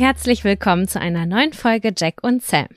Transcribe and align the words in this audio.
Herzlich 0.00 0.44
willkommen 0.44 0.88
zu 0.88 0.98
einer 0.98 1.26
neuen 1.26 1.52
Folge 1.52 1.92
Jack 1.94 2.20
und 2.22 2.42
Sam. 2.42 2.68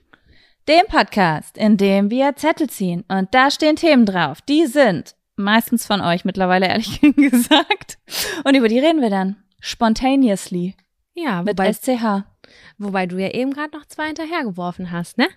Dem 0.68 0.86
Podcast, 0.90 1.58
in 1.58 1.78
dem 1.78 2.12
wir 2.12 2.36
Zettel 2.36 2.70
ziehen 2.70 3.06
und 3.08 3.34
da 3.34 3.50
stehen 3.50 3.78
Themen 3.78 4.06
drauf. 4.06 4.42
Die 4.42 4.66
sind 4.66 5.16
meistens 5.38 5.88
von 5.88 6.02
euch 6.02 6.26
mittlerweile 6.26 6.68
ehrlich 6.68 7.00
gesagt. 7.16 7.98
Und 8.44 8.58
über 8.58 8.68
die 8.68 8.80
reden 8.80 9.00
wir 9.00 9.10
dann 9.10 9.38
spontaneously. 9.62 10.76
Ja, 11.14 11.44
Mit 11.44 11.58
wobei, 11.58 11.72
SCH. 11.72 12.26
wobei 12.78 13.06
du 13.06 13.18
ja 13.18 13.30
eben 13.30 13.54
gerade 13.54 13.72
noch 13.78 13.86
zwei 13.86 14.08
hinterhergeworfen 14.08 14.92
hast, 14.92 15.18
ne? 15.18 15.28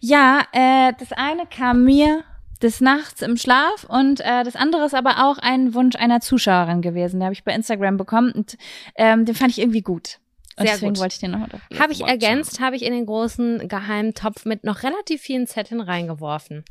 Ja, 0.00 0.42
äh, 0.52 0.92
das 0.98 1.12
eine 1.12 1.46
kam 1.46 1.82
mir 1.82 2.24
des 2.60 2.82
Nachts 2.82 3.22
im 3.22 3.38
Schlaf 3.38 3.84
und 3.88 4.20
äh, 4.20 4.44
das 4.44 4.54
andere 4.54 4.84
ist 4.84 4.94
aber 4.94 5.24
auch 5.24 5.38
ein 5.38 5.72
Wunsch 5.72 5.96
einer 5.96 6.20
Zuschauerin 6.20 6.82
gewesen. 6.82 7.20
Den 7.20 7.24
habe 7.24 7.32
ich 7.32 7.44
bei 7.44 7.54
Instagram 7.54 7.96
bekommen 7.96 8.32
und 8.32 8.58
ähm, 8.96 9.24
den 9.24 9.34
fand 9.34 9.52
ich 9.52 9.60
irgendwie 9.60 9.80
gut. 9.80 10.20
Und 10.60 10.66
Sehr 10.66 10.74
deswegen 10.76 10.92
gut. 10.92 11.00
wollte 11.00 11.14
ich 11.14 11.20
den 11.20 11.30
noch 11.32 11.48
Habe 11.78 11.92
ich 11.92 12.02
ergänzt, 12.02 12.60
habe 12.60 12.76
ich 12.76 12.82
in 12.84 12.92
den 12.92 13.06
großen 13.06 13.66
geheimen 13.66 14.12
Topf 14.14 14.44
mit 14.44 14.62
noch 14.62 14.82
relativ 14.82 15.22
vielen 15.22 15.46
Zetteln 15.46 15.80
reingeworfen. 15.80 16.64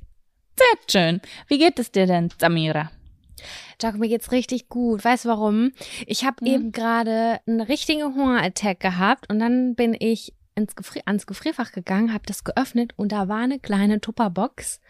Sehr 0.58 1.02
schön. 1.10 1.22
Wie 1.48 1.58
geht 1.58 1.80
es 1.80 1.92
dir 1.92 2.06
denn, 2.06 2.30
Samira? 2.40 2.92
Jack, 3.82 3.96
mir 3.98 4.10
geht's 4.10 4.32
richtig 4.32 4.70
gut. 4.70 5.04
Weißt 5.04 5.26
du 5.26 5.30
warum? 5.30 5.72
Ich 6.06 6.24
habe 6.26 6.38
Mhm. 6.42 6.48
eben 6.48 6.72
gerade 6.72 7.40
einen 7.48 7.62
richtigen 7.62 8.04
Hungerattack 8.14 8.80
gehabt 8.80 9.30
und 9.32 9.40
dann 9.40 9.74
bin 9.76 9.96
ich 9.98 10.34
ins 10.56 10.76
Gefri 10.76 11.02
ans 11.06 11.26
Gefrierfach 11.26 11.72
gegangen, 11.72 12.14
habe 12.14 12.26
das 12.28 12.44
geöffnet 12.44 12.92
und 12.98 13.12
da 13.14 13.28
war 13.30 13.38
eine 13.40 13.60
kleine 13.60 14.02
Tupperbox 14.02 14.82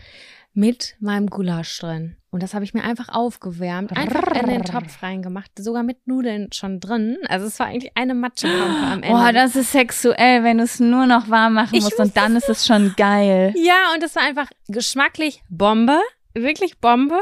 mit 0.59 0.97
meinem 0.99 1.27
Gulasch 1.27 1.79
drin. 1.79 2.17
Und 2.31 2.43
das 2.43 2.53
habe 2.53 2.63
ich 2.63 2.73
mir 2.73 2.83
einfach 2.83 3.09
aufgewärmt, 3.09 3.95
einfach 3.95 4.35
in 4.35 4.49
den 4.49 4.63
Topf 4.63 5.01
reingemacht, 5.01 5.49
sogar 5.57 5.83
mit 5.83 6.05
Nudeln 6.05 6.51
schon 6.51 6.79
drin. 6.79 7.17
Also 7.27 7.47
es 7.47 7.57
war 7.59 7.67
eigentlich 7.67 7.93
eine 7.95 8.13
Matschepampe 8.13 8.85
am 8.85 9.01
Ende. 9.01 9.07
Boah, 9.07 9.31
das 9.31 9.55
ist 9.55 9.71
sexuell, 9.71 10.43
wenn 10.43 10.57
du 10.57 10.65
es 10.65 10.79
nur 10.79 11.07
noch 11.07 11.29
warm 11.29 11.53
machen 11.53 11.79
musst 11.79 11.97
und 11.97 12.15
dann 12.15 12.35
ist 12.35 12.49
es 12.49 12.67
schon 12.67 12.93
geil. 12.97 13.53
Ja, 13.55 13.93
und 13.95 14.03
das 14.03 14.15
war 14.15 14.23
einfach 14.23 14.47
geschmacklich 14.67 15.41
Bombe. 15.49 15.99
Wirklich 16.33 16.79
Bombe. 16.79 17.19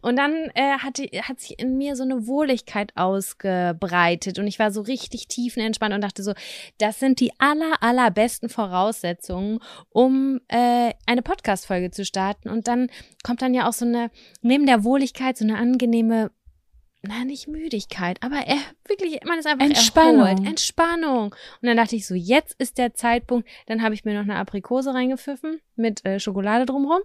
Und 0.00 0.16
dann 0.16 0.50
äh, 0.54 0.78
hatte, 0.78 1.04
hat 1.22 1.40
sich 1.40 1.58
in 1.58 1.76
mir 1.76 1.94
so 1.94 2.04
eine 2.04 2.26
Wohligkeit 2.26 2.92
ausgebreitet 2.96 4.38
und 4.38 4.46
ich 4.46 4.58
war 4.58 4.70
so 4.70 4.80
richtig 4.80 5.28
tiefenentspannt 5.28 5.94
und 5.94 6.00
dachte 6.00 6.22
so, 6.22 6.32
das 6.78 6.98
sind 6.98 7.20
die 7.20 7.32
aller, 7.38 7.82
allerbesten 7.82 8.48
Voraussetzungen, 8.48 9.60
um 9.90 10.40
äh, 10.48 10.92
eine 11.06 11.22
Podcast-Folge 11.22 11.90
zu 11.90 12.04
starten. 12.04 12.48
Und 12.48 12.66
dann 12.66 12.88
kommt 13.22 13.42
dann 13.42 13.52
ja 13.52 13.68
auch 13.68 13.74
so 13.74 13.84
eine, 13.84 14.10
neben 14.40 14.66
der 14.66 14.84
Wohligkeit, 14.84 15.36
so 15.36 15.44
eine 15.44 15.58
angenehme, 15.58 16.30
na, 17.02 17.24
nicht 17.24 17.46
Müdigkeit, 17.46 18.18
aber 18.22 18.48
äh, 18.48 18.56
wirklich, 18.88 19.20
man 19.24 19.38
ist 19.38 19.46
einfach 19.46 19.66
Entspannung. 19.66 20.26
erholt. 20.26 20.46
Entspannung. 20.46 21.34
Und 21.60 21.68
dann 21.68 21.76
dachte 21.76 21.94
ich 21.94 22.06
so, 22.06 22.14
jetzt 22.14 22.54
ist 22.58 22.78
der 22.78 22.94
Zeitpunkt. 22.94 23.48
Dann 23.66 23.82
habe 23.82 23.94
ich 23.94 24.04
mir 24.04 24.14
noch 24.14 24.22
eine 24.22 24.36
Aprikose 24.36 24.92
reingepfiffen 24.92 25.60
mit 25.76 26.04
äh, 26.04 26.18
Schokolade 26.18 26.66
drumherum. 26.66 27.02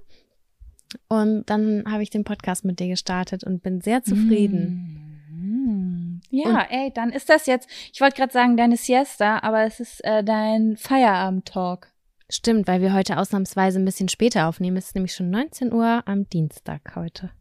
Und 1.07 1.49
dann 1.49 1.83
habe 1.89 2.03
ich 2.03 2.09
den 2.09 2.23
Podcast 2.23 2.65
mit 2.65 2.79
dir 2.79 2.87
gestartet 2.87 3.43
und 3.43 3.63
bin 3.63 3.81
sehr 3.81 4.03
zufrieden. 4.03 4.97
Mm. 5.29 6.21
Ja, 6.29 6.65
ey, 6.69 6.91
dann 6.93 7.11
ist 7.11 7.29
das 7.29 7.45
jetzt, 7.45 7.69
ich 7.93 7.99
wollte 7.99 8.15
gerade 8.15 8.31
sagen, 8.31 8.55
deine 8.55 8.77
Siesta, 8.77 9.39
aber 9.39 9.63
es 9.63 9.79
ist 9.79 10.03
äh, 10.03 10.23
dein 10.23 10.77
Feierabend-Talk. 10.77 11.91
Stimmt, 12.29 12.67
weil 12.67 12.81
wir 12.81 12.93
heute 12.93 13.17
ausnahmsweise 13.17 13.79
ein 13.79 13.85
bisschen 13.85 14.07
später 14.07 14.47
aufnehmen. 14.47 14.77
Es 14.77 14.87
ist 14.87 14.95
nämlich 14.95 15.13
schon 15.13 15.29
19 15.29 15.73
Uhr 15.73 16.03
am 16.05 16.29
Dienstag 16.29 16.95
heute. 16.95 17.31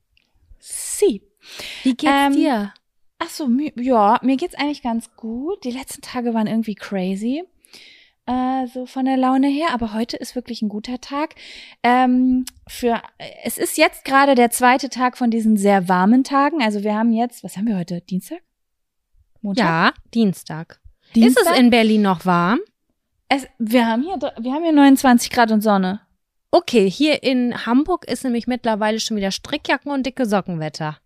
Sie. 0.59 1.23
Wie 1.85 1.95
geht's 1.95 2.13
Ähm, 2.13 2.33
dir? 2.33 2.75
Ach 3.21 3.29
so, 3.29 3.49
ja, 3.77 4.19
mir 4.23 4.37
geht's 4.37 4.57
eigentlich 4.57 4.83
ganz 4.83 5.15
gut. 5.15 5.63
Die 5.65 5.71
letzten 5.71 6.03
Tage 6.03 6.35
waren 6.35 6.49
irgendwie 6.49 6.75
crazy. 6.75 7.45
Äh, 8.27 8.67
so 8.69 8.87
von 8.87 9.05
der 9.07 9.17
Laune 9.17 9.49
her, 9.49 9.69
aber 9.73 9.93
heute 9.95 10.17
ist 10.17 10.35
wirklich 10.37 10.63
ein 10.63 10.69
guter 10.69 11.01
Tag. 11.01 11.35
Ähm, 11.83 12.45
für 12.69 13.03
es 13.45 13.59
ist 13.59 13.77
jetzt 13.79 14.05
gerade 14.05 14.35
der 14.35 14.51
zweite 14.51 14.89
Tag 14.89 15.17
von 15.19 15.31
diesen 15.31 15.57
sehr 15.57 15.89
warmen 15.89 16.23
Tagen. 16.25 16.63
Also 16.63 16.85
wir 16.85 16.95
haben 16.95 17.13
jetzt, 17.13 17.43
was 17.43 17.57
haben 17.57 17.67
wir 17.67 17.77
heute? 17.77 18.01
Dienstag? 18.03 18.39
Montag? 19.41 19.65
Ja, 19.65 19.93
Dienstag. 20.15 20.81
Dienstag? 21.15 21.43
Ist 21.45 21.51
es 21.51 21.59
in 21.59 21.71
Berlin 21.71 22.03
noch 22.03 22.25
warm? 22.27 22.61
Es, 23.29 23.47
wir 23.59 23.87
haben 23.87 24.03
hier, 24.03 24.17
wir 24.19 24.53
haben 24.53 24.63
hier 24.63 24.73
29 24.73 25.31
Grad 25.31 25.51
und 25.51 25.63
Sonne. 25.63 26.01
Okay, 26.53 26.91
hier 26.91 27.23
in 27.23 27.65
Hamburg 27.65 28.05
ist 28.07 28.25
nämlich 28.25 28.47
mittlerweile 28.47 29.01
schon 29.01 29.17
wieder 29.17 29.31
Strickjacken 29.31 29.91
und 29.93 30.05
dicke 30.05 30.27
Sockenwetter. 30.27 30.99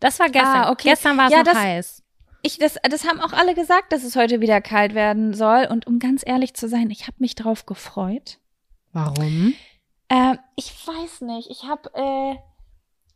Das 0.00 0.18
war 0.18 0.26
gestern. 0.30 0.46
Ah, 0.64 0.70
okay. 0.72 0.88
Gestern 0.88 1.16
war 1.18 1.26
es 1.26 1.32
Ja, 1.32 1.38
noch 1.38 1.44
das- 1.44 1.58
heiß. 1.58 1.99
Ich, 2.42 2.58
das, 2.58 2.76
das 2.82 3.04
haben 3.06 3.20
auch 3.20 3.32
alle 3.32 3.54
gesagt, 3.54 3.92
dass 3.92 4.02
es 4.02 4.16
heute 4.16 4.40
wieder 4.40 4.60
kalt 4.60 4.94
werden 4.94 5.34
soll. 5.34 5.66
Und 5.70 5.86
um 5.86 5.98
ganz 5.98 6.22
ehrlich 6.24 6.54
zu 6.54 6.68
sein, 6.68 6.90
ich 6.90 7.02
habe 7.02 7.16
mich 7.18 7.34
drauf 7.34 7.66
gefreut. 7.66 8.38
Warum? 8.92 9.54
Äh, 10.08 10.36
ich 10.56 10.72
weiß 10.86 11.20
nicht. 11.22 11.50
Ich 11.50 11.64
habe 11.64 11.90
äh, 11.94 12.36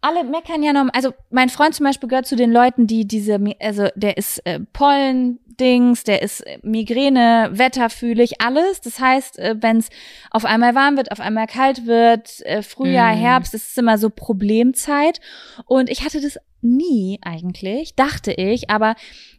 alle 0.01 0.25
meckern 0.25 0.63
ja 0.63 0.73
noch. 0.73 0.87
Also 0.93 1.13
mein 1.31 1.49
Freund 1.49 1.75
zum 1.75 1.85
Beispiel 1.85 2.09
gehört 2.09 2.27
zu 2.27 2.37
den 2.37 2.53
Leuten, 2.53 2.87
die 2.87 3.07
diese, 3.09 3.39
also 3.61 3.89
der 3.95 4.17
ist 4.19 4.45
äh, 4.47 4.61
Pollen-Dings, 4.73 6.05
der 6.05 6.23
ist 6.23 6.41
äh, 6.43 6.59
Migräne, 6.63 7.49
wetterfühlig, 7.53 8.41
alles. 8.43 8.83
Das 8.83 9.01
heißt, 9.01 9.39
äh, 9.39 9.57
wenn 9.61 9.79
es 9.79 9.89
auf 10.31 10.45
einmal 10.45 10.75
warm 10.75 10.97
wird, 10.99 11.11
auf 11.11 11.21
einmal 11.21 11.47
kalt 11.47 11.87
wird, 11.87 12.43
äh, 12.43 12.63
Frühjahr, 12.63 13.15
Mhm. 13.15 13.19
Herbst, 13.21 13.55
das 13.55 13.63
ist 13.69 13.79
immer 13.79 13.97
so 13.97 14.11
Problemzeit. 14.11 15.21
Und 15.65 15.89
ich 15.89 16.05
hatte 16.05 16.21
das 16.21 16.39
nie 16.65 17.19
eigentlich, 17.23 17.95
dachte 17.95 18.33
ich, 18.33 18.71
aber 18.71 18.97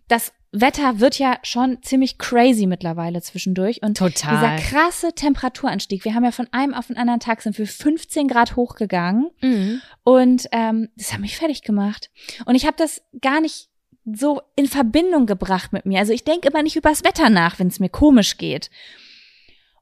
das 0.08 0.32
Wetter 0.52 1.02
wird 1.02 1.20
ja 1.20 1.38
schon 1.44 1.80
ziemlich 1.82 2.18
crazy 2.18 2.66
mittlerweile 2.66 3.22
zwischendurch. 3.22 3.82
Und 3.82 3.98
Total. 3.98 4.36
dieser 4.36 4.56
krasse 4.70 5.12
Temperaturanstieg, 5.14 6.06
wir 6.06 6.14
haben 6.16 6.24
ja 6.24 6.32
von 6.32 6.48
einem 6.52 6.74
auf 6.74 6.88
den 6.88 6.96
anderen 6.98 7.20
Tag 7.20 7.42
sind 7.42 7.58
wir 7.58 7.68
15 7.68 8.30
Grad 8.30 8.56
hochgegangen 8.56 9.32
Mhm. 9.42 9.82
und 10.06 10.46
ähm, 10.54 10.88
das 10.96 11.12
hat 11.12 11.20
mich 11.20 11.36
fertig 11.36 11.64
gemacht. 11.64 12.10
Und 12.46 12.56
ich 12.56 12.66
habe 12.66 12.78
das 12.78 13.02
gar 13.22 13.42
nicht 13.42 13.68
so 14.06 14.42
in 14.56 14.68
Verbindung 14.68 15.26
gebracht 15.26 15.74
mit 15.74 15.86
mir. 15.86 16.00
Also 16.00 16.14
ich 16.14 16.24
denke 16.24 16.48
immer 16.48 16.62
nicht 16.64 16.76
übers 16.76 17.04
Wetter 17.04 17.30
nach, 17.30 17.60
wenn 17.60 17.68
es 17.68 17.80
mir 17.80 17.90
komisch 17.90 18.38
geht. 18.38 18.70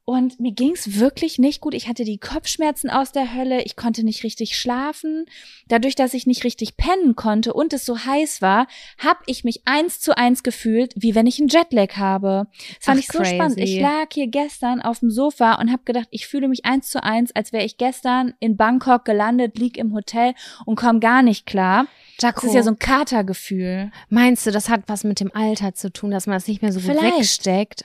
Und 0.06 0.38
mir 0.42 0.52
ging's 0.52 1.00
wirklich 1.00 1.40
nicht 1.40 1.62
gut. 1.62 1.74
Ich 1.74 1.88
hatte 1.88 2.04
die 2.04 2.18
Kopfschmerzen 2.18 2.90
aus 2.90 3.14
der 3.14 3.34
Hölle. 3.34 3.62
Ich 3.64 3.78
konnte 3.78 4.04
nicht 4.04 4.26
richtig 4.26 4.58
schlafen. 4.58 5.26
Dadurch, 5.70 5.96
dass 5.96 6.14
ich 6.14 6.28
nicht 6.28 6.44
richtig 6.44 6.76
pennen 6.76 7.16
konnte 7.16 7.54
und 7.54 7.72
es 7.72 7.86
so 7.86 7.98
heiß 8.00 8.42
war, 8.42 8.68
habe 8.98 9.20
ich 9.28 9.46
mich 9.46 9.62
eins 9.64 10.02
zu 10.02 10.18
eins 10.18 10.44
gefühlt, 10.44 10.94
wie 10.98 11.16
wenn 11.16 11.26
ich 11.26 11.40
einen 11.40 11.48
Jetlag 11.48 11.96
habe. 11.96 12.48
Das 12.76 12.86
fand 12.86 12.98
Ach, 12.98 13.02
ich 13.02 13.08
so 13.08 13.20
crazy. 13.20 13.36
spannend. 13.36 13.60
Ich 13.62 13.80
lag 13.80 14.08
hier 14.12 14.28
gestern 14.28 14.82
auf 14.82 15.00
dem 15.00 15.10
Sofa 15.10 15.54
und 15.62 15.72
habe 15.72 15.84
gedacht, 15.86 16.10
ich 16.12 16.28
fühle 16.28 16.50
mich 16.50 16.66
eins 16.66 16.90
zu 16.90 17.02
eins, 17.02 17.34
als 17.34 17.54
wäre 17.54 17.64
ich 17.64 17.78
gestern 17.78 18.34
in 18.42 18.58
Bangkok 18.58 19.06
gelandet, 19.06 19.58
lieg 19.58 19.78
im 19.78 19.94
Hotel 19.94 20.34
und 20.66 20.76
komme 20.76 21.00
gar 21.00 21.22
nicht 21.22 21.46
klar. 21.46 21.88
Jaco, 22.20 22.42
Das 22.42 22.50
ist 22.50 22.56
ja 22.56 22.64
so 22.64 22.72
ein 22.72 22.80
Katergefühl. 22.80 23.90
meinst 24.10 24.46
du, 24.46 24.52
das 24.52 24.68
hat 24.68 24.82
was 24.88 25.06
mit 25.06 25.22
dem 25.22 25.32
Alter 25.34 25.74
zu 25.74 25.92
tun, 25.94 26.12
dass 26.12 26.28
man 26.28 26.36
das 26.36 26.48
nicht 26.48 26.62
mehr 26.62 26.74
so 26.74 26.82
gut 26.82 26.92
Vielleicht. 26.92 27.18
wegsteckt? 27.20 27.84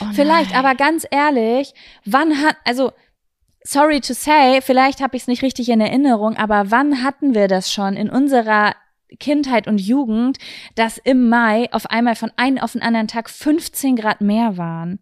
Oh 0.00 0.06
Vielleicht, 0.14 0.54
aber 0.56 0.74
ganz 0.74 1.06
ehrlich, 1.10 1.57
wann 2.04 2.42
hat, 2.42 2.56
also, 2.64 2.92
sorry 3.62 4.00
to 4.00 4.14
say, 4.14 4.60
vielleicht 4.62 5.00
habe 5.00 5.16
ich 5.16 5.22
es 5.22 5.28
nicht 5.28 5.42
richtig 5.42 5.68
in 5.68 5.80
Erinnerung, 5.80 6.36
aber 6.36 6.70
wann 6.70 7.02
hatten 7.02 7.34
wir 7.34 7.48
das 7.48 7.72
schon 7.72 7.96
in 7.96 8.10
unserer 8.10 8.74
Kindheit 9.20 9.66
und 9.66 9.80
Jugend, 9.80 10.38
dass 10.74 10.98
im 10.98 11.28
Mai 11.28 11.68
auf 11.72 11.90
einmal 11.90 12.14
von 12.14 12.30
einem 12.36 12.58
auf 12.58 12.72
den 12.72 12.82
anderen 12.82 13.08
Tag 13.08 13.30
15 13.30 13.96
Grad 13.96 14.20
mehr 14.20 14.56
waren? 14.56 14.98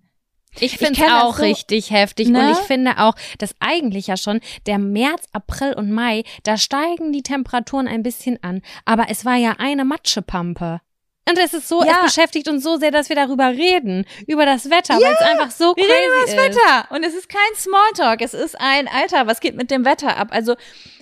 Ich 0.58 0.78
finde 0.78 0.94
es 0.94 0.98
das 1.00 1.22
auch 1.22 1.36
so, 1.36 1.42
richtig 1.42 1.90
heftig 1.90 2.28
ne? 2.28 2.40
und 2.40 2.52
ich 2.52 2.58
finde 2.58 2.98
auch, 2.98 3.14
dass 3.38 3.54
eigentlich 3.60 4.06
ja 4.06 4.16
schon 4.16 4.40
der 4.66 4.78
März, 4.78 5.26
April 5.32 5.74
und 5.74 5.90
Mai, 5.90 6.24
da 6.44 6.56
steigen 6.56 7.12
die 7.12 7.22
Temperaturen 7.22 7.86
ein 7.86 8.02
bisschen 8.02 8.42
an, 8.42 8.62
aber 8.84 9.06
es 9.10 9.24
war 9.24 9.36
ja 9.36 9.56
eine 9.58 9.84
Matschepampe. 9.84 10.80
Und 11.28 11.38
es 11.38 11.54
ist 11.54 11.66
so, 11.68 11.82
Ja. 11.82 12.02
es 12.04 12.14
beschäftigt 12.14 12.48
uns 12.48 12.62
so 12.62 12.76
sehr, 12.76 12.90
dass 12.92 13.08
wir 13.08 13.16
darüber 13.16 13.48
reden, 13.48 14.04
über 14.28 14.46
das 14.46 14.70
Wetter, 14.70 14.94
weil 14.94 15.12
es 15.12 15.20
einfach 15.20 15.50
so 15.50 15.74
Wir 15.76 15.84
crazy 15.84 15.92
reden 15.92 16.12
über 16.12 16.20
das 16.20 16.30
ist. 16.30 16.58
Wetter. 16.58 16.94
Und 16.94 17.04
es 17.04 17.14
ist 17.14 17.28
kein 17.28 17.54
Smalltalk. 17.56 18.20
Es 18.22 18.32
ist 18.34 18.60
ein, 18.60 18.86
Alter, 18.88 19.26
was 19.26 19.40
geht 19.40 19.56
mit 19.56 19.70
dem 19.70 19.84
Wetter 19.84 20.16
ab? 20.16 20.28
Also, 20.30 20.54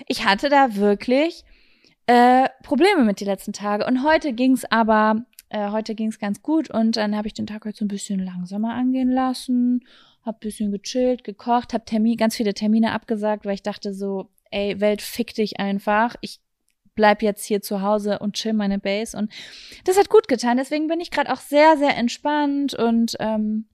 ich 0.07 0.25
hatte 0.25 0.49
da 0.49 0.77
wirklich 0.77 1.45
äh, 2.07 2.49
Probleme 2.63 3.05
mit 3.05 3.21
die 3.21 3.25
letzten 3.25 3.53
Tage. 3.53 3.87
Und 3.87 4.03
heute 4.03 4.33
ging's 4.33 4.65
aber, 4.71 5.25
äh, 5.51 5.71
heute 5.71 5.95
ging's 5.95 6.19
ganz 6.19 6.41
gut. 6.43 6.71
Und 6.71 6.97
dann 6.97 7.17
habe 7.17 7.27
ich 7.29 7.35
den 7.35 7.47
Tag 7.47 7.65
heute 7.67 7.77
so 7.79 7.85
ein 7.85 7.89
bisschen 7.89 8.19
langsamer 8.25 8.73
angehen 8.75 9.11
lassen. 9.11 9.85
Hab 10.25 10.41
bisschen 10.41 10.73
gechillt, 10.73 11.23
gekocht, 11.23 11.75
hab 11.75 11.85
Termin, 11.85 12.17
ganz 12.17 12.35
viele 12.35 12.55
Termine 12.55 12.93
abgesagt, 12.93 13.45
weil 13.45 13.55
ich 13.55 13.63
dachte 13.63 13.93
so, 13.93 14.31
ey, 14.51 14.81
Welt, 14.81 15.03
fick 15.03 15.35
dich 15.35 15.61
einfach. 15.61 16.15
Ich 16.23 16.41
bleib 16.95 17.23
jetzt 17.23 17.45
hier 17.45 17.61
zu 17.61 17.83
Hause 17.83 18.19
und 18.19 18.35
chill 18.35 18.53
meine 18.53 18.79
Base. 18.79 19.17
Und 19.17 19.33
das 19.85 19.99
hat 19.99 20.09
gut 20.09 20.29
getan. 20.29 20.57
Deswegen 20.57 20.87
bin 20.87 21.01
ich 21.01 21.11
gerade 21.11 21.33
auch 21.33 21.41
sehr, 21.41 21.77
sehr 21.77 21.97
entspannt 21.97 22.75
und 22.75 23.17
ähm, 23.21 23.67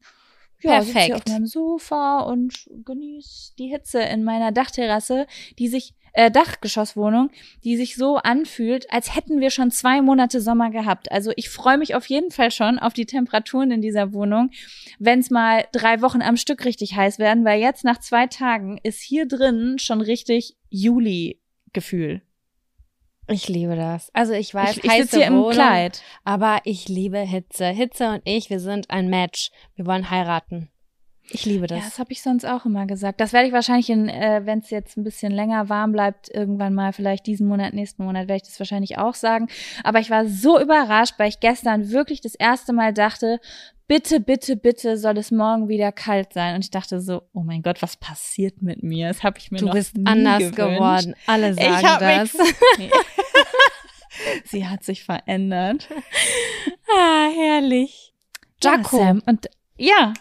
ja, 0.62 0.82
sitz 0.82 0.92
hier 0.92 1.16
auf 1.16 1.24
Perfekt. 1.24 1.28
meinem 1.28 1.46
Sofa 1.46 2.20
und 2.20 2.68
genieße 2.84 3.54
die 3.58 3.68
Hitze 3.68 4.00
in 4.00 4.24
meiner 4.24 4.52
Dachterrasse, 4.52 5.26
die 5.58 5.68
sich, 5.68 5.94
äh, 6.12 6.30
Dachgeschosswohnung, 6.30 7.30
die 7.64 7.76
sich 7.76 7.96
so 7.96 8.16
anfühlt, 8.16 8.92
als 8.92 9.14
hätten 9.14 9.40
wir 9.40 9.50
schon 9.50 9.70
zwei 9.70 10.02
Monate 10.02 10.40
Sommer 10.40 10.70
gehabt. 10.70 11.10
Also 11.12 11.32
ich 11.36 11.48
freue 11.48 11.78
mich 11.78 11.94
auf 11.94 12.06
jeden 12.06 12.30
Fall 12.30 12.50
schon 12.50 12.78
auf 12.78 12.92
die 12.92 13.06
Temperaturen 13.06 13.70
in 13.70 13.80
dieser 13.80 14.12
Wohnung, 14.12 14.50
wenn 14.98 15.20
es 15.20 15.30
mal 15.30 15.64
drei 15.72 16.02
Wochen 16.02 16.22
am 16.22 16.36
Stück 16.36 16.64
richtig 16.64 16.96
heiß 16.96 17.18
werden, 17.18 17.44
weil 17.44 17.60
jetzt 17.60 17.84
nach 17.84 17.98
zwei 17.98 18.26
Tagen 18.26 18.78
ist 18.82 19.00
hier 19.00 19.26
drin 19.26 19.78
schon 19.78 20.00
richtig 20.00 20.56
Juli-Gefühl. 20.68 22.22
Ich 23.30 23.48
liebe 23.48 23.76
das. 23.76 24.10
Also 24.12 24.32
ich 24.32 24.52
weiß, 24.54 24.78
Ich, 24.78 24.84
ich 24.84 24.92
sitze 24.92 25.18
hier 25.18 25.28
Wohnung, 25.30 25.50
im 25.50 25.54
Kleid. 25.54 26.02
aber 26.24 26.58
ich 26.64 26.88
liebe 26.88 27.18
Hitze. 27.18 27.66
Hitze 27.66 28.08
und 28.10 28.22
ich, 28.24 28.50
wir 28.50 28.60
sind 28.60 28.90
ein 28.90 29.08
Match. 29.08 29.50
Wir 29.76 29.86
wollen 29.86 30.10
heiraten. 30.10 30.68
Ich 31.32 31.46
liebe 31.46 31.68
das. 31.68 31.78
Ja, 31.78 31.84
das 31.84 31.98
habe 32.00 32.10
ich 32.10 32.22
sonst 32.22 32.44
auch 32.44 32.64
immer 32.64 32.86
gesagt. 32.86 33.20
Das 33.20 33.32
werde 33.32 33.46
ich 33.46 33.52
wahrscheinlich, 33.52 33.88
in, 33.88 34.08
äh, 34.08 34.40
wenn 34.46 34.58
es 34.58 34.70
jetzt 34.70 34.96
ein 34.96 35.04
bisschen 35.04 35.30
länger 35.32 35.68
warm 35.68 35.92
bleibt, 35.92 36.28
irgendwann 36.28 36.74
mal, 36.74 36.92
vielleicht 36.92 37.24
diesen 37.26 37.46
Monat, 37.46 37.72
nächsten 37.72 38.04
Monat, 38.04 38.22
werde 38.22 38.42
ich 38.42 38.48
das 38.48 38.58
wahrscheinlich 38.58 38.98
auch 38.98 39.14
sagen. 39.14 39.46
Aber 39.84 40.00
ich 40.00 40.10
war 40.10 40.26
so 40.26 40.60
überrascht, 40.60 41.14
weil 41.18 41.28
ich 41.28 41.38
gestern 41.38 41.90
wirklich 41.90 42.20
das 42.20 42.34
erste 42.34 42.72
Mal 42.72 42.92
dachte, 42.92 43.38
bitte, 43.90 44.20
bitte, 44.20 44.54
bitte 44.54 44.96
soll 44.96 45.18
es 45.18 45.32
morgen 45.32 45.66
wieder 45.68 45.90
kalt 45.90 46.32
sein. 46.32 46.54
Und 46.54 46.64
ich 46.64 46.70
dachte 46.70 47.00
so, 47.00 47.22
oh 47.32 47.42
mein 47.42 47.60
Gott, 47.60 47.82
was 47.82 47.96
passiert 47.96 48.62
mit 48.62 48.84
mir? 48.84 49.08
Das 49.08 49.24
habe 49.24 49.38
ich 49.38 49.50
mir 49.50 49.58
du 49.58 49.66
noch 49.66 49.72
bist 49.74 49.96
nie 49.96 50.06
anders 50.06 50.38
gewünscht. 50.38 50.56
geworden. 50.56 51.16
Alle 51.26 51.54
sagen 51.54 51.74
Ich 51.76 51.84
hab 51.84 51.98
das. 51.98 52.32
mich. 52.78 52.92
Sie 54.44 54.68
hat 54.68 54.84
sich 54.84 55.02
verändert. 55.02 55.88
ah, 56.96 57.28
herrlich. 57.34 58.14
Jaco. 58.62 59.02
Ja. 59.02 59.16
Und 59.26 59.50
ja, 59.76 60.12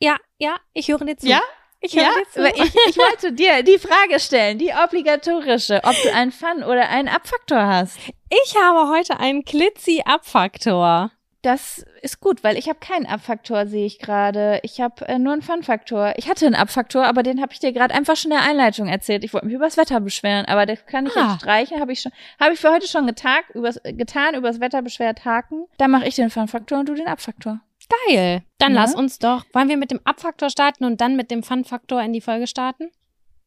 Ja, 0.00 0.16
ja, 0.38 0.56
ich 0.72 0.88
höre 0.88 1.04
dir 1.04 1.18
zu. 1.18 1.28
ja, 1.28 1.42
ich 1.80 1.94
höre 1.94 2.04
ja. 2.04 2.10
dir 2.14 2.30
zu. 2.30 2.38
aber 2.40 2.56
Ich, 2.56 2.74
ich 2.88 2.96
wollte 2.96 3.32
dir 3.34 3.62
die 3.64 3.78
Frage 3.78 4.18
stellen, 4.18 4.56
die 4.58 4.72
obligatorische, 4.72 5.82
ob 5.84 5.94
du 6.02 6.14
einen 6.14 6.32
Fun- 6.32 6.64
oder 6.64 6.88
einen 6.88 7.08
Abfaktor 7.08 7.66
hast. 7.66 7.98
Ich 8.30 8.56
habe 8.56 8.88
heute 8.88 9.20
einen 9.20 9.44
Klitzi-Abfaktor. 9.44 11.10
Das 11.42 11.84
ist 12.02 12.20
gut, 12.20 12.44
weil 12.44 12.56
ich 12.56 12.68
habe 12.68 12.78
keinen 12.78 13.04
Abfaktor, 13.04 13.66
sehe 13.66 13.84
ich 13.84 13.98
gerade. 13.98 14.60
Ich 14.62 14.80
habe 14.80 15.06
äh, 15.08 15.18
nur 15.18 15.32
einen 15.32 15.42
Fun-Faktor. 15.42 16.14
Ich 16.16 16.28
hatte 16.28 16.46
einen 16.46 16.54
Abfaktor, 16.54 17.04
aber 17.04 17.24
den 17.24 17.42
habe 17.42 17.52
ich 17.52 17.58
dir 17.58 17.72
gerade 17.72 17.92
einfach 17.92 18.14
schon 18.16 18.30
in 18.30 18.36
der 18.38 18.46
Einleitung 18.48 18.86
erzählt. 18.86 19.24
Ich 19.24 19.32
wollte 19.34 19.46
mich 19.46 19.56
übers 19.56 19.76
Wetter 19.76 19.98
beschweren, 20.00 20.46
aber 20.46 20.66
das 20.66 20.86
kann 20.86 21.06
ich 21.06 21.16
Ah. 21.16 21.32
jetzt 21.32 21.40
streichen. 21.42 21.80
Habe 21.80 21.92
ich 21.92 22.00
schon, 22.00 22.12
habe 22.38 22.54
ich 22.54 22.60
für 22.60 22.70
heute 22.72 22.86
schon 22.86 23.08
getag, 23.08 23.42
übers, 23.54 23.80
getan, 23.82 24.36
übers 24.36 24.60
Wetter 24.60 24.82
beschwert 24.82 25.24
haken. 25.24 25.64
Dann 25.78 25.90
mache 25.90 26.06
ich 26.06 26.14
den 26.14 26.30
Fun-Faktor 26.30 26.78
und 26.78 26.88
du 26.88 26.94
den 26.94 27.08
Abfaktor. 27.08 27.60
Geil. 28.08 28.42
Dann 28.58 28.74
Ja. 28.74 28.82
lass 28.82 28.94
uns 28.94 29.18
doch. 29.18 29.44
Wollen 29.52 29.68
wir 29.68 29.76
mit 29.76 29.90
dem 29.90 30.00
Abfaktor 30.04 30.48
starten 30.48 30.84
und 30.84 31.00
dann 31.00 31.16
mit 31.16 31.32
dem 31.32 31.42
Fun-Faktor 31.42 32.00
in 32.02 32.12
die 32.12 32.20
Folge 32.20 32.46
starten? 32.46 32.90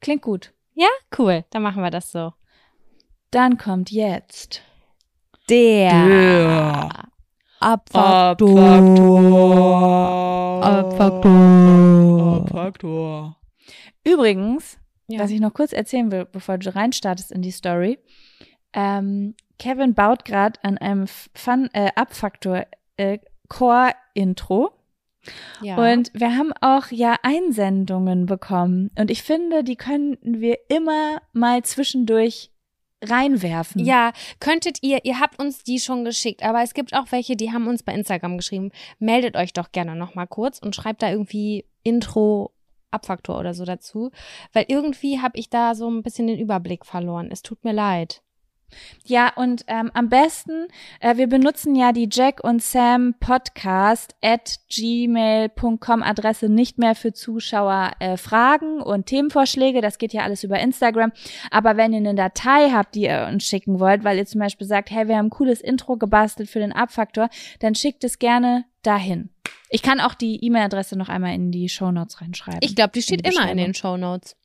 Klingt 0.02 0.22
gut. 0.22 0.52
Ja, 0.74 0.90
cool. 1.18 1.46
Dann 1.52 1.62
machen 1.64 1.82
wir 1.82 1.92
das 1.92 2.12
so. 2.12 2.34
Dann 3.32 3.58
kommt 3.58 3.90
jetzt 3.90 4.62
Der, 5.50 6.90
Abfaktor. 7.66 8.60
Abfaktor. 10.62 12.42
Abfaktor. 12.44 13.38
Übrigens, 14.04 14.78
Ja. 15.08 15.20
was 15.20 15.32
ich 15.32 15.40
noch 15.40 15.54
kurz 15.54 15.74
erzählen 15.74 16.12
will, 16.12 16.26
bevor 16.32 16.58
du 16.60 16.74
reinstartest 16.76 17.32
in 17.32 17.42
die 17.42 17.50
Story. 17.52 17.98
Ähm, 18.74 19.34
Kevin 19.58 19.94
baut 19.96 20.26
gerade 20.26 20.60
an 20.64 20.78
einem 20.78 21.08
Fun 21.08 21.70
äh, 21.74 21.90
Abfaktor 21.96 22.66
äh, 22.98 23.18
Core 23.48 23.92
Intro 24.14 24.72
Ja. 25.62 25.78
und 25.78 26.12
wir 26.14 26.36
haben 26.38 26.52
auch 26.62 26.92
ja 26.92 27.16
Einsendungen 27.24 28.26
bekommen 28.28 28.92
und 28.98 29.10
ich 29.10 29.24
finde, 29.24 29.64
die 29.64 29.76
können 29.76 30.18
wir 30.22 30.58
immer 30.70 31.20
mal 31.34 31.64
zwischendurch 31.64 32.52
reinwerfen. 33.10 33.84
Ja, 33.84 34.12
könntet 34.40 34.80
ihr, 34.82 35.06
ihr 35.06 35.20
habt 35.20 35.40
uns 35.40 35.64
die 35.64 35.80
schon 35.80 36.06
geschickt, 36.06 36.44
aber 36.44 36.62
es 36.62 36.74
gibt 36.74 36.94
auch 36.94 37.12
welche, 37.12 37.36
die 37.36 37.52
haben 37.52 37.68
uns 37.68 37.84
bei 37.84 37.94
Instagram 37.94 38.38
geschrieben. 38.38 38.72
Meldet 39.00 39.36
euch 39.36 39.54
doch 39.54 39.72
gerne 39.72 39.96
nochmal 39.96 40.28
kurz 40.28 40.60
und 40.60 40.76
schreibt 40.76 41.02
da 41.02 41.10
irgendwie 41.10 41.66
Intro, 41.84 42.52
Abfaktor 42.92 43.40
oder 43.40 43.54
so 43.54 43.66
dazu, 43.66 44.12
weil 44.54 44.66
irgendwie 44.68 45.20
habe 45.20 45.38
ich 45.38 45.50
da 45.50 45.76
so 45.76 45.90
ein 45.90 46.02
bisschen 46.02 46.28
den 46.28 46.40
Überblick 46.40 46.86
verloren. 46.86 47.30
Es 47.32 47.42
tut 47.42 47.64
mir 47.64 47.74
leid. 47.74 48.22
Ja, 49.06 49.32
und 49.36 49.64
ähm, 49.68 49.92
am 49.94 50.10
besten, 50.10 50.68
äh, 51.00 51.18
wir 51.18 51.28
benutzen 51.28 51.76
ja 51.76 51.92
die 51.92 52.10
Jack 52.12 52.44
und 52.44 52.62
Sam 52.62 53.16
Podcast 53.20 54.16
at 54.22 54.60
gmail.com 54.70 56.04
Adresse 56.04 56.50
nicht 56.50 56.78
mehr 56.80 56.96
für 56.96 57.14
Zuschauer 57.14 57.92
äh, 58.00 58.18
Fragen 58.18 58.82
und 58.82 59.06
Themenvorschläge. 59.06 59.82
Das 59.82 59.98
geht 59.98 60.14
ja 60.14 60.24
alles 60.24 60.44
über 60.44 60.60
Instagram. 60.60 61.12
Aber 61.52 61.78
wenn 61.78 61.94
ihr 61.94 62.00
eine 62.00 62.16
Datei 62.16 62.72
habt, 62.72 62.96
die 62.96 63.04
ihr 63.04 63.30
uns 63.32 63.46
schicken 63.46 63.80
wollt, 63.80 64.04
weil 64.04 64.18
ihr 64.18 64.26
zum 64.26 64.42
Beispiel 64.42 64.68
sagt, 64.68 64.92
hey, 64.92 65.08
wir 65.08 65.18
haben 65.18 65.28
ein 65.28 65.32
cooles 65.32 65.62
Intro 65.62 65.98
gebastelt 65.98 66.50
für 66.50 66.60
den 66.60 66.74
Abfaktor, 66.74 67.30
dann 67.60 67.76
schickt 67.76 68.04
es 68.04 68.20
gerne 68.20 68.66
dahin. 68.82 69.30
Ich 69.70 69.82
kann 69.82 70.00
auch 70.00 70.14
die 70.14 70.44
E-Mail-Adresse 70.44 70.98
noch 70.98 71.10
einmal 71.10 71.34
in 71.34 71.52
die 71.52 71.70
Shownotes 71.70 72.22
reinschreiben. 72.22 72.60
Ich 72.62 72.76
glaube, 72.76 72.92
die 72.94 73.02
steht 73.02 73.26
die 73.26 73.32
immer 73.32 73.50
in 73.50 73.58
den 73.58 73.74
Show 73.74 73.98
Notes. 73.98 74.36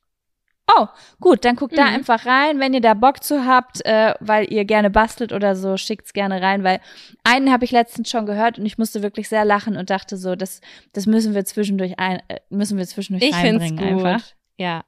Oh, 0.77 0.87
gut, 1.21 1.45
dann 1.45 1.57
guckt 1.57 1.77
da 1.77 1.85
Mhm. 1.87 1.95
einfach 1.97 2.27
rein, 2.27 2.61
wenn 2.61 2.75
ihr 2.75 2.81
da 2.81 2.95
Bock 2.95 3.23
zu 3.25 3.47
habt, 3.47 3.85
äh, 3.87 4.15
weil 4.21 4.53
ihr 4.53 4.65
gerne 4.65 4.91
bastelt 4.91 5.33
oder 5.33 5.57
so, 5.57 5.77
schickt's 5.77 6.13
gerne 6.13 6.43
rein, 6.43 6.65
weil 6.65 6.81
einen 7.25 7.51
habe 7.51 7.65
ich 7.65 7.71
letztens 7.71 8.11
schon 8.11 8.27
gehört 8.27 8.59
und 8.59 8.67
ich 8.67 8.77
musste 8.79 9.03
wirklich 9.03 9.29
sehr 9.29 9.45
lachen 9.45 9.77
und 9.77 9.91
dachte 9.91 10.17
so, 10.17 10.37
das, 10.37 10.61
das 10.93 11.07
müssen 11.07 11.35
wir 11.35 11.45
zwischendurch 11.45 11.99
ein, 11.99 12.21
äh, 12.29 12.41
müssen 12.51 12.77
wir 12.79 12.87
zwischendurch 12.87 13.25
Ich 13.29 13.35
find's 13.37 13.65
reinbringen 13.65 13.97
gut. 13.99 14.07
einfach. 14.07 14.27
Ja. 14.59 14.85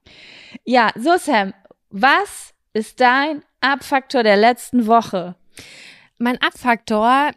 Ja, 0.65 0.91
so 0.97 1.17
Sam, 1.17 1.55
was 1.91 2.53
ist 2.75 3.01
dein 3.01 3.43
Abfaktor 3.61 4.23
der 4.23 4.37
letzten 4.37 4.87
Woche? 4.87 5.35
Mein 6.19 6.39
Abfaktor 6.41 7.31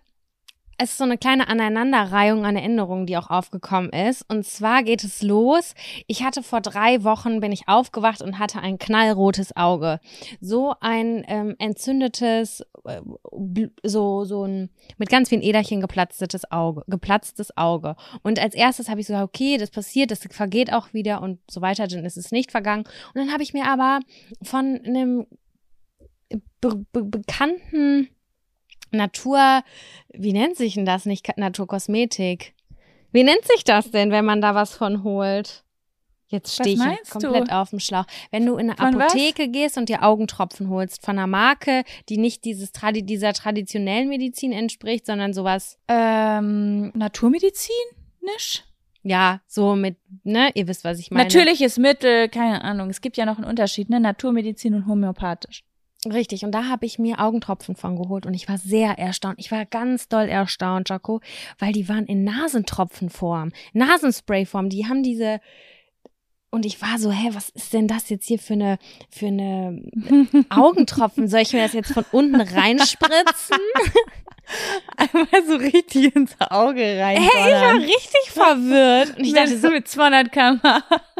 ist 0.82 0.98
so 0.98 1.04
eine 1.04 1.18
kleine 1.18 1.48
Aneinanderreihung 1.48 2.46
an 2.46 2.56
Erinnerungen, 2.56 3.06
die 3.06 3.18
auch 3.18 3.30
aufgekommen 3.30 3.92
ist. 3.92 4.30
Und 4.30 4.46
zwar 4.46 4.84
geht 4.84 5.04
es 5.04 5.22
los. 5.22 5.74
Ich 6.08 6.24
hatte 6.24 6.44
vor 6.44 6.62
drei 6.62 7.04
Wochen, 7.04 7.40
bin 7.40 7.52
ich 7.52 7.68
aufgewacht 7.68 8.22
und 8.22 8.40
hatte 8.40 8.60
ein 8.60 8.78
knallrotes 8.78 9.56
Auge. 9.56 10.00
So 10.42 10.76
ein 10.82 11.24
ähm, 11.28 11.56
entzündetes, 11.60 12.62
äh, 12.86 13.02
so, 13.84 14.26
so 14.26 14.46
ein 14.46 14.70
mit 14.98 15.10
ganz 15.10 15.30
vielen 15.30 15.42
Äderchen 15.42 15.82
geplatztes 15.82 16.52
Auge, 16.52 16.84
geplatztes 16.88 17.56
Auge. 17.58 17.96
Und 18.24 18.40
als 18.40 18.54
erstes 18.54 18.90
habe 18.90 19.00
ich 19.00 19.08
so, 19.08 19.16
okay, 19.16 19.58
das 19.58 19.72
passiert, 19.72 20.12
das 20.12 20.28
vergeht 20.30 20.74
auch 20.74 20.94
wieder 20.94 21.22
und 21.22 21.40
so 21.50 21.62
weiter, 21.62 21.88
dann 21.88 22.06
ist 22.06 22.18
es 22.18 22.32
nicht 22.32 22.52
vergangen. 22.52 22.84
Und 23.14 23.16
dann 23.16 23.32
habe 23.32 23.44
ich 23.44 23.54
mir 23.54 23.66
aber 23.66 24.00
von 24.42 24.80
einem 24.84 25.26
be 26.62 26.86
be 26.92 27.04
bekannten 27.04 28.10
Natur, 28.92 29.64
wie 30.14 30.34
nennt 30.34 30.58
sich 30.58 30.76
denn 30.76 30.86
das 30.86 31.06
nicht? 31.06 31.38
Naturkosmetik. 31.38 32.54
Wie 33.12 33.24
nennt 33.24 33.46
sich 33.46 33.64
das 33.64 33.92
denn, 33.92 34.12
wenn 34.12 34.26
man 34.26 34.42
da 34.42 34.56
was 34.56 34.76
von 34.76 35.04
holt? 35.04 35.64
Jetzt 36.28 36.56
stehe 36.56 36.76
ich 36.76 37.10
komplett 37.10 37.50
du? 37.50 37.56
auf 37.56 37.70
dem 37.70 37.80
Schlauch. 37.80 38.06
Wenn 38.32 38.46
du 38.46 38.58
in 38.58 38.72
eine 38.72 38.78
Von 38.78 39.00
was? 39.00 39.14
Apotheke 39.14 39.48
gehst 39.48 39.78
und 39.78 39.90
dir 39.90 40.04
Augentropfen 40.04 40.70
holst 40.70 41.06
von 41.06 41.18
einer 41.18 41.28
Marke, 41.28 41.84
die 42.10 42.18
nicht 42.18 42.46
dieses 42.46 42.72
Tradi 42.72 43.04
dieser 43.04 43.34
traditionellen 43.34 44.10
Medizin 44.10 44.52
entspricht, 44.52 45.06
sondern 45.06 45.34
sowas, 45.34 45.78
Ähm, 45.88 46.92
Naturmedizinisch? 46.96 48.64
ja, 49.04 49.40
so 49.48 49.76
mit, 49.76 49.98
ne, 50.24 50.50
ihr 50.56 50.68
wisst, 50.68 50.84
was 50.84 51.00
ich 51.00 51.12
meine. 51.12 51.26
Natürliches 51.26 51.78
Mittel, 51.78 52.28
keine 52.30 52.64
Ahnung. 52.64 52.90
Es 52.90 53.02
gibt 53.02 53.18
ja 53.18 53.26
noch 53.26 53.38
einen 53.38 53.46
Unterschied, 53.46 53.90
ne? 53.90 54.00
Naturmedizin 54.00 54.74
und 54.74 54.88
homöopathisch. 54.88 55.64
Richtig, 56.12 56.44
und 56.46 56.52
da 56.52 56.66
habe 56.66 56.86
ich 56.86 57.00
mir 57.00 57.20
Augentropfen 57.20 57.76
von 57.76 57.96
geholt 57.96 58.26
und 58.26 58.34
ich 58.34 58.48
war 58.48 58.58
sehr 58.58 58.98
erstaunt. 59.00 59.40
Ich 59.40 59.52
war 59.52 59.66
ganz 59.66 60.08
doll 60.08 60.28
erstaunt, 60.28 60.90
Jaco, 60.90 61.22
weil 61.60 61.74
die 61.74 61.90
waren 61.90 62.06
in 62.06 62.24
Nasentropfenform, 62.24 63.52
Nasensprayform. 63.74 64.70
Die 64.70 64.88
haben 64.88 65.04
diese 65.04 65.40
und 66.52 66.66
ich 66.66 66.82
war 66.82 66.98
so, 67.00 67.12
hä, 67.12 67.32
was 67.34 67.50
ist 67.50 67.74
denn 67.74 67.88
das 67.88 68.10
jetzt 68.10 68.28
hier 68.28 68.40
für 68.40 68.54
eine 68.54 68.78
für 69.10 69.28
eine 69.28 69.82
Augentropfen? 70.50 71.28
Soll 71.28 71.42
ich 71.42 71.52
mir 71.52 71.64
das 71.64 71.74
jetzt 71.74 71.92
von 71.92 72.06
unten 72.12 72.40
reinspritzen? 72.42 73.58
Einmal 74.98 75.46
so 75.48 75.56
richtig 75.56 76.16
ins 76.16 76.36
Auge 76.40 76.82
rein. 77.00 77.18
Hey, 77.22 77.54
ich 77.54 77.62
war 77.62 77.74
richtig 77.76 78.32
verwirrt 78.32 79.18
und 79.18 79.26
ich 79.26 79.34
dachte 79.34 79.58
so, 79.58 79.70
mit 79.70 79.88
200 79.88 80.32
km 80.32 80.60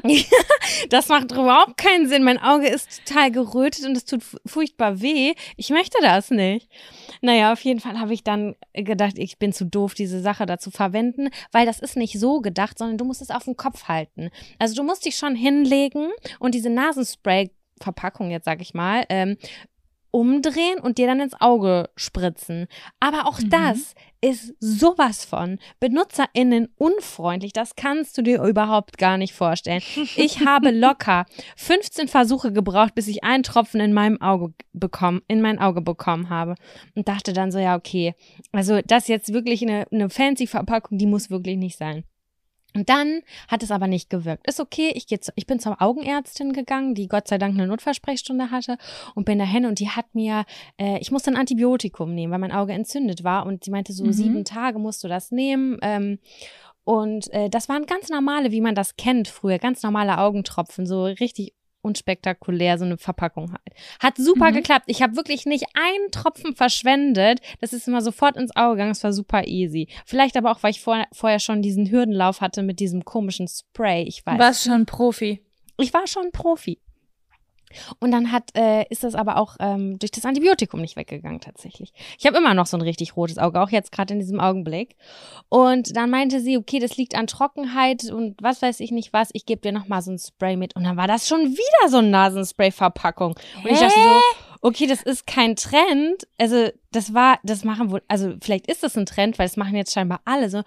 das 0.90 1.08
macht 1.10 1.32
überhaupt 1.32 1.78
keinen 1.78 2.08
Sinn. 2.08 2.24
Mein 2.24 2.38
Auge 2.40 2.68
ist 2.68 3.06
total 3.06 3.32
gerötet 3.32 3.86
und 3.86 3.98
es 3.98 4.06
tut 4.06 4.24
fu- 4.24 4.38
furchtbar 4.46 5.02
weh. 5.02 5.34
Ich 5.58 5.70
möchte 5.72 5.98
das 6.02 6.30
nicht. 6.32 6.70
Naja, 7.22 7.52
auf 7.54 7.62
jeden 7.62 7.80
Fall 7.80 8.00
habe 8.00 8.14
ich 8.14 8.24
dann 8.24 8.56
gedacht, 8.74 9.18
ich 9.18 9.40
bin 9.40 9.52
zu 9.54 9.66
doof, 9.66 9.94
diese 9.96 10.22
Sache 10.22 10.46
da 10.46 10.58
zu 10.60 10.70
verwenden, 10.72 11.30
weil 11.52 11.66
das 11.66 11.80
ist 11.80 11.96
nicht 11.98 12.20
so 12.20 12.42
gedacht, 12.42 12.78
sondern 12.78 12.98
du 12.98 13.06
musst 13.06 13.22
es 13.22 13.32
auf 13.32 13.46
den 13.46 13.58
Kopf 13.58 13.88
halten. 13.88 14.30
Also 14.60 14.76
du 14.76 14.84
musst 14.84 15.06
dich 15.06 15.16
schon 15.18 15.36
hinlegen 15.36 16.10
und 16.40 16.54
diese 16.54 16.70
Nasenspray-Verpackung, 16.70 18.32
jetzt 18.32 18.46
sag 18.46 18.62
ich 18.62 18.74
mal, 18.74 19.06
ähm, 19.10 19.38
umdrehen 20.16 20.80
und 20.80 20.98
dir 20.98 21.08
dann 21.08 21.20
ins 21.20 21.40
Auge 21.42 21.90
spritzen. 21.98 22.68
Aber 23.02 23.28
auch 23.28 23.40
Mhm. 23.42 23.50
das 23.50 23.96
ist 24.22 24.54
sowas 24.62 25.26
von 25.26 25.60
BenutzerInnen 25.82 26.70
unfreundlich. 26.78 27.52
Das 27.52 27.76
kannst 27.76 28.18
du 28.18 28.22
dir 28.22 28.42
überhaupt 28.42 28.98
gar 28.98 29.18
nicht 29.18 29.34
vorstellen. 29.34 29.82
Ich 30.16 30.46
habe 30.46 30.72
locker 30.72 31.26
15 31.58 32.08
Versuche 32.08 32.54
gebraucht, 32.54 32.96
bis 32.96 33.10
ich 33.10 33.26
einen 33.26 33.44
Tropfen 33.44 33.82
in 33.82 33.92
meinem 33.92 34.22
Auge 34.22 34.54
bekommen, 34.72 35.22
in 35.28 35.42
mein 35.42 35.60
Auge 35.60 35.82
bekommen 35.82 36.30
habe. 36.30 36.56
Und 36.96 37.10
dachte 37.10 37.34
dann 37.34 37.52
so, 37.52 37.60
ja, 37.60 37.76
okay. 37.76 38.16
Also, 38.54 38.80
das 38.86 39.04
ist 39.04 39.10
jetzt 39.10 39.34
wirklich 39.34 39.62
eine, 39.64 39.86
eine 39.92 40.10
fancy 40.10 40.48
Verpackung, 40.48 40.98
die 40.98 41.08
muss 41.08 41.30
wirklich 41.30 41.58
nicht 41.58 41.78
sein. 41.78 42.06
Und 42.76 42.90
dann 42.90 43.22
hat 43.48 43.64
es 43.64 43.72
aber 43.72 43.88
nicht 43.88 44.10
gewirkt. 44.10 44.48
Ist 44.48 44.60
okay, 44.60 44.92
ich, 44.94 45.08
geh 45.08 45.20
zu, 45.20 45.32
ich 45.36 45.48
bin 45.48 45.60
zur 45.60 45.82
Augenärztin 45.82 46.54
gegangen, 46.54 46.94
die 46.94 47.08
Gott 47.08 47.28
sei 47.28 47.38
Dank 47.38 47.54
eine 47.54 47.68
Notfallsprechstunde 47.68 48.52
hatte 48.52 48.78
und 49.16 49.26
bin 49.26 49.40
dahin 49.40 49.66
und 49.66 49.80
die 49.80 49.90
hat 49.90 50.14
mir, 50.14 50.46
äh, 50.78 51.00
ich 51.00 51.12
musste 51.12 51.32
ein 51.32 51.38
Antibiotikum 51.38 52.14
nehmen, 52.14 52.32
weil 52.32 52.40
mein 52.40 52.52
Auge 52.52 52.74
entzündet 52.74 53.24
war 53.24 53.46
und 53.46 53.64
sie 53.64 53.72
meinte 53.72 53.94
so, 53.94 54.04
Mhm. 54.06 54.14
sieben 54.14 54.46
Tage 54.46 54.78
musst 54.78 55.04
du 55.04 55.08
das 55.08 55.32
nehmen. 55.32 55.78
Ähm, 55.82 56.20
und 56.84 57.32
äh, 57.34 57.50
das 57.50 57.68
waren 57.70 57.86
ganz 57.86 58.10
normale, 58.10 58.52
wie 58.52 58.62
man 58.62 58.76
das 58.76 58.96
kennt 58.96 59.28
früher, 59.28 59.58
ganz 59.58 59.82
normale 59.82 60.20
Augentropfen, 60.20 60.86
so 60.86 61.06
richtig 61.06 61.54
unspektakulär, 61.86 62.78
so 62.78 62.86
eine 62.86 62.98
Verpackung 62.98 63.52
halt. 63.52 63.62
Hat 64.00 64.18
super 64.18 64.50
Mhm. 64.52 64.56
geklappt. 64.56 64.86
Ich 64.88 65.02
habe 65.02 65.16
wirklich 65.16 65.46
nicht 65.46 65.66
einen 65.74 66.12
Tropfen 66.12 66.56
verschwendet. 66.56 67.40
Das 67.62 67.74
ist 67.74 67.88
immer 67.88 68.02
sofort 68.02 68.36
ins 68.38 68.56
Auge 68.56 68.76
gegangen. 68.76 68.92
Es 68.92 69.04
war 69.04 69.14
super 69.14 69.46
easy. 69.48 69.88
Vielleicht 70.06 70.36
aber 70.38 70.52
auch, 70.52 70.64
weil 70.64 70.72
ich 70.72 70.82
vor, 70.82 71.06
vorher 71.14 71.40
schon 71.40 71.62
diesen 71.62 71.90
Hürdenlauf 71.90 72.42
hatte 72.42 72.64
mit 72.64 72.80
diesem 72.80 73.06
komischen 73.06 73.48
Spray. 73.48 74.04
Ich 74.04 74.26
weiß. 74.26 74.40
Was 74.40 74.64
schon 74.64 74.86
Profi. 74.86 75.42
Ich 75.78 75.94
war 75.94 76.08
schon 76.08 76.32
Profi. 76.32 76.80
Und 78.00 78.12
dann 78.12 78.32
hat, 78.32 78.56
äh, 78.56 78.86
ist 78.90 79.04
das 79.04 79.16
aber 79.16 79.38
auch 79.38 79.56
ähm, 79.60 80.00
durch 80.00 80.12
das 80.12 80.26
Antibiotikum 80.26 80.82
nicht 80.82 80.96
weggegangen 80.96 81.42
tatsächlich. 81.42 81.94
Ich 82.18 82.26
habe 82.26 82.38
immer 82.38 82.54
noch 82.54 82.66
so 82.66 82.78
ein 82.78 82.82
richtig 82.82 83.16
rotes 83.16 83.38
Auge, 83.38 83.62
auch 83.62 83.70
jetzt 83.70 83.92
gerade 83.92 84.14
in 84.14 84.20
diesem 84.20 84.40
Augenblick. 84.40 84.96
Und 85.50 85.96
dann 85.96 86.10
meinte 86.10 86.40
sie, 86.40 86.58
okay, 86.58 86.80
das 86.80 86.98
liegt 86.98 87.16
an 87.16 87.28
Trockenheit 87.28 88.12
und 88.12 88.42
was 88.42 88.62
weiß 88.62 88.80
ich 88.80 88.92
nicht 88.92 89.14
was, 89.14 89.30
ich 89.34 89.46
gebe 89.46 89.62
dir 89.62 89.72
noch 89.72 89.88
mal 89.88 90.02
so 90.02 90.12
ein 90.12 90.20
Spray 90.20 90.58
mit. 90.58 90.76
Und 90.76 90.84
dann 90.84 90.98
war 90.98 91.08
das 91.08 91.28
schon 91.28 91.40
wieder 91.40 91.90
so 91.90 91.98
eine 91.98 92.10
Nasenspray-Verpackung. 92.10 93.36
Und 93.64 93.72
ich 93.72 93.80
dachte 93.80 94.00
so, 94.00 94.22
okay, 94.66 94.88
das 94.88 95.04
ist 95.04 95.28
kein 95.28 95.56
Trend. 95.56 96.28
Also 96.40 96.70
das 96.92 97.14
war, 97.14 97.40
das 97.44 97.64
machen 97.64 97.92
wohl, 97.92 98.02
also 98.08 98.34
vielleicht 98.42 98.68
ist 98.68 98.82
das 98.82 98.98
ein 98.98 99.06
Trend, 99.06 99.38
weil 99.38 99.48
das 99.48 99.58
machen 99.58 99.76
jetzt 99.76 99.94
scheinbar 99.94 100.22
alle 100.26 100.50
so. 100.50 100.64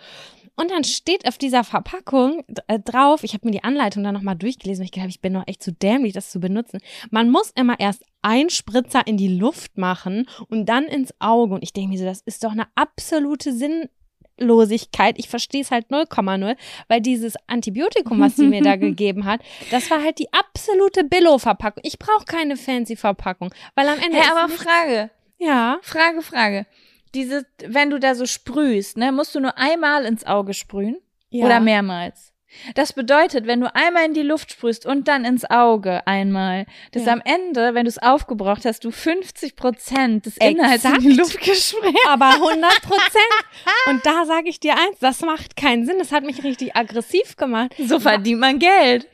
Und 0.59 0.73
dann 0.73 0.83
steht 0.83 1.29
auf 1.29 1.39
dieser 1.39 1.63
Verpackung 1.63 2.43
äh, 2.67 2.81
drauf, 2.81 3.23
ich 3.23 3.33
habe 3.33 3.47
mir 3.47 3.53
die 3.53 3.63
Anleitung 3.63 4.03
dann 4.03 4.13
nochmal 4.13 4.35
durchgelesen, 4.35 4.81
weil 4.81 4.87
ich 4.87 4.91
gedacht, 4.93 5.11
ich 5.11 5.21
bin 5.21 5.33
noch 5.33 5.47
echt 5.47 5.63
zu 5.63 5.73
dämlich, 5.73 6.15
das 6.15 6.31
zu 6.31 6.41
benutzen. 6.41 6.81
Man 7.11 7.31
muss 7.31 7.53
immer 7.55 7.79
erst 7.79 8.03
einen 8.23 8.51
Spritzer 8.51 9.07
in 9.07 9.17
die 9.17 9.39
Luft 9.39 9.79
machen 9.79 10.29
und 10.49 10.67
dann 10.67 10.87
ins 10.87 11.15
Auge. 11.21 11.55
Und 11.55 11.63
ich 11.63 11.73
denke 11.73 11.91
mir 11.91 11.99
so, 11.99 12.05
das 12.05 12.23
ist 12.23 12.43
doch 12.43 12.51
eine 12.51 12.67
absolute 12.75 13.53
Sinnlosigkeit. 13.53 15.17
Ich 15.21 15.29
verstehe 15.29 15.61
es 15.61 15.71
halt 15.71 15.91
0,0, 15.91 16.57
weil 16.89 17.01
dieses 17.03 17.35
Antibiotikum, 17.47 18.19
was 18.19 18.35
sie 18.35 18.49
mir 18.49 18.63
da 18.63 18.75
gegeben 18.77 19.27
hat, 19.27 19.41
das 19.71 19.89
war 19.93 20.03
halt 20.03 20.19
die 20.19 20.33
absolute 20.33 21.05
Billo-Verpackung. 21.05 21.85
Ich 21.87 22.01
brauche 22.01 22.25
keine 22.25 22.57
fancy 22.57 22.97
Verpackung, 22.97 23.55
weil 23.77 23.87
am 23.87 24.01
Ende 24.01 24.19
ist 24.19 24.33
aber 24.33 24.49
Frage, 24.49 25.11
ja, 25.39 25.79
Frage, 25.83 26.21
Frage. 26.21 26.67
Diese, 27.15 27.47
wenn 27.67 27.91
du 27.91 27.99
da 27.99 28.15
so 28.15 28.27
sprühst, 28.27 28.97
ne, 28.97 29.13
musst 29.13 29.35
du 29.35 29.41
nur 29.41 29.57
einmal 29.59 30.05
ins 30.05 30.25
Auge 30.27 30.55
sprühen 30.55 30.97
ja. 31.31 31.45
oder 31.45 31.61
mehrmals. 31.61 32.33
Das 32.75 32.95
bedeutet, 32.95 33.47
wenn 33.47 33.61
du 33.61 33.75
einmal 33.75 34.07
in 34.07 34.15
die 34.15 34.23
Luft 34.23 34.53
sprühst 34.53 34.87
und 34.87 35.07
dann 35.07 35.27
ins 35.27 35.45
Auge 35.51 36.07
einmal, 36.07 36.65
dass 36.93 37.05
Ja. 37.05 37.13
am 37.13 37.23
Ende, 37.23 37.75
wenn 37.75 37.85
du 37.85 37.91
es 37.91 37.99
aufgebraucht 37.99 38.65
hast, 38.65 38.85
du 38.85 38.91
50 38.91 39.55
Prozent 39.55 40.25
des 40.25 40.39
Inhalts 40.39 40.85
in 40.85 40.91
Exakt. 40.93 41.03
die 41.05 41.13
Luft 41.13 41.41
gesprüht 41.43 41.95
aber 42.07 42.31
100 42.31 42.83
Prozent. 42.83 43.35
Und 43.87 44.05
da 44.07 44.25
sage 44.25 44.49
ich 44.49 44.61
dir 44.61 44.73
eins, 44.75 44.99
das 44.99 45.21
macht 45.21 45.57
keinen 45.57 45.85
Sinn. 45.85 45.99
Das 45.99 46.11
hat 46.11 46.25
mich 46.25 46.43
richtig 46.43 46.75
aggressiv 46.75 47.37
gemacht. 47.37 47.75
So 47.87 48.01
verdient 48.01 48.41
man 48.41 48.59
Geld. 48.59 49.07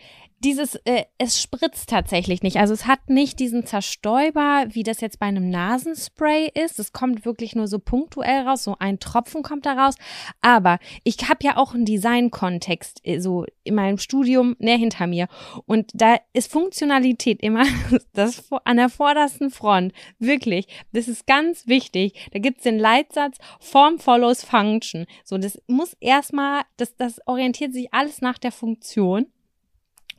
Dieses, 0.45 0.75
äh, 0.85 1.05
es 1.17 1.41
spritzt 1.41 1.89
tatsächlich 1.89 2.43
nicht. 2.43 2.59
Also 2.59 2.75
es 2.75 2.87
hat 2.87 3.09
nicht 3.09 3.41
diesen 3.41 3.65
Zerstäuber, 3.65 4.67
wie 4.69 4.83
das 4.83 5.01
jetzt 5.01 5.19
bei 5.19 5.25
einem 5.25 5.49
Nasenspray 5.49 6.51
ist. 6.53 6.79
Es 6.79 6.93
kommt 6.93 7.25
wirklich 7.25 7.57
nur 7.57 7.67
so 7.67 7.79
punktuell 7.79 8.47
raus. 8.47 8.65
So 8.65 8.77
ein 8.79 9.01
Tropfen 9.01 9.43
kommt 9.43 9.65
da 9.65 9.73
raus. 9.73 9.95
Aber 10.43 10.81
ich 11.03 11.17
habe 11.31 11.39
ja 11.43 11.57
auch 11.57 11.73
einen 11.73 11.87
Design-Kontext 11.87 13.01
äh, 13.05 13.21
so 13.21 13.47
in 13.63 13.75
meinem 13.75 13.97
Studium 13.97 14.55
näher 14.59 14.77
hinter 14.77 15.07
mir. 15.07 15.29
Und 15.65 15.91
da 15.95 16.17
ist 16.35 16.53
Funktionalität 16.53 17.41
immer 17.41 17.65
das 18.13 18.47
an 18.65 18.77
der 18.77 18.91
vordersten 18.91 19.49
Front. 19.49 19.95
Wirklich. 20.19 20.69
Das 20.93 21.09
ist 21.09 21.27
ganz 21.27 21.69
wichtig. 21.69 22.29
Da 22.35 22.39
gibt's 22.39 22.65
den 22.65 22.79
Leitsatz 22.79 23.39
Form 23.61 23.99
follows 23.99 24.45
Function. 24.45 25.07
So, 25.25 25.39
das 25.39 25.59
muss 25.69 25.97
erstmal, 26.01 26.65
das, 26.77 26.95
das 26.97 27.19
orientiert 27.27 27.73
sich 27.73 27.95
alles 27.95 28.21
nach 28.21 28.37
der 28.37 28.53
Funktion. 28.53 29.29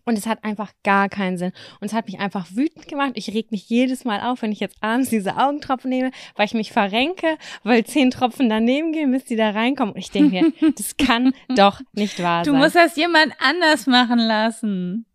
Und 0.05 0.17
es 0.17 0.27
hat 0.27 0.43
einfach 0.43 0.71
gar 0.83 1.09
keinen 1.09 1.37
Sinn. 1.37 1.51
Und 1.79 1.87
es 1.87 1.93
hat 1.93 2.05
mich 2.05 2.19
einfach 2.19 2.45
wütend 2.53 2.87
gemacht. 2.87 3.13
Ich 3.15 3.33
reg 3.33 3.51
mich 3.51 3.67
jedes 3.69 4.05
Mal 4.05 4.21
auf, 4.21 4.43
wenn 4.43 4.51
ich 4.51 4.59
jetzt 4.59 4.77
abends 4.81 5.09
diese 5.09 5.37
Augentropfen 5.37 5.89
nehme, 5.89 6.11
weil 6.35 6.45
ich 6.45 6.53
mich 6.53 6.71
verrenke, 6.71 7.37
weil 7.63 7.83
zehn 7.85 8.11
Tropfen 8.11 8.47
daneben 8.47 8.91
gehen, 8.91 9.11
bis 9.11 9.25
die 9.25 9.35
da 9.35 9.49
reinkommen. 9.49 9.93
Und 9.95 9.99
ich 9.99 10.11
denke 10.11 10.29
mir, 10.61 10.71
das 10.77 10.95
kann 10.97 11.33
doch 11.55 11.81
nicht 11.93 12.21
wahr 12.21 12.43
Du 12.43 12.51
sein. 12.51 12.59
musst 12.59 12.75
das 12.75 12.95
jemand 12.95 13.33
anders 13.39 13.87
machen 13.87 14.19
lassen. 14.19 15.05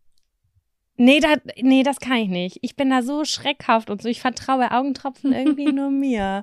nee, 0.97 1.21
da, 1.21 1.35
nee, 1.63 1.83
das 1.85 2.01
kann 2.01 2.17
ich 2.19 2.29
nicht. 2.29 2.59
Ich 2.63 2.75
bin 2.77 2.91
da 2.91 3.03
so 3.03 3.25
schreckhaft 3.25 3.91
und 3.91 4.03
so. 4.03 4.09
Ich 4.09 4.21
vertraue 4.21 4.73
Augentropfen 4.73 5.33
irgendwie 5.33 5.73
nur 5.73 5.91
mir. 5.91 6.43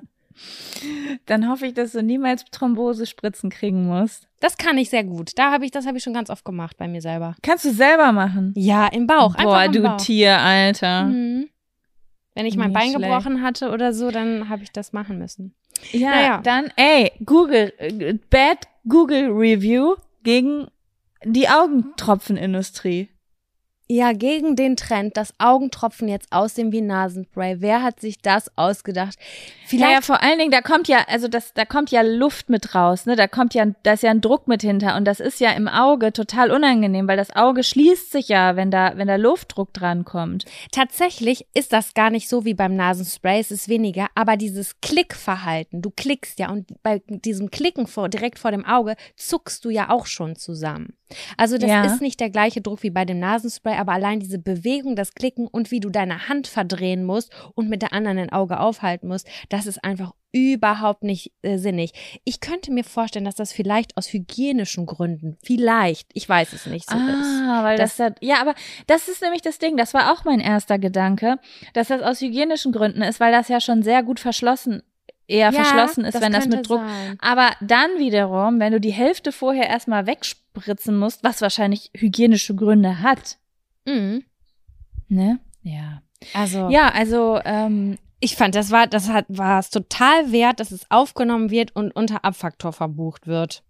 Dann 1.26 1.48
hoffe 1.48 1.66
ich, 1.66 1.74
dass 1.74 1.92
du 1.92 2.02
niemals 2.02 2.44
Thrombosespritzen 2.50 3.50
kriegen 3.50 3.86
musst. 3.86 4.28
Das 4.40 4.56
kann 4.56 4.78
ich 4.78 4.90
sehr 4.90 5.04
gut. 5.04 5.32
Da 5.36 5.50
habe 5.50 5.64
ich, 5.64 5.70
das 5.70 5.86
habe 5.86 5.98
ich 5.98 6.04
schon 6.04 6.14
ganz 6.14 6.30
oft 6.30 6.44
gemacht 6.44 6.76
bei 6.76 6.86
mir 6.88 7.00
selber. 7.00 7.34
Kannst 7.42 7.64
du 7.64 7.70
selber 7.72 8.12
machen. 8.12 8.52
Ja, 8.56 8.86
im 8.86 9.06
Bauch. 9.06 9.34
einfach 9.34 9.44
Boah, 9.44 9.64
im 9.64 9.72
du 9.72 9.82
Bauch. 9.82 9.96
Tier, 9.96 10.38
Alter. 10.38 11.04
Mhm. 11.04 11.48
Wenn 12.34 12.46
ich 12.46 12.56
mein 12.56 12.68
Nicht 12.68 12.74
Bein 12.78 12.90
schlecht. 12.90 13.02
gebrochen 13.04 13.42
hatte 13.42 13.70
oder 13.70 13.92
so, 13.92 14.10
dann 14.12 14.48
habe 14.48 14.62
ich 14.62 14.70
das 14.70 14.92
machen 14.92 15.18
müssen. 15.18 15.54
Ja, 15.92 16.10
Naja. 16.10 16.40
dann, 16.42 16.70
ey, 16.76 17.10
Google, 17.24 17.72
äh, 17.78 18.14
Bad 18.30 18.68
Google 18.88 19.30
Review 19.30 19.96
gegen 20.22 20.68
die 21.24 21.48
Augentropfenindustrie. 21.48 23.08
Ja, 23.90 24.12
gegen 24.12 24.54
den 24.54 24.76
Trend, 24.76 25.16
dass 25.16 25.32
Augentropfen 25.38 26.08
jetzt 26.08 26.30
aussehen 26.30 26.72
wie 26.72 26.82
Nasenspray. 26.82 27.56
Wer 27.60 27.82
hat 27.82 28.00
sich 28.00 28.18
das 28.18 28.50
ausgedacht? 28.58 29.16
Vielleicht. 29.64 30.04
vor 30.04 30.22
allen 30.22 30.38
Dingen, 30.38 30.50
da 30.50 30.60
kommt 30.60 30.88
ja, 30.88 31.04
also 31.08 31.26
das, 31.26 31.54
da 31.54 31.64
kommt 31.64 31.90
ja 31.90 32.02
Luft 32.02 32.50
mit 32.50 32.74
raus, 32.74 33.06
ne? 33.06 33.16
Da 33.16 33.26
kommt 33.28 33.54
ja, 33.54 33.64
da 33.84 33.94
ist 33.94 34.02
ja 34.02 34.10
ein 34.10 34.20
Druck 34.20 34.46
mit 34.46 34.60
hinter 34.60 34.94
und 34.96 35.06
das 35.06 35.20
ist 35.20 35.40
ja 35.40 35.52
im 35.52 35.68
Auge 35.68 36.12
total 36.12 36.50
unangenehm, 36.50 37.08
weil 37.08 37.16
das 37.16 37.34
Auge 37.34 37.62
schließt 37.62 38.12
sich 38.12 38.28
ja, 38.28 38.56
wenn 38.56 38.70
da, 38.70 38.92
wenn 38.96 39.08
da 39.08 39.16
Luftdruck 39.16 39.72
dran 39.72 40.04
kommt. 40.04 40.44
Tatsächlich 40.70 41.46
ist 41.54 41.72
das 41.72 41.94
gar 41.94 42.10
nicht 42.10 42.28
so 42.28 42.44
wie 42.44 42.54
beim 42.54 42.76
Nasenspray, 42.76 43.40
es 43.40 43.50
ist 43.50 43.68
weniger, 43.70 44.08
aber 44.14 44.36
dieses 44.36 44.80
Klickverhalten, 44.82 45.80
du 45.80 45.90
klickst 45.90 46.38
ja 46.38 46.50
und 46.50 46.66
bei 46.82 47.00
diesem 47.08 47.50
Klicken 47.50 47.86
vor, 47.86 48.10
direkt 48.10 48.38
vor 48.38 48.50
dem 48.50 48.66
Auge 48.66 48.96
zuckst 49.16 49.64
du 49.64 49.70
ja 49.70 49.88
auch 49.88 50.04
schon 50.04 50.36
zusammen. 50.36 50.94
Also 51.38 51.56
das 51.56 51.70
Ja. 51.70 51.84
ist 51.86 52.02
nicht 52.02 52.20
der 52.20 52.28
gleiche 52.30 52.60
Druck 52.60 52.82
wie 52.82 52.90
bei 52.90 53.06
dem 53.06 53.18
Nasenspray, 53.18 53.77
aber 53.78 53.92
allein 53.92 54.20
diese 54.20 54.38
Bewegung, 54.38 54.96
das 54.96 55.14
Klicken 55.14 55.46
und 55.46 55.70
wie 55.70 55.80
du 55.80 55.90
deine 55.90 56.28
Hand 56.28 56.46
verdrehen 56.46 57.04
musst 57.04 57.32
und 57.54 57.68
mit 57.68 57.82
der 57.82 57.92
anderen 57.92 58.18
ein 58.18 58.30
Auge 58.32 58.60
aufhalten 58.60 59.08
musst, 59.08 59.26
das 59.48 59.66
ist 59.66 59.82
einfach 59.84 60.12
überhaupt 60.32 61.02
nicht 61.04 61.32
äh, 61.42 61.56
sinnig. 61.56 61.92
Ich 62.24 62.40
könnte 62.40 62.70
mir 62.70 62.84
vorstellen, 62.84 63.24
dass 63.24 63.34
das 63.36 63.52
vielleicht 63.52 63.96
aus 63.96 64.12
hygienischen 64.12 64.84
Gründen, 64.86 65.38
vielleicht, 65.42 66.10
ich 66.12 66.28
weiß 66.28 66.52
es 66.52 66.66
nicht, 66.66 66.88
so 66.90 66.96
ist. 66.96 67.04
ah, 67.46 67.62
weil 67.64 67.78
das, 67.78 67.96
Das- 67.96 68.14
da, 68.14 68.14
ja, 68.20 68.40
aber 68.40 68.54
das 68.86 69.08
ist 69.08 69.22
nämlich 69.22 69.40
das 69.42 69.58
Ding, 69.58 69.76
das 69.76 69.94
war 69.94 70.12
auch 70.12 70.24
mein 70.24 70.40
erster 70.40 70.78
Gedanke, 70.78 71.38
dass 71.72 71.88
das 71.88 72.02
aus 72.02 72.20
hygienischen 72.20 72.72
Gründen 72.72 73.02
ist, 73.02 73.20
weil 73.20 73.32
das 73.32 73.48
ja 73.48 73.60
schon 73.60 73.82
sehr 73.82 74.02
gut 74.02 74.20
verschlossen, 74.20 74.82
eher 75.26 75.50
Ja, 75.50 75.62
verschlossen 75.64 76.04
ist, 76.04 76.20
wenn 76.20 76.32
das 76.32 76.48
mit 76.48 76.68
Druck 76.68 76.80
sein. 76.80 77.16
Aber 77.20 77.50
dann 77.60 77.98
wiederum, 77.98 78.60
wenn 78.60 78.72
du 78.72 78.80
die 78.80 78.92
Hälfte 78.92 79.32
vorher 79.32 79.68
erstmal 79.68 80.06
wegspritzen 80.06 80.98
musst, 80.98 81.22
was 81.24 81.42
wahrscheinlich 81.42 81.90
hygienische 81.96 82.54
Gründe 82.54 83.02
hat, 83.02 83.38
Mhm. 83.88 84.24
ne? 85.08 85.38
Ja. 85.62 86.02
Also 86.34 86.68
Ja, 86.70 86.88
also, 86.90 87.40
ähm, 87.44 87.98
Ich 88.20 88.34
fand, 88.36 88.54
das 88.56 88.70
war, 88.72 88.86
das 88.88 89.08
hat, 89.08 89.26
war 89.28 89.60
es 89.60 89.70
total 89.70 90.32
wert, 90.32 90.58
dass 90.60 90.72
es 90.72 90.90
aufgenommen 90.90 91.50
wird 91.50 91.74
und 91.76 91.92
unter 91.92 92.24
Abfaktor 92.24 92.72
verbucht 92.72 93.26
wird. 93.28 93.62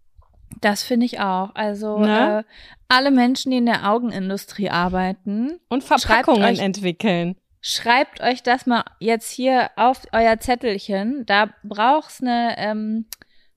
das 0.61 0.81
finde 0.81 1.05
ich 1.05 1.19
auch. 1.19 1.53
Also, 1.53 1.99
Ne? 1.99 2.39
äh, 2.39 2.43
alle 2.87 3.11
Menschen, 3.11 3.51
die 3.51 3.57
in 3.57 3.67
der 3.67 3.87
Augenindustrie 3.91 4.71
arbeiten, 4.71 5.59
Und 5.69 5.83
Schreibt 5.83 6.01
Verpackungen 6.01 6.43
euch- 6.43 6.57
entwickeln. 6.59 7.35
schreibt 7.61 8.19
euch 8.21 8.41
das 8.41 8.65
mal 8.65 8.83
jetzt 8.99 9.29
hier 9.29 9.69
auf 9.75 10.01
euer 10.11 10.39
Zettelchen. 10.39 11.23
Da 11.27 11.53
brauchst 11.63 12.23
ne, 12.23 12.55
ähm, 12.57 13.05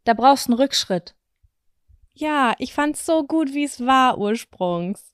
da 0.04 0.12
brauchst 0.12 0.49
einen 0.49 0.59
Rückschritt. 0.59 1.14
Ja, 2.12 2.52
ich 2.59 2.75
fand's 2.75 3.07
so 3.07 3.25
gut, 3.25 3.54
wie 3.54 3.64
es 3.64 3.87
war 3.87 4.19
ursprungs. 4.19 5.12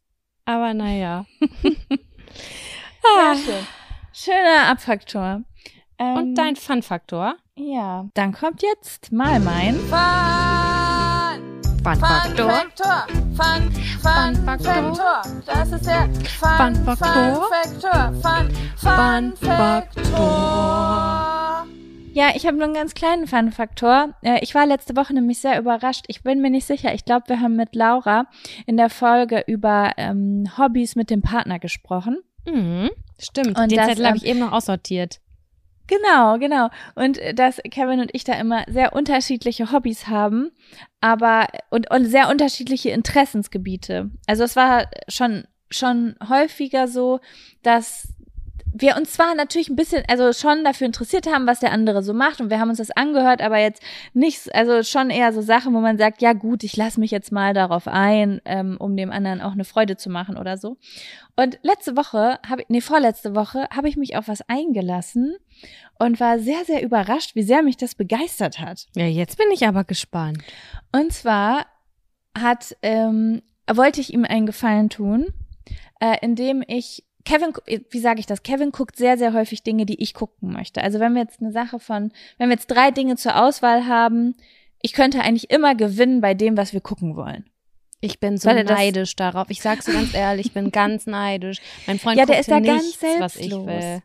Aber 0.48 0.72
naja. 0.72 1.26
Ja, 3.04 3.34
schön. 3.34 3.66
Schöner 4.14 4.70
Abfaktor. 4.70 5.42
Ähm, 5.98 6.16
Und 6.16 6.34
dein 6.36 6.56
Fun-Faktor? 6.56 7.34
Ja, 7.54 8.06
dann 8.14 8.32
kommt 8.32 8.62
jetzt 8.62 9.12
mal 9.12 9.40
mein 9.40 9.74
Fun, 9.74 11.62
Fun-Faktor. 11.84 12.50
Faktor. 12.50 13.06
Fun, 13.36 13.72
Fun, 14.00 14.34
Fun 14.34 14.44
Faktor. 14.46 14.94
Faktor. 14.94 15.22
Das 15.44 15.70
ist 15.72 15.86
der 15.86 16.08
Fun, 16.38 16.74
Fun 16.74 16.96
Faktor. 16.96 17.48
Faktor. 17.50 18.12
Fun, 18.22 18.50
Fun 18.76 19.36
Fun 19.36 19.36
Faktor. 19.36 21.27
Ja, 22.18 22.32
ich 22.34 22.48
habe 22.48 22.56
nur 22.56 22.64
einen 22.64 22.74
ganz 22.74 22.94
kleinen 22.94 23.28
Fun-Faktor. 23.28 24.12
Äh, 24.22 24.40
Ich 24.42 24.52
war 24.52 24.66
letzte 24.66 24.96
Woche 24.96 25.14
nämlich 25.14 25.38
sehr 25.38 25.56
überrascht. 25.56 26.04
Ich 26.08 26.24
bin 26.24 26.40
mir 26.40 26.50
nicht 26.50 26.66
sicher. 26.66 26.92
Ich 26.92 27.04
glaube, 27.04 27.28
wir 27.28 27.40
haben 27.40 27.54
mit 27.54 27.76
Laura 27.76 28.26
in 28.66 28.76
der 28.76 28.90
Folge 28.90 29.44
über 29.46 29.92
ähm, 29.96 30.50
Hobbys 30.58 30.96
mit 30.96 31.10
dem 31.10 31.22
Partner 31.22 31.60
gesprochen. 31.60 32.18
Mhm. 32.44 32.90
Stimmt. 33.20 33.56
Und 33.56 33.70
Den 33.70 33.84
Zettel 33.84 34.04
habe 34.04 34.16
ähm, 34.16 34.20
ich 34.20 34.26
eben 34.26 34.40
noch 34.40 34.50
aussortiert. 34.50 35.20
Genau, 35.86 36.38
genau. 36.38 36.70
Und 36.96 37.18
äh, 37.18 37.34
dass 37.34 37.60
Kevin 37.70 38.00
und 38.00 38.10
ich 38.12 38.24
da 38.24 38.32
immer 38.32 38.64
sehr 38.66 38.94
unterschiedliche 38.94 39.70
Hobbys 39.70 40.08
haben, 40.08 40.50
aber 41.00 41.46
und, 41.70 41.88
und 41.88 42.06
sehr 42.06 42.28
unterschiedliche 42.30 42.90
Interessensgebiete. 42.90 44.10
Also 44.26 44.42
es 44.42 44.56
war 44.56 44.90
schon 45.06 45.44
schon 45.70 46.16
häufiger 46.28 46.88
so, 46.88 47.20
dass 47.62 48.08
wir 48.72 48.96
uns 48.96 49.12
zwar 49.12 49.34
natürlich 49.34 49.68
ein 49.68 49.76
bisschen, 49.76 50.02
also 50.08 50.32
schon 50.32 50.64
dafür 50.64 50.86
interessiert 50.86 51.26
haben, 51.26 51.46
was 51.46 51.60
der 51.60 51.72
andere 51.72 52.02
so 52.02 52.12
macht 52.12 52.40
und 52.40 52.50
wir 52.50 52.60
haben 52.60 52.68
uns 52.68 52.78
das 52.78 52.90
angehört, 52.90 53.42
aber 53.42 53.58
jetzt 53.58 53.82
nicht, 54.14 54.54
also 54.54 54.82
schon 54.82 55.10
eher 55.10 55.32
so 55.32 55.42
Sachen, 55.42 55.74
wo 55.74 55.80
man 55.80 55.98
sagt, 55.98 56.22
ja 56.22 56.32
gut, 56.32 56.64
ich 56.64 56.76
lasse 56.76 57.00
mich 57.00 57.10
jetzt 57.10 57.32
mal 57.32 57.54
darauf 57.54 57.88
ein, 57.88 58.40
ähm, 58.44 58.76
um 58.78 58.96
dem 58.96 59.10
anderen 59.10 59.40
auch 59.40 59.52
eine 59.52 59.64
Freude 59.64 59.96
zu 59.96 60.10
machen 60.10 60.36
oder 60.36 60.56
so. 60.56 60.76
Und 61.36 61.58
letzte 61.62 61.96
Woche, 61.96 62.38
habe 62.48 62.64
nee, 62.68 62.80
vorletzte 62.80 63.34
Woche, 63.34 63.68
habe 63.70 63.88
ich 63.88 63.96
mich 63.96 64.16
auf 64.16 64.28
was 64.28 64.42
eingelassen 64.48 65.36
und 65.98 66.20
war 66.20 66.38
sehr, 66.38 66.64
sehr 66.64 66.82
überrascht, 66.82 67.34
wie 67.34 67.42
sehr 67.42 67.62
mich 67.62 67.76
das 67.76 67.94
begeistert 67.94 68.58
hat. 68.58 68.86
Ja, 68.94 69.06
jetzt 69.06 69.38
bin 69.38 69.50
ich 69.52 69.66
aber 69.66 69.84
gespannt. 69.84 70.38
Und 70.92 71.12
zwar 71.12 71.66
hat, 72.36 72.76
ähm, 72.82 73.42
wollte 73.70 74.00
ich 74.00 74.12
ihm 74.12 74.24
einen 74.24 74.46
Gefallen 74.46 74.88
tun, 74.90 75.26
äh, 76.00 76.16
indem 76.22 76.62
ich 76.66 77.04
Kevin, 77.28 77.52
wie 77.90 78.00
sage 78.00 78.20
ich 78.20 78.26
das? 78.26 78.42
Kevin 78.42 78.72
guckt 78.72 78.96
sehr, 78.96 79.18
sehr 79.18 79.34
häufig 79.34 79.62
Dinge, 79.62 79.84
die 79.84 80.02
ich 80.02 80.14
gucken 80.14 80.50
möchte. 80.50 80.82
Also 80.82 80.98
wenn 80.98 81.12
wir 81.12 81.20
jetzt 81.20 81.42
eine 81.42 81.52
Sache 81.52 81.78
von, 81.78 82.10
wenn 82.38 82.48
wir 82.48 82.54
jetzt 82.54 82.68
drei 82.68 82.90
Dinge 82.90 83.16
zur 83.16 83.36
Auswahl 83.36 83.86
haben, 83.86 84.34
ich 84.80 84.94
könnte 84.94 85.20
eigentlich 85.20 85.50
immer 85.50 85.74
gewinnen 85.74 86.22
bei 86.22 86.32
dem, 86.32 86.56
was 86.56 86.72
wir 86.72 86.80
gucken 86.80 87.16
wollen. 87.16 87.50
Ich 88.00 88.18
bin 88.18 88.38
so 88.38 88.50
neidisch 88.50 89.14
darauf. 89.14 89.50
Ich 89.50 89.60
sag's 89.60 89.84
dir 89.84 89.92
ganz 89.92 90.14
ehrlich, 90.14 90.46
ich 90.46 90.52
bin 90.54 90.70
ganz 90.72 91.06
neidisch. 91.06 91.58
Mein 91.86 91.98
Freund 91.98 92.18
Ja, 92.18 92.24
der 92.24 92.40
ist 92.40 92.50
da 92.50 92.60
nichts, 92.60 92.98
ganz 92.98 93.20
was 93.20 93.36
ich 93.36 93.50
selbstlos. 93.50 93.66
will. 93.66 94.02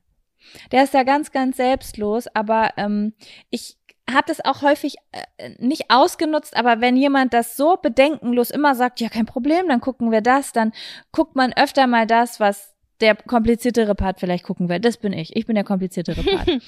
Der 0.73 0.83
ist 0.83 0.93
da 0.93 1.03
ganz, 1.03 1.31
ganz 1.31 1.55
selbstlos, 1.55 2.27
aber 2.27 2.71
ähm, 2.75 3.13
ich 3.49 3.77
habe 4.11 4.25
das 4.27 4.43
auch 4.43 4.63
häufig 4.63 4.95
äh, 5.37 5.51
nicht 5.59 5.89
ausgenutzt, 5.89 6.57
aber 6.57 6.81
wenn 6.81 6.97
jemand 6.97 7.33
das 7.33 7.55
so 7.55 7.77
bedenkenlos 7.77 8.49
immer 8.49 8.75
sagt, 8.75 8.99
ja, 8.99 9.07
kein 9.07 9.25
Problem, 9.25 9.69
dann 9.69 9.79
gucken 9.79 10.11
wir 10.11 10.19
das, 10.19 10.51
dann 10.51 10.73
guckt 11.13 11.37
man 11.37 11.53
öfter 11.53 11.87
mal 11.87 12.05
das, 12.05 12.41
was 12.41 12.72
der 13.01 13.15
kompliziertere 13.15 13.95
Part 13.95 14.19
vielleicht 14.19 14.43
gucken 14.43 14.69
will. 14.69 14.79
Das 14.79 14.97
bin 14.97 15.13
ich. 15.13 15.35
Ich 15.35 15.45
bin 15.45 15.55
der 15.55 15.63
kompliziertere 15.63 16.23
Part. 16.23 16.49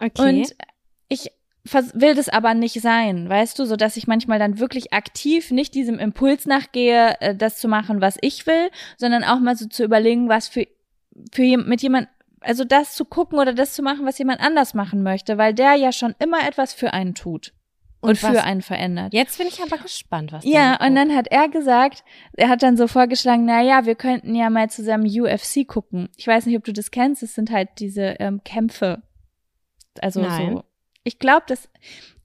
Okay. 0.00 0.40
Und 0.40 0.56
ich 1.08 1.30
will 1.94 2.16
das 2.16 2.28
aber 2.28 2.52
nicht 2.52 2.80
sein, 2.80 3.28
weißt 3.28 3.58
du, 3.58 3.64
so 3.64 3.76
dass 3.76 3.96
ich 3.96 4.08
manchmal 4.08 4.40
dann 4.40 4.58
wirklich 4.58 4.92
aktiv 4.92 5.52
nicht 5.52 5.74
diesem 5.74 6.00
Impuls 6.00 6.46
nachgehe, 6.46 7.16
äh, 7.20 7.34
das 7.34 7.58
zu 7.58 7.68
machen, 7.68 8.00
was 8.00 8.18
ich 8.20 8.44
will, 8.46 8.70
sondern 8.98 9.22
auch 9.22 9.38
mal 9.38 9.56
so 9.56 9.66
zu 9.68 9.84
überlegen, 9.84 10.28
was 10.28 10.48
für 10.48 10.66
für 11.32 11.56
mit 11.56 11.80
jemand 11.80 12.08
also 12.40 12.64
das 12.64 12.96
zu 12.96 13.04
gucken 13.04 13.38
oder 13.38 13.54
das 13.54 13.72
zu 13.72 13.82
machen, 13.82 14.04
was 14.04 14.18
jemand 14.18 14.40
anders 14.40 14.74
machen 14.74 15.04
möchte, 15.04 15.38
weil 15.38 15.54
der 15.54 15.76
ja 15.76 15.92
schon 15.92 16.16
immer 16.18 16.46
etwas 16.46 16.74
für 16.74 16.92
einen 16.92 17.14
tut 17.14 17.54
und, 18.04 18.10
Und 18.10 18.18
für 18.18 18.42
einen 18.44 18.62
verändert. 18.62 19.12
Jetzt 19.14 19.38
bin 19.38 19.46
ich 19.46 19.62
aber 19.62 19.78
gespannt, 19.78 20.30
was 20.32 20.44
Ja, 20.44 20.78
und 20.84 20.94
dann 20.94 21.14
hat 21.16 21.28
er 21.28 21.48
gesagt, 21.48 22.04
er 22.34 22.48
hat 22.48 22.62
dann 22.62 22.76
so 22.76 22.86
vorgeschlagen, 22.86 23.44
na 23.46 23.62
ja, 23.62 23.86
wir 23.86 23.94
könnten 23.94 24.34
ja 24.34 24.50
mal 24.50 24.68
zusammen 24.68 25.06
UFC 25.06 25.66
gucken. 25.66 26.08
Ich 26.16 26.26
weiß 26.26 26.46
nicht, 26.46 26.56
ob 26.56 26.64
du 26.64 26.72
das 26.72 26.90
kennst, 26.90 27.22
es 27.22 27.34
sind 27.34 27.50
halt 27.50 27.70
diese 27.78 28.16
ähm, 28.20 28.42
Kämpfe. 28.44 29.02
Also 30.00 30.20
Nein. 30.20 30.56
so. 30.56 30.64
Ich 31.02 31.18
glaube, 31.18 31.44
das 31.46 31.68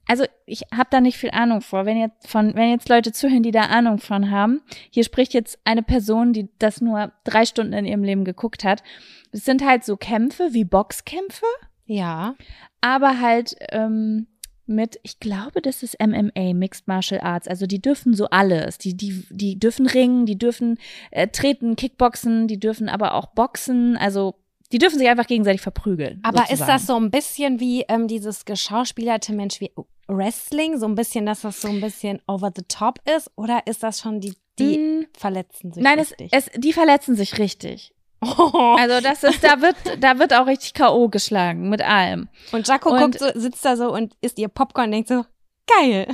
also 0.06 0.24
ich 0.44 0.62
habe 0.74 0.88
da 0.90 1.00
nicht 1.00 1.18
viel 1.18 1.30
Ahnung 1.30 1.60
vor. 1.60 1.86
Wenn 1.86 1.96
jetzt 1.96 2.26
von 2.28 2.54
wenn 2.56 2.70
jetzt 2.70 2.88
Leute 2.88 3.12
zuhören, 3.12 3.44
die 3.44 3.52
da 3.52 3.66
Ahnung 3.66 3.98
von 3.98 4.30
haben, 4.30 4.60
hier 4.90 5.04
spricht 5.04 5.32
jetzt 5.34 5.60
eine 5.64 5.84
Person, 5.84 6.32
die 6.32 6.48
das 6.58 6.80
nur 6.80 7.12
drei 7.22 7.44
Stunden 7.44 7.72
in 7.72 7.84
ihrem 7.86 8.02
Leben 8.02 8.24
geguckt 8.24 8.64
hat. 8.64 8.82
Es 9.30 9.44
sind 9.44 9.64
halt 9.64 9.84
so 9.84 9.96
Kämpfe 9.96 10.48
wie 10.52 10.64
Boxkämpfe, 10.64 11.46
Ja. 11.86 12.34
aber 12.80 13.20
halt 13.20 13.54
ähm, 13.70 14.26
mit, 14.70 14.98
ich 15.02 15.20
glaube, 15.20 15.60
das 15.60 15.82
ist 15.82 15.98
MMA, 16.00 16.54
Mixed 16.54 16.88
Martial 16.88 17.20
Arts. 17.20 17.48
Also 17.48 17.66
die 17.66 17.82
dürfen 17.82 18.14
so 18.14 18.26
alles. 18.30 18.78
Die, 18.78 18.96
die, 18.96 19.24
die 19.30 19.58
dürfen 19.58 19.86
ringen, 19.86 20.26
die 20.26 20.38
dürfen 20.38 20.78
äh, 21.10 21.28
treten, 21.28 21.76
Kickboxen, 21.76 22.48
die 22.48 22.58
dürfen 22.58 22.88
aber 22.88 23.14
auch 23.14 23.26
boxen. 23.26 23.96
Also 23.96 24.36
die 24.72 24.78
dürfen 24.78 24.98
sich 24.98 25.08
einfach 25.08 25.26
gegenseitig 25.26 25.60
verprügeln. 25.60 26.20
Aber 26.22 26.42
ist 26.42 26.50
sozusagen. 26.50 26.72
das 26.72 26.86
so 26.86 26.96
ein 26.96 27.10
bisschen 27.10 27.60
wie 27.60 27.84
ähm, 27.88 28.06
dieses 28.06 28.44
geschauspielerte 28.44 29.32
Mensch 29.32 29.60
wie 29.60 29.72
Wrestling? 30.06 30.78
So 30.78 30.86
ein 30.86 30.94
bisschen, 30.94 31.26
dass 31.26 31.42
das 31.42 31.60
so 31.60 31.68
ein 31.68 31.80
bisschen 31.80 32.20
over 32.26 32.52
the 32.54 32.62
top 32.68 32.98
ist? 33.16 33.30
Oder 33.36 33.66
ist 33.66 33.82
das 33.82 34.00
schon 34.00 34.20
die, 34.20 34.34
die 34.58 34.78
Mm, 34.78 35.06
verletzen 35.16 35.72
sich 35.72 35.82
Nein, 35.82 35.98
es, 35.98 36.12
richtig? 36.12 36.28
es, 36.32 36.50
die 36.56 36.72
verletzen 36.72 37.16
sich 37.16 37.38
richtig. 37.38 37.92
Oh. 38.22 38.76
Also 38.78 39.00
das 39.00 39.22
ist, 39.24 39.42
da 39.42 39.60
wird, 39.62 39.76
da 40.00 40.18
wird 40.18 40.34
auch 40.34 40.46
richtig 40.46 40.74
K.O. 40.74 41.08
geschlagen 41.08 41.68
mit 41.70 41.80
allem. 41.82 42.28
Und 42.52 42.68
Jaco 42.68 42.90
und- 42.90 42.98
guckt 43.00 43.18
so, 43.18 43.26
sitzt 43.34 43.64
da 43.64 43.76
so 43.76 43.92
und 43.92 44.14
isst 44.20 44.38
ihr 44.38 44.48
Popcorn 44.48 44.86
und 44.86 44.92
denkt 44.92 45.08
so, 45.08 45.24
geil. 45.66 46.06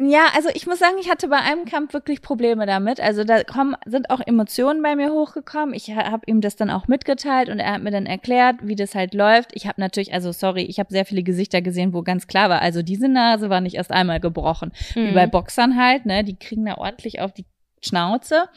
Ja, 0.00 0.26
also 0.34 0.48
ich 0.54 0.66
muss 0.66 0.78
sagen, 0.78 0.96
ich 0.98 1.10
hatte 1.10 1.28
bei 1.28 1.36
einem 1.36 1.66
Kampf 1.66 1.92
wirklich 1.92 2.22
Probleme 2.22 2.64
damit. 2.66 2.98
Also 2.98 3.24
da 3.24 3.44
kommen, 3.44 3.76
sind 3.84 4.08
auch 4.08 4.20
Emotionen 4.26 4.82
bei 4.82 4.96
mir 4.96 5.10
hochgekommen. 5.12 5.74
Ich 5.74 5.90
habe 5.94 6.22
ihm 6.26 6.40
das 6.40 6.56
dann 6.56 6.70
auch 6.70 6.88
mitgeteilt 6.88 7.50
und 7.50 7.60
er 7.60 7.72
hat 7.74 7.82
mir 7.82 7.90
dann 7.90 8.06
erklärt, 8.06 8.56
wie 8.62 8.74
das 8.74 8.94
halt 8.94 9.12
läuft. 9.12 9.50
Ich 9.54 9.66
habe 9.66 9.78
natürlich, 9.80 10.12
also 10.14 10.32
sorry, 10.32 10.62
ich 10.62 10.78
habe 10.78 10.90
sehr 10.90 11.04
viele 11.04 11.22
Gesichter 11.22 11.60
gesehen, 11.60 11.92
wo 11.92 12.02
ganz 12.02 12.26
klar 12.26 12.48
war, 12.48 12.62
also 12.62 12.80
diese 12.82 13.06
Nase 13.08 13.50
war 13.50 13.60
nicht 13.60 13.76
erst 13.76 13.90
einmal 13.92 14.18
gebrochen. 14.18 14.72
Wie 14.94 15.10
Mhm. 15.10 15.14
bei 15.14 15.26
Boxern 15.26 15.76
halt, 15.78 16.06
ne? 16.06 16.24
Die 16.24 16.36
kriegen 16.38 16.64
da 16.64 16.78
ordentlich 16.78 17.20
auf 17.20 17.32
die 17.32 17.44
Schnauze. 17.82 18.48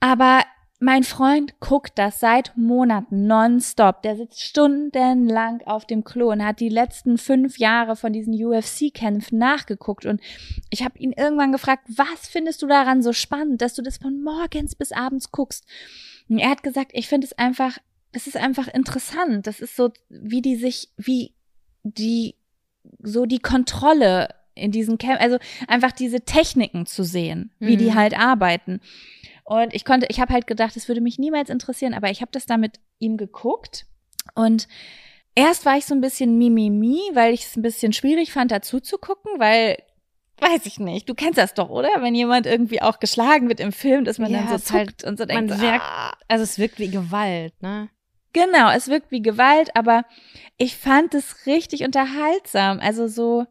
Aber 0.00 0.42
mein 0.84 1.02
Freund 1.02 1.58
guckt 1.60 1.92
das 1.96 2.20
seit 2.20 2.54
Monaten 2.56 3.26
nonstop. 3.26 4.02
Der 4.02 4.16
sitzt 4.16 4.42
stundenlang 4.42 5.62
auf 5.64 5.86
dem 5.86 6.04
Klo 6.04 6.30
und 6.30 6.44
hat 6.44 6.60
die 6.60 6.68
letzten 6.68 7.16
fünf 7.16 7.58
Jahre 7.58 7.96
von 7.96 8.12
diesen 8.12 8.34
UFC-Kämpfen 8.34 9.38
nachgeguckt. 9.38 10.04
Und 10.04 10.20
ich 10.68 10.84
habe 10.84 10.98
ihn 10.98 11.12
irgendwann 11.12 11.52
gefragt, 11.52 11.84
was 11.88 12.28
findest 12.28 12.60
du 12.60 12.66
daran 12.66 13.02
so 13.02 13.14
spannend, 13.14 13.62
dass 13.62 13.72
du 13.74 13.80
das 13.80 13.96
von 13.96 14.22
morgens 14.22 14.74
bis 14.74 14.92
abends 14.92 15.32
guckst? 15.32 15.64
Und 16.28 16.38
er 16.38 16.50
hat 16.50 16.62
gesagt, 16.62 16.90
ich 16.92 17.08
finde 17.08 17.26
es 17.26 17.32
einfach, 17.38 17.78
es 18.12 18.26
ist 18.26 18.36
einfach 18.36 18.68
interessant. 18.68 19.46
Das 19.46 19.60
ist 19.60 19.76
so, 19.76 19.90
wie 20.10 20.42
die 20.42 20.56
sich, 20.56 20.90
wie 20.98 21.32
die, 21.82 22.34
so 23.02 23.24
die 23.24 23.38
Kontrolle 23.38 24.34
in 24.54 24.70
diesen 24.70 24.98
Kämpfen, 24.98 25.22
also 25.22 25.38
einfach 25.66 25.92
diese 25.92 26.20
Techniken 26.20 26.84
zu 26.84 27.04
sehen, 27.04 27.52
wie 27.58 27.78
die 27.78 27.90
Mhm. 27.90 27.94
halt 27.94 28.18
arbeiten. 28.18 28.80
Und 29.44 29.74
ich 29.74 29.84
konnte, 29.84 30.06
ich 30.08 30.20
habe 30.20 30.32
halt 30.32 30.46
gedacht, 30.46 30.76
es 30.76 30.88
würde 30.88 31.00
mich 31.02 31.18
niemals 31.18 31.50
interessieren, 31.50 31.94
aber 31.94 32.10
ich 32.10 32.20
habe 32.22 32.32
das 32.32 32.46
da 32.46 32.56
mit 32.56 32.80
ihm 32.98 33.16
geguckt 33.18 33.86
und 34.34 34.66
erst 35.34 35.66
war 35.66 35.76
ich 35.76 35.84
so 35.84 35.94
ein 35.94 36.00
bisschen 36.00 36.38
mimimi, 36.38 37.00
weil 37.12 37.34
ich 37.34 37.44
es 37.44 37.56
ein 37.56 37.62
bisschen 37.62 37.92
schwierig 37.92 38.32
fand, 38.32 38.50
dazu 38.50 38.80
zu 38.80 38.96
gucken, 38.98 39.32
weil 39.38 39.76
weiß 40.40 40.66
ich 40.66 40.80
nicht, 40.80 41.08
du 41.08 41.14
kennst 41.14 41.38
das 41.38 41.54
doch, 41.54 41.70
oder? 41.70 41.88
Wenn 42.00 42.14
jemand 42.14 42.46
irgendwie 42.46 42.82
auch 42.82 42.98
geschlagen 43.00 43.48
wird 43.48 43.60
im 43.60 43.70
Film, 43.72 44.04
dass 44.04 44.18
man 44.18 44.30
Ja, 44.32 44.40
dann 44.40 44.48
so 44.48 44.54
es 44.56 44.72
halt- 44.72 44.90
zuckt 44.90 45.04
und 45.04 45.16
so 45.18 45.24
man 45.26 45.46
denkt, 45.46 45.52
so, 45.54 45.60
wirkt- 45.60 45.80
ah. 45.84 46.12
Also 46.26 46.42
es 46.42 46.58
wirkt 46.58 46.78
wie 46.78 46.90
Gewalt, 46.90 47.54
ne? 47.62 47.88
Genau, 48.32 48.70
es 48.70 48.88
wirkt 48.88 49.10
wie 49.12 49.22
Gewalt, 49.22 49.76
aber 49.76 50.04
ich 50.56 50.76
fand 50.76 51.14
es 51.14 51.46
richtig 51.46 51.84
unterhaltsam. 51.84 52.80
Also 52.80 53.06
so, 53.06 53.46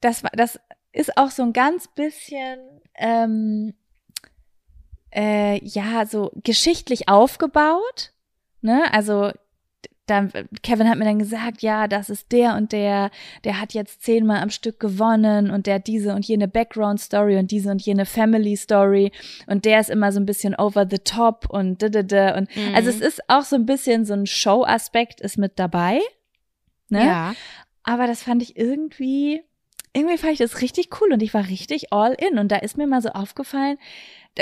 das 0.00 0.22
war, 0.22 0.30
das 0.34 0.58
ist 0.92 1.16
auch 1.18 1.30
so 1.30 1.42
ein 1.42 1.52
ganz 1.52 1.86
bisschen, 1.88 2.58
ähm, 2.94 3.74
äh, 5.14 5.62
ja, 5.64 6.06
so 6.06 6.30
geschichtlich 6.42 7.08
aufgebaut. 7.08 8.12
Ne? 8.62 8.82
Also 8.92 9.30
dann, 10.06 10.32
Kevin 10.62 10.88
hat 10.88 10.98
mir 10.98 11.04
dann 11.04 11.20
gesagt, 11.20 11.62
ja, 11.62 11.86
das 11.86 12.10
ist 12.10 12.32
der 12.32 12.56
und 12.56 12.72
der, 12.72 13.12
der 13.44 13.60
hat 13.60 13.74
jetzt 13.74 14.02
zehnmal 14.02 14.42
am 14.42 14.50
Stück 14.50 14.80
gewonnen 14.80 15.50
und 15.52 15.66
der 15.68 15.76
hat 15.76 15.86
diese 15.86 16.14
und 16.14 16.26
jene 16.26 16.48
Background-Story 16.48 17.38
und 17.38 17.52
diese 17.52 17.70
und 17.70 17.80
jene 17.80 18.06
Family-Story 18.06 19.12
und 19.46 19.64
der 19.64 19.78
ist 19.78 19.88
immer 19.88 20.10
so 20.10 20.18
ein 20.18 20.26
bisschen 20.26 20.56
over 20.56 20.86
the 20.90 20.98
top 20.98 21.48
und 21.48 21.80
da, 21.80 21.88
da, 21.88 22.02
da. 22.02 22.36
Und 22.36 22.54
Mhm. 22.56 22.74
also 22.74 22.90
es 22.90 23.00
ist 23.00 23.22
auch 23.28 23.44
so 23.44 23.54
ein 23.54 23.66
bisschen 23.66 24.04
so 24.04 24.14
ein 24.14 24.26
Show-Aspekt 24.26 25.20
ist 25.20 25.38
mit 25.38 25.58
dabei. 25.60 26.00
Ne? 26.88 27.06
Ja. 27.06 27.34
Aber 27.84 28.08
das 28.08 28.24
fand 28.24 28.42
ich 28.42 28.56
irgendwie, 28.56 29.42
irgendwie 29.92 30.18
fand 30.18 30.32
ich 30.32 30.38
das 30.40 30.60
richtig 30.60 30.88
cool 31.00 31.12
und 31.12 31.22
ich 31.22 31.34
war 31.34 31.46
richtig 31.46 31.92
all 31.92 32.14
in. 32.14 32.38
Und 32.38 32.50
da 32.50 32.56
ist 32.56 32.76
mir 32.76 32.88
mal 32.88 33.00
so 33.00 33.10
aufgefallen, 33.10 33.78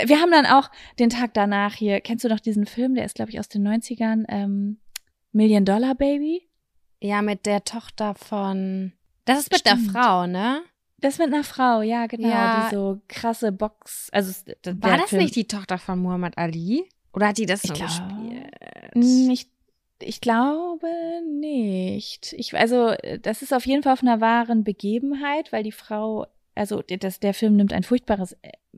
wir 0.07 0.21
haben 0.21 0.31
dann 0.31 0.47
auch 0.47 0.71
den 0.99 1.11
Tag 1.11 1.35
danach 1.35 1.75
hier, 1.75 2.01
kennst 2.01 2.25
du 2.25 2.29
noch 2.29 2.41
diesen 2.41 2.67
Film, 2.67 2.95
der 2.95 3.05
ist, 3.05 3.15
glaube 3.15 3.31
ich, 3.31 3.39
aus 3.39 3.49
den 3.49 3.67
90ern, 3.67 4.25
ähm, 4.29 4.79
Million 5.33 5.65
Dollar 5.65 5.95
Baby? 5.95 6.49
Ja, 7.01 7.23
mit 7.23 7.47
der 7.47 7.65
Tochter 7.65 8.15
von. 8.15 8.93
Das 9.25 9.39
ist 9.41 9.53
mit 9.53 9.61
Stimmt. 9.61 9.87
der 9.87 9.93
Frau, 9.93 10.27
ne? 10.27 10.63
Das 11.01 11.19
mit 11.19 11.29
einer 11.29 11.45
Frau, 11.45 11.83
ja, 11.83 12.07
genau. 12.07 12.29
Ja. 12.29 12.69
Die 12.69 12.75
so 12.75 13.01
krasse 13.07 13.53
Box. 13.53 14.09
Also, 14.11 14.33
War 14.65 14.97
das 14.99 15.11
Film- 15.11 15.23
nicht 15.23 15.37
die 15.37 15.47
Tochter 15.47 15.79
von 15.79 16.01
Muhammad 16.01 16.37
Ali? 16.37 16.89
Oder 17.13 17.29
hat 17.29 17.39
die 17.39 17.47
das 17.47 17.63
Ich 17.65 17.73
glaub- 17.73 17.87
gespielt? 17.89 19.31
Ich, 19.31 19.47
ich 20.01 20.21
glaube 20.21 20.89
nicht. 21.41 22.33
Ich, 22.33 22.57
also, 22.57 22.89
äh, 22.89 23.19
das 23.21 23.43
ist 23.43 23.53
auf 23.55 23.67
jeden 23.67 23.83
Fall 23.83 23.93
auf 23.93 24.03
einer 24.03 24.21
wahren 24.21 24.65
Begebenheit, 24.65 25.53
weil 25.53 25.63
die 25.63 25.73
Frau, 25.73 26.27
also 26.59 26.83
der- 26.83 26.99
das, 26.99 27.21
der 27.21 27.35
Film 27.35 27.57
nimmt 27.57 27.73
ein 27.73 27.83
furchtbares 27.83 28.37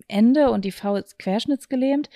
Ende 0.09 0.51
und 0.51 0.65
die 0.65 0.73
Frau 0.73 0.97
ist 0.97 1.19
querschnittsgelähmt. 1.19 2.09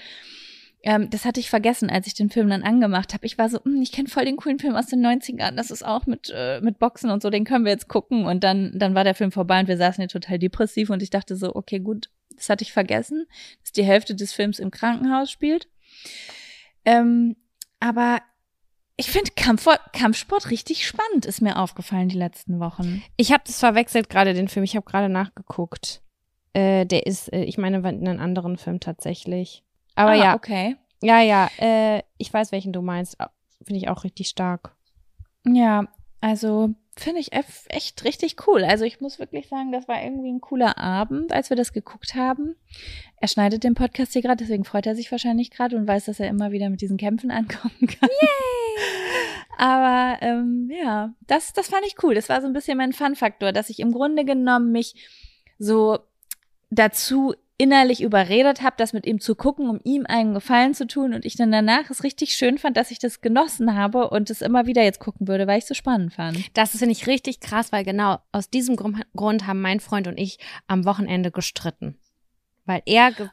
Ähm, 0.87 1.09
das 1.09 1.24
hatte 1.24 1.40
ich 1.40 1.48
vergessen, 1.48 1.88
als 1.88 2.07
ich 2.07 2.12
den 2.14 2.29
Film 2.29 2.50
dann 2.50 2.62
angemacht 2.62 3.14
habe. 3.14 3.24
Ich 3.24 3.38
war 3.38 3.48
so, 3.48 3.59
"Hm, 3.64 3.81
ich 3.81 3.90
kenne 3.90 4.09
voll 4.09 4.27
den 4.27 4.37
coolen 4.37 4.59
Film 4.59 4.74
aus 4.77 4.87
den 4.87 5.00
90ern. 5.00 5.57
Das 5.57 5.70
ist 5.70 5.83
auch 5.85 6.05
mit, 6.07 6.31
äh, 6.35 6.61
mit 6.61 6.79
Boxen 6.79 7.09
und 7.11 7.22
so, 7.22 7.31
den 7.31 7.44
können 7.44 7.64
wir 7.64 7.72
jetzt 7.72 7.88
gucken. 7.88 8.27
Und 8.27 8.44
dann, 8.44 8.72
dann 8.79 8.94
war 8.94 9.03
der 9.05 9.14
Film 9.14 9.33
vorbei 9.33 9.61
und 9.61 9.68
wir 9.68 9.79
saßen 9.79 10.03
hier 10.03 10.09
total 10.09 10.38
depressiv 10.38 10.90
und 10.90 11.03
ich 11.03 11.09
dachte 11.11 11.37
so, 11.37 11.55
okay, 11.57 11.79
gut, 11.79 12.11
das 12.37 12.50
hatte 12.50 12.62
ich 12.64 12.72
vergessen, 12.72 13.24
dass 13.62 13.72
die 13.72 13.85
Hälfte 13.85 14.14
des 14.14 14.33
Films 14.35 14.59
im 14.59 14.70
Krankenhaus 14.70 15.31
spielt. 15.31 15.68
Ähm, 16.85 17.37
aber 17.81 18.20
ich 18.96 19.11
finde 19.11 19.30
Kampf 19.37 19.66
Kampfsport 19.92 20.50
richtig 20.50 20.87
spannend, 20.87 21.26
ist 21.26 21.40
mir 21.42 21.59
aufgefallen 21.59 22.09
die 22.09 22.18
letzten 22.18 22.61
Wochen. 22.61 23.02
Ich 23.16 23.33
habe 23.33 23.42
das 23.46 23.59
verwechselt 23.59 24.09
gerade, 24.09 24.35
den 24.35 24.48
Film. 24.48 24.64
Ich 24.64 24.76
habe 24.76 24.87
gerade 24.87 25.09
nachgeguckt. 25.09 26.02
Äh, 26.52 26.87
der 26.87 27.07
ist, 27.07 27.33
äh, 27.33 27.42
ich 27.44 27.59
meine, 27.59 27.78
in 27.78 28.07
einem 28.09 28.20
anderen 28.20 28.57
Film 28.57 28.78
tatsächlich. 28.80 29.64
Aber 29.96 30.11
Ah, 30.12 30.14
ja, 30.14 30.35
Okay. 30.37 30.76
ja, 31.02 31.20
ja. 31.20 31.48
Äh, 31.59 32.02
ich 32.18 32.33
weiß, 32.33 32.52
welchen 32.52 32.72
du 32.72 32.83
meinst. 32.83 33.20
Au- 33.20 33.26
Finde 33.64 33.78
ich 33.80 33.88
auch 33.88 34.04
richtig 34.04 34.28
stark. 34.28 34.76
Ja, 35.46 35.87
also 36.20 36.70
finde 36.96 37.20
ich 37.20 37.33
echt 37.33 38.04
richtig 38.04 38.46
cool. 38.46 38.64
Also 38.64 38.85
ich 38.85 39.00
muss 39.00 39.18
wirklich 39.18 39.48
sagen, 39.48 39.72
das 39.72 39.88
war 39.88 40.02
irgendwie 40.02 40.33
ein 40.33 40.40
cooler 40.40 40.78
Abend, 40.78 41.33
als 41.33 41.50
wir 41.50 41.57
das 41.57 41.72
geguckt 41.72 42.14
haben. 42.14 42.57
Er 43.20 43.28
schneidet 43.28 43.64
den 43.64 43.74
Podcast 43.74 44.12
hier 44.12 44.22
gerade, 44.22 44.37
deswegen 44.44 44.64
freut 44.64 44.87
er 44.87 44.94
sich 44.94 45.11
wahrscheinlich 45.11 45.50
gerade 45.50 45.76
und 45.76 45.87
weiß, 45.88 46.07
dass 46.07 46.20
er 46.20 46.28
immer 46.28 46.52
wieder 46.52 46.70
mit 46.70 46.80
diesen 46.80 46.96
Kämpfen 46.96 47.30
ankommen 47.33 47.87
kann. 47.87 48.11
Aber 49.57 50.22
ähm, 50.22 50.70
ja, 50.72 51.14
das, 51.26 51.52
das 51.52 51.68
fand 51.68 51.87
ich 51.87 51.96
cool. 52.02 52.14
Das 52.14 52.28
war 52.28 52.40
so 52.40 52.46
ein 52.46 52.52
bisschen 52.52 52.78
mein 52.78 52.92
Fun-Faktor, 52.92 53.52
dass 53.52 53.70
ich 53.70 53.80
im 53.80 53.92
Grunde 53.92 54.24
genommen 54.24 54.72
mich 54.72 54.94
so 55.59 55.98
dazu 56.70 57.35
innerlich 57.56 58.02
überredet 58.02 58.62
habe, 58.62 58.74
das 58.78 58.92
mit 58.92 59.06
ihm 59.06 59.20
zu 59.20 59.34
gucken, 59.36 59.68
um 59.68 59.80
ihm 59.84 60.06
einen 60.06 60.34
Gefallen 60.34 60.74
zu 60.74 60.86
tun 60.86 61.14
und 61.14 61.24
ich 61.24 61.36
dann 61.36 61.52
danach 61.52 61.88
es 61.88 62.02
richtig 62.02 62.34
schön 62.34 62.58
fand, 62.58 62.76
dass 62.76 62.90
ich 62.90 62.98
das 62.98 63.20
genossen 63.20 63.74
habe 63.76 64.10
und 64.10 64.28
es 64.28 64.42
immer 64.42 64.66
wieder 64.66 64.82
jetzt 64.82 64.98
gucken 64.98 65.28
würde, 65.28 65.46
weil 65.46 65.58
ich 65.58 65.64
es 65.64 65.68
so 65.68 65.74
spannend 65.74 66.14
fand. 66.14 66.36
Das 66.54 66.76
finde 66.76 66.92
ich 66.92 67.06
richtig 67.06 67.38
krass, 67.40 67.70
weil 67.70 67.84
genau 67.84 68.18
aus 68.32 68.50
diesem 68.50 68.74
Grund, 68.76 69.46
haben 69.46 69.60
mein 69.60 69.78
Freund 69.80 70.08
und 70.08 70.18
ich 70.18 70.38
am 70.66 70.84
Wochenende 70.84 71.30
gestritten. 71.30 71.96
Weil 72.64 72.82
er, 72.86 73.12
ge- 73.12 73.28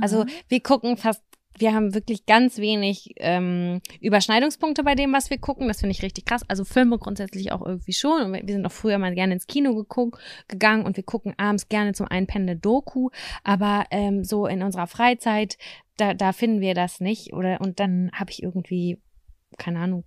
also 0.00 0.24
wir 0.48 0.60
gucken 0.60 0.96
fast, 0.96 1.22
wir 1.58 1.72
haben 1.72 1.94
wirklich 1.94 2.26
ganz 2.26 2.58
wenig 2.58 3.14
ähm, 3.16 3.80
Überschneidungspunkte 4.00 4.82
bei 4.82 4.94
dem, 4.94 5.12
was 5.12 5.30
wir 5.30 5.38
gucken. 5.38 5.68
Das 5.68 5.80
finde 5.80 5.92
ich 5.92 6.02
richtig 6.02 6.24
krass. 6.24 6.42
Also 6.48 6.64
Filme 6.64 6.98
grundsätzlich 6.98 7.52
auch 7.52 7.64
irgendwie 7.64 7.92
schon. 7.92 8.22
Und 8.22 8.32
wir 8.32 8.54
sind 8.54 8.66
auch 8.66 8.72
früher 8.72 8.98
mal 8.98 9.14
gerne 9.14 9.34
ins 9.34 9.46
Kino 9.46 9.74
geguckt, 9.74 10.20
gegangen 10.48 10.84
und 10.84 10.96
wir 10.96 11.04
gucken 11.04 11.34
abends 11.36 11.68
gerne 11.68 11.92
zum 11.92 12.08
Einpennen 12.08 12.48
eine 12.48 12.58
Doku. 12.58 13.10
Aber 13.44 13.84
ähm, 13.90 14.24
so 14.24 14.46
in 14.46 14.62
unserer 14.62 14.86
Freizeit, 14.86 15.56
da, 15.96 16.14
da 16.14 16.32
finden 16.32 16.60
wir 16.60 16.74
das 16.74 17.00
nicht. 17.00 17.32
Oder 17.32 17.60
und 17.60 17.78
dann 17.78 18.10
habe 18.12 18.30
ich 18.30 18.42
irgendwie, 18.42 19.00
keine 19.56 19.78
Ahnung, 19.78 20.04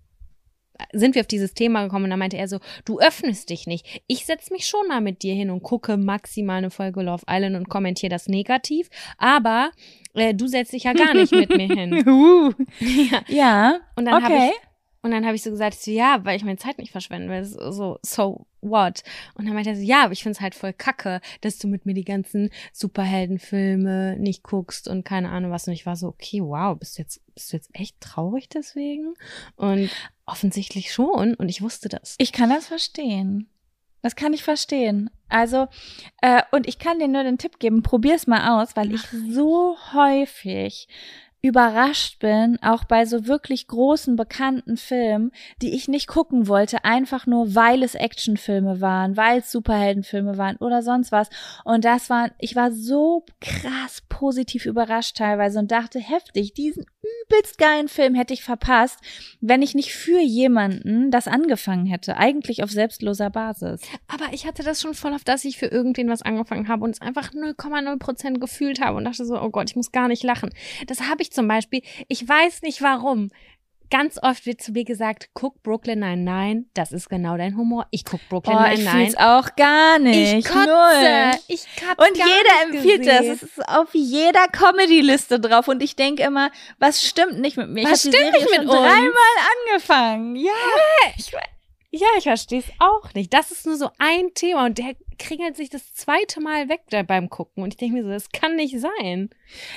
sind 0.93 1.15
wir 1.15 1.21
auf 1.21 1.27
dieses 1.27 1.53
Thema 1.53 1.83
gekommen 1.83 2.05
und 2.05 2.11
da 2.11 2.17
meinte 2.17 2.37
er 2.37 2.47
so, 2.47 2.59
du 2.85 2.99
öffnest 2.99 3.49
dich 3.49 3.67
nicht. 3.67 4.01
Ich 4.07 4.25
setz 4.25 4.51
mich 4.51 4.65
schon 4.65 4.87
mal 4.87 5.01
mit 5.01 5.23
dir 5.23 5.33
hin 5.33 5.49
und 5.49 5.63
gucke 5.63 5.97
maximal 5.97 6.57
eine 6.57 6.69
Folge 6.69 7.01
Love 7.01 7.23
Island 7.29 7.55
und 7.55 7.69
kommentiere 7.69 8.09
das 8.09 8.27
negativ, 8.27 8.89
aber 9.17 9.71
äh, 10.13 10.33
du 10.33 10.47
setzt 10.47 10.73
dich 10.73 10.83
ja 10.83 10.93
gar 10.93 11.13
nicht 11.13 11.31
mit 11.31 11.49
mir 11.49 11.67
hin. 11.67 12.03
Uh. 12.07 12.51
ja. 12.79 13.21
Ja, 13.27 13.79
Und 13.95 14.05
dann 14.05 14.23
habe 14.23 14.33
okay. 14.33 14.51
ich 14.51 14.66
und 15.07 15.11
dann 15.11 15.25
habe 15.25 15.37
ich 15.37 15.41
so 15.41 15.51
gesagt, 15.51 15.75
so, 15.79 15.89
ja, 15.89 16.19
weil 16.25 16.35
ich 16.35 16.43
meine 16.43 16.57
Zeit 16.57 16.77
nicht 16.77 16.91
verschwenden 16.91 17.29
will. 17.29 17.45
So, 17.45 17.71
so, 17.71 17.99
so 18.01 18.45
what? 18.59 19.03
Und 19.35 19.45
dann 19.45 19.53
meinte 19.53 19.69
er 19.69 19.77
so, 19.77 19.81
ja, 19.81 20.03
aber 20.03 20.11
ich 20.11 20.21
find's 20.21 20.41
halt 20.41 20.53
voll 20.53 20.73
kacke, 20.73 21.21
dass 21.39 21.59
du 21.59 21.69
mit 21.69 21.85
mir 21.85 21.93
die 21.93 22.03
ganzen 22.03 22.49
Superheldenfilme 22.73 24.17
nicht 24.19 24.43
guckst 24.43 24.89
und 24.89 25.05
keine 25.05 25.29
Ahnung 25.29 25.49
was. 25.49 25.65
Und 25.65 25.73
ich 25.73 25.85
war 25.85 25.95
so, 25.95 26.09
okay, 26.09 26.41
wow, 26.41 26.77
bist 26.77 26.97
du 26.97 27.03
jetzt, 27.03 27.21
bist 27.33 27.53
du 27.53 27.55
jetzt 27.55 27.69
echt 27.71 28.01
traurig 28.01 28.49
deswegen? 28.49 29.13
Und 29.55 29.89
offensichtlich 30.25 30.91
schon. 30.91 31.33
Und 31.35 31.47
ich 31.47 31.61
wusste 31.61 31.87
das. 31.87 32.15
Ich 32.17 32.33
kann 32.33 32.49
das 32.49 32.67
verstehen. 32.67 33.49
Das 34.01 34.17
kann 34.17 34.33
ich 34.33 34.43
verstehen. 34.43 35.09
Also, 35.29 35.67
äh, 36.21 36.41
und 36.51 36.67
ich 36.67 36.79
kann 36.79 36.99
dir 36.99 37.07
nur 37.07 37.23
den 37.23 37.37
Tipp 37.37 37.59
geben, 37.59 37.81
probier's 37.81 38.27
mal 38.27 38.61
aus, 38.61 38.75
weil 38.75 38.93
ich 38.93 39.03
so 39.03 39.77
häufig 39.93 40.89
überrascht 41.41 42.19
bin, 42.19 42.57
auch 42.61 42.83
bei 42.83 43.05
so 43.05 43.27
wirklich 43.27 43.67
großen, 43.67 44.15
bekannten 44.15 44.75
Filmen, 44.75 45.31
die 45.61 45.75
ich 45.75 45.87
nicht 45.87 46.07
gucken 46.07 46.47
wollte, 46.47 46.83
einfach 46.83 47.27
nur, 47.27 47.53
weil 47.53 47.83
es 47.83 47.95
Actionfilme 47.95 48.81
waren, 48.81 49.15
weil 49.17 49.39
es 49.39 49.51
Superheldenfilme 49.51 50.37
waren 50.37 50.57
oder 50.57 50.81
sonst 50.81 51.11
was. 51.11 51.29
Und 51.63 51.85
das 51.85 52.09
war, 52.09 52.31
ich 52.39 52.55
war 52.55 52.71
so 52.71 53.25
krass 53.39 54.03
positiv 54.09 54.65
überrascht 54.65 55.17
teilweise 55.17 55.59
und 55.59 55.71
dachte, 55.71 55.99
heftig, 55.99 56.53
diesen 56.53 56.85
übelst 57.25 57.57
geilen 57.57 57.87
Film 57.87 58.15
hätte 58.15 58.33
ich 58.33 58.43
verpasst, 58.43 58.99
wenn 59.39 59.61
ich 59.61 59.75
nicht 59.75 59.93
für 59.93 60.19
jemanden 60.19 61.11
das 61.11 61.27
angefangen 61.27 61.85
hätte, 61.85 62.17
eigentlich 62.17 62.63
auf 62.63 62.71
selbstloser 62.71 63.29
Basis. 63.29 63.81
Aber 64.07 64.33
ich 64.33 64.45
hatte 64.45 64.63
das 64.63 64.81
schon 64.81 64.93
voll 64.93 65.13
oft, 65.13 65.27
dass 65.27 65.45
ich 65.45 65.57
für 65.57 65.67
irgendwen 65.67 66.09
was 66.09 66.21
angefangen 66.21 66.67
habe 66.67 66.83
und 66.83 66.91
es 66.91 67.01
einfach 67.01 67.31
0,0 67.31 67.99
Prozent 67.99 68.41
gefühlt 68.41 68.81
habe 68.81 68.97
und 68.97 69.05
dachte 69.05 69.25
so, 69.25 69.39
oh 69.39 69.49
Gott, 69.49 69.69
ich 69.69 69.75
muss 69.75 69.91
gar 69.91 70.07
nicht 70.07 70.23
lachen. 70.23 70.49
Das 70.87 71.01
habe 71.09 71.21
ich 71.21 71.31
zum 71.37 71.47
Beispiel, 71.47 71.81
ich 72.07 72.27
weiß 72.27 72.61
nicht 72.63 72.81
warum. 72.81 73.29
Ganz 73.89 74.19
oft 74.21 74.45
wird 74.45 74.59
zu 74.61 74.73
mir 74.73 74.83
gesagt, 74.83 75.29
guck 75.33 75.63
Brooklyn 75.63 75.99
Nine-Nine, 75.99 76.65
das 76.73 76.91
ist 76.91 77.07
genau 77.09 77.37
dein 77.37 77.55
Humor. 77.55 77.87
Ich 77.91 78.03
guck 78.03 78.19
Brooklyn 78.27 78.57
Oh, 78.57 78.65
ich 78.65 78.79
Nine-Nine. 78.79 79.05
fühl's 79.05 79.17
auch 79.17 79.55
gar 79.55 79.97
nicht. 79.97 80.33
Ich 80.39 80.45
kotze. 80.45 80.65
Null. 80.65 81.31
Ich 81.47 81.65
hab's 81.87 82.05
Und 82.05 82.17
jeder 82.17 82.63
empfiehlt 82.77 82.99
gesehen. 83.03 83.27
das. 83.29 83.43
Es 83.43 83.43
ist 83.43 83.69
auf 83.69 83.87
jeder 83.93 84.45
Comedy-Liste 84.49 85.39
drauf. 85.39 85.69
Und 85.69 85.81
ich 85.81 85.95
denke 85.95 86.23
immer, 86.23 86.51
was 86.79 87.01
stimmt 87.01 87.39
nicht 87.39 87.55
mit 87.55 87.69
mir? 87.69 87.85
Was 87.89 88.03
ich 88.03 88.11
hab 88.11 88.19
stimmt 88.19 88.33
nicht 88.33 88.49
mit 88.49 88.55
schon 88.55 88.67
uns? 88.67 88.77
dreimal 88.89 89.35
angefangen. 89.69 90.35
Ja. 90.35 90.51
Ich, 91.17 91.31
Ja, 91.91 92.07
ich 92.17 92.23
verstehe 92.23 92.59
es 92.59 92.65
auch 92.79 93.13
nicht. 93.13 93.33
Das 93.33 93.51
ist 93.51 93.65
nur 93.65 93.77
so 93.77 93.89
ein 93.99 94.33
Thema 94.33 94.65
und 94.65 94.77
der 94.79 94.95
kringelt 95.17 95.55
sich 95.55 95.69
das 95.69 95.93
zweite 95.93 96.41
Mal 96.41 96.69
weg 96.69 96.81
da 96.89 97.03
beim 97.03 97.29
Gucken. 97.29 97.63
Und 97.63 97.73
ich 97.73 97.77
denke 97.77 97.95
mir 97.95 98.03
so, 98.03 98.09
das 98.09 98.29
kann 98.29 98.55
nicht 98.55 98.79
sein. 98.79 99.29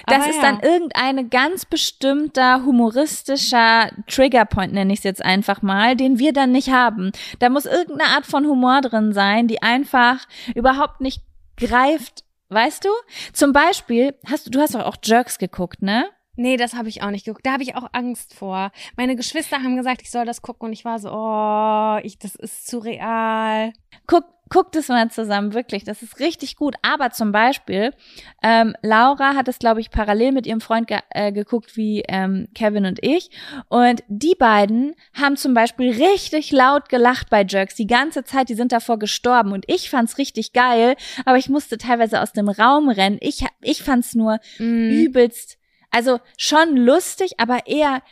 das 0.07 0.21
Aber 0.21 0.31
ist 0.31 0.37
ja. 0.37 0.43
dann 0.43 0.61
irgendeine 0.61 1.29
ganz 1.29 1.65
bestimmter 1.65 2.65
humoristischer 2.65 3.91
Triggerpoint, 4.07 4.73
nenne 4.73 4.93
ich 4.93 5.01
es 5.01 5.05
jetzt 5.05 5.25
einfach 5.25 5.63
mal, 5.63 5.97
den 5.97 6.19
wir 6.19 6.33
dann 6.33 6.53
nicht 6.53 6.71
haben. 6.71 7.13
Da 7.39 7.49
muss 7.49 7.67
irgendeine 7.67 8.11
Art 8.11 8.27
von 8.27 8.47
Humor 8.47 8.81
drin 8.81 9.13
sein, 9.13 9.49
die 9.49 9.63
einfach 9.63 10.27
überhaupt 10.55 11.01
nicht 11.01 11.23
greift. 11.57 12.25
Weißt 12.49 12.85
du? 12.85 12.89
Zum 13.33 13.53
Beispiel, 13.53 14.15
hast 14.27 14.47
du, 14.47 14.51
du 14.51 14.61
hast 14.61 14.75
doch 14.75 14.85
auch 14.85 14.97
Jerks 15.05 15.39
geguckt, 15.39 15.83
ne? 15.83 16.09
Nee, 16.41 16.57
das 16.57 16.75
habe 16.75 16.89
ich 16.89 17.03
auch 17.03 17.11
nicht 17.11 17.27
geguckt. 17.27 17.45
Da 17.45 17.53
habe 17.53 17.63
ich 17.63 17.75
auch 17.77 17.89
Angst 17.93 18.33
vor. 18.33 18.73
Meine 18.97 19.15
Geschwister 19.15 19.59
haben 19.59 19.77
gesagt, 19.77 20.01
ich 20.01 20.11
soll 20.11 20.25
das 20.25 20.41
gucken 20.41 20.69
und 20.69 20.73
ich 20.73 20.87
war 20.87 20.99
so, 20.99 21.11
oh, 21.13 21.99
ich, 22.03 22.19
das 22.19 22.35
ist 22.35 22.67
zu 22.67 22.79
real. 22.79 23.75
Guck, 24.07 24.25
guckt 24.49 24.75
es 24.75 24.89
mal 24.89 25.11
zusammen, 25.11 25.53
wirklich. 25.53 25.85
Das 25.85 26.01
ist 26.03 26.19
richtig 26.19 26.57
gut. 26.57 26.77
Aber 26.81 27.11
zum 27.11 27.31
Beispiel, 27.31 27.93
ähm, 28.43 28.75
Laura 28.81 29.35
hat 29.35 29.49
es, 29.49 29.59
glaube 29.59 29.81
ich, 29.83 29.91
parallel 29.91 30.33
mit 30.33 30.47
ihrem 30.47 30.63
Freund 30.63 30.87
ge 30.89 31.01
äh, 31.11 31.31
geguckt 31.31 31.77
wie 31.77 32.05
ähm, 32.09 32.49
Kevin 32.55 32.87
und 32.87 32.99
ich. 33.03 33.29
Und 33.69 34.03
die 34.09 34.35
beiden 34.35 34.95
haben 35.13 35.37
zum 35.37 35.53
Beispiel 35.53 35.91
richtig 35.93 36.53
laut 36.53 36.89
gelacht 36.89 37.29
bei 37.29 37.45
Jerks 37.47 37.75
die 37.75 37.87
ganze 37.87 38.25
Zeit. 38.25 38.49
Die 38.49 38.55
sind 38.55 38.73
davor 38.73 38.99
gestorben. 38.99 39.53
Und 39.53 39.67
ich 39.69 39.91
fand's 39.91 40.17
richtig 40.17 40.55
geil, 40.55 40.97
aber 41.27 41.37
ich 41.37 41.51
musste 41.51 41.77
teilweise 41.77 42.23
aus 42.23 42.33
dem 42.33 42.49
Raum 42.49 42.89
rennen. 42.89 43.19
Ich, 43.21 43.45
ich 43.61 43.83
fand's 43.83 44.15
nur 44.15 44.39
Mhm. 44.59 44.91
übelst, 44.91 45.59
also 45.91 46.21
schon 46.37 46.77
lustig, 46.77 47.35
aber 47.39 47.67
eher 47.67 48.03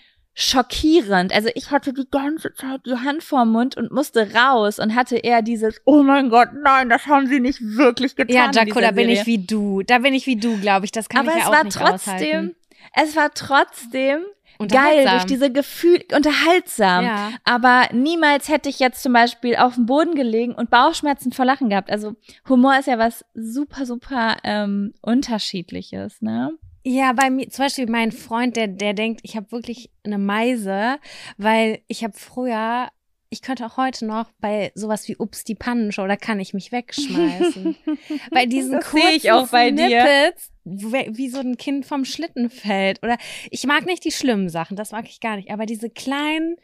schockierend. 0.40 1.32
Also 1.34 1.48
ich 1.56 1.72
hatte 1.72 1.92
die 1.92 2.06
ganze 2.08 2.54
Zeit 2.54 2.82
die 2.86 2.94
Hand 2.94 3.24
vorm 3.24 3.50
Mund 3.50 3.76
und 3.76 3.90
musste 3.90 4.32
raus 4.34 4.78
und 4.78 4.94
hatte 4.94 5.16
eher 5.16 5.42
dieses, 5.42 5.80
oh 5.84 6.04
mein 6.04 6.30
Gott, 6.30 6.50
nein, 6.62 6.88
das 6.88 7.06
haben 7.06 7.26
sie 7.26 7.40
nicht 7.40 7.60
wirklich 7.60 8.14
getan. 8.14 8.52
Ja, 8.52 8.62
Jaco, 8.62 8.80
da 8.80 8.92
bin 8.92 9.08
Serie. 9.08 9.20
ich 9.20 9.26
wie 9.26 9.44
du. 9.44 9.82
Da 9.82 9.98
bin 9.98 10.14
ich 10.14 10.26
wie 10.26 10.36
du, 10.36 10.56
glaube 10.60 10.84
ich. 10.84 10.92
Das 10.92 11.08
kann 11.08 11.26
aber 11.26 11.36
ich 11.36 11.38
es 11.38 11.42
ja 11.42 11.48
auch 11.48 11.56
war 11.56 11.64
nicht 11.64 11.76
trotzdem, 11.76 11.94
aushalten. 12.12 12.56
es 12.94 13.16
war 13.16 13.34
trotzdem 13.34 14.20
geil 14.68 15.08
durch 15.10 15.24
diese 15.24 15.52
Gefühl, 15.52 16.04
unterhaltsam. 16.14 17.04
Ja. 17.04 17.30
Aber 17.44 17.88
niemals 17.92 18.48
hätte 18.48 18.68
ich 18.68 18.78
jetzt 18.78 19.02
zum 19.02 19.12
Beispiel 19.12 19.56
auf 19.56 19.74
dem 19.74 19.86
Boden 19.86 20.14
gelegen 20.14 20.54
und 20.54 20.70
Bauchschmerzen 20.70 21.32
vor 21.32 21.46
Lachen 21.46 21.68
gehabt. 21.68 21.90
Also 21.90 22.14
Humor 22.48 22.78
ist 22.78 22.86
ja 22.86 22.98
was 22.98 23.24
super, 23.34 23.86
super 23.86 24.36
ähm, 24.44 24.94
unterschiedliches, 25.00 26.22
ne? 26.22 26.52
Ja, 26.90 27.12
bei 27.12 27.28
mir, 27.28 27.50
zum 27.50 27.66
Beispiel 27.66 27.86
mein 27.86 28.12
Freund, 28.12 28.56
der, 28.56 28.66
der 28.66 28.94
denkt, 28.94 29.20
ich 29.22 29.36
habe 29.36 29.52
wirklich 29.52 29.90
eine 30.04 30.16
Meise, 30.16 30.98
weil 31.36 31.80
ich 31.86 32.02
habe 32.02 32.14
früher 32.16 32.88
ich 33.30 33.42
könnte 33.42 33.66
auch 33.66 33.76
heute 33.76 34.06
noch 34.06 34.30
bei 34.40 34.72
sowas 34.74 35.06
wie 35.06 35.16
Ups 35.16 35.44
die 35.44 35.54
Pannenshow, 35.54 36.06
da 36.06 36.16
kann 36.16 36.40
ich 36.40 36.54
mich 36.54 36.72
wegschmeißen. 36.72 37.76
bei 38.30 38.46
diesen 38.46 38.72
Das 38.72 38.86
kurzen 38.86 39.08
ich 39.14 39.30
auch 39.30 39.48
bei 39.48 39.70
dir. 39.70 39.86
Snippets, 39.86 40.50
wie 40.64 41.16
wie 41.16 41.28
so 41.28 41.40
ein 41.40 41.58
Kind 41.58 41.84
vom 41.84 42.06
Schlitten 42.06 42.48
fällt. 42.48 43.02
Oder 43.02 43.18
ich 43.50 43.66
mag 43.66 43.84
nicht 43.84 44.02
die 44.06 44.12
schlimmen 44.12 44.48
Sachen, 44.48 44.78
das 44.78 44.92
mag 44.92 45.10
ich 45.10 45.20
gar 45.20 45.36
nicht. 45.36 45.50
Aber 45.50 45.66
diese 45.66 45.90
kleinen, 45.90 46.56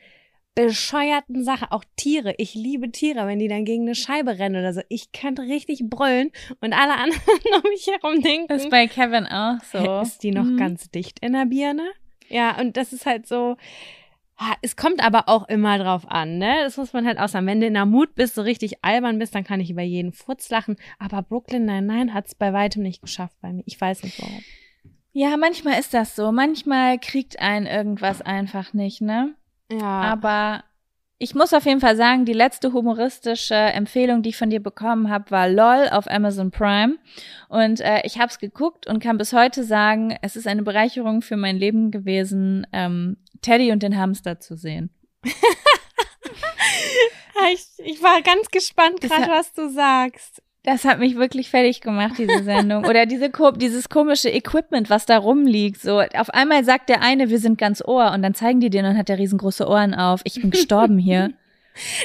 bescheuerten 0.54 1.42
Sachen, 1.44 1.68
auch 1.70 1.84
Tiere. 1.96 2.34
Ich 2.38 2.54
liebe 2.54 2.90
Tiere, 2.90 3.26
wenn 3.26 3.38
die 3.38 3.48
dann 3.48 3.64
gegen 3.64 3.82
eine 3.84 3.94
Scheibe 3.94 4.38
rennen 4.38 4.56
oder 4.56 4.72
so. 4.72 4.80
Ich 4.88 5.12
könnte 5.12 5.42
richtig 5.42 5.84
brüllen 5.88 6.30
und 6.60 6.72
alle 6.72 6.94
anderen 6.94 7.20
um 7.64 7.70
mich 7.70 7.86
herum 7.86 8.20
denken. 8.20 8.46
Das 8.48 8.62
ist 8.64 8.70
bei 8.70 8.86
Kevin 8.86 9.26
auch 9.26 9.56
so. 9.72 10.00
Ist 10.02 10.22
die 10.22 10.30
noch 10.30 10.44
Mhm. 10.44 10.56
ganz 10.56 10.90
dicht 10.90 11.18
in 11.20 11.32
der 11.32 11.46
Birne? 11.46 11.86
Ja, 12.28 12.58
und 12.60 12.76
das 12.76 12.92
ist 12.92 13.04
halt 13.06 13.26
so. 13.26 13.56
Es 14.62 14.74
kommt 14.74 15.00
aber 15.04 15.28
auch 15.28 15.48
immer 15.48 15.78
drauf 15.78 16.08
an, 16.08 16.38
ne? 16.38 16.56
Das 16.64 16.76
muss 16.76 16.92
man 16.92 17.06
halt 17.06 17.18
auch 17.20 17.28
sagen. 17.28 17.46
Wenn 17.46 17.60
du 17.60 17.66
in 17.68 17.74
der 17.74 17.86
Mut 17.86 18.16
bist, 18.16 18.34
so 18.34 18.42
richtig 18.42 18.84
albern 18.84 19.18
bist, 19.20 19.32
dann 19.34 19.44
kann 19.44 19.60
ich 19.60 19.70
über 19.70 19.82
jeden 19.82 20.12
Furz 20.12 20.50
lachen. 20.50 20.76
Aber 20.98 21.22
Brooklyn 21.22 21.64
Nine-Nine 21.64 22.12
hat 22.12 22.26
es 22.26 22.34
bei 22.34 22.52
weitem 22.52 22.82
nicht 22.82 23.00
geschafft 23.00 23.36
bei 23.40 23.52
mir. 23.52 23.62
Ich 23.66 23.80
weiß 23.80 24.02
nicht 24.02 24.20
warum. 24.20 24.42
Ja, 25.12 25.36
manchmal 25.36 25.78
ist 25.78 25.94
das 25.94 26.16
so. 26.16 26.32
Manchmal 26.32 26.98
kriegt 26.98 27.38
ein 27.38 27.66
irgendwas 27.66 28.22
einfach 28.22 28.72
nicht, 28.72 29.00
ne? 29.00 29.34
Ja. 29.70 30.02
Aber 30.02 30.64
ich 31.18 31.34
muss 31.34 31.54
auf 31.54 31.64
jeden 31.64 31.80
Fall 31.80 31.96
sagen, 31.96 32.24
die 32.24 32.32
letzte 32.32 32.72
humoristische 32.72 33.54
Empfehlung, 33.54 34.22
die 34.22 34.30
ich 34.30 34.36
von 34.36 34.50
dir 34.50 34.62
bekommen 34.62 35.10
habe, 35.10 35.30
war 35.30 35.48
LOL 35.48 35.88
auf 35.90 36.10
Amazon 36.10 36.50
Prime. 36.50 36.98
Und 37.48 37.80
äh, 37.80 38.02
ich 38.04 38.18
habe 38.18 38.28
es 38.28 38.38
geguckt 38.38 38.86
und 38.86 39.02
kann 39.02 39.16
bis 39.16 39.32
heute 39.32 39.64
sagen, 39.64 40.16
es 40.22 40.36
ist 40.36 40.46
eine 40.46 40.62
Bereicherung 40.62 41.22
für 41.22 41.36
mein 41.36 41.56
Leben 41.56 41.90
gewesen, 41.90 42.66
ähm, 42.72 43.16
Teddy 43.42 43.72
und 43.72 43.82
den 43.82 43.96
Hamster 43.96 44.40
zu 44.40 44.56
sehen. 44.56 44.90
ich, 47.52 47.66
ich 47.78 48.02
war 48.02 48.20
ganz 48.22 48.50
gespannt, 48.50 49.00
gerade 49.00 49.30
was 49.30 49.52
du 49.52 49.70
sagst. 49.70 50.42
Das 50.64 50.84
hat 50.86 50.98
mich 50.98 51.16
wirklich 51.16 51.50
fertig 51.50 51.80
gemacht, 51.82 52.14
diese 52.18 52.42
Sendung. 52.42 52.86
Oder 52.86 53.04
diese, 53.06 53.30
dieses 53.56 53.88
komische 53.90 54.30
Equipment, 54.30 54.88
was 54.90 55.04
da 55.06 55.18
rumliegt. 55.18 55.80
So, 55.80 56.00
auf 56.00 56.30
einmal 56.30 56.64
sagt 56.64 56.88
der 56.88 57.02
eine, 57.02 57.28
wir 57.28 57.38
sind 57.38 57.58
ganz 57.58 57.82
Ohr, 57.84 58.10
und 58.12 58.22
dann 58.22 58.34
zeigen 58.34 58.60
die 58.60 58.70
den 58.70 58.86
und 58.86 58.96
hat 58.96 59.08
der 59.10 59.18
riesengroße 59.18 59.68
Ohren 59.68 59.94
auf. 59.94 60.22
Ich 60.24 60.40
bin 60.40 60.50
gestorben 60.50 60.98
hier. 60.98 61.30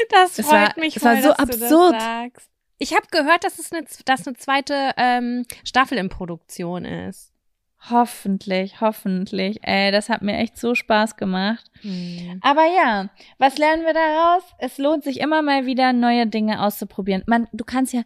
Das 0.10 0.34
freut 0.42 0.52
war- 0.52 0.74
mich 0.78 0.98
es 0.98 1.04
war 1.04 1.14
voll, 1.18 1.22
so 1.22 1.30
dass 1.30 1.38
du 1.38 1.44
absurd. 1.66 1.94
Das 1.94 2.04
sagst. 2.04 2.50
Ich 2.80 2.94
habe 2.96 3.06
gehört, 3.12 3.44
dass 3.44 3.60
es 3.60 3.72
eine, 3.72 3.86
dass 4.06 4.26
eine 4.26 4.36
zweite 4.36 4.92
ähm, 4.98 5.46
Staffel 5.64 6.00
in 6.00 6.10
Produktion 6.10 6.86
ist. 6.86 7.29
Hoffentlich, 7.90 8.82
hoffentlich. 8.82 9.60
Ey, 9.62 9.92
das 9.92 10.10
hat 10.10 10.22
mir 10.22 10.38
echt 10.38 10.58
so 10.58 10.76
Spaß 10.76 11.16
gemacht. 11.16 11.72
Aber 12.42 12.66
ja, 12.66 13.10
was 13.38 13.58
lernen 13.58 13.86
wir 13.86 13.94
daraus? 13.94 14.44
Es 14.58 14.78
lohnt 14.78 15.06
sich 15.06 15.22
immer 15.22 15.42
mal 15.42 15.66
wieder 15.66 15.94
neue 15.94 16.28
Dinge 16.28 16.62
auszuprobieren. 16.62 17.24
Man, 17.26 17.48
du 17.54 17.64
kannst 17.64 17.94
ja, 17.94 18.02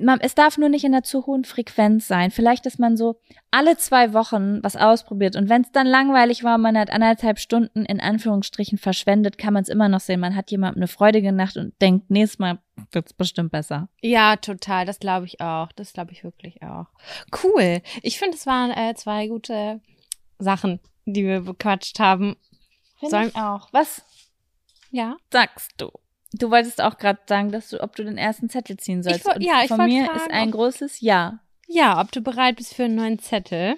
man, 0.00 0.20
es 0.20 0.34
darf 0.34 0.56
nur 0.56 0.70
nicht 0.70 0.84
in 0.84 0.94
einer 0.94 1.02
zu 1.02 1.26
hohen 1.26 1.44
Frequenz 1.44 2.08
sein. 2.08 2.30
Vielleicht, 2.30 2.64
dass 2.64 2.78
man 2.78 2.96
so 2.96 3.20
alle 3.50 3.76
zwei 3.76 4.14
Wochen 4.14 4.62
was 4.62 4.76
ausprobiert 4.76 5.36
und 5.36 5.50
wenn 5.50 5.62
es 5.62 5.70
dann 5.70 5.86
langweilig 5.86 6.42
war, 6.42 6.56
man 6.56 6.78
hat 6.78 6.90
anderthalb 6.90 7.38
Stunden 7.38 7.84
in 7.84 8.00
Anführungsstrichen 8.00 8.78
verschwendet, 8.78 9.36
kann 9.36 9.52
man 9.52 9.64
es 9.64 9.68
immer 9.68 9.88
noch 9.88 10.00
sehen. 10.00 10.20
Man 10.20 10.34
hat 10.34 10.50
jemandem 10.50 10.82
eine 10.82 10.88
Freude 10.88 11.20
gemacht 11.20 11.58
und 11.58 11.74
denkt, 11.82 12.10
nächstes 12.10 12.38
Mal 12.38 12.58
wird's 12.92 13.12
bestimmt 13.12 13.52
besser. 13.52 13.88
Ja, 14.00 14.36
total. 14.36 14.86
Das 14.86 14.98
glaube 15.00 15.26
ich 15.26 15.40
auch. 15.40 15.70
Das 15.72 15.92
glaube 15.92 16.12
ich 16.12 16.24
wirklich 16.24 16.62
auch. 16.62 16.86
Cool. 17.42 17.82
Ich 18.02 18.18
finde, 18.18 18.36
es 18.36 18.46
waren 18.46 18.70
äh, 18.70 18.94
zwei 18.94 19.26
gute 19.28 19.80
Sachen, 20.38 20.80
die 21.04 21.24
wir 21.24 21.40
bequatscht 21.42 21.98
haben. 21.98 22.36
Finde 22.98 23.10
Sollen- 23.10 23.28
ich 23.28 23.36
auch. 23.36 23.68
Was 23.72 24.02
Ja. 24.90 25.16
sagst 25.32 25.72
du? 25.78 25.90
Du 26.32 26.50
wolltest 26.50 26.80
auch 26.80 26.96
gerade 26.98 27.18
sagen, 27.26 27.50
dass 27.50 27.70
du, 27.70 27.82
ob 27.82 27.96
du 27.96 28.04
den 28.04 28.16
ersten 28.16 28.48
Zettel 28.48 28.76
ziehen 28.78 29.02
sollst. 29.02 29.26
Und 29.26 29.42
ja, 29.42 29.62
ich 29.62 29.68
von 29.68 29.84
mir 29.84 30.04
fragen, 30.06 30.18
ist 30.18 30.30
ein 30.30 30.50
großes 30.52 31.00
Ja. 31.00 31.40
Ja, 31.66 32.00
ob 32.00 32.12
du 32.12 32.20
bereit 32.20 32.56
bist 32.56 32.74
für 32.74 32.84
einen 32.84 32.94
neuen 32.96 33.18
Zettel. 33.18 33.76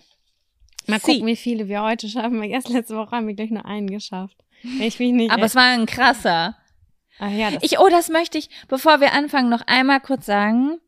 Mal 0.86 0.98
Sie. 1.00 1.12
gucken, 1.12 1.26
wie 1.26 1.36
viele 1.36 1.68
wir 1.68 1.82
heute 1.82 2.08
schaffen. 2.08 2.42
Erst 2.42 2.68
letzte 2.68 2.96
Woche 2.96 3.16
haben 3.16 3.26
wir 3.26 3.34
gleich 3.34 3.50
nur 3.50 3.64
einen 3.64 3.88
geschafft. 3.88 4.36
Ich 4.80 4.98
mich 4.98 5.12
nicht. 5.12 5.30
Aber 5.30 5.44
es 5.44 5.54
war 5.54 5.62
ein 5.64 5.86
krasser. 5.86 6.56
Ach 7.18 7.30
ja, 7.30 7.50
Ich, 7.60 7.78
oh, 7.78 7.88
das 7.88 8.08
möchte 8.08 8.38
ich, 8.38 8.48
bevor 8.68 9.00
wir 9.00 9.12
anfangen, 9.12 9.48
noch 9.48 9.62
einmal 9.66 10.00
kurz 10.00 10.26
sagen. 10.26 10.78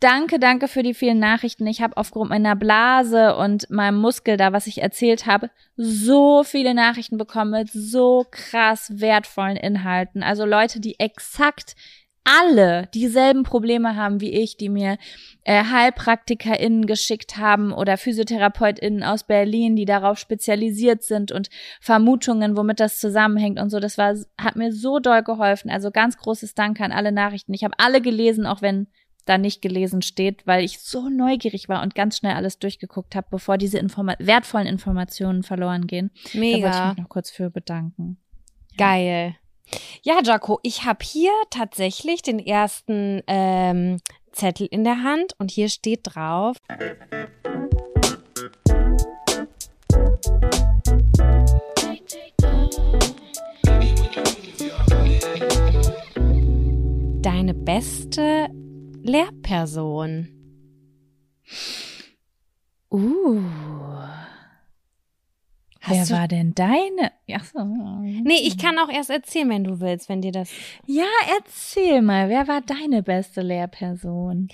Danke, 0.00 0.38
danke 0.38 0.68
für 0.68 0.82
die 0.82 0.92
vielen 0.92 1.18
Nachrichten. 1.18 1.66
Ich 1.66 1.80
habe 1.80 1.96
aufgrund 1.96 2.28
meiner 2.28 2.54
Blase 2.54 3.34
und 3.36 3.70
meinem 3.70 3.98
Muskel 3.98 4.36
da, 4.36 4.52
was 4.52 4.66
ich 4.66 4.82
erzählt 4.82 5.24
habe, 5.24 5.50
so 5.76 6.44
viele 6.44 6.74
Nachrichten 6.74 7.16
bekommen 7.16 7.52
mit 7.52 7.70
so 7.70 8.26
krass 8.30 9.00
wertvollen 9.00 9.56
Inhalten. 9.56 10.22
Also 10.22 10.44
Leute, 10.44 10.80
die 10.80 11.00
exakt 11.00 11.76
alle 12.26 12.88
dieselben 12.92 13.44
Probleme 13.44 13.94
haben 13.96 14.20
wie 14.20 14.32
ich, 14.32 14.56
die 14.56 14.68
mir 14.68 14.98
äh, 15.44 15.62
HeilpraktikerInnen 15.64 16.86
geschickt 16.86 17.36
haben 17.36 17.72
oder 17.72 17.96
PhysiotherapeutInnen 17.96 19.04
aus 19.04 19.24
Berlin, 19.24 19.76
die 19.76 19.84
darauf 19.84 20.18
spezialisiert 20.18 21.04
sind 21.04 21.30
und 21.30 21.48
Vermutungen, 21.80 22.56
womit 22.56 22.80
das 22.80 22.98
zusammenhängt 22.98 23.60
und 23.60 23.70
so. 23.70 23.78
Das 23.78 23.96
war, 23.96 24.14
hat 24.38 24.56
mir 24.56 24.72
so 24.72 24.98
doll 24.98 25.22
geholfen. 25.22 25.70
Also 25.70 25.90
ganz 25.90 26.16
großes 26.18 26.54
Dank 26.54 26.80
an 26.80 26.92
alle 26.92 27.12
Nachrichten. 27.12 27.54
Ich 27.54 27.62
habe 27.62 27.78
alle 27.78 28.00
gelesen, 28.00 28.44
auch 28.44 28.60
wenn 28.60 28.88
da 29.24 29.38
nicht 29.38 29.62
gelesen 29.62 30.02
steht, 30.02 30.46
weil 30.46 30.64
ich 30.64 30.80
so 30.80 31.08
neugierig 31.08 31.68
war 31.68 31.82
und 31.82 31.94
ganz 31.94 32.16
schnell 32.16 32.34
alles 32.34 32.58
durchgeguckt 32.58 33.14
habe, 33.14 33.26
bevor 33.30 33.58
diese 33.58 33.78
Informa 33.78 34.14
wertvollen 34.18 34.66
Informationen 34.66 35.42
verloren 35.42 35.86
gehen. 35.86 36.10
Da 36.14 36.20
wollte 36.22 36.34
ich 36.34 36.40
mega 36.40 36.88
mich 36.88 36.98
noch 36.98 37.08
kurz 37.08 37.30
für 37.30 37.50
bedanken. 37.50 38.18
geil. 38.76 39.36
Ja, 40.02 40.20
Jaco, 40.22 40.60
ich 40.62 40.84
habe 40.84 41.04
hier 41.04 41.32
tatsächlich 41.50 42.22
den 42.22 42.38
ersten 42.38 43.22
ähm, 43.26 43.98
Zettel 44.32 44.68
in 44.70 44.84
der 44.84 45.02
Hand 45.02 45.34
und 45.38 45.50
hier 45.50 45.68
steht 45.68 46.00
drauf. 46.04 46.56
Deine 57.22 57.54
beste 57.54 58.48
Lehrperson. 59.02 60.28
Uh. 62.90 63.40
Wer 65.88 66.00
Hast 66.00 66.10
du- 66.10 66.14
war 66.14 66.28
denn 66.28 66.54
deine? 66.54 67.12
Ach 67.32 67.44
so. 67.44 67.64
Nee, 67.64 68.40
ich 68.42 68.58
kann 68.58 68.78
auch 68.78 68.88
erst 68.88 69.10
erzählen, 69.10 69.48
wenn 69.50 69.64
du 69.64 69.80
willst, 69.80 70.08
wenn 70.08 70.22
dir 70.22 70.32
das. 70.32 70.50
Ja, 70.86 71.04
erzähl 71.38 72.02
mal, 72.02 72.28
wer 72.28 72.48
war 72.48 72.60
deine 72.60 73.02
beste 73.02 73.42
Lehrperson? 73.42 74.48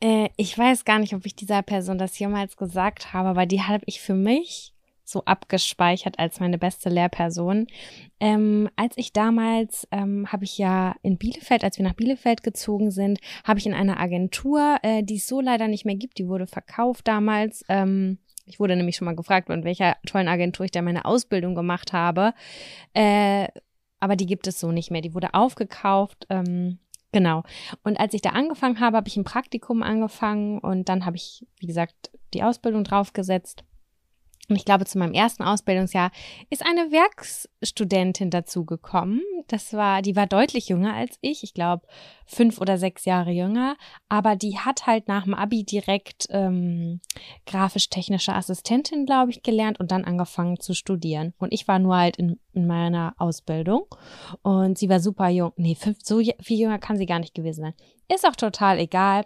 Äh, 0.00 0.28
ich 0.36 0.56
weiß 0.56 0.84
gar 0.84 0.98
nicht, 0.98 1.14
ob 1.14 1.26
ich 1.26 1.34
dieser 1.36 1.62
Person 1.62 1.98
das 1.98 2.18
jemals 2.18 2.56
gesagt 2.56 3.12
habe, 3.12 3.28
aber 3.28 3.46
die 3.46 3.62
habe 3.62 3.82
ich 3.86 4.00
für 4.00 4.14
mich 4.14 4.72
so 5.04 5.24
abgespeichert 5.24 6.18
als 6.20 6.38
meine 6.38 6.56
beste 6.56 6.88
Lehrperson. 6.88 7.66
Ähm, 8.20 8.68
als 8.76 8.96
ich 8.96 9.12
damals, 9.12 9.86
ähm, 9.90 10.30
habe 10.30 10.44
ich 10.44 10.56
ja 10.56 10.94
in 11.02 11.18
Bielefeld, 11.18 11.64
als 11.64 11.78
wir 11.78 11.84
nach 11.84 11.94
Bielefeld 11.94 12.44
gezogen 12.44 12.92
sind, 12.92 13.18
habe 13.44 13.58
ich 13.58 13.66
in 13.66 13.74
einer 13.74 13.98
Agentur, 13.98 14.76
äh, 14.82 15.02
die 15.02 15.16
es 15.16 15.26
so 15.26 15.40
leider 15.40 15.66
nicht 15.66 15.84
mehr 15.84 15.96
gibt, 15.96 16.18
die 16.18 16.28
wurde 16.28 16.46
verkauft 16.46 17.08
damals. 17.08 17.64
Ähm, 17.68 18.18
ich 18.50 18.60
wurde 18.60 18.76
nämlich 18.76 18.96
schon 18.96 19.06
mal 19.06 19.16
gefragt, 19.16 19.48
in 19.48 19.64
welcher 19.64 19.96
tollen 20.06 20.28
Agentur 20.28 20.64
ich 20.64 20.72
da 20.72 20.82
meine 20.82 21.04
Ausbildung 21.04 21.54
gemacht 21.54 21.92
habe. 21.92 22.34
Äh, 22.94 23.48
aber 24.00 24.16
die 24.16 24.26
gibt 24.26 24.46
es 24.46 24.58
so 24.58 24.72
nicht 24.72 24.90
mehr. 24.90 25.02
Die 25.02 25.14
wurde 25.14 25.34
aufgekauft. 25.34 26.26
Ähm, 26.30 26.78
genau. 27.12 27.44
Und 27.84 28.00
als 28.00 28.14
ich 28.14 28.22
da 28.22 28.30
angefangen 28.30 28.80
habe, 28.80 28.96
habe 28.96 29.08
ich 29.08 29.16
ein 29.16 29.24
Praktikum 29.24 29.82
angefangen 29.82 30.58
und 30.58 30.88
dann 30.88 31.06
habe 31.06 31.16
ich, 31.16 31.46
wie 31.58 31.66
gesagt, 31.66 32.10
die 32.34 32.42
Ausbildung 32.42 32.84
draufgesetzt. 32.84 33.64
Und 34.50 34.56
ich 34.56 34.64
glaube, 34.64 34.84
zu 34.84 34.98
meinem 34.98 35.14
ersten 35.14 35.44
Ausbildungsjahr 35.44 36.10
ist 36.50 36.66
eine 36.66 36.90
Werkstudentin 36.90 38.30
dazugekommen. 38.30 39.22
Das 39.46 39.72
war, 39.72 40.02
die 40.02 40.16
war 40.16 40.26
deutlich 40.26 40.68
jünger 40.68 40.92
als 40.92 41.16
ich. 41.20 41.44
Ich 41.44 41.54
glaube, 41.54 41.86
fünf 42.26 42.60
oder 42.60 42.76
sechs 42.76 43.04
Jahre 43.04 43.30
jünger. 43.30 43.76
Aber 44.08 44.34
die 44.34 44.58
hat 44.58 44.88
halt 44.88 45.06
nach 45.06 45.22
dem 45.22 45.34
Abi 45.34 45.62
direkt 45.62 46.26
ähm, 46.30 47.00
grafisch-technische 47.46 48.34
Assistentin, 48.34 49.06
glaube 49.06 49.30
ich, 49.30 49.44
gelernt 49.44 49.78
und 49.78 49.92
dann 49.92 50.04
angefangen 50.04 50.58
zu 50.58 50.74
studieren. 50.74 51.32
Und 51.38 51.52
ich 51.52 51.68
war 51.68 51.78
nur 51.78 51.96
halt 51.96 52.16
in, 52.16 52.40
in 52.52 52.66
meiner 52.66 53.14
Ausbildung. 53.18 53.86
Und 54.42 54.78
sie 54.78 54.88
war 54.88 54.98
super 54.98 55.28
jung. 55.28 55.52
Nee, 55.56 55.76
fünf, 55.76 55.98
so 56.02 56.18
viel 56.18 56.58
jünger 56.58 56.80
kann 56.80 56.96
sie 56.96 57.06
gar 57.06 57.20
nicht 57.20 57.34
gewesen 57.34 57.62
sein. 57.62 57.74
Ist 58.12 58.26
auch 58.26 58.34
total 58.34 58.80
egal. 58.80 59.24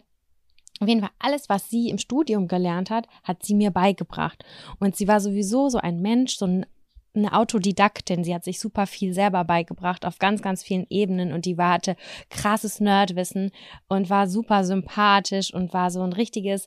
Auf 0.80 0.88
jeden 0.88 1.00
Fall, 1.00 1.10
alles, 1.18 1.48
was 1.48 1.70
sie 1.70 1.88
im 1.88 1.98
Studium 1.98 2.48
gelernt 2.48 2.90
hat, 2.90 3.06
hat 3.22 3.44
sie 3.44 3.54
mir 3.54 3.70
beigebracht. 3.70 4.44
Und 4.80 4.96
sie 4.96 5.06
war 5.06 5.20
sowieso 5.20 5.68
so 5.68 5.78
ein 5.78 6.00
Mensch, 6.00 6.36
so 6.36 6.46
ein, 6.46 6.66
eine 7.14 7.32
Autodidaktin. 7.32 8.24
Sie 8.24 8.34
hat 8.34 8.42
sich 8.42 8.58
super 8.58 8.86
viel 8.86 9.14
selber 9.14 9.44
beigebracht 9.44 10.04
auf 10.04 10.18
ganz, 10.18 10.42
ganz 10.42 10.64
vielen 10.64 10.86
Ebenen 10.90 11.32
und 11.32 11.44
die 11.44 11.56
war, 11.56 11.74
hatte 11.74 11.96
krasses 12.28 12.80
Nerdwissen 12.80 13.52
und 13.88 14.10
war 14.10 14.26
super 14.26 14.64
sympathisch 14.64 15.54
und 15.54 15.72
war 15.72 15.92
so 15.92 16.02
ein 16.02 16.12
richtiges, 16.12 16.66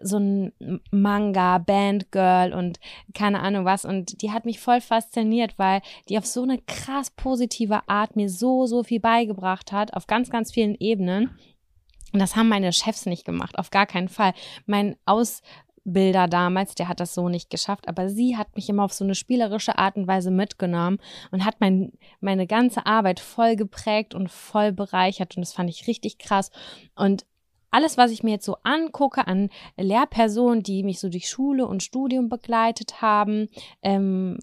so 0.00 0.18
ein 0.18 0.52
Manga, 0.92 1.58
Bandgirl 1.58 2.52
und 2.52 2.78
keine 3.12 3.40
Ahnung 3.40 3.64
was. 3.64 3.84
Und 3.84 4.22
die 4.22 4.30
hat 4.30 4.44
mich 4.44 4.60
voll 4.60 4.80
fasziniert, 4.80 5.58
weil 5.58 5.80
die 6.08 6.16
auf 6.16 6.26
so 6.26 6.44
eine 6.44 6.58
krass 6.58 7.10
positive 7.10 7.88
Art 7.88 8.14
mir 8.14 8.30
so, 8.30 8.66
so 8.66 8.84
viel 8.84 9.00
beigebracht 9.00 9.72
hat, 9.72 9.94
auf 9.94 10.06
ganz, 10.06 10.30
ganz 10.30 10.52
vielen 10.52 10.76
Ebenen. 10.78 11.36
Und 12.12 12.20
das 12.20 12.36
haben 12.36 12.48
meine 12.48 12.72
Chefs 12.72 13.06
nicht 13.06 13.24
gemacht, 13.24 13.58
auf 13.58 13.70
gar 13.70 13.86
keinen 13.86 14.08
Fall. 14.08 14.32
Mein 14.66 14.96
Ausbilder 15.04 16.26
damals, 16.26 16.74
der 16.74 16.88
hat 16.88 17.00
das 17.00 17.14
so 17.14 17.28
nicht 17.28 17.50
geschafft, 17.50 17.88
aber 17.88 18.08
sie 18.08 18.36
hat 18.36 18.54
mich 18.56 18.68
immer 18.68 18.84
auf 18.84 18.92
so 18.92 19.04
eine 19.04 19.14
spielerische 19.14 19.78
Art 19.78 19.96
und 19.96 20.06
Weise 20.06 20.30
mitgenommen 20.30 20.98
und 21.30 21.44
hat 21.44 21.56
mein, 21.60 21.92
meine 22.20 22.46
ganze 22.46 22.86
Arbeit 22.86 23.20
voll 23.20 23.56
geprägt 23.56 24.14
und 24.14 24.30
voll 24.30 24.72
bereichert 24.72 25.36
und 25.36 25.42
das 25.42 25.52
fand 25.52 25.68
ich 25.70 25.86
richtig 25.86 26.18
krass. 26.18 26.50
Und 26.94 27.26
alles, 27.70 27.98
was 27.98 28.10
ich 28.10 28.22
mir 28.22 28.30
jetzt 28.32 28.46
so 28.46 28.56
angucke 28.62 29.26
an 29.26 29.50
Lehrpersonen, 29.76 30.62
die 30.62 30.82
mich 30.82 31.00
so 31.00 31.08
durch 31.08 31.28
Schule 31.28 31.66
und 31.66 31.82
Studium 31.82 32.28
begleitet 32.28 33.02
haben, 33.02 33.48
ähm, 33.82 34.38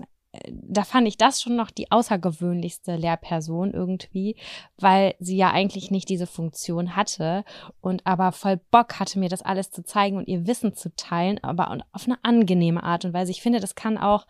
da 0.51 0.83
fand 0.83 1.07
ich 1.07 1.17
das 1.17 1.41
schon 1.41 1.55
noch 1.55 1.71
die 1.71 1.91
außergewöhnlichste 1.91 2.95
Lehrperson 2.95 3.73
irgendwie, 3.73 4.35
weil 4.77 5.15
sie 5.19 5.37
ja 5.37 5.51
eigentlich 5.51 5.91
nicht 5.91 6.09
diese 6.09 6.27
Funktion 6.27 6.95
hatte 6.95 7.43
und 7.81 8.05
aber 8.05 8.31
voll 8.31 8.59
Bock 8.71 8.99
hatte, 8.99 9.19
mir 9.19 9.29
das 9.29 9.41
alles 9.41 9.71
zu 9.71 9.83
zeigen 9.83 10.17
und 10.17 10.27
ihr 10.27 10.47
Wissen 10.47 10.75
zu 10.75 10.95
teilen, 10.95 11.43
aber 11.43 11.77
auf 11.91 12.05
eine 12.05 12.17
angenehme 12.23 12.83
Art 12.83 13.05
und 13.05 13.13
Weise. 13.13 13.31
Ich 13.31 13.41
finde, 13.41 13.59
das 13.59 13.75
kann 13.75 13.97
auch 13.97 14.25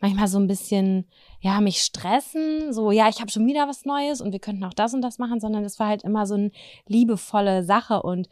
manchmal 0.00 0.28
so 0.28 0.38
ein 0.38 0.46
bisschen, 0.46 1.06
ja, 1.40 1.60
mich 1.60 1.82
stressen, 1.82 2.72
so, 2.72 2.90
ja, 2.90 3.08
ich 3.08 3.20
habe 3.20 3.30
schon 3.30 3.46
wieder 3.46 3.68
was 3.68 3.84
Neues 3.84 4.20
und 4.20 4.32
wir 4.32 4.40
könnten 4.40 4.64
auch 4.64 4.74
das 4.74 4.94
und 4.94 5.02
das 5.02 5.18
machen, 5.18 5.40
sondern 5.40 5.62
das 5.62 5.78
war 5.78 5.88
halt 5.88 6.02
immer 6.02 6.26
so 6.26 6.34
eine 6.34 6.50
liebevolle 6.86 7.62
Sache 7.62 8.02
und 8.02 8.28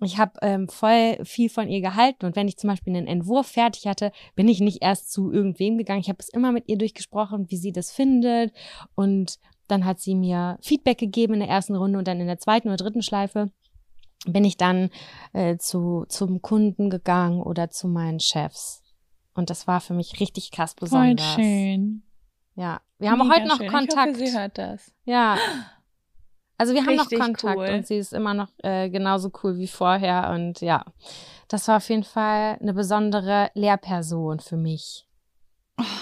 ich 0.00 0.18
habe 0.18 0.32
ähm, 0.42 0.68
voll 0.68 1.18
viel 1.24 1.48
von 1.48 1.68
ihr 1.68 1.80
gehalten 1.80 2.26
und 2.26 2.36
wenn 2.36 2.48
ich 2.48 2.56
zum 2.56 2.68
Beispiel 2.68 2.94
einen 2.94 3.06
Entwurf 3.06 3.46
fertig 3.46 3.86
hatte, 3.86 4.12
bin 4.34 4.48
ich 4.48 4.60
nicht 4.60 4.82
erst 4.82 5.12
zu 5.12 5.32
irgendwem 5.32 5.78
gegangen. 5.78 6.00
Ich 6.00 6.08
habe 6.08 6.18
es 6.20 6.28
immer 6.28 6.52
mit 6.52 6.68
ihr 6.68 6.76
durchgesprochen, 6.76 7.50
wie 7.50 7.56
sie 7.56 7.72
das 7.72 7.90
findet 7.90 8.52
und 8.94 9.38
dann 9.68 9.84
hat 9.84 10.00
sie 10.00 10.14
mir 10.14 10.58
Feedback 10.62 10.98
gegeben 10.98 11.34
in 11.34 11.40
der 11.40 11.48
ersten 11.48 11.74
Runde 11.74 11.98
und 11.98 12.06
dann 12.06 12.20
in 12.20 12.26
der 12.26 12.38
zweiten 12.38 12.68
oder 12.68 12.76
dritten 12.76 13.02
Schleife 13.02 13.50
bin 14.26 14.44
ich 14.44 14.56
dann 14.56 14.90
äh, 15.32 15.56
zu 15.56 16.04
zum 16.08 16.42
Kunden 16.42 16.90
gegangen 16.90 17.40
oder 17.40 17.70
zu 17.70 17.88
meinen 17.88 18.20
Chefs 18.20 18.82
und 19.36 19.50
das 19.50 19.66
war 19.66 19.80
für 19.80 19.94
mich 19.94 20.18
richtig 20.20 20.50
krass 20.50 20.74
besonders. 20.74 21.34
Voll 21.34 21.44
schön. 21.44 22.02
Ja, 22.54 22.80
wir 22.98 23.10
haben 23.10 23.30
heute 23.30 23.46
noch 23.46 23.58
schön. 23.58 23.70
Kontakt. 23.70 24.12
Ich 24.12 24.22
hoffe, 24.22 24.26
sie 24.30 24.38
hört 24.38 24.58
das. 24.58 24.92
Ja, 25.04 25.36
also 26.58 26.74
wir 26.74 26.82
haben 26.82 26.98
Richtig 26.98 27.18
noch 27.18 27.26
Kontakt 27.26 27.58
cool. 27.58 27.68
und 27.68 27.86
sie 27.86 27.98
ist 27.98 28.12
immer 28.12 28.34
noch 28.34 28.48
äh, 28.62 28.88
genauso 28.88 29.30
cool 29.42 29.58
wie 29.58 29.66
vorher. 29.66 30.30
Und 30.30 30.60
ja, 30.60 30.84
das 31.48 31.68
war 31.68 31.78
auf 31.78 31.88
jeden 31.88 32.04
Fall 32.04 32.58
eine 32.60 32.72
besondere 32.72 33.50
Lehrperson 33.54 34.40
für 34.40 34.56
mich. 34.56 35.06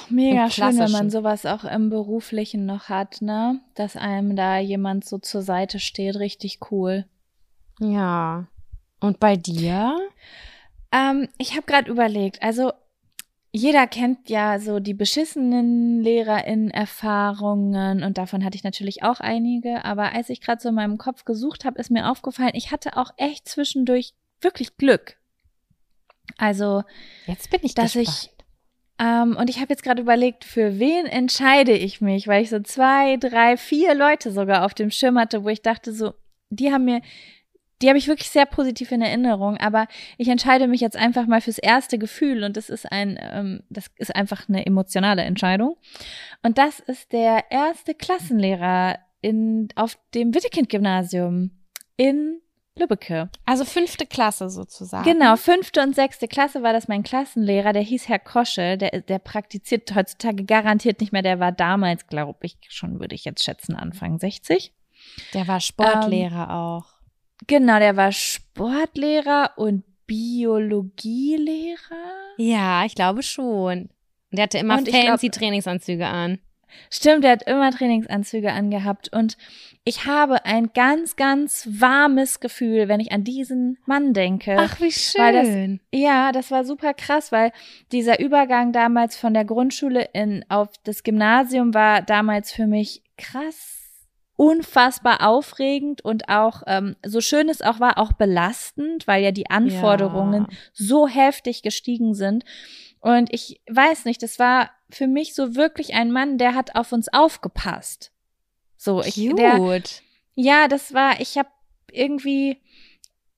Mega 0.09 0.45
Im 0.45 0.51
schön, 0.51 0.79
wenn 0.79 0.93
man 0.93 1.11
sowas 1.11 1.47
auch 1.47 1.65
im 1.65 1.91
Beruflichen 1.91 2.65
noch 2.65 2.89
hat, 2.89 3.21
ne? 3.21 3.61
Dass 3.75 3.97
einem 3.97 4.37
da 4.37 4.59
jemand 4.59 5.05
so 5.05 5.19
zur 5.19 5.43
Seite 5.43 5.81
steht, 5.81 6.17
richtig 6.17 6.61
cool. 6.71 7.07
Ja. 7.81 8.47
Und 9.01 9.19
bei 9.19 9.37
dir? 9.37 9.99
Ähm, 10.93 11.29
ich 11.39 11.53
habe 11.57 11.67
gerade 11.67 11.91
überlegt, 11.91 12.41
also 12.41 12.73
jeder 13.57 13.87
kennt 13.87 14.29
ja 14.29 14.59
so 14.59 14.81
die 14.81 14.95
beschissenen 14.95 16.03
LehrerInnen-Erfahrungen 16.03 18.03
und 18.03 18.19
davon 18.19 18.45
hatte 18.45 18.57
ich 18.57 18.65
natürlich 18.65 19.03
auch 19.05 19.21
einige, 19.21 19.85
aber 19.85 20.13
als 20.13 20.29
ich 20.29 20.41
gerade 20.41 20.61
so 20.61 20.71
in 20.71 20.75
meinem 20.75 20.99
Kopf 20.99 21.25
gesucht 21.25 21.65
habe, 21.65 21.79
ist 21.79 21.91
mir 21.91 22.11
aufgefallen, 22.11 22.51
ich 22.55 22.73
hatte 22.73 22.97
auch 22.97 23.13
echt 23.17 23.47
zwischendurch 23.49 24.13
wirklich 24.41 24.77
Glück. 24.77 25.17
Also 26.37 26.83
Jetzt 27.27 27.51
bin 27.51 27.61
ich 27.63 27.75
Dass 27.75 27.93
gespannt. 27.93 28.09
ich- 28.25 28.31
Ähm, 29.01 29.37
und 29.37 29.51
ich 29.51 29.57
habe 29.61 29.71
jetzt 29.71 29.83
gerade 29.83 30.03
überlegt, 30.03 30.45
für 30.45 30.79
wen 30.79 31.07
entscheide 31.07 31.73
ich 31.73 32.01
mich, 32.01 32.29
weil 32.29 32.43
ich 32.45 32.51
so 32.51 32.61
zwei, 32.61 33.17
drei, 33.17 33.57
vier 33.57 33.93
Leute 33.95 34.31
sogar 34.31 34.65
auf 34.65 34.73
dem 34.75 34.91
Schirm 34.91 35.19
hatte, 35.19 35.43
wo 35.43 35.49
ich 35.49 35.63
dachte, 35.63 35.93
so, 35.93 36.15
die 36.51 36.73
haben 36.73 36.85
mir, 36.85 37.01
die 37.85 37.91
habe 37.91 37.99
ich 37.99 38.09
wirklich 38.09 38.31
sehr 38.31 38.47
positiv 38.47 38.93
in 38.93 39.03
Erinnerung, 39.03 39.59
aber 39.59 39.89
ich 40.17 40.29
entscheide 40.29 40.69
mich 40.69 40.81
jetzt 40.81 40.97
einfach 40.97 41.27
mal 41.27 41.43
fürs 41.43 41.59
erste 41.59 41.99
Gefühl 41.99 42.43
und 42.43 42.57
das 42.57 42.71
ist 42.71 42.91
ein, 42.91 43.19
ähm, 43.21 43.63
das 43.69 43.89
ist 43.99 44.17
einfach 44.17 44.49
eine 44.49 44.65
emotionale 44.65 45.21
Entscheidung. 45.21 45.77
Und 46.43 46.57
das 46.57 46.81
ist 46.81 47.13
der 47.13 47.45
erste 47.51 47.95
Klassenlehrer 47.95 48.99
in, 49.21 49.69
auf 49.77 49.99
dem 50.15 50.35
Wittekind-Gymnasium 50.35 51.51
in 51.99 52.41
Lübbecke. 52.75 53.29
Also 53.45 53.67
fünfte 53.67 54.07
Klasse 54.07 54.49
sozusagen. 54.49 55.05
Genau, 55.05 55.37
fünfte 55.37 55.83
und 55.83 55.95
sechste 55.95 56.27
Klasse 56.27 56.63
war 56.63 56.73
das 56.73 56.89
mein 56.89 57.03
Klassenlehrer, 57.03 57.75
der 57.75 57.83
hieß 57.83 58.09
Herr 58.09 58.19
Kosche, 58.19 58.79
der, 58.79 59.03
der 59.03 59.19
praktiziert 59.19 59.95
heutzutage 59.95 60.45
garantiert 60.45 61.03
nicht 61.03 61.13
mehr, 61.13 61.21
der 61.21 61.39
war 61.39 61.53
damals, 61.53 62.07
glaube 62.07 62.39
ich, 62.47 62.57
schon 62.71 62.99
würde 62.99 63.15
ich 63.15 63.27
jetzt 63.27 63.45
schätzen, 63.45 63.77
Anfang 63.77 64.19
60. 64.19 64.73
Der 65.35 65.47
war 65.47 65.61
Sportlehrer 65.61 66.55
auch. 66.55 66.94
Genau, 67.47 67.79
der 67.79 67.97
war 67.97 68.13
Sportlehrer 68.13 69.53
und 69.57 69.85
Biologielehrer. 70.07 71.79
Ja, 72.37 72.85
ich 72.85 72.95
glaube 72.95 73.23
schon. 73.23 73.83
Und 74.31 74.39
der 74.39 74.45
hatte 74.45 74.59
immer 74.59 74.79
Und 74.79 74.89
ich 74.89 74.95
glaub- 74.95 75.07
fancy 75.09 75.31
Trainingsanzüge 75.31 76.07
an. 76.07 76.39
Stimmt, 76.91 77.23
der 77.23 77.31
hat 77.33 77.45
immer 77.45 77.71
Trainingsanzüge 77.71 78.51
angehabt 78.53 79.09
und 79.13 79.37
ich 79.85 80.07
habe 80.07 80.45
ein 80.45 80.73
ganz, 80.75 81.15
ganz 81.15 81.69
warmes 81.71 82.41
Gefühl, 82.41 82.89
wenn 82.89 82.99
ich 82.99 83.13
an 83.13 83.23
diesen 83.23 83.79
Mann 83.87 84.13
denke. 84.13 84.57
wie 84.81 84.91
Weil 85.17 85.33
das- 85.35 85.49
Ja, 86.01 86.33
das 86.33 86.51
war 86.51 86.65
super 86.65 86.93
krass, 86.93 87.31
weil 87.31 87.53
dieser 87.93 88.19
Übergang 88.19 88.73
damals 88.73 89.17
von 89.17 89.35
der 89.35 89.45
Grundschule 89.45 90.09
in, 90.15 90.45
auf 90.49 90.69
das 90.83 91.05
Gymnasium 91.05 91.75
war 91.75 92.03
damals 92.03 92.51
für 92.51 92.67
mich 92.67 93.05
krass, 93.17 93.84
unfassbar 94.37 95.27
aufregend 95.27 96.05
und 96.05 96.29
auch, 96.29 96.63
ähm, 96.67 96.97
so 97.05 97.21
schön 97.21 97.49
es 97.49 97.63
auch 97.63 97.79
war, 97.81 97.99
auch 97.99 98.13
belastend, 98.13 99.07
weil 99.07 99.23
ja 99.23 99.31
die 99.31 99.49
Anforderungen 99.51 100.47
Ja. 100.51 100.57
so 100.73 101.07
heftig 101.07 101.63
gestiegen 101.63 102.15
sind. 102.15 102.45
Und 103.01 103.33
ich 103.33 103.61
weiß 103.69 104.07
nicht, 104.07 104.23
das 104.23 104.39
war 104.39 104.71
für 104.91 105.07
mich 105.07 105.35
so 105.35 105.55
wirklich 105.55 105.95
ein 105.95 106.11
Mann, 106.11 106.39
der 106.39 106.55
hat 106.55 106.75
auf 106.75 106.93
uns 106.93 107.13
aufgepasst. 107.13 108.13
So, 108.77 109.03
ich, 109.03 109.15
der, 109.37 109.59
Cute. 109.59 110.03
ja, 110.35 110.69
das 110.69 110.95
war, 110.95 111.21
ich 111.21 111.39
habe 111.39 111.49
irgendwie, 111.93 112.61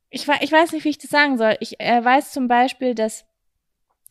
ich, 0.09 0.27
ich 0.41 0.53
weiß 0.53 0.73
nicht, 0.73 0.85
wie 0.85 0.91
ich 0.91 0.99
das 0.99 1.11
sagen 1.11 1.37
soll. 1.37 1.57
Ich 1.61 1.79
äh, 1.81 2.03
weiß 2.03 2.33
zum 2.33 2.49
Beispiel, 2.49 2.95
dass 2.95 3.25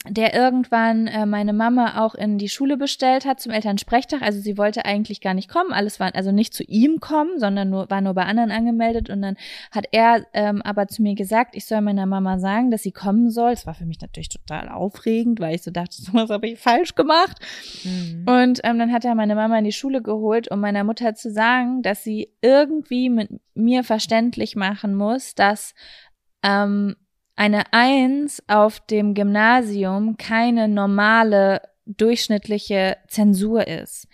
der 0.07 0.33
irgendwann 0.33 1.07
äh, 1.07 1.25
meine 1.25 1.53
Mama 1.53 2.03
auch 2.03 2.15
in 2.15 2.37
die 2.37 2.49
Schule 2.49 2.77
bestellt 2.77 3.25
hat 3.25 3.39
zum 3.39 3.51
Elternsprechtag. 3.51 4.21
Also 4.21 4.39
sie 4.39 4.57
wollte 4.57 4.85
eigentlich 4.85 5.21
gar 5.21 5.33
nicht 5.33 5.49
kommen. 5.49 5.73
Alles 5.73 5.99
war 5.99 6.13
also 6.13 6.31
nicht 6.31 6.53
zu 6.53 6.63
ihm 6.63 6.99
kommen, 6.99 7.39
sondern 7.39 7.69
nur 7.69 7.89
war 7.89 8.01
nur 8.01 8.13
bei 8.13 8.23
anderen 8.23 8.51
angemeldet. 8.51 9.09
Und 9.09 9.21
dann 9.21 9.35
hat 9.71 9.85
er 9.91 10.25
ähm, 10.33 10.61
aber 10.61 10.87
zu 10.87 11.01
mir 11.01 11.15
gesagt, 11.15 11.55
ich 11.55 11.65
soll 11.65 11.81
meiner 11.81 12.05
Mama 12.05 12.39
sagen, 12.39 12.71
dass 12.71 12.83
sie 12.83 12.91
kommen 12.91 13.31
soll. 13.31 13.51
Das 13.51 13.65
war 13.65 13.73
für 13.73 13.85
mich 13.85 13.99
natürlich 13.99 14.29
total 14.29 14.69
aufregend, 14.69 15.39
weil 15.39 15.55
ich 15.55 15.63
so 15.63 15.71
dachte, 15.71 15.95
sowas 16.01 16.29
habe 16.29 16.47
ich 16.47 16.59
falsch 16.59 16.95
gemacht. 16.95 17.37
Mhm. 17.83 18.25
Und 18.27 18.59
ähm, 18.63 18.77
dann 18.77 18.91
hat 18.91 19.05
er 19.05 19.15
meine 19.15 19.35
Mama 19.35 19.57
in 19.57 19.65
die 19.65 19.71
Schule 19.71 20.01
geholt, 20.01 20.51
um 20.51 20.59
meiner 20.59 20.83
Mutter 20.83 21.15
zu 21.15 21.31
sagen, 21.31 21.81
dass 21.81 22.03
sie 22.03 22.31
irgendwie 22.41 23.09
mit 23.09 23.29
mir 23.55 23.83
verständlich 23.83 24.55
machen 24.55 24.93
muss, 24.93 25.33
dass 25.33 25.73
ähm, 26.43 26.95
eine 27.35 27.73
Eins 27.73 28.41
auf 28.47 28.79
dem 28.79 29.13
Gymnasium 29.13 30.17
keine 30.17 30.67
normale 30.67 31.61
durchschnittliche 31.85 32.97
Zensur 33.07 33.67
ist. 33.67 34.07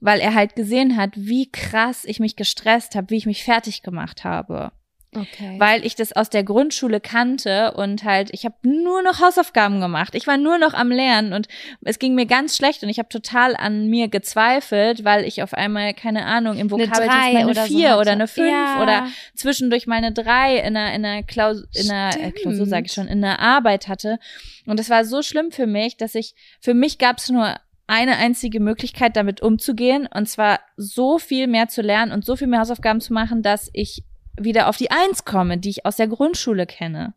Weil 0.00 0.20
er 0.20 0.34
halt 0.34 0.54
gesehen 0.54 0.96
hat, 0.96 1.10
wie 1.16 1.50
krass 1.50 2.04
ich 2.04 2.20
mich 2.20 2.36
gestresst 2.36 2.94
habe, 2.94 3.10
wie 3.10 3.16
ich 3.16 3.26
mich 3.26 3.44
fertig 3.44 3.82
gemacht 3.82 4.24
habe 4.24 4.72
Okay. 5.20 5.56
weil 5.58 5.84
ich 5.84 5.94
das 5.94 6.12
aus 6.12 6.30
der 6.30 6.44
Grundschule 6.44 7.00
kannte 7.00 7.72
und 7.72 8.04
halt 8.04 8.30
ich 8.32 8.44
habe 8.44 8.56
nur 8.62 9.02
noch 9.02 9.20
Hausaufgaben 9.20 9.80
gemacht. 9.80 10.14
Ich 10.14 10.26
war 10.26 10.36
nur 10.36 10.58
noch 10.58 10.74
am 10.74 10.90
Lernen 10.90 11.32
und 11.32 11.48
es 11.82 11.98
ging 11.98 12.14
mir 12.14 12.26
ganz 12.26 12.56
schlecht 12.56 12.82
und 12.82 12.88
ich 12.88 12.98
habe 12.98 13.08
total 13.08 13.56
an 13.56 13.88
mir 13.88 14.08
gezweifelt, 14.08 15.04
weil 15.04 15.24
ich 15.24 15.42
auf 15.42 15.54
einmal 15.54 15.94
keine 15.94 16.24
Ahnung 16.26 16.54
im 16.58 16.72
Eine 16.72 16.86
Vokabeltest 16.88 17.06
mal 17.06 17.36
eine 17.36 17.48
oder 17.48 17.66
so 17.66 17.74
vier 17.74 17.90
hatte. 17.90 18.00
oder 18.00 18.12
eine 18.12 18.28
fünf 18.28 18.48
Ja. 18.50 18.82
oder 18.82 19.08
zwischendurch 19.34 19.86
mal 19.86 19.96
eine 19.96 20.12
drei 20.12 20.58
in 20.58 20.76
einer 20.76 20.94
in 20.94 21.04
einer 21.04 21.22
Klausur 21.22 21.66
in 21.74 21.90
einer 21.90 22.18
äh. 22.20 22.30
Klausur 22.32 22.66
sage 22.66 22.86
ich 22.86 22.92
schon 22.92 23.08
in 23.08 23.24
einer 23.24 23.38
Arbeit 23.40 23.88
hatte 23.88 24.18
und 24.66 24.78
es 24.80 24.90
war 24.90 25.04
so 25.04 25.22
schlimm 25.22 25.50
für 25.50 25.66
mich, 25.66 25.96
dass 25.96 26.14
ich 26.14 26.34
für 26.60 26.74
mich 26.74 26.98
gab 26.98 27.18
es 27.18 27.28
nur 27.28 27.56
eine 27.90 28.18
einzige 28.18 28.60
Möglichkeit, 28.60 29.16
damit 29.16 29.40
umzugehen, 29.40 30.06
und 30.14 30.28
zwar 30.28 30.60
so 30.76 31.18
viel 31.18 31.46
mehr 31.46 31.68
zu 31.68 31.80
lernen 31.80 32.12
und 32.12 32.22
so 32.22 32.36
viel 32.36 32.46
mehr 32.46 32.60
Hausaufgaben 32.60 33.00
zu 33.00 33.14
machen, 33.14 33.42
dass 33.42 33.70
ich 33.72 34.04
wieder 34.38 34.68
auf 34.68 34.76
die 34.76 34.90
Eins 34.90 35.24
komme, 35.24 35.58
die 35.58 35.70
ich 35.70 35.86
aus 35.86 35.96
der 35.96 36.08
Grundschule 36.08 36.66
kenne. 36.66 37.14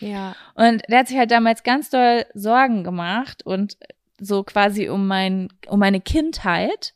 ja. 0.00 0.34
Und 0.54 0.82
der 0.88 1.00
hat 1.00 1.08
sich 1.08 1.16
halt 1.16 1.30
damals 1.30 1.62
ganz 1.62 1.90
doll 1.90 2.24
Sorgen 2.34 2.84
gemacht 2.84 3.44
und 3.44 3.76
so 4.18 4.42
quasi 4.44 4.88
um 4.88 5.06
mein, 5.06 5.48
um 5.68 5.78
meine 5.78 6.00
Kindheit. 6.00 6.94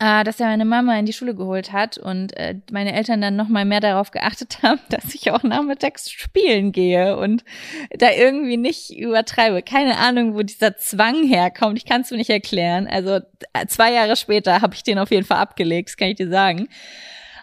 äh, 0.00 0.22
dass 0.22 0.38
er 0.38 0.46
meine 0.46 0.64
Mama 0.64 0.96
in 0.96 1.06
die 1.06 1.12
Schule 1.12 1.34
geholt 1.34 1.72
hat 1.72 1.98
und 1.98 2.36
äh, 2.36 2.60
meine 2.70 2.92
Eltern 2.94 3.20
dann 3.20 3.34
noch 3.34 3.48
mal 3.48 3.64
mehr 3.64 3.80
darauf 3.80 4.12
geachtet 4.12 4.58
haben, 4.62 4.78
dass 4.90 5.12
ich 5.14 5.30
auch 5.32 5.42
nachmittags 5.42 6.08
spielen 6.10 6.70
gehe 6.70 7.16
und 7.16 7.44
da 7.90 8.12
irgendwie 8.12 8.56
nicht 8.58 8.96
übertreibe. 8.96 9.62
Keine 9.62 9.96
Ahnung, 9.98 10.34
wo 10.34 10.42
dieser 10.42 10.76
Zwang 10.76 11.24
herkommt. 11.26 11.78
Ich 11.78 11.84
kann 11.84 12.02
es 12.02 12.10
mir 12.12 12.18
nicht 12.18 12.30
erklären. 12.30 12.86
Also 12.86 13.20
äh, 13.52 13.66
zwei 13.66 13.92
Jahre 13.92 14.14
später 14.14 14.60
habe 14.62 14.74
ich 14.74 14.84
den 14.84 14.98
auf 14.98 15.10
jeden 15.10 15.26
Fall 15.26 15.38
abgelegt, 15.38 15.88
das 15.88 15.96
kann 15.96 16.08
ich 16.08 16.16
dir 16.16 16.28
sagen. 16.30 16.68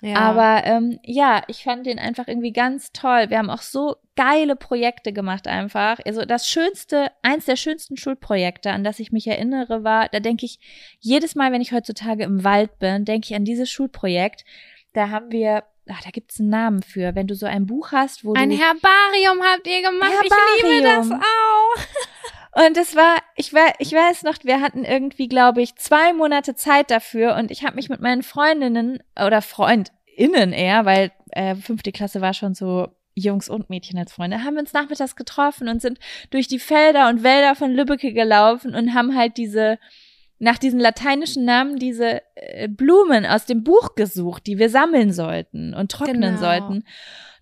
Ja. 0.06 0.18
Aber 0.18 0.68
ähm, 0.68 0.99
ja, 1.03 1.41
ich 1.47 1.64
fand 1.64 1.88
den 1.88 1.97
einfach 1.97 2.28
irgendwie 2.28 2.53
ganz 2.53 2.91
toll. 2.91 3.32
Wir 3.32 3.39
haben 3.39 3.49
auch 3.49 3.64
so 3.64 3.95
geile 4.16 4.56
Projekte 4.56 5.12
gemacht 5.14 5.47
einfach. 5.47 5.97
Also 6.06 6.26
das 6.26 6.47
schönste, 6.47 7.12
eins 7.24 7.45
der 7.45 7.56
schönsten 7.56 7.97
Schulprojekte, 7.97 8.72
an 8.72 8.84
das 8.84 8.99
ich 8.99 9.12
mich 9.12 9.26
erinnere, 9.26 9.84
war, 9.84 10.08
da 10.10 10.20
denke 10.20 10.45
ich, 10.45 10.60
jedes 10.99 11.34
Mal, 11.34 11.51
wenn 11.51 11.62
ich 11.62 11.72
heutzutage 11.72 12.24
im 12.24 12.43
Wald 12.43 12.78
bin, 12.78 13.03
denke 13.03 13.26
ich 13.26 13.36
an 13.36 13.45
dieses 13.45 13.72
Schulprojekt. 13.72 14.45
Da 14.93 15.10
haben 15.10 15.32
wir, 15.32 15.64
ach, 15.89 16.03
da 16.03 16.12
gibt's 16.12 16.39
einen 16.39 16.49
Namen 16.49 16.84
für, 16.84 17.16
wenn 17.16 17.26
du 17.26 17.34
so 17.34 17.47
ein 17.47 17.66
Buch 17.66 17.91
hast, 17.91 18.24
wo 18.24 18.36
ein 18.36 18.51
du 18.51 18.58
Herbarium 18.58 19.43
habt 19.43 19.66
ihr 19.66 19.82
gemacht. 19.82 20.12
Ich 20.24 20.30
liebe 20.62 20.84
das 20.84 21.10
Herbarium. 21.10 21.24
auch. 21.24 21.82
Und 22.56 22.78
es 22.78 22.95
war, 22.95 23.18
ich 23.36 23.53
weiß, 23.53 23.74
ich 23.80 23.91
weiß 23.91 24.24
noch, 24.24 24.38
wir 24.43 24.62
hatten 24.62 24.86
irgendwie, 24.86 25.28
glaube 25.28 25.62
ich, 25.62 25.76
zwei 25.76 26.14
Monate 26.14 26.56
Zeit 26.56 26.89
dafür 26.89 27.36
und 27.36 27.51
ich 27.51 27.66
habe 27.66 27.76
mich 27.76 27.89
mit 27.89 27.99
meinen 27.99 28.24
Freundinnen 28.24 29.03
oder 29.22 29.41
FreundInnen 30.16 30.53
eher, 30.53 30.86
weil 30.86 31.11
äh, 31.32 31.55
fünfte 31.55 31.91
Klasse 31.91 32.22
war 32.22 32.34
schon 32.34 32.53
so 32.55 32.88
Jungs 33.16 33.47
und 33.49 33.70
Mädchen 33.70 33.97
als 33.97 34.11
Freunde, 34.11 34.43
haben 34.43 34.55
wir 34.55 34.61
uns 34.61 34.74
nachmittags 34.74 35.16
getroffen 35.16 35.70
und 35.70 35.82
sind 35.82 35.99
durch 36.32 36.47
die 36.47 36.59
Felder 36.59 37.07
und 37.09 37.24
Wälder 37.24 37.55
von 37.55 37.72
Lübbecke 37.72 38.11
gelaufen 38.13 38.76
und 38.76 38.93
haben 38.93 39.16
halt 39.16 39.38
diese 39.38 39.80
nach 40.38 40.57
diesen 40.57 40.82
lateinischen 40.82 41.45
Namen 41.45 41.78
diese 41.78 42.22
äh, 42.36 42.68
Blumen 42.68 43.26
aus 43.26 43.45
dem 43.45 43.63
Buch 43.63 43.95
gesucht, 43.95 44.45
die 44.47 44.57
wir 44.59 44.70
sammeln 44.70 45.13
sollten 45.13 45.74
und 45.74 45.89
trocknen 45.91 46.22
Genau. 46.22 46.38
sollten. 46.38 46.84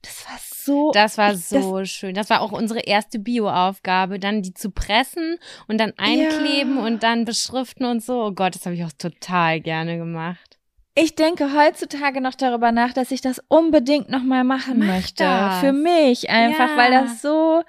Das 0.04 0.26
war 0.28 0.38
so 0.40 0.92
Das 0.92 1.18
war 1.18 1.36
so 1.36 1.84
schön. 1.86 2.14
Das 2.14 2.30
war 2.30 2.42
auch 2.42 2.52
unsere 2.52 2.82
erste 2.82 3.18
Bio-Aufgabe, 3.18 4.20
dann 4.20 4.44
die 4.44 4.54
zu 4.54 4.70
pressen 4.70 5.40
und 5.68 5.80
dann 5.80 5.94
einkleben 5.98 6.78
Ja. 6.78 6.86
und 6.86 7.02
dann 7.02 7.26
beschriften 7.26 7.86
und 7.86 8.04
so. 8.04 8.26
Oh 8.26 8.32
Gott, 8.32 8.54
das 8.54 8.66
habe 8.68 8.76
ich 8.76 8.84
auch 8.86 8.92
total 8.96 9.60
gerne 9.60 9.98
gemacht. 9.98 10.53
Ich 10.96 11.16
denke 11.16 11.54
heutzutage 11.54 12.22
noch 12.22 12.36
darüber 12.36 12.72
nach, 12.72 12.94
dass 12.94 13.12
ich 13.12 13.22
das 13.22 13.42
unbedingt 13.48 14.10
noch 14.10 14.24
mal 14.24 14.44
machen 14.44 14.78
Mach 14.80 14.86
möchte. 14.88 15.24
das. 15.24 15.60
Für 15.60 15.74
mich 15.74 16.30
einfach, 16.30 16.70
Ja. 16.70 16.78
weil 16.78 16.92
das 16.92 17.22
so 17.22 17.64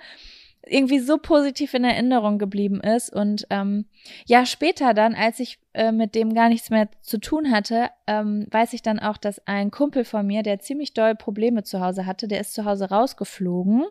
irgendwie 0.67 0.99
so 0.99 1.19
positiv 1.19 1.75
in 1.75 1.85
Erinnerung 1.85 2.39
geblieben 2.39 2.81
ist. 2.81 3.13
Und 3.13 3.47
ähm, 3.51 3.87
ja, 4.27 4.47
später 4.47 4.95
dann, 4.95 5.15
als 5.15 5.39
ich 5.41 5.59
äh, 5.75 5.93
mit 5.93 6.15
dem 6.15 6.35
gar 6.35 6.49
nichts 6.49 6.71
mehr 6.71 6.89
zu 7.03 7.19
tun 7.19 7.51
hatte, 7.51 7.91
ähm, 8.07 8.47
weiß 8.51 8.73
ich 8.73 8.83
dann 8.83 8.99
auch, 8.99 9.17
dass 9.19 9.47
ein 9.47 9.71
Kumpel 9.71 10.05
von 10.05 10.27
mir, 10.27 10.43
der 10.43 10.61
ziemlich 10.61 10.95
doll 10.95 11.15
Probleme 11.15 11.65
zu 11.65 11.81
Hause 11.81 12.07
hatte, 12.07 12.29
der 12.29 12.41
ist 12.41 12.55
zu 12.55 12.65
Hause 12.65 12.89
rausgeflogen. 12.91 13.85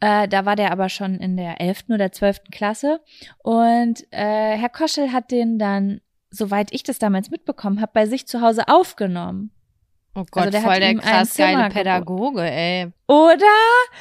Äh, 0.00 0.28
da 0.28 0.44
war 0.44 0.54
der 0.56 0.70
aber 0.72 0.88
schon 0.88 1.16
in 1.16 1.36
der 1.36 1.60
elften 1.60 1.92
oder 1.92 2.12
zwölften 2.12 2.50
Klasse. 2.50 3.00
Und 3.42 4.04
äh, 4.12 4.56
Herr 4.56 4.68
Koschel 4.70 5.12
hat 5.12 5.30
den 5.30 5.58
dann 5.58 6.00
soweit 6.30 6.72
ich 6.72 6.82
das 6.82 6.98
damals 6.98 7.30
mitbekommen 7.30 7.80
habe, 7.80 7.92
bei 7.94 8.06
sich 8.06 8.26
zu 8.26 8.40
Hause 8.40 8.68
aufgenommen. 8.68 9.50
Oh 10.16 10.24
Gott, 10.28 10.46
Also 10.46 10.50
der 10.50 10.62
hat 10.62 10.70
voll 10.72 10.80
der 10.80 10.94
krass 10.96 11.36
geile 11.36 11.68
Pädagoge, 11.70 12.42
ey. 12.42 12.88
Oder? 13.06 13.36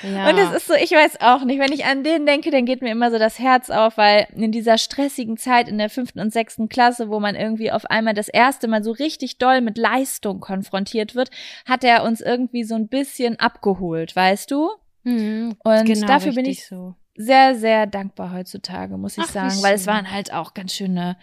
Ja. 0.01 0.29
Und 0.29 0.39
es 0.39 0.51
ist 0.53 0.67
so, 0.67 0.73
ich 0.73 0.89
weiß 0.91 1.21
auch 1.21 1.43
nicht, 1.45 1.59
wenn 1.59 1.71
ich 1.71 1.85
an 1.85 2.03
den 2.03 2.25
denke, 2.25 2.49
dann 2.49 2.65
geht 2.65 2.81
mir 2.81 2.91
immer 2.91 3.11
so 3.11 3.19
das 3.19 3.37
Herz 3.37 3.69
auf, 3.69 3.97
weil 3.97 4.27
in 4.35 4.51
dieser 4.51 4.79
stressigen 4.79 5.37
Zeit 5.37 5.67
in 5.67 5.77
der 5.77 5.89
fünften 5.91 6.19
und 6.19 6.33
sechsten 6.33 6.67
Klasse, 6.67 7.09
wo 7.09 7.19
man 7.19 7.35
irgendwie 7.35 7.71
auf 7.71 7.85
einmal 7.85 8.15
das 8.15 8.27
erste 8.27 8.67
Mal 8.67 8.83
so 8.83 8.91
richtig 8.91 9.37
doll 9.37 9.61
mit 9.61 9.77
Leistung 9.77 10.39
konfrontiert 10.39 11.13
wird, 11.13 11.29
hat 11.67 11.83
er 11.83 12.03
uns 12.03 12.21
irgendwie 12.21 12.63
so 12.63 12.73
ein 12.73 12.87
bisschen 12.87 13.39
abgeholt, 13.39 14.15
weißt 14.15 14.49
du? 14.49 14.67
Mhm, 15.03 15.57
Und 15.63 15.85
genau 15.85 16.07
dafür 16.07 16.33
bin 16.33 16.45
ich 16.45 16.65
so. 16.65 16.95
sehr, 17.15 17.53
sehr 17.53 17.85
dankbar 17.85 18.33
heutzutage, 18.33 18.97
muss 18.97 19.15
ich 19.19 19.25
Ach, 19.27 19.31
sagen, 19.31 19.61
weil 19.61 19.75
es 19.75 19.85
waren 19.85 20.09
halt 20.11 20.33
auch 20.33 20.55
ganz 20.55 20.73
schöne, 20.73 21.17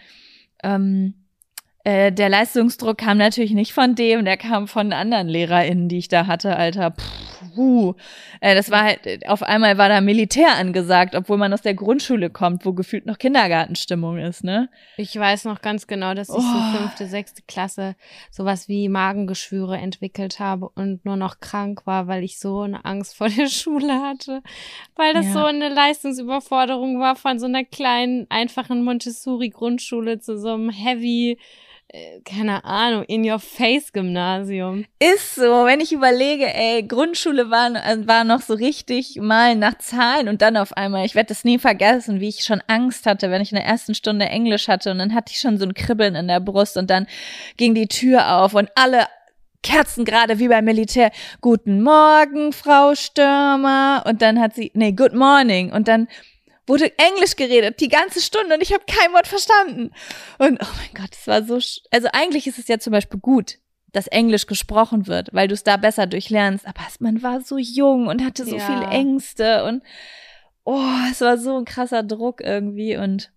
ähm, 0.63 1.26
äh, 1.87 2.11
der 2.11 2.27
Leistungsdruck 2.27 2.97
kam 2.97 3.17
natürlich 3.17 3.51
nicht 3.51 3.71
von 3.73 3.95
dem, 3.95 4.25
der 4.25 4.35
kam 4.35 4.67
von 4.67 4.91
anderen 4.91 5.29
LehrerInnen, 5.29 5.87
die 5.87 5.99
ich 5.99 6.09
da 6.09 6.27
hatte, 6.27 6.55
Alter. 6.57 6.93
Puh. 7.55 7.93
Äh, 8.41 8.55
das 8.55 8.69
war 8.71 8.83
halt, 8.83 9.05
äh, 9.07 9.19
auf 9.27 9.41
einmal 9.41 9.77
war 9.77 9.87
da 9.87 10.01
Militär 10.01 10.55
angesagt, 10.57 11.15
obwohl 11.15 11.37
man 11.37 11.53
aus 11.53 11.61
der 11.61 11.73
Grundschule 11.75 12.29
kommt, 12.29 12.65
wo 12.65 12.73
gefühlt 12.73 13.05
noch 13.05 13.17
Kindergartenstimmung 13.17 14.17
ist, 14.17 14.43
ne? 14.43 14.69
Ich 14.97 15.15
weiß 15.17 15.45
noch 15.45 15.61
ganz 15.61 15.87
genau, 15.87 16.13
dass 16.13 16.29
ich 16.29 16.35
Oh. 16.35 16.39
so 16.41 16.77
fünfte, 16.77 17.07
sechste 17.07 17.41
Klasse 17.47 17.95
sowas 18.31 18.67
wie 18.67 18.89
Magengeschwüre 18.89 19.77
entwickelt 19.77 20.39
habe 20.39 20.69
und 20.69 21.05
nur 21.05 21.15
noch 21.15 21.39
krank 21.39 21.81
war, 21.85 22.07
weil 22.07 22.23
ich 22.23 22.37
so 22.37 22.61
eine 22.61 22.83
Angst 22.85 23.15
vor 23.15 23.29
der 23.29 23.47
Schule 23.49 24.01
hatte. 24.01 24.41
Weil 24.97 25.13
das 25.13 25.25
Ja. 25.27 25.33
so 25.33 25.45
eine 25.45 25.69
Leistungsüberforderung 25.69 26.99
war 26.99 27.15
von 27.15 27.39
so 27.39 27.45
einer 27.45 27.63
kleinen, 27.63 28.27
einfachen 28.29 28.83
Montessori-Grundschule 28.83 30.19
zu 30.19 30.37
so 30.37 30.49
einem 30.53 30.69
heavy, 30.69 31.37
keine 32.25 32.65
Ahnung, 32.65 33.03
in-your-face-Gymnasium. 33.03 34.85
Ist 34.99 35.35
so, 35.35 35.65
wenn 35.65 35.79
ich 35.79 35.93
überlege, 35.93 36.53
ey, 36.53 36.83
Grundschule 36.83 37.49
war, 37.49 37.69
äh, 37.75 38.05
war 38.05 38.23
noch 38.25 38.41
so 38.41 38.53
richtig 38.55 39.17
mal 39.21 39.55
nach 39.55 39.77
Zahlen 39.77 40.27
und 40.27 40.41
dann 40.41 40.57
auf 40.57 40.73
einmal, 40.73 41.05
ich 41.05 41.15
werde 41.15 41.29
das 41.29 41.45
nie 41.45 41.59
vergessen, 41.59 42.19
wie 42.19 42.27
ich 42.27 42.43
schon 42.43 42.61
Angst 42.67 43.05
hatte, 43.05 43.31
wenn 43.31 43.41
ich 43.41 43.51
in 43.51 43.57
der 43.57 43.65
ersten 43.65 43.95
Stunde 43.95 44.25
Englisch 44.25 44.67
hatte 44.67 44.91
und 44.91 44.99
dann 44.99 45.13
hatte 45.13 45.31
ich 45.31 45.39
schon 45.39 45.57
so 45.57 45.65
ein 45.65 45.73
Kribbeln 45.73 46.15
in 46.15 46.27
der 46.27 46.41
Brust 46.41 46.75
und 46.75 46.89
dann 46.89 47.07
ging 47.55 47.73
die 47.73 47.87
Tür 47.87 48.35
auf 48.35 48.53
und 48.53 48.69
alle 48.75 49.07
Kerzen 49.63 50.05
gerade 50.05 50.39
wie 50.39 50.47
beim 50.47 50.65
Militär. 50.65 51.11
Guten 51.41 51.81
Morgen, 51.81 52.53
Frau 52.53 52.95
Stürmer. 52.95 54.03
Und 54.07 54.21
dann 54.21 54.39
hat 54.39 54.55
sie, 54.55 54.71
nee, 54.75 54.91
good 54.91 55.13
morning. 55.13 55.71
Und 55.71 55.87
dann 55.87 56.07
wurde 56.67 56.91
Englisch 56.99 57.35
geredet, 57.35 57.79
die 57.79 57.87
ganze 57.87 58.21
Stunde 58.21 58.55
und 58.55 58.61
ich 58.61 58.73
habe 58.73 58.83
kein 58.85 59.11
Wort 59.13 59.27
verstanden. 59.27 59.91
Und 60.37 60.59
oh 60.61 60.67
mein 60.77 60.93
Gott, 61.03 61.13
es 61.13 61.25
war 61.27 61.43
so, 61.43 61.59
sch 61.59 61.79
also 61.91 62.07
eigentlich 62.13 62.45
ist 62.47 62.59
es 62.59 62.67
ja 62.67 62.77
zum 62.77 62.91
Beispiel 62.91 63.19
gut, 63.19 63.57
dass 63.93 64.07
Englisch 64.07 64.45
gesprochen 64.45 65.07
wird, 65.07 65.29
weil 65.33 65.47
du 65.47 65.53
es 65.53 65.63
da 65.63 65.77
besser 65.77 66.05
durchlernst. 66.05 66.67
Aber 66.67 66.81
man 66.99 67.23
war 67.23 67.41
so 67.41 67.57
jung 67.57 68.07
und 68.07 68.23
hatte 68.23 68.45
so 68.45 68.57
Ja. 68.57 68.59
viele 68.59 68.85
Ängste 68.87 69.63
und 69.63 69.81
oh, 70.65 70.83
es 71.09 71.21
war 71.21 71.37
so 71.37 71.57
ein 71.57 71.65
krasser 71.65 72.03
Druck 72.03 72.41
irgendwie 72.41 72.97
und 72.97 73.31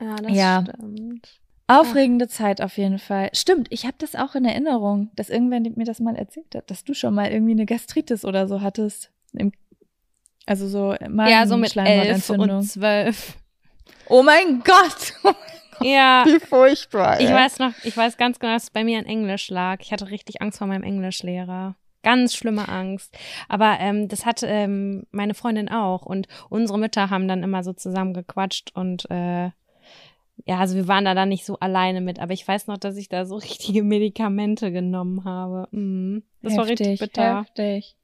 Ja, 0.00 0.16
das 0.16 0.36
Ja. 0.36 0.64
stimmt. 0.64 1.40
aufregende 1.66 2.28
Zeit 2.28 2.60
auf 2.60 2.76
jeden 2.78 2.98
Fall. 2.98 3.30
Stimmt, 3.32 3.68
ich 3.70 3.84
habe 3.86 3.94
das 3.98 4.14
auch 4.16 4.34
in 4.34 4.44
Erinnerung, 4.44 5.10
dass 5.14 5.30
irgendwer 5.30 5.60
mir 5.60 5.84
das 5.84 6.00
mal 6.00 6.16
erzählt 6.16 6.54
hat, 6.54 6.70
dass 6.70 6.84
du 6.84 6.94
schon 6.94 7.14
mal 7.14 7.30
irgendwie 7.30 7.52
eine 7.52 7.64
Gastritis 7.66 8.24
oder 8.24 8.48
so 8.48 8.60
hattest. 8.60 9.10
Im, 9.32 9.52
also 10.46 10.68
so 10.68 10.94
Ja, 10.94 11.46
so 11.46 11.56
mit 11.56 11.76
elf 11.76 12.30
und 12.30 12.62
zwölf. 12.64 13.36
Oh 14.12 14.24
mein 14.24 14.60
Gott! 14.64 15.36
Ja, 15.82 16.24
Wie 16.26 16.40
furchtbar. 16.40 17.20
Ich 17.20 17.28
ey. 17.28 17.34
weiß 17.34 17.58
noch, 17.58 17.72
ich 17.84 17.96
weiß 17.96 18.16
ganz 18.16 18.38
genau, 18.38 18.52
dass 18.52 18.64
es 18.64 18.70
bei 18.70 18.84
mir 18.84 18.98
an 18.98 19.06
Englisch 19.06 19.50
lag. 19.50 19.78
Ich 19.80 19.92
hatte 19.92 20.10
richtig 20.10 20.42
Angst 20.42 20.58
vor 20.58 20.66
meinem 20.66 20.82
Englischlehrer. 20.82 21.76
Ganz 22.02 22.34
schlimme 22.34 22.68
Angst. 22.68 23.16
Aber 23.48 23.78
ähm, 23.78 24.08
das 24.08 24.26
hatte 24.26 24.46
ähm, 24.46 25.06
meine 25.10 25.34
Freundin 25.34 25.70
auch. 25.70 26.02
Und 26.02 26.28
unsere 26.48 26.78
Mütter 26.78 27.10
haben 27.10 27.28
dann 27.28 27.42
immer 27.42 27.62
so 27.62 27.72
zusammengequatscht 27.72 28.72
und 28.74 29.10
äh, 29.10 29.50
ja, 30.46 30.58
also 30.58 30.74
wir 30.74 30.88
waren 30.88 31.04
da 31.04 31.14
dann 31.14 31.28
nicht 31.28 31.44
so 31.44 31.58
alleine 31.58 32.00
mit. 32.00 32.18
Aber 32.18 32.32
ich 32.32 32.46
weiß 32.46 32.66
noch, 32.66 32.78
dass 32.78 32.96
ich 32.96 33.08
da 33.08 33.26
so 33.26 33.36
richtige 33.36 33.82
Medikamente 33.82 34.72
genommen 34.72 35.24
habe. 35.24 35.68
Mhm. 35.70 36.22
Das 36.42 36.56
war 36.56 36.66
richtig 36.66 37.00
Heftig, 37.00 37.00
bitter. 37.00 37.40
Heftig. 37.40 37.96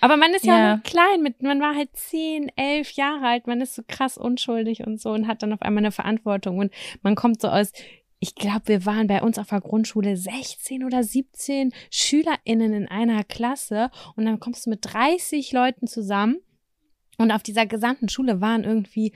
Aber 0.00 0.16
man 0.16 0.32
ist 0.34 0.44
ja, 0.44 0.58
Ja. 0.58 0.76
noch 0.76 0.82
klein, 0.82 1.22
mit, 1.22 1.42
man 1.42 1.60
war 1.60 1.74
halt 1.74 1.90
zehn, 1.94 2.50
elf 2.56 2.92
Jahre 2.92 3.26
alt, 3.26 3.46
man 3.46 3.60
ist 3.60 3.74
so 3.74 3.82
krass 3.86 4.16
unschuldig 4.18 4.86
und 4.86 5.00
so 5.00 5.10
und 5.10 5.26
hat 5.26 5.42
dann 5.42 5.52
auf 5.52 5.62
einmal 5.62 5.82
eine 5.82 5.92
Verantwortung 5.92 6.58
und 6.58 6.72
man 7.02 7.14
kommt 7.14 7.40
so 7.40 7.48
aus, 7.48 7.72
ich 8.18 8.34
glaube, 8.34 8.66
wir 8.66 8.84
waren 8.86 9.06
bei 9.06 9.22
uns 9.22 9.38
auf 9.38 9.48
der 9.48 9.62
Grundschule 9.62 10.16
16 10.16 10.84
oder 10.84 11.02
17 11.02 11.72
SchülerInnen 11.90 12.74
in 12.74 12.88
einer 12.88 13.24
Klasse 13.24 13.90
und 14.14 14.26
dann 14.26 14.40
kommst 14.40 14.66
du 14.66 14.70
mit 14.70 14.80
30 14.82 15.52
Leuten 15.52 15.86
zusammen 15.86 16.36
und 17.16 17.30
auf 17.32 17.42
dieser 17.42 17.66
gesamten 17.66 18.08
Schule 18.08 18.40
waren 18.40 18.64
irgendwie 18.64 19.12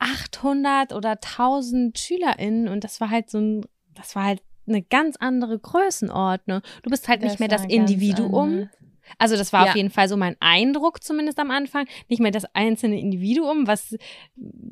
800 0.00 0.92
oder 0.92 1.10
1000 1.12 1.98
SchülerInnen 1.98 2.68
und 2.68 2.84
das 2.84 3.00
war 3.00 3.10
halt 3.10 3.30
so 3.30 3.38
ein, 3.38 3.66
das 3.94 4.16
war 4.16 4.24
halt 4.24 4.42
eine 4.66 4.82
ganz 4.82 5.16
andere 5.16 5.58
Größenordnung. 5.58 6.60
Du 6.82 6.90
bist 6.90 7.08
halt 7.08 7.22
nicht 7.22 7.40
mehr 7.40 7.48
das 7.48 7.64
Individuum, 7.64 8.52
anders. 8.52 8.68
Also 9.18 9.36
das 9.36 9.52
war 9.52 9.64
Ja. 9.64 9.70
auf 9.70 9.76
jeden 9.76 9.90
Fall 9.90 10.08
so 10.08 10.16
mein 10.16 10.36
Eindruck 10.40 11.02
zumindest 11.02 11.38
am 11.38 11.50
Anfang. 11.50 11.86
Nicht 12.08 12.20
mehr 12.20 12.30
das 12.30 12.44
einzelne 12.54 12.98
Individuum, 13.00 13.66
was 13.66 13.96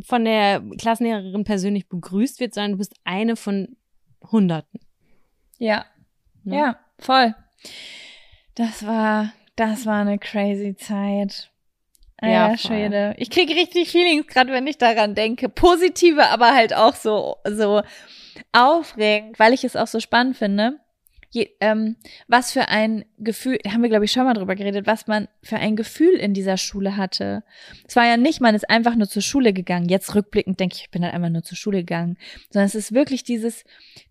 von 0.04 0.24
der 0.24 0.62
Klassenlehrerin 0.78 1.44
persönlich 1.44 1.88
begrüßt 1.88 2.40
wird, 2.40 2.54
sondern 2.54 2.72
du 2.72 2.78
bist 2.78 2.94
eine 3.04 3.36
von 3.36 3.76
Hunderten. 4.30 4.80
Ja. 5.58 5.84
Ne? 6.44 6.56
Ja, 6.56 6.78
voll. 6.98 7.34
Das 8.54 8.86
war, 8.86 9.32
das 9.56 9.86
war 9.86 10.00
eine 10.02 10.18
crazy 10.18 10.74
Zeit. 10.76 11.50
Ja, 12.20 12.28
Ja, 12.28 12.46
voll. 12.48 12.58
Schwede. 12.58 13.14
Ich 13.18 13.30
kriege 13.30 13.54
richtig 13.54 13.90
Feelings, 13.90 14.26
gerade 14.26 14.52
wenn 14.52 14.66
ich 14.66 14.78
daran 14.78 15.14
denke. 15.14 15.48
Positive, 15.48 16.26
aber 16.30 16.54
halt 16.54 16.74
auch 16.74 16.94
so, 16.96 17.36
so 17.48 17.82
aufregend, 18.52 19.38
weil 19.38 19.52
ich 19.52 19.64
es 19.64 19.76
auch 19.76 19.86
so 19.86 20.00
spannend 20.00 20.36
finde. 20.36 20.80
Je, 21.30 21.50
ähm, 21.60 21.96
was 22.26 22.52
für 22.52 22.68
ein 22.68 23.04
Gefühl, 23.18 23.58
haben 23.68 23.82
wir 23.82 23.90
glaube 23.90 24.06
ich 24.06 24.12
schon 24.12 24.24
mal 24.24 24.34
drüber 24.34 24.54
geredet, 24.54 24.86
was 24.86 25.06
man 25.06 25.28
für 25.42 25.56
ein 25.56 25.76
Gefühl 25.76 26.14
in 26.14 26.32
dieser 26.32 26.56
Schule 26.56 26.96
hatte. 26.96 27.44
Es 27.86 27.96
war 27.96 28.06
ja 28.06 28.16
nicht, 28.16 28.40
man 28.40 28.54
ist 28.54 28.70
einfach 28.70 28.94
nur 28.94 29.08
zur 29.08 29.20
Schule 29.20 29.52
gegangen. 29.52 29.88
Jetzt 29.88 30.14
rückblickend 30.14 30.58
denke 30.58 30.76
ich, 30.76 30.82
ich 30.84 30.90
bin 30.90 31.02
dann 31.02 31.10
einfach 31.10 31.28
nur 31.28 31.42
zur 31.42 31.56
Schule 31.56 31.78
gegangen. 31.78 32.16
Sondern 32.50 32.66
es 32.66 32.74
ist 32.74 32.94
wirklich 32.94 33.24
dieses, 33.24 33.64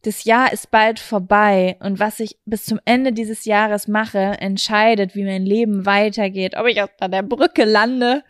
das 0.03 0.26
Jahr 0.26 0.53
ist 0.53 0.70
bald 0.70 0.99
vorbei 0.99 1.78
und 1.80 1.99
was 1.99 2.20
ich 2.20 2.38
bis 2.45 2.65
zum 2.65 2.80
Ende 2.86 3.13
dieses 3.13 3.45
Jahres 3.45 3.88
mache, 3.88 4.20
entscheidet, 4.20 5.15
wie 5.15 5.24
mein 5.24 5.45
Leben 5.45 5.88
weitergeht. 5.88 6.55
Ob 6.55 6.68
ich 6.68 6.80
an 6.82 7.11
der 7.11 7.24
Brücke 7.24 7.65
lande 7.65 8.24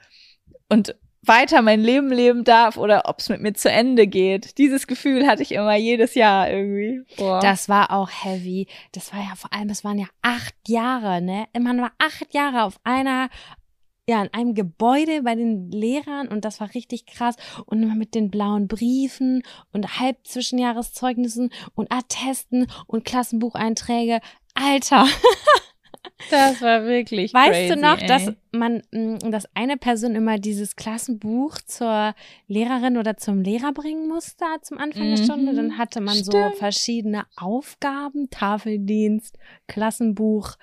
und 0.69 0.95
weiter 1.27 1.61
mein 1.61 1.81
Leben 1.81 2.09
leben 2.09 2.43
darf 2.43 2.77
oder 2.77 3.03
ob 3.05 3.19
es 3.19 3.29
mit 3.29 3.41
mir 3.41 3.53
zu 3.53 3.69
Ende 3.69 4.07
geht. 4.07 4.57
Dieses 4.57 4.87
Gefühl 4.87 5.27
hatte 5.27 5.43
ich 5.43 5.51
immer 5.51 5.75
jedes 5.75 6.15
Jahr 6.15 6.49
irgendwie. 6.49 7.01
Boah. 7.17 7.39
Das 7.39 7.69
war 7.69 7.91
auch 7.91 8.09
heavy. 8.09 8.67
Das 8.91 9.13
war 9.13 9.19
ja 9.19 9.35
vor 9.35 9.53
allem, 9.53 9.67
das 9.67 9.83
waren 9.83 9.99
ja 9.99 10.07
acht 10.21 10.55
Jahre, 10.67 11.21
ne? 11.21 11.47
Man 11.57 11.81
war 11.81 11.91
acht 11.97 12.33
Jahre 12.33 12.63
auf 12.63 12.79
einer, 12.83 13.29
ja, 14.09 14.23
in 14.23 14.33
einem 14.33 14.53
Gebäude 14.53 15.23
bei 15.23 15.35
den 15.35 15.69
Lehrern 15.69 16.27
und 16.29 16.45
das 16.45 16.59
war 16.59 16.73
richtig 16.73 17.05
krass. 17.05 17.35
Und 17.65 17.83
immer 17.83 17.95
mit 17.95 18.15
den 18.15 18.31
blauen 18.31 18.67
Briefen 18.67 19.43
und 19.73 19.99
Halbzwischenjahreszeugnissen 19.99 21.51
und 21.75 21.91
Attesten 21.91 22.67
und 22.87 23.05
Klassenbucheinträge. 23.05 24.19
Alter, 24.53 25.05
das 26.29 26.61
war 26.61 26.83
wirklich 26.85 27.33
weißt 27.33 27.51
crazy, 27.51 27.73
du 27.75 27.81
noch, 27.81 27.99
ey. 27.99 28.07
dass 28.07 28.31
man, 28.51 28.81
mh, 28.91 29.29
dass 29.29 29.47
eine 29.55 29.77
Person 29.77 30.15
immer 30.15 30.37
dieses 30.39 30.75
Klassenbuch 30.75 31.57
zur 31.65 32.13
Lehrerin 32.47 32.97
oder 32.97 33.17
zum 33.17 33.41
Lehrer 33.41 33.73
bringen 33.73 34.07
musste 34.07 34.45
zum 34.61 34.77
Anfang 34.77 35.09
der 35.09 35.19
Mhm. 35.19 35.23
Stunde? 35.23 35.53
Dann 35.55 35.77
hatte 35.77 36.01
man 36.01 36.15
so 36.23 36.31
Stimmt. 36.31 36.55
verschiedene 36.57 37.25
Aufgaben, 37.35 38.29
Tafeldienst, 38.29 39.37
Klassenbuch, 39.67 40.53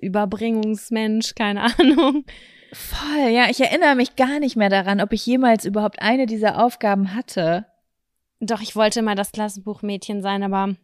Überbringungsmensch, 0.00 1.34
keine 1.34 1.62
Ahnung. 1.78 2.24
Voll, 2.72 3.30
ja, 3.30 3.50
ich 3.50 3.60
erinnere 3.60 3.96
mich 3.96 4.14
gar 4.16 4.38
nicht 4.38 4.56
mehr 4.56 4.68
daran, 4.68 5.00
ob 5.00 5.12
ich 5.12 5.26
jemals 5.26 5.64
überhaupt 5.64 6.00
eine 6.00 6.26
dieser 6.26 6.62
Aufgaben 6.64 7.14
hatte. 7.14 7.66
Doch, 8.38 8.60
ich 8.60 8.76
wollte 8.76 9.00
immer 9.00 9.16
das 9.16 9.32
Klassenbuchmädchen 9.32 10.22
sein, 10.22 10.42
aber 10.44 10.76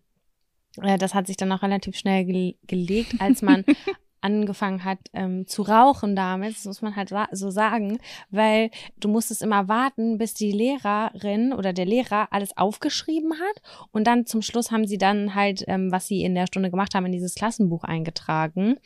äh, 0.83 0.99
das 0.99 1.15
hat 1.15 1.27
sich 1.29 1.37
dann 1.37 1.53
auch 1.53 1.63
relativ 1.63 1.97
schnell 1.97 2.25
gel 2.25 2.55
gelegt, 2.67 3.15
als 3.21 3.41
man 3.41 3.65
angefangen 4.21 4.85
hat 4.85 4.99
ähm, 5.13 5.47
zu 5.47 5.63
rauchen 5.63 6.17
damit, 6.17 6.57
das 6.57 6.65
muss 6.65 6.83
man 6.83 6.97
halt 6.97 7.13
so 7.33 7.51
sagen, 7.51 7.99
weil 8.31 8.71
du 8.99 9.09
musstest 9.09 9.43
immer 9.43 9.69
warten, 9.69 10.19
bis 10.19 10.35
die 10.35 10.53
Lehrerin 10.53 11.53
oder 11.53 11.73
der 11.73 11.87
Lehrer 11.87 12.29
alles 12.33 12.57
aufgeschrieben 12.57 13.35
hat 13.35 13.63
und 13.93 14.07
dann 14.07 14.27
zum 14.27 14.43
Schluss 14.43 14.71
haben 14.71 14.87
sie 14.87 14.99
dann 14.99 15.35
halt, 15.35 15.65
ähm, 15.69 15.93
was 15.93 16.07
sie 16.07 16.23
in 16.23 16.35
der 16.35 16.47
Stunde 16.47 16.71
gemacht 16.71 16.95
haben, 16.95 17.07
in 17.07 17.13
dieses 17.13 17.35
Klassenbuch 17.35 17.85
eingetragen. 17.85 18.77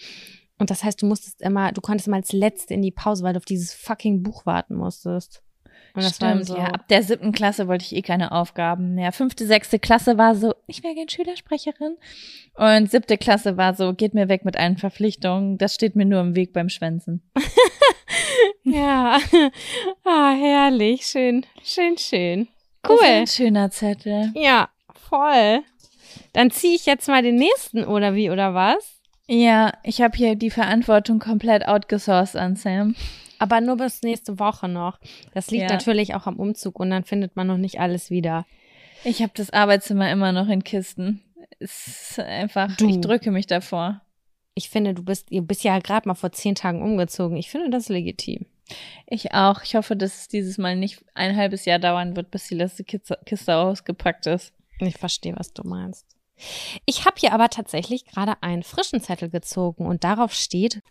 Und 0.59 0.71
das 0.71 0.85
heißt, 0.85 1.01
du 1.01 1.07
musstest 1.07 1.41
immer, 1.41 1.73
du 1.73 1.81
konntest 1.81 2.07
immer 2.07 2.19
als 2.19 2.33
Letzte 2.33 2.75
in 2.75 2.83
die 2.83 2.91
Pause, 2.91 3.25
weil 3.25 3.33
du 3.33 3.39
auf 3.39 3.47
dieses 3.47 3.73
fucking 3.73 4.23
Buch 4.23 4.45
warten 4.45 4.75
musstest. 4.75 5.43
Und 5.95 6.05
das 6.05 6.17
Stimmt, 6.17 6.47
so, 6.47 6.57
ja. 6.57 6.67
Ab 6.67 6.89
der 6.89 7.03
siebten 7.03 7.33
Klasse 7.33 7.69
wollte 7.69 7.85
ich 7.85 7.95
eh 7.95 8.03
keine 8.03 8.33
Aufgaben 8.33 8.95
mehr. 8.95 9.13
Fünfte, 9.13 9.47
sechste 9.47 9.79
Klasse 9.79 10.19
war 10.19 10.35
so, 10.35 10.55
ich 10.67 10.83
wäre 10.83 10.95
gern 10.95 11.09
Schülersprecherin. 11.09 11.97
Und 12.55 12.91
siebte 12.91 13.19
Klasse 13.19 13.57
war 13.57 13.75
so, 13.75 13.95
geht 13.95 14.15
mir 14.15 14.29
weg 14.29 14.45
mit 14.45 14.57
allen 14.57 14.77
Verpflichtungen. 14.77 15.59
Das 15.59 15.75
steht 15.75 15.97
mir 15.97 16.05
nur 16.05 16.21
im 16.21 16.37
Weg 16.37 16.53
beim 16.53 16.69
Schwänzen. 16.69 17.23
Ja, 18.63 19.19
ah, 20.05 20.33
herrlich, 20.33 21.07
schön, 21.07 21.47
schön, 21.63 21.97
schön. 21.99 22.49
Cool. 22.87 22.99
ein 23.03 23.27
schöner 23.27 23.71
Zettel. 23.71 24.33
Ja, 24.35 24.69
voll. 25.09 25.63
Dann 26.33 26.51
ziehe 26.51 26.75
ich 26.75 26.87
jetzt 26.87 27.09
mal 27.09 27.23
den 27.23 27.37
nächsten 27.37 27.85
oder 27.85 28.15
wie 28.15 28.31
oder 28.31 28.55
was? 28.55 29.01
Ja, 29.27 29.73
ich 29.83 30.01
habe 30.03 30.17
hier 30.17 30.35
die 30.35 30.51
Verantwortung 30.51 31.19
komplett 31.19 31.67
outgesourced 31.67 32.37
an 32.37 32.57
Sam. 32.57 32.95
Aber 33.41 33.61
nur 33.61 33.77
bis 33.79 34.03
nächste 34.03 34.39
Woche 34.39 34.69
noch. 34.69 35.01
Das 35.35 35.51
liegt 35.51 35.65
Ja. 35.65 35.69
natürlich 35.73 36.15
auch 36.15 36.27
am 36.27 36.37
Umzug 36.37 36.79
und 36.79 36.91
dann 36.91 37.05
findet 37.05 37.35
man 37.37 37.47
noch 37.49 37.57
nicht 37.57 37.81
alles 37.81 38.11
wieder. 38.11 38.47
Ich 39.03 39.23
habe 39.23 39.33
das 39.35 39.51
Arbeitszimmer 39.51 40.11
immer 40.13 40.31
noch 40.31 40.47
in 40.49 40.63
Kisten. 40.63 41.23
Es 41.59 41.89
ist 42.11 42.21
einfach, 42.21 42.77
Du. 42.77 42.89
ich 42.89 43.01
drücke 43.01 43.31
mich 43.31 43.47
davor. 43.47 44.03
Ich 44.55 44.69
finde, 44.69 44.93
du 44.95 45.03
bist, 45.03 45.31
ihr 45.31 45.43
bist 45.43 45.65
ja 45.65 45.79
gerade 45.79 46.07
mal 46.07 46.15
vor 46.15 46.33
zehn 46.33 46.55
Tagen 46.55 46.83
umgezogen. 46.83 47.37
Ich 47.39 47.51
finde 47.51 47.71
das 47.71 47.89
legitim. 47.89 48.45
Ich 49.07 49.33
auch. 49.33 49.63
Ich 49.63 49.75
hoffe, 49.75 49.97
dass 49.97 50.15
es 50.21 50.29
dieses 50.29 50.59
Mal 50.59 50.77
nicht 50.77 51.03
ein 51.15 51.35
halbes 51.35 51.65
Jahr 51.65 51.79
dauern 51.79 52.15
wird, 52.17 52.31
bis 52.31 52.47
die 52.49 52.55
letzte 52.57 52.85
Kiste, 52.85 53.19
Kiste 53.25 53.57
ausgepackt 53.57 54.27
ist. 54.27 54.53
Ich 54.81 54.97
verstehe, 54.99 55.35
was 55.37 55.53
du 55.55 55.67
meinst. 55.67 56.07
Ich 56.87 57.05
habe 57.05 57.17
hier 57.19 57.33
aber 57.33 57.49
tatsächlich 57.49 58.05
gerade 58.07 58.35
einen 58.43 58.63
frischen 58.63 59.01
Zettel 59.01 59.29
gezogen 59.31 59.87
und 59.87 60.05
darauf 60.05 60.33
steht 60.35 60.83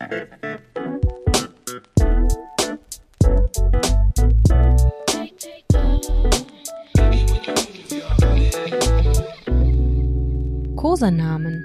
Kosenamen. 10.75 11.63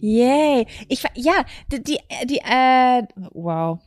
Yay. 0.00 0.66
Ich 0.88 1.04
ja, 1.14 1.44
die, 1.70 1.82
die, 1.82 1.98
die 2.24 2.38
äh, 2.38 3.02
wow. 3.32 3.78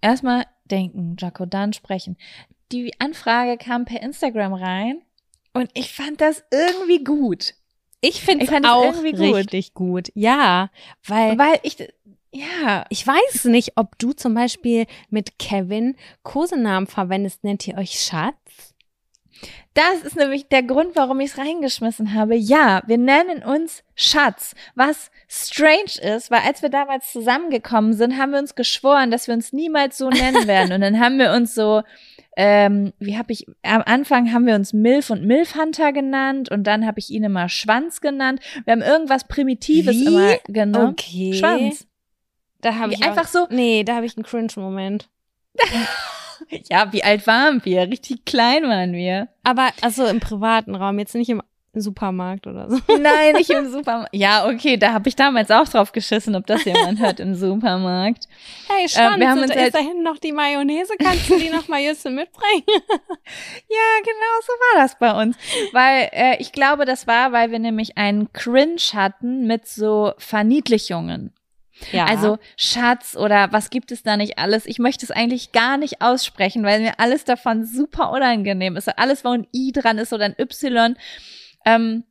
Erstmal 0.00 0.44
denken, 0.64 1.16
Jaco, 1.18 1.46
dann 1.46 1.72
sprechen. 1.72 2.16
Die 2.72 2.92
Anfrage 2.98 3.56
kam 3.56 3.84
per 3.84 4.02
Instagram 4.02 4.54
rein 4.54 5.02
und 5.54 5.70
ich 5.74 5.92
fand 5.92 6.20
das 6.20 6.44
irgendwie 6.50 7.04
gut. 7.04 7.54
Ich 8.00 8.22
finde 8.22 8.46
es 8.46 8.64
auch 8.64 8.84
irgendwie 8.84 9.12
gut. 9.12 9.34
richtig 9.34 9.74
gut. 9.74 10.10
Ja, 10.14 10.70
weil 11.06 11.38
Weil 11.38 11.60
ich, 11.62 11.76
ja, 12.32 12.84
ich 12.88 13.06
weiß 13.06 13.44
nicht, 13.46 13.72
ob 13.76 13.98
du 13.98 14.12
zum 14.12 14.34
Beispiel 14.34 14.86
mit 15.10 15.38
Kevin 15.38 15.96
Kosenamen 16.22 16.86
verwendest. 16.86 17.44
Nennt 17.44 17.66
ihr 17.68 17.76
euch 17.76 18.00
Schatz? 18.00 18.72
das 19.74 20.02
ist 20.02 20.16
nämlich 20.16 20.48
der 20.48 20.62
Grund, 20.62 20.96
warum 20.96 21.20
ich 21.20 21.30
es 21.30 21.38
reingeschmissen 21.38 22.12
habe. 22.14 22.36
Ja, 22.36 22.82
wir 22.86 22.98
nennen 22.98 23.42
uns 23.42 23.82
Schatz, 23.94 24.54
was 24.74 25.10
strange 25.28 25.98
ist, 26.14 26.30
weil 26.30 26.40
als 26.46 26.60
wir 26.60 26.68
damals 26.68 27.10
zusammengekommen 27.10 27.94
sind, 27.94 28.18
haben 28.18 28.32
wir 28.32 28.38
uns 28.38 28.54
geschworen, 28.54 29.10
dass 29.10 29.28
wir 29.28 29.34
uns 29.34 29.52
niemals 29.52 29.96
so 29.96 30.10
nennen 30.10 30.46
werden. 30.46 30.72
Und 30.72 30.82
dann 30.82 31.00
haben 31.00 31.18
wir 31.18 31.32
uns 31.32 31.54
so, 31.54 31.82
ähm, 32.36 32.92
wie 32.98 33.16
habe 33.16 33.32
ich, 33.32 33.46
am 33.62 33.82
Anfang 33.86 34.32
haben 34.32 34.46
wir 34.46 34.56
uns 34.56 34.74
Milf 34.74 35.08
und 35.08 35.24
Milfhunter 35.24 35.92
genannt 35.92 36.50
und 36.50 36.64
dann 36.64 36.86
habe 36.86 36.98
ich 36.98 37.10
ihn 37.10 37.24
immer 37.24 37.48
Schwanz 37.48 38.02
genannt. 38.02 38.40
Wir 38.64 38.72
haben 38.72 38.82
irgendwas 38.82 39.26
Primitives 39.26 39.96
Wie? 39.96 40.06
immer 40.06 40.36
genommen. 40.48 40.90
Okay. 40.90 41.32
Schwanz. 41.32 41.86
Da 42.62 42.76
habe 42.76 42.94
ich 42.94 43.02
einfach 43.04 43.24
auch, 43.24 43.28
so- 43.28 43.46
Nee, 43.50 43.84
da 43.84 43.96
habe 43.96 44.06
ich 44.06 44.16
einen 44.16 44.24
Cringe-Moment. 44.24 45.08
Ja, 46.68 46.92
wie 46.92 47.04
alt 47.04 47.26
waren 47.28 47.64
wir? 47.64 47.82
Richtig 47.82 48.24
klein 48.24 48.64
waren 48.64 48.92
wir. 48.92 49.28
Aber 49.44 49.68
also 49.80 50.04
im 50.06 50.18
privaten 50.18 50.74
Raum, 50.74 50.98
jetzt 50.98 51.14
nicht 51.14 51.28
im 51.30 51.40
Supermarkt 51.72 52.46
oder 52.48 52.68
so. 52.68 52.78
Nein, 53.00 53.34
nicht 53.34 53.48
im 53.50 53.68
Supermarkt. 53.70 54.10
Ja, 54.14 54.46
okay, 54.48 54.76
da 54.76 54.92
habe 54.92 55.08
ich 55.08 55.14
damals 55.14 55.50
auch 55.52 55.68
drauf 55.68 55.92
geschissen, 55.92 56.34
ob 56.34 56.46
das 56.48 56.64
jemand 56.64 56.98
hört 56.98 57.20
im 57.20 57.34
Supermarkt. 57.36 58.26
Hey, 58.68 58.88
Schanz, 58.88 59.18
wir 59.20 59.30
haben 59.30 59.38
uns 59.40 59.50
ist 59.52 59.56
halt- 59.56 59.74
da 59.74 59.78
hinten 59.78 60.02
noch 60.02 60.18
die 60.18 60.32
Mayonnaise. 60.32 60.92
Kannst 60.98 61.30
du 61.30 61.38
die 61.38 61.48
noch 61.48 61.68
mal 61.68 61.80
Jüsse 61.80 62.10
mitbringen? 62.10 62.64
Ja, 62.66 64.00
genau 64.02 64.40
so 64.44 64.52
war 64.52 64.82
das 64.82 64.98
bei 64.98 65.22
uns. 65.22 65.36
Weil 65.72 66.08
äh, 66.12 66.36
ich 66.40 66.50
glaube, 66.52 66.84
das 66.86 67.06
war, 67.06 67.30
weil 67.32 67.52
wir 67.52 67.60
nämlich 67.60 67.96
einen 67.96 68.32
Cringe 68.32 68.80
hatten 68.94 69.46
mit 69.46 69.66
so 69.68 70.12
Verniedlichungen. 70.18 71.32
Ja. 71.90 72.04
Also 72.06 72.38
Schatz 72.56 73.16
oder 73.16 73.52
was 73.52 73.70
gibt 73.70 73.90
es 73.92 74.02
da 74.02 74.16
nicht 74.16 74.38
alles? 74.38 74.66
Ich 74.66 74.78
möchte 74.78 75.04
es 75.04 75.10
eigentlich 75.10 75.52
gar 75.52 75.76
nicht 75.76 76.00
aussprechen, 76.00 76.64
weil 76.64 76.80
mir 76.80 77.00
alles 77.00 77.24
davon 77.24 77.64
super 77.66 78.10
unangenehm 78.10 78.76
ist. 78.76 78.88
Alles, 78.98 79.24
wo 79.24 79.30
ein 79.30 79.46
I 79.54 79.72
dran 79.72 79.98
ist 79.98 80.12
oder 80.12 80.26
ein 80.26 80.36
Y. 80.38 80.96
Ähm, 81.64 82.04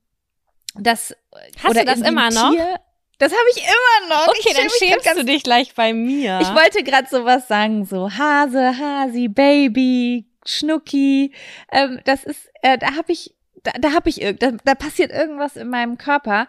das 0.75 1.15
Hast 1.63 1.71
oder 1.71 1.81
du 1.81 1.85
das 1.85 2.01
immer 2.01 2.29
noch? 2.29 2.51
Tier, 2.51 2.79
das 3.17 3.31
habe 3.31 3.43
ich 3.55 3.63
immer 3.63 4.15
noch. 4.15 4.27
okay, 4.27 4.39
Ich 4.49 4.55
dann 4.55 4.69
schämst 4.69 5.05
ganz 5.05 5.19
du 5.19 5.25
dich 5.25 5.43
gleich 5.43 5.75
bei 5.75 5.93
mir. 5.93 6.39
ich 6.41 6.49
wollte 6.55 6.83
gerade 6.83 7.07
sowas 7.07 7.47
sagen, 7.47 7.85
so 7.85 8.09
Hase, 8.11 8.77
Hasi, 8.79 9.27
Baby, 9.27 10.25
Schnucki. 10.45 11.33
Ähm, 11.71 11.99
das 12.05 12.23
ist, 12.23 12.49
äh, 12.63 12.77
da 12.77 12.95
habe 12.95 13.11
ich, 13.11 13.35
da, 13.63 13.71
da 13.79 13.93
habe 13.93 14.09
ich, 14.09 14.15
da, 14.39 14.51
da 14.63 14.75
passiert 14.75 15.11
irgendwas 15.11 15.55
in 15.55 15.69
meinem 15.69 15.97
Körper. 15.97 16.47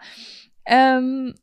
Ähm, 0.65 1.35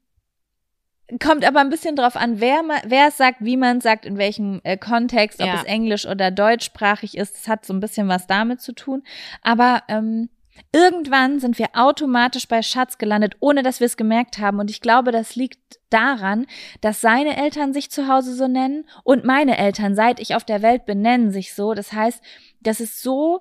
kommt 1.19 1.45
aber 1.45 1.61
ein 1.61 1.71
bisschen 1.71 1.97
drauf 1.97 2.17
an, 2.17 2.41
wer, 2.41 2.63
wer 2.85 3.09
es 3.09 3.17
sagt, 3.17 3.39
wie 3.41 3.57
man 3.57 3.79
es 3.79 3.85
sagt, 3.85 4.07
in 4.07 4.19
welchem 4.19 4.61
äh, 4.65 4.77
Kontext, 4.77 5.41
ob 5.41 5.47
Ja. 5.47 5.55
es 5.55 5.65
englisch 5.65 6.07
oder 6.07 6.31
deutschsprachig 6.31 7.17
ist. 7.17 7.35
Das 7.35 7.49
hat 7.49 7.65
so 7.67 7.73
ein 7.73 7.81
bisschen 7.81 8.09
was 8.09 8.27
damit 8.27 8.61
zu 8.61 8.73
tun. 8.73 9.03
Aber 9.43 9.83
ähm, 9.89 10.29
Irgendwann 10.73 11.41
sind 11.41 11.59
wir 11.59 11.69
automatisch 11.73 12.47
bei 12.47 12.61
Schatz 12.63 12.99
gelandet, 12.99 13.35
ohne 13.41 13.63
dass 13.63 13.81
wir 13.81 13.87
es 13.87 13.97
gemerkt 13.97 14.39
haben. 14.39 14.59
Und 14.61 14.71
ich 14.71 14.81
glaube, 14.83 15.11
das 15.11 15.35
liegt 15.35 15.59
daran, 15.89 16.47
dass 16.83 17.01
seine 17.01 17.37
Eltern 17.37 17.73
sich 17.73 17.91
zu 17.91 18.09
Hause 18.09 18.35
so 18.35 18.47
nennen 18.47 18.85
und 19.03 19.25
meine 19.25 19.57
Eltern, 19.59 19.95
seit 19.95 20.21
ich 20.21 20.35
auf 20.35 20.45
der 20.45 20.61
Welt 20.61 20.85
bin, 20.87 21.01
nennen 21.01 21.31
sich 21.31 21.55
so. 21.55 21.73
Das 21.73 21.93
heißt, 21.93 22.23
das 22.61 22.81
ist 22.81 23.01
so, 23.03 23.41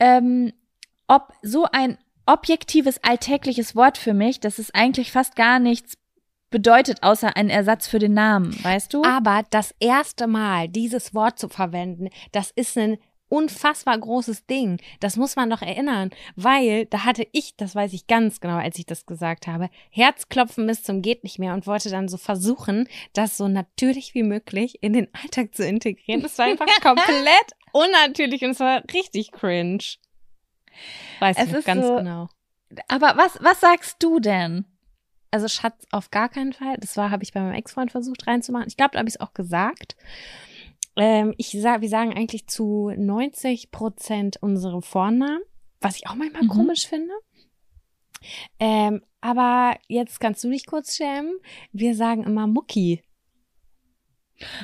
ähm, 0.00 0.52
ob 1.06 1.32
so 1.42 1.66
ein 1.70 1.98
objektives, 2.26 3.02
alltägliches 3.02 3.74
Wort 3.76 3.96
für 3.96 4.12
mich, 4.14 4.40
dass 4.40 4.58
es 4.58 4.74
eigentlich 4.74 5.12
fast 5.12 5.36
gar 5.36 5.58
nichts 5.60 5.94
bedeutet, 6.50 7.02
außer 7.02 7.36
ein 7.36 7.48
Ersatz 7.50 7.86
für 7.86 7.98
den 7.98 8.14
Namen, 8.14 8.56
weißt 8.64 8.92
du? 8.94 9.02
Aber 9.04 9.44
das 9.50 9.74
erste 9.80 10.26
Mal 10.26 10.68
dieses 10.68 11.14
Wort 11.14 11.38
zu 11.38 11.48
verwenden, 11.48 12.08
das 12.32 12.50
ist 12.50 12.76
ein 12.76 12.98
unfassbar 13.28 13.96
großes 13.96 14.46
Ding. 14.46 14.80
Das 14.98 15.16
muss 15.16 15.36
man 15.36 15.48
doch 15.50 15.62
erinnern, 15.62 16.10
weil 16.34 16.86
da 16.86 17.04
hatte 17.04 17.24
ich, 17.30 17.54
das 17.56 17.76
weiß 17.76 17.92
ich 17.92 18.08
ganz 18.08 18.40
genau, 18.40 18.56
als 18.56 18.76
ich 18.78 18.86
das 18.86 19.06
gesagt 19.06 19.46
habe, 19.46 19.70
Herzklopfen 19.90 20.66
bis 20.66 20.82
zum 20.82 21.00
geht 21.00 21.22
nicht 21.22 21.38
mehr 21.38 21.54
und 21.54 21.68
wollte 21.68 21.90
dann 21.90 22.08
so 22.08 22.16
versuchen, 22.16 22.88
das 23.12 23.36
so 23.36 23.46
natürlich 23.46 24.14
wie 24.14 24.24
möglich 24.24 24.82
in 24.82 24.92
den 24.94 25.06
Alltag 25.14 25.54
zu 25.54 25.64
integrieren. 25.64 26.22
Das 26.22 26.36
war 26.38 26.46
einfach 26.46 26.66
komplett 26.82 27.54
unnatürlich 27.70 28.42
und 28.42 28.50
es 28.50 28.58
war 28.60 28.82
richtig 28.92 29.30
cringe. 29.30 29.78
Weiß 31.20 31.36
Es 31.38 31.52
ich 31.52 31.64
ganz 31.64 31.86
so- 31.86 31.96
genau. 31.96 32.28
Aber 32.88 33.14
was, 33.16 33.38
was 33.40 33.60
sagst 33.60 34.02
du 34.02 34.18
denn? 34.18 34.64
Also 35.30 35.46
Schatz 35.48 35.84
auf 35.92 36.10
gar 36.10 36.28
keinen 36.28 36.52
Fall. 36.52 36.76
Das 36.78 36.96
war, 36.96 37.10
habe 37.10 37.22
ich 37.22 37.32
bei 37.32 37.40
meinem 37.40 37.54
Ex-Freund 37.54 37.90
versucht 37.92 38.26
reinzumachen. 38.26 38.66
Ich 38.68 38.76
glaube, 38.76 38.92
da 38.92 38.98
habe 38.98 39.08
ich 39.08 39.14
es 39.16 39.20
auch 39.20 39.32
gesagt. 39.34 39.96
Ähm, 40.96 41.34
ich 41.38 41.50
sag, 41.60 41.80
wir 41.82 41.88
sagen 41.88 42.12
eigentlich 42.14 42.48
zu 42.48 42.92
90 42.96 43.70
Prozent 43.70 44.38
unsere 44.42 44.82
Vornamen, 44.82 45.40
was 45.80 45.96
ich 45.96 46.08
auch 46.08 46.14
manchmal 46.16 46.42
Mhm. 46.42 46.48
komisch 46.48 46.86
finde. 46.88 47.12
Ähm, 48.58 49.02
aber 49.20 49.76
jetzt 49.88 50.20
kannst 50.20 50.42
du 50.44 50.50
dich 50.50 50.66
kurz 50.66 50.96
schämen. 50.96 51.38
Wir 51.72 51.94
sagen 51.94 52.24
immer 52.24 52.46
Mucki. 52.46 53.02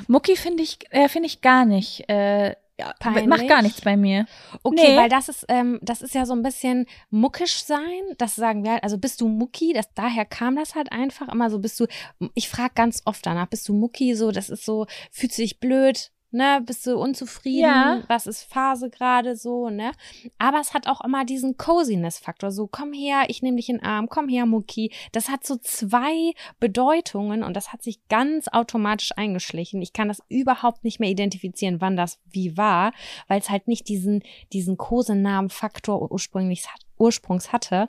Mucki 0.09 0.37
finde 0.37 0.63
ich, 0.63 0.79
äh, 0.91 1.09
finde 1.09 1.27
ich 1.27 1.43
gar 1.43 1.65
nicht. 1.65 2.09
Äh, 2.09 2.57
ja, 2.79 2.93
Peinlich? 2.99 3.27
macht 3.27 3.49
gar 3.49 3.63
nichts 3.63 3.81
bei 3.81 3.97
mir. 3.97 4.27
Okay, 4.63 4.91
Nee. 4.93 4.97
weil 4.97 5.09
das 5.09 5.29
ist, 5.29 5.47
ähm, 5.49 5.79
das 5.83 6.03
ist 6.03 6.15
ja 6.15 6.27
so 6.27 6.35
ein 6.35 6.43
bisschen 6.43 6.87
muckisch 7.11 7.65
sein. 7.65 8.03
Das 8.19 8.35
sagen 8.37 8.65
wir 8.65 8.73
halt. 8.73 8.85
Also 8.85 8.99
bist 8.99 9.21
du 9.21 9.29
Mucki? 9.29 9.73
Das, 9.73 9.93
daher 9.95 10.25
kam 10.25 10.57
das 10.57 10.75
halt 10.75 10.93
einfach 10.93 11.29
immer 11.29 11.49
so. 11.51 11.59
Bist 11.59 11.81
du, 11.81 11.87
ich 12.35 12.49
frage 12.49 12.73
ganz 12.75 13.03
oft 13.07 13.25
danach, 13.25 13.47
bist 13.47 13.69
du 13.69 13.73
Mucki? 13.75 14.15
So, 14.15 14.31
das 14.31 14.51
ist 14.51 14.65
so, 14.65 14.87
fühlst 15.11 15.39
du 15.39 15.43
dich 15.43 15.59
blöd? 15.59 16.11
Ne, 16.37 16.61
bist 16.67 16.87
du 16.87 16.99
unzufrieden? 16.99 17.63
Ja. 17.63 18.03
Was 18.09 18.27
ist 18.27 18.43
Phase 18.43 18.91
gerade 18.91 19.37
so, 19.37 19.71
ne? 19.71 19.93
Aber 20.37 20.61
es 20.61 20.75
hat 20.75 20.87
auch 20.87 21.01
immer 21.03 21.25
diesen 21.25 21.57
Coziness-Faktor. 21.57 22.51
So, 22.51 22.67
komm 22.67 22.93
her, 22.93 23.25
ich 23.29 23.41
nehme 23.41 23.57
dich 23.57 23.71
in 23.71 23.79
den 23.79 23.87
Arm, 23.87 24.11
komm 24.11 24.29
her, 24.29 24.45
Mucki. 24.45 24.93
Das 25.13 25.31
hat 25.31 25.47
so 25.47 25.57
zwei 25.57 26.35
Bedeutungen 26.61 27.43
und 27.43 27.57
das 27.57 27.73
hat 27.73 27.83
sich 27.83 28.07
ganz 28.09 28.49
automatisch 28.49 29.13
eingeschlichen. 29.17 29.81
Ich 29.81 29.95
kann 29.95 30.09
das 30.09 30.23
überhaupt 30.29 30.85
nicht 30.85 31.01
mehr 31.01 31.09
identifizieren, 31.09 31.81
wann 31.81 31.97
das 31.97 32.21
wie 32.27 32.59
war, 32.59 32.93
weil 33.29 33.41
es 33.41 33.49
halt 33.49 33.67
nicht 33.67 33.89
diesen, 33.89 34.23
diesen 34.53 34.77
Kosenamen-Faktor 34.77 36.13
ursprünglich, 36.13 36.67
ursprungs 36.99 37.51
hatte. 37.51 37.89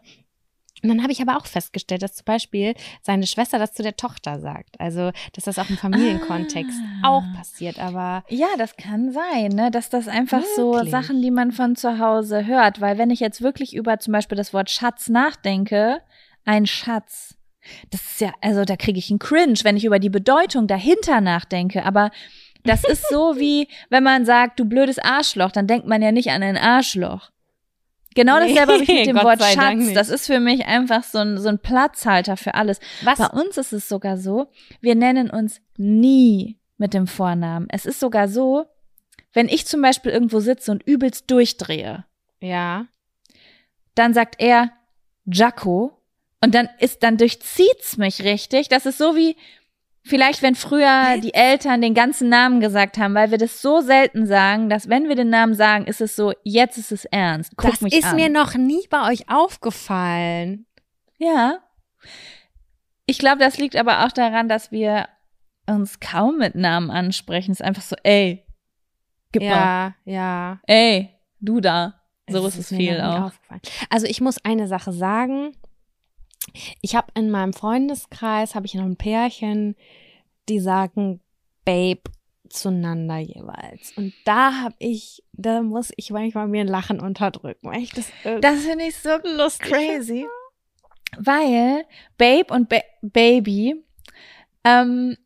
Und 0.84 0.90
dann 0.90 1.02
habe 1.02 1.12
ich 1.12 1.22
aber 1.22 1.38
auch 1.38 1.46
festgestellt, 1.46 2.02
dass 2.04 2.14
zum 2.16 2.26
Beispiel 2.26 2.74
seine 3.02 3.26
Schwester 3.28 3.58
das 3.60 3.74
zu 3.74 3.84
der 3.84 3.96
Tochter 3.96 4.40
sagt. 4.40 4.80
Also, 4.80 5.12
dass 5.34 5.46
das 5.46 5.58
auch 5.60 5.70
im 5.70 5.78
Familienkontext 5.78 6.80
Ah. 7.04 7.08
auch 7.10 7.24
passiert. 7.36 7.80
Aber 7.80 8.24
Ja, 8.30 8.48
das 8.58 8.76
kann 8.78 9.12
sein, 9.12 9.50
ne? 9.50 9.72
dass 9.72 9.90
das 9.90 10.08
einfach 10.08 10.44
so 10.56 10.74
Wirklich? 10.74 10.92
Sachen, 10.92 11.22
die 11.22 11.32
man 11.32 11.52
von 11.52 11.76
zu 11.76 12.00
Hause 12.00 12.46
hört. 12.46 12.80
Weil 12.82 12.98
wenn 12.98 13.10
ich 13.10 13.20
jetzt 13.20 13.42
wirklich 13.42 13.76
über 13.76 14.00
zum 14.00 14.12
Beispiel 14.14 14.38
das 14.38 14.54
Wort 14.54 14.70
Schatz 14.70 15.10
nachdenke, 15.10 16.02
ein 16.46 16.66
Schatz, 16.66 17.36
das 17.92 18.02
ist 18.02 18.22
ja, 18.22 18.32
also 18.42 18.64
da 18.64 18.76
kriege 18.78 19.00
ich 19.00 19.10
einen 19.10 19.20
Cringe, 19.20 19.60
wenn 19.64 19.78
ich 19.78 19.86
über 19.86 20.00
die 20.00 20.10
Bedeutung 20.10 20.68
dahinter 20.68 21.22
nachdenke. 21.22 21.84
Aber 21.86 22.12
das 22.64 22.84
ist 22.84 23.10
so 23.10 23.36
wie, 23.40 23.68
wenn 23.90 24.04
man 24.04 24.26
sagt, 24.26 24.60
du 24.60 24.66
blödes 24.66 25.00
Arschloch, 25.00 25.52
dann 25.52 25.68
denkt 25.68 25.88
man 25.88 26.02
ja 26.02 26.12
nicht 26.12 26.30
an 26.30 26.44
ein 26.44 26.58
Arschloch. 26.58 27.30
Genau 28.18 28.40
Nee, 28.40 28.56
dasselbe 28.56 28.74
habe 28.74 28.84
ich 28.84 28.90
mit 28.90 29.06
dem 29.06 29.16
Wort 29.18 29.44
Schatz. 29.44 29.94
Das 29.94 30.10
ist 30.10 30.26
für 30.26 30.40
mich 30.40 30.66
einfach 30.66 31.04
so 31.04 31.20
ein, 31.20 31.38
so 31.38 31.50
ein 31.50 31.60
Platzhalter 31.60 32.36
für 32.36 32.56
alles. 32.56 32.80
was? 33.04 33.20
Bei 33.20 33.28
uns 33.28 33.58
ist 33.58 33.74
es 33.74 33.88
sogar 33.88 34.18
so, 34.18 34.48
wir 34.82 34.96
nennen 34.96 35.30
uns 35.30 35.62
nie 35.78 36.58
mit 36.78 36.96
dem 36.96 37.06
Vornamen. 37.06 37.68
Es 37.70 37.86
ist 37.86 38.00
sogar 38.00 38.28
so, 38.28 38.66
wenn 39.34 39.48
ich 39.48 39.68
zum 39.68 39.84
Beispiel 39.84 40.12
irgendwo 40.12 40.40
sitze 40.40 40.72
und 40.72 40.82
übelst 40.82 41.30
durchdrehe, 41.30 42.06
Ja. 42.42 42.88
dann 43.94 44.16
sagt 44.16 44.36
er 44.40 44.72
Jaco 45.26 46.02
und 46.42 46.56
dann 46.56 46.70
ist, 46.80 47.04
dann 47.04 47.18
durchzieht's 47.18 47.98
mich 47.98 48.24
richtig. 48.24 48.68
Das 48.68 48.86
ist 48.88 48.98
so 48.98 49.16
wie, 49.16 49.36
vielleicht 50.08 50.42
wenn 50.42 50.56
früher 50.56 51.20
die 51.22 51.34
Eltern 51.34 51.82
den 51.82 51.94
ganzen 51.94 52.30
Namen 52.30 52.60
gesagt 52.60 52.98
haben, 52.98 53.14
weil 53.14 53.32
wir 53.32 53.38
das 53.38 53.62
so 53.62 53.82
selten 53.82 54.26
sagen, 54.26 54.70
dass 54.70 54.90
wenn 54.90 55.08
wir 55.08 55.16
den 55.16 55.30
Namen 55.30 55.54
sagen, 55.54 55.86
ist 55.86 56.02
es 56.02 56.16
so, 56.16 56.34
jetzt 56.44 56.78
ist 56.78 56.92
es 56.92 57.06
ernst. 57.06 57.54
Guck 57.58 57.72
das 57.72 57.82
mich 57.82 57.94
ist 57.94 58.06
an. 58.06 58.16
mir 58.16 58.30
noch 58.30 58.56
nie 58.56 58.86
bei 58.90 59.12
euch 59.12 59.30
aufgefallen. 59.30 60.66
Ja. 61.18 61.60
Ich 63.06 63.20
glaube, 63.20 63.40
das 63.40 63.58
liegt 63.58 63.76
aber 63.76 64.06
auch 64.06 64.12
daran, 64.12 64.50
dass 64.50 64.72
wir 64.72 65.08
uns 65.68 66.00
kaum 66.00 66.38
mit 66.38 66.56
Namen 66.56 66.90
ansprechen. 66.90 67.52
Es 67.52 67.60
ist 67.60 67.66
einfach 67.66 67.82
so, 67.82 67.96
ey, 68.04 68.46
gib 69.32 69.44
mal, 69.44 69.50
Ja, 69.50 69.96
ja. 70.06 70.60
ey, 70.68 71.10
du 71.40 71.60
da. 71.60 72.02
So 72.30 72.44
Das 72.44 72.58
ist 72.58 72.72
es 72.72 72.78
viel 72.78 73.00
auch. 73.00 73.32
Also 73.90 74.06
ich 74.06 74.20
muss 74.20 74.44
eine 74.44 74.68
Sache 74.68 74.92
sagen. 74.92 75.56
Ich 76.82 76.96
habe 76.96 77.08
in 77.16 77.30
meinem 77.30 77.54
Freundeskreis 77.54 78.56
habe 78.56 78.66
ich 78.66 78.74
noch 78.74 78.86
ein 78.86 78.98
Pärchen, 78.98 79.76
die 80.50 80.60
sagen 80.60 81.22
Babe 81.66 82.02
zueinander 82.50 83.18
jeweils. 83.18 83.92
Und 83.96 84.14
da 84.26 84.62
habe 84.62 84.76
ich, 84.80 85.24
da 85.34 85.62
muss 85.62 85.92
ich 85.98 86.12
manchmal 86.12 86.48
mir 86.48 86.62
ein 86.62 86.68
Lachen 86.68 87.00
unterdrücken, 87.00 87.68
weil 87.68 87.82
ich 87.82 87.92
das, 87.92 88.12
Das 88.42 88.62
finde 88.62 88.86
ich 88.86 88.96
so 88.96 89.18
lustig 89.24 89.70
crazy. 89.70 90.26
Weil 91.18 91.86
Babe 92.18 92.54
und 92.54 92.70
ba 92.70 92.80
Baby, 93.02 93.84
ähm, 94.64 95.18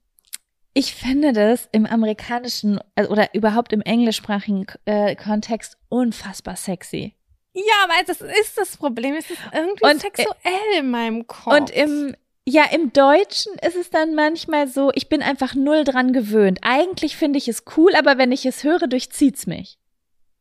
ich 0.74 0.94
finde 0.94 1.34
das 1.34 1.68
im 1.72 1.86
amerikanischen 1.86 2.80
äh, 2.96 3.06
oder 3.06 3.34
überhaupt 3.34 3.74
im 3.74 3.82
englischsprachigen 3.82 4.68
äh, 4.86 5.16
Kontext 5.16 5.78
unfassbar 5.90 6.56
sexy. 6.56 7.16
Ja, 7.54 7.88
weil 7.90 8.06
das 8.06 8.22
ist 8.22 8.58
das 8.58 8.78
Problem. 8.78 9.16
Es 9.16 9.30
ist 9.30 9.40
irgendwie 9.54 9.84
Und, 9.84 9.96
äh, 9.96 10.00
sexuell 10.00 10.78
in 10.80 10.90
meinem 10.90 11.28
Kopf. 11.28 11.54
Und 11.54 11.70
im, 11.70 12.16
ja, 12.48 12.64
im 12.72 12.94
Deutschen 12.94 13.54
ist 13.56 13.76
es 13.76 13.90
dann 13.90 14.16
manchmal 14.16 14.68
so, 14.68 14.92
ich 14.96 15.10
bin 15.10 15.22
einfach 15.22 15.54
null 15.54 15.84
dran 15.84 16.14
gewöhnt. 16.14 16.60
Eigentlich 16.62 17.18
finde 17.18 17.38
ich 17.38 17.48
es 17.48 17.64
cool, 17.76 17.94
aber 17.96 18.18
wenn 18.18 18.32
ich 18.32 18.46
es 18.46 18.64
höre, 18.64 18.88
durchzieht's 18.88 19.48
mich. 19.48 19.78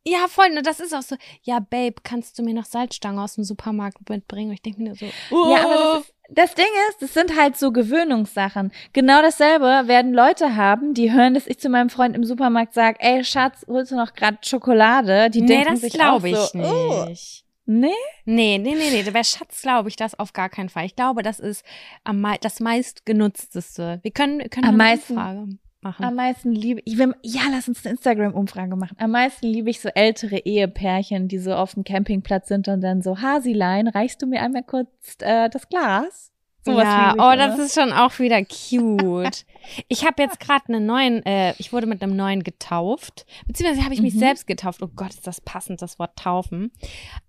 Ja, 0.05 0.27
voll, 0.27 0.49
ne, 0.49 0.61
das 0.63 0.79
ist 0.79 0.93
auch 0.93 1.01
so, 1.01 1.15
ja, 1.43 1.59
Babe, 1.59 1.95
kannst 2.03 2.37
du 2.39 2.43
mir 2.43 2.53
noch 2.53 2.65
Salzstange 2.65 3.21
aus 3.21 3.35
dem 3.35 3.43
Supermarkt 3.43 4.09
mitbringen? 4.09 4.49
Und 4.49 4.55
ich 4.55 4.61
denke 4.61 4.81
mir 4.81 4.95
so, 4.95 5.05
Ja, 5.05 5.63
aber 5.63 5.75
das, 5.75 6.01
ist, 6.01 6.13
das 6.29 6.55
Ding 6.55 6.73
ist, 6.89 7.01
das 7.01 7.13
sind 7.13 7.37
halt 7.37 7.57
so 7.57 7.71
Gewöhnungssachen. 7.71 8.71
Genau 8.93 9.21
dasselbe 9.21 9.87
werden 9.87 10.13
Leute 10.13 10.55
haben, 10.55 10.93
die 10.93 11.11
hören, 11.11 11.35
dass 11.35 11.45
ich 11.45 11.59
zu 11.59 11.69
meinem 11.69 11.89
Freund 11.89 12.15
im 12.15 12.23
Supermarkt 12.23 12.73
sage, 12.73 12.97
ey 12.99 13.23
Schatz, 13.23 13.65
holst 13.67 13.91
du 13.91 13.95
noch 13.95 14.13
gerade 14.13 14.37
Schokolade? 14.41 15.29
Die 15.29 15.41
nee, 15.41 15.47
denken 15.47 15.73
das 15.73 15.81
sich 15.81 15.93
glaube 15.93 16.29
ich 16.29 16.35
so, 16.35 16.59
oh. 16.59 17.05
nicht. 17.07 17.45
Nee? 17.65 17.93
Nee, 18.25 18.57
nee, 18.57 18.73
nee, 18.75 19.03
nee. 19.03 19.11
Bei 19.11 19.23
Schatz 19.23 19.61
glaube 19.61 19.89
ich 19.89 19.95
das 19.95 20.17
auf 20.17 20.33
gar 20.33 20.49
keinen 20.49 20.69
Fall. 20.69 20.85
Ich 20.85 20.95
glaube, 20.95 21.21
das 21.21 21.39
ist 21.39 21.63
am 22.03 22.25
das 22.41 22.59
meistgenutzteste. 22.59 23.99
Wir 24.01 24.11
können, 24.11 24.49
können 24.49 24.65
Am 24.65 24.77
meisten- 24.77 25.13
Umfrage 25.13 25.47
machen. 25.83 26.03
Am 26.05 26.15
meisten 26.15 26.51
liebe 26.51 26.81
ich, 26.85 26.97
will, 26.97 27.13
ja, 27.23 27.41
lass 27.51 27.67
uns 27.67 27.85
eine 27.85 27.93
Instagram-Umfrage 27.93 28.75
machen. 28.75 28.95
Am 28.99 29.11
meisten 29.11 29.47
liebe 29.47 29.69
ich 29.69 29.79
so 29.81 29.89
ältere 29.89 30.37
Ehepärchen, 30.37 31.27
die 31.27 31.39
so 31.39 31.53
auf 31.53 31.73
dem 31.73 31.83
Campingplatz 31.83 32.47
sind 32.47 32.67
und 32.67 32.81
dann 32.81 33.01
so, 33.01 33.21
Hasilein, 33.21 33.87
reichst 33.87 34.21
du 34.21 34.27
mir 34.27 34.41
einmal 34.41 34.63
kurz 34.63 34.89
äh, 35.19 35.49
das 35.49 35.67
Glas? 35.69 36.31
Sowas 36.63 36.83
ja, 36.83 37.15
oh, 37.17 37.35
das 37.35 37.57
ist 37.57 37.73
schon 37.73 37.91
auch 37.91 38.19
wieder 38.19 38.43
cute. 38.45 39.45
ich 39.87 40.05
habe 40.05 40.21
jetzt 40.21 40.39
gerade 40.39 40.65
einen 40.67 40.85
neuen, 40.85 41.25
äh, 41.25 41.55
ich 41.57 41.73
wurde 41.73 41.87
mit 41.87 42.03
einem 42.03 42.15
neuen 42.15 42.43
getauft, 42.43 43.25
beziehungsweise 43.47 43.83
habe 43.83 43.95
ich 43.95 44.01
mich 44.01 44.13
Mhm. 44.13 44.19
selbst 44.19 44.45
getauft. 44.45 44.83
Oh 44.83 44.89
Gott, 44.95 45.09
ist 45.09 45.25
das 45.25 45.41
passend, 45.41 45.81
das 45.81 45.97
Wort 45.97 46.15
taufen. 46.17 46.71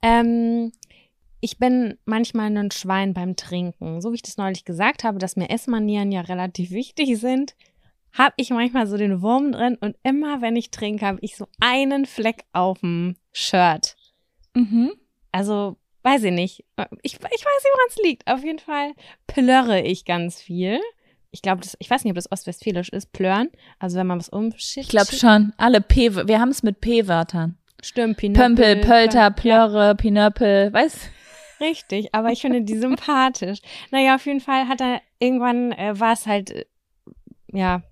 Ähm, 0.02 0.70
ich 1.40 1.58
bin 1.58 1.98
manchmal 2.04 2.56
ein 2.56 2.70
Schwein 2.70 3.14
beim 3.14 3.34
Trinken. 3.34 4.02
So 4.02 4.12
wie 4.12 4.16
ich 4.16 4.22
das 4.22 4.36
neulich 4.36 4.64
gesagt 4.66 5.02
habe, 5.02 5.18
dass 5.18 5.36
mir 5.36 5.48
Essmanieren 5.48 6.12
ja 6.12 6.20
relativ 6.20 6.70
wichtig 6.70 7.18
sind, 7.18 7.54
habe 8.12 8.34
ich 8.36 8.50
manchmal 8.50 8.86
so 8.86 8.96
den 8.96 9.22
Wurm 9.22 9.52
drin 9.52 9.76
und 9.80 9.96
immer, 10.02 10.40
wenn 10.42 10.56
ich 10.56 10.70
trinke, 10.70 11.06
habe 11.06 11.18
ich 11.22 11.36
so 11.36 11.46
einen 11.60 12.06
Fleck 12.06 12.44
auf 12.52 12.80
dem 12.80 13.16
Shirt. 13.32 13.96
Mhm. 14.54 14.92
Also, 15.30 15.76
weiß 16.02 16.24
ich 16.24 16.32
nicht. 16.32 16.64
Ich, 17.02 17.14
ich 17.14 17.20
weiß 17.22 17.30
nicht, 17.30 17.44
woran 17.44 17.86
es 17.88 17.96
liegt. 18.04 18.26
Auf 18.30 18.44
jeden 18.44 18.58
Fall 18.58 18.92
plörre 19.26 19.80
ich 19.80 20.04
ganz 20.04 20.40
viel. 20.42 20.78
Ich 21.30 21.40
glaube, 21.40 21.62
ich 21.78 21.88
weiß 21.88 22.04
nicht, 22.04 22.10
ob 22.10 22.16
das 22.16 22.30
ostwestfälisch 22.30 22.90
ist, 22.90 23.12
plören. 23.12 23.48
Also, 23.78 23.98
wenn 23.98 24.06
man 24.06 24.18
was 24.18 24.28
umschickt. 24.28 24.84
Ich 24.84 24.88
glaube 24.90 25.12
schon. 25.14 25.54
Alle 25.56 25.80
P, 25.80 26.14
wir 26.14 26.38
haben 26.40 26.50
es 26.50 26.62
mit 26.62 26.80
P-Wörtern. 26.82 27.56
Stimmt, 27.82 28.18
Pinöppel. 28.18 28.42
Pömpel, 28.54 28.76
Pölter, 28.82 29.26
Plör- 29.28 29.68
Plörre, 29.68 29.94
Pinöppel, 29.96 30.72
weißt 30.72 31.10
Richtig, 31.60 32.12
aber 32.14 32.30
ich 32.30 32.40
finde 32.40 32.62
die 32.62 32.76
sympathisch. 32.76 33.60
Naja, 33.90 34.16
auf 34.16 34.26
jeden 34.26 34.40
Fall 34.40 34.68
hat 34.68 34.80
er 34.80 35.00
irgendwann 35.20 35.72
äh, 35.72 35.98
war 35.98 36.12
es 36.12 36.26
halt, 36.26 36.50
äh, 36.50 36.64
ja, 37.52 37.82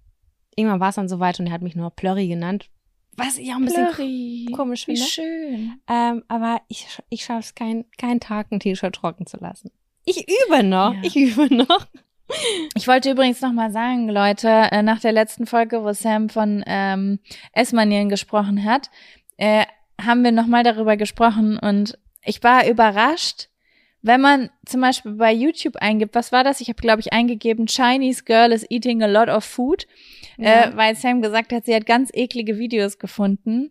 irgendwann 0.57 0.81
war 0.81 0.91
es 0.91 0.97
dann 0.97 1.09
soweit 1.09 1.39
und 1.41 1.47
er 1.47 1.53
hat 1.53 1.63
mich 1.63 1.77
nur 1.77 1.91
Plörri 1.91 2.29
genannt. 2.29 2.69
Was 3.17 3.39
ich 3.39 3.51
auch 3.51 3.57
ein 3.57 3.65
bisschen 3.65 3.87
Blurry. 3.87 4.49
komisch 4.55 4.87
Wie 4.87 4.97
finde. 4.97 5.11
schön. 5.11 5.81
Ähm, 5.89 6.25
aber 6.29 6.61
ich, 6.69 6.87
ich 7.11 7.25
schaffe 7.25 7.41
es, 7.41 7.55
kein, 7.55 7.85
keinen 7.99 8.21
Tag 8.21 8.51
ein 8.51 8.61
T-Shirt 8.61 8.95
trocken 8.95 9.27
zu 9.27 9.37
lassen. 9.39 9.71
Ich 10.05 10.27
übe 10.29 10.63
noch. 10.63 10.95
Ja. 10.95 11.01
Ich 11.03 11.17
übe 11.17 11.55
noch. 11.55 11.87
Ich 12.77 12.87
wollte 12.87 13.11
übrigens 13.11 13.41
noch 13.41 13.53
mal 13.53 13.73
sagen, 13.73 14.09
Leute, 14.09 14.49
äh, 14.49 14.85
nach 14.85 15.01
der 15.01 15.11
letzten 15.11 15.47
Folge, 15.47 15.83
wo 15.83 15.93
Sam 15.93 16.29
von 16.29 16.63
ähm, 16.65 17.19
Essmanieren 17.53 18.09
gesprochen 18.09 18.65
hat, 18.65 18.89
äh, 19.37 19.67
haben 20.01 20.23
wir 20.23 20.31
noch 20.31 20.47
mal 20.47 20.63
darüber 20.63 20.97
gesprochen 20.97 21.59
und 21.59 21.99
ich 22.23 22.41
war 22.45 22.69
überrascht, 22.69 23.50
wenn 24.03 24.21
man 24.21 24.51
zum 24.65 24.81
Beispiel 24.81 25.13
bei 25.13 25.33
YouTube 25.33 25.77
eingibt, 25.77 26.15
was 26.15 26.33
war 26.33 26.45
das? 26.45 26.61
Ich 26.61 26.69
habe, 26.69 26.81
glaube 26.81 27.01
ich, 27.01 27.13
eingegeben, 27.13 27.67
Chinese 27.67 28.25
girl 28.25 28.53
is 28.53 28.67
eating 28.71 29.03
a 29.03 29.07
lot 29.07 29.29
of 29.29 29.45
food, 29.45 29.87
äh, 30.39 30.71
weil 30.75 30.97
Sam 30.97 31.23
gesagt 31.23 31.53
hat, 31.53 31.67
sie 31.67 31.75
hat 31.75 31.87
ganz 31.87 32.11
eklige 32.13 32.59
Videos 32.59 32.99
gefunden. 32.99 33.71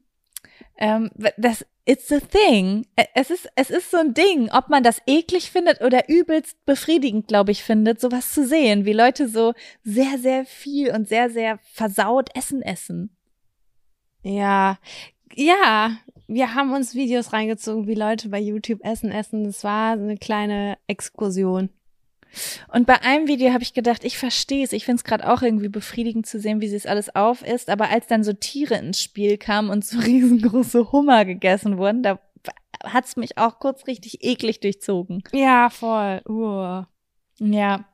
Ähm, 0.78 1.12
das 1.38 1.66
It's 1.90 2.12
a 2.12 2.20
thing. 2.20 2.86
Es 3.16 3.32
ist, 3.32 3.50
es 3.56 3.72
ist 3.72 3.90
so 3.90 3.98
ein 3.98 4.14
Ding, 4.14 4.52
ob 4.52 4.70
man 4.70 4.84
das 4.84 5.02
eklig 5.08 5.50
findet 5.50 5.82
oder 5.82 6.08
übelst 6.08 6.64
befriedigend, 6.64 7.28
glaube 7.28 7.52
ich, 7.52 7.64
findet, 7.64 8.00
sowas 8.00 8.32
zu 8.32 8.46
sehen, 8.46 8.86
wie 8.86 8.94
Leute 8.94 9.28
so 9.28 9.56
sehr, 9.84 10.20
sehr 10.20 10.46
viel 10.46 10.92
und 10.92 11.08
sehr, 11.08 11.32
sehr 11.32 11.58
versaut 11.74 12.30
Essen 12.36 12.62
essen. 12.62 13.10
Ja, 14.22 14.78
ja, 15.40 15.98
wir 16.28 16.54
haben 16.54 16.74
uns 16.74 16.96
Videos 16.96 17.34
reingezogen, 17.34 17.88
wie 17.88 17.96
Leute 17.96 18.30
bei 18.30 18.40
YouTube 18.40 18.84
Essen 18.84 19.12
essen. 19.12 19.46
Das 19.46 19.64
war 19.64 19.94
eine 19.94 20.18
kleine 20.18 20.78
Exkursion. 20.88 21.70
Und 22.72 22.86
bei 22.86 23.02
einem 23.02 23.28
Video 23.28 23.52
habe 23.54 23.64
ich 23.64 23.74
gedacht, 23.74 24.04
ich 24.04 24.18
verstehe 24.18 24.64
es. 24.64 24.74
Ich 24.74 24.86
finde 24.86 24.98
es 24.98 25.04
gerade 25.04 25.28
auch 25.32 25.42
irgendwie 25.42 25.70
befriedigend 25.70 26.28
zu 26.28 26.40
sehen, 26.40 26.62
wie 26.62 26.68
sie 26.68 26.76
es 26.76 26.86
alles 26.86 27.16
auf 27.16 27.44
ist. 27.44 27.70
Aber 27.70 27.90
als 27.90 28.06
dann 28.06 28.24
so 28.24 28.34
Tiere 28.34 28.76
ins 28.76 29.02
Spiel 29.02 29.38
kamen 29.38 29.70
und 29.70 29.86
so 29.86 29.98
riesengroße 30.06 30.92
Hummer 30.92 31.26
gegessen 31.26 31.78
wurden, 31.78 32.04
da 32.04 32.20
hat 32.84 33.06
es 33.06 33.16
mich 33.16 33.38
auch 33.38 33.60
kurz 33.60 33.88
richtig 33.88 34.24
eklig 34.24 34.60
durchzogen. 34.60 35.24
Ja, 35.34 35.70
voll. 35.70 36.22
Uh. 36.28 36.84
Ja, 37.40 37.89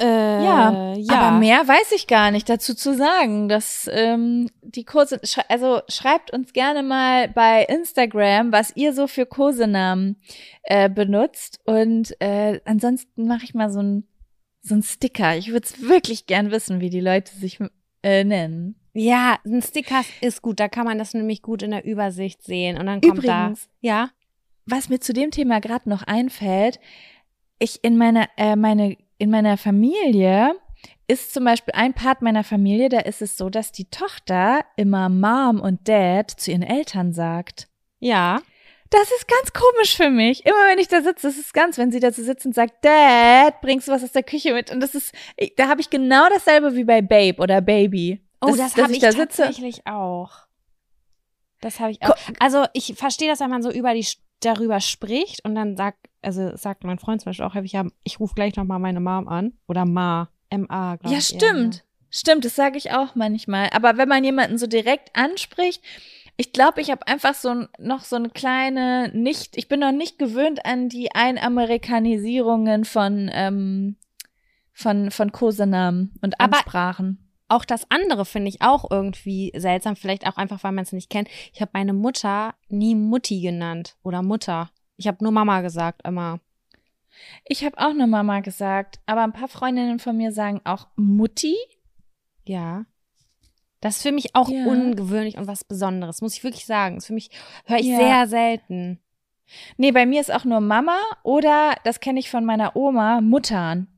Äh, 0.00 0.44
Ja, 0.44 0.94
ja. 0.96 1.14
aber 1.14 1.38
mehr 1.38 1.66
weiß 1.66 1.92
ich 1.92 2.06
gar 2.06 2.30
nicht 2.30 2.48
dazu 2.48 2.74
zu 2.74 2.94
sagen. 2.94 3.48
Dass 3.48 3.88
ähm, 3.92 4.48
die 4.62 4.84
Kurse, 4.84 5.20
also 5.48 5.80
schreibt 5.88 6.32
uns 6.32 6.52
gerne 6.52 6.82
mal 6.82 7.28
bei 7.28 7.64
Instagram, 7.64 8.52
was 8.52 8.74
ihr 8.76 8.92
so 8.92 9.06
für 9.06 9.26
Kosenamen 9.26 10.16
äh, 10.62 10.88
benutzt. 10.88 11.60
Und 11.64 12.14
äh, 12.20 12.60
ansonsten 12.64 13.26
mache 13.26 13.44
ich 13.44 13.54
mal 13.54 13.70
so 13.70 13.80
ein 13.80 14.06
so 14.62 14.74
ein 14.74 14.82
Sticker. 14.82 15.36
Ich 15.36 15.52
würde 15.52 15.66
es 15.66 15.88
wirklich 15.88 16.26
gern 16.26 16.50
wissen, 16.50 16.80
wie 16.80 16.90
die 16.90 17.00
Leute 17.00 17.34
sich 17.34 17.58
äh, 18.02 18.24
nennen. 18.24 18.76
Ja, 18.92 19.38
ein 19.46 19.62
Sticker 19.62 20.02
ist 20.20 20.42
gut. 20.42 20.60
Da 20.60 20.68
kann 20.68 20.84
man 20.84 20.98
das 20.98 21.14
nämlich 21.14 21.42
gut 21.42 21.62
in 21.62 21.70
der 21.70 21.84
Übersicht 21.84 22.42
sehen. 22.42 22.76
Und 22.76 22.86
dann 22.86 23.00
kommt 23.00 23.18
Übrigens, 23.18 23.68
da. 23.82 23.88
Ja. 23.88 24.10
was 24.66 24.88
mir 24.88 25.00
zu 25.00 25.12
dem 25.12 25.30
Thema 25.30 25.60
gerade 25.60 25.88
noch 25.88 26.02
einfällt, 26.02 26.80
ich 27.58 27.84
in 27.84 27.96
meiner, 27.96 28.28
äh, 28.36 28.56
meine, 28.56 28.96
in 29.20 29.30
meiner 29.30 29.56
Familie 29.56 30.54
ist 31.06 31.34
zum 31.34 31.44
Beispiel 31.44 31.74
ein 31.74 31.92
Part 31.92 32.22
meiner 32.22 32.42
Familie, 32.42 32.88
da 32.88 33.00
ist 33.00 33.20
es 33.20 33.36
so, 33.36 33.50
dass 33.50 33.70
die 33.70 33.90
Tochter 33.90 34.64
immer 34.76 35.08
Mom 35.08 35.60
und 35.60 35.86
Dad 35.88 36.30
zu 36.30 36.50
ihren 36.50 36.62
Eltern 36.62 37.12
sagt. 37.12 37.68
Ja. 37.98 38.40
Das 38.88 39.10
ist 39.12 39.28
ganz 39.28 39.52
komisch 39.52 39.96
für 39.96 40.10
mich. 40.10 40.44
Immer 40.46 40.68
wenn 40.70 40.78
ich 40.78 40.88
da 40.88 41.02
sitze, 41.02 41.28
das 41.28 41.36
ist 41.36 41.52
ganz, 41.52 41.78
wenn 41.78 41.92
sie 41.92 42.00
da 42.00 42.10
so 42.10 42.22
sitzt 42.22 42.46
und 42.46 42.54
sagt, 42.54 42.84
Dad, 42.84 43.60
bringst 43.60 43.86
du 43.86 43.92
was 43.92 44.02
aus 44.02 44.12
der 44.12 44.22
Küche 44.22 44.52
mit? 44.52 44.72
Und 44.72 44.80
das 44.80 44.94
ist, 44.94 45.14
da 45.56 45.68
habe 45.68 45.80
ich 45.80 45.90
genau 45.90 46.28
dasselbe 46.28 46.74
wie 46.74 46.84
bei 46.84 47.02
Babe 47.02 47.40
oder 47.40 47.60
Baby. 47.60 48.20
Oh, 48.40 48.46
das 48.48 48.74
dass 48.74 48.76
habe 48.82 48.92
ich 48.92 49.00
da 49.00 49.12
sitze. 49.12 49.42
tatsächlich 49.42 49.86
auch. 49.86 50.46
Das 51.60 51.78
habe 51.78 51.90
ich 51.92 52.02
auch. 52.02 52.16
Also 52.38 52.64
ich 52.72 52.94
verstehe 52.96 53.28
das, 53.28 53.40
wenn 53.40 53.50
man 53.50 53.62
so 53.62 53.70
über 53.70 53.92
die 53.94 54.06
darüber 54.40 54.80
spricht 54.80 55.44
und 55.44 55.54
dann 55.54 55.76
sagt, 55.76 55.98
also 56.22 56.56
sagt 56.56 56.84
mein 56.84 56.98
Freund 56.98 57.20
zum 57.20 57.30
Beispiel 57.30 57.44
auch 57.46 57.54
häufig, 57.54 57.72
ja, 57.72 57.84
ich 58.04 58.20
rufe 58.20 58.34
gleich 58.34 58.56
noch 58.56 58.64
mal 58.64 58.78
meine 58.78 59.00
Mom 59.00 59.28
an 59.28 59.52
oder 59.68 59.84
Ma, 59.84 60.28
M-A, 60.50 60.96
glaube 60.96 61.14
Ja, 61.14 61.18
ich. 61.20 61.32
eher, 61.34 61.40
stimmt. 61.40 61.84
Stimmt, 62.10 62.44
das 62.44 62.56
sage 62.56 62.76
ich 62.76 62.90
auch 62.90 63.14
manchmal. 63.14 63.68
Aber 63.70 63.96
wenn 63.96 64.08
man 64.08 64.24
jemanden 64.24 64.58
so 64.58 64.66
direkt 64.66 65.14
anspricht, 65.16 65.80
ich 66.36 66.52
glaube, 66.52 66.80
ich 66.80 66.90
habe 66.90 67.06
einfach 67.06 67.34
so 67.34 67.50
ein, 67.50 67.68
noch 67.78 68.00
so 68.00 68.16
eine 68.16 68.30
kleine, 68.30 69.10
nicht, 69.14 69.56
ich 69.56 69.68
bin 69.68 69.78
noch 69.80 69.92
nicht 69.92 70.18
gewöhnt 70.18 70.64
an 70.66 70.88
die 70.88 71.14
Einamerikanisierungen 71.14 72.84
von, 72.84 73.30
ähm, 73.32 73.96
von, 74.72 75.10
von 75.10 75.32
Kosenamen 75.32 76.12
und 76.22 76.40
Aber- 76.40 76.56
Ansprachen. 76.58 77.29
Auch 77.50 77.64
das 77.64 77.84
andere 77.90 78.24
finde 78.24 78.48
ich 78.48 78.62
auch 78.62 78.88
irgendwie 78.90 79.52
seltsam, 79.56 79.96
vielleicht 79.96 80.24
auch 80.26 80.36
einfach, 80.36 80.62
weil 80.62 80.70
man 80.70 80.84
es 80.84 80.92
nicht 80.92 81.10
kennt. 81.10 81.28
Ich 81.52 81.60
habe 81.60 81.72
meine 81.74 81.92
Mutter 81.92 82.54
nie 82.68 82.94
Mutti 82.94 83.40
genannt 83.40 83.96
oder 84.04 84.22
Mutter. 84.22 84.70
Ich 84.96 85.08
habe 85.08 85.22
nur 85.24 85.32
Mama 85.32 85.60
gesagt 85.60 86.06
immer. 86.06 86.38
Ich 87.44 87.64
habe 87.64 87.76
auch 87.78 87.92
nur 87.92 88.06
Mama 88.06 88.38
gesagt, 88.38 89.00
aber 89.06 89.22
ein 89.24 89.32
paar 89.32 89.48
Freundinnen 89.48 89.98
von 89.98 90.16
mir 90.16 90.30
sagen 90.32 90.60
auch 90.64 90.86
Mutti. 90.94 91.56
Ja. 92.46 92.84
Das 93.80 93.96
ist 93.96 94.02
für 94.02 94.12
mich 94.12 94.36
auch 94.36 94.48
Ja. 94.48 94.66
ungewöhnlich 94.66 95.36
und 95.36 95.48
was 95.48 95.64
Besonderes, 95.64 96.20
muss 96.22 96.34
ich 96.36 96.44
wirklich 96.44 96.66
sagen. 96.66 96.96
Das 96.96 97.06
für 97.06 97.14
mich 97.14 97.30
höre 97.66 97.78
ich 97.78 97.86
Ja. 97.86 97.96
sehr 97.96 98.26
selten. 98.28 99.00
Nee, 99.76 99.90
bei 99.90 100.06
mir 100.06 100.20
ist 100.20 100.32
auch 100.32 100.44
nur 100.44 100.60
Mama 100.60 100.98
oder, 101.24 101.74
das 101.82 101.98
kenne 101.98 102.20
ich 102.20 102.30
von 102.30 102.44
meiner 102.44 102.76
Oma, 102.76 103.20
Muttern. 103.20 103.88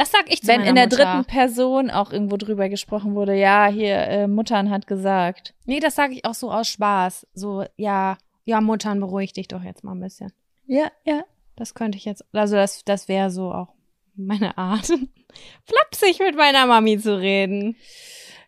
Das 0.00 0.12
sag 0.12 0.32
ich 0.32 0.40
zu 0.40 0.48
Wenn 0.48 0.62
in 0.62 0.76
der 0.76 0.86
Mutter. 0.86 0.96
dritten 0.96 1.24
Person 1.26 1.90
auch 1.90 2.10
irgendwo 2.10 2.38
drüber 2.38 2.70
gesprochen 2.70 3.14
wurde, 3.14 3.34
ja, 3.34 3.66
hier, 3.66 3.96
äh, 3.96 4.28
Muttern 4.28 4.70
hat 4.70 4.86
gesagt. 4.86 5.52
Nee, 5.66 5.78
das 5.78 5.94
sage 5.94 6.14
ich 6.14 6.24
auch 6.24 6.32
so 6.32 6.50
aus 6.50 6.68
Spaß. 6.68 7.26
So, 7.34 7.66
ja, 7.76 8.16
ja, 8.46 8.62
Muttern, 8.62 8.98
beruhig 8.98 9.34
dich 9.34 9.46
doch 9.48 9.62
jetzt 9.62 9.84
mal 9.84 9.92
ein 9.92 10.00
bisschen. 10.00 10.32
Ja, 10.66 10.90
ja. 11.04 11.22
Das 11.54 11.74
könnte 11.74 11.98
ich 11.98 12.06
jetzt, 12.06 12.24
also 12.32 12.56
das, 12.56 12.82
das 12.82 13.08
wäre 13.08 13.30
so 13.30 13.52
auch 13.52 13.74
meine 14.16 14.56
Art, 14.56 14.86
flapsig 15.66 16.18
mit 16.18 16.34
meiner 16.34 16.64
Mami 16.64 16.98
zu 16.98 17.20
reden. 17.20 17.76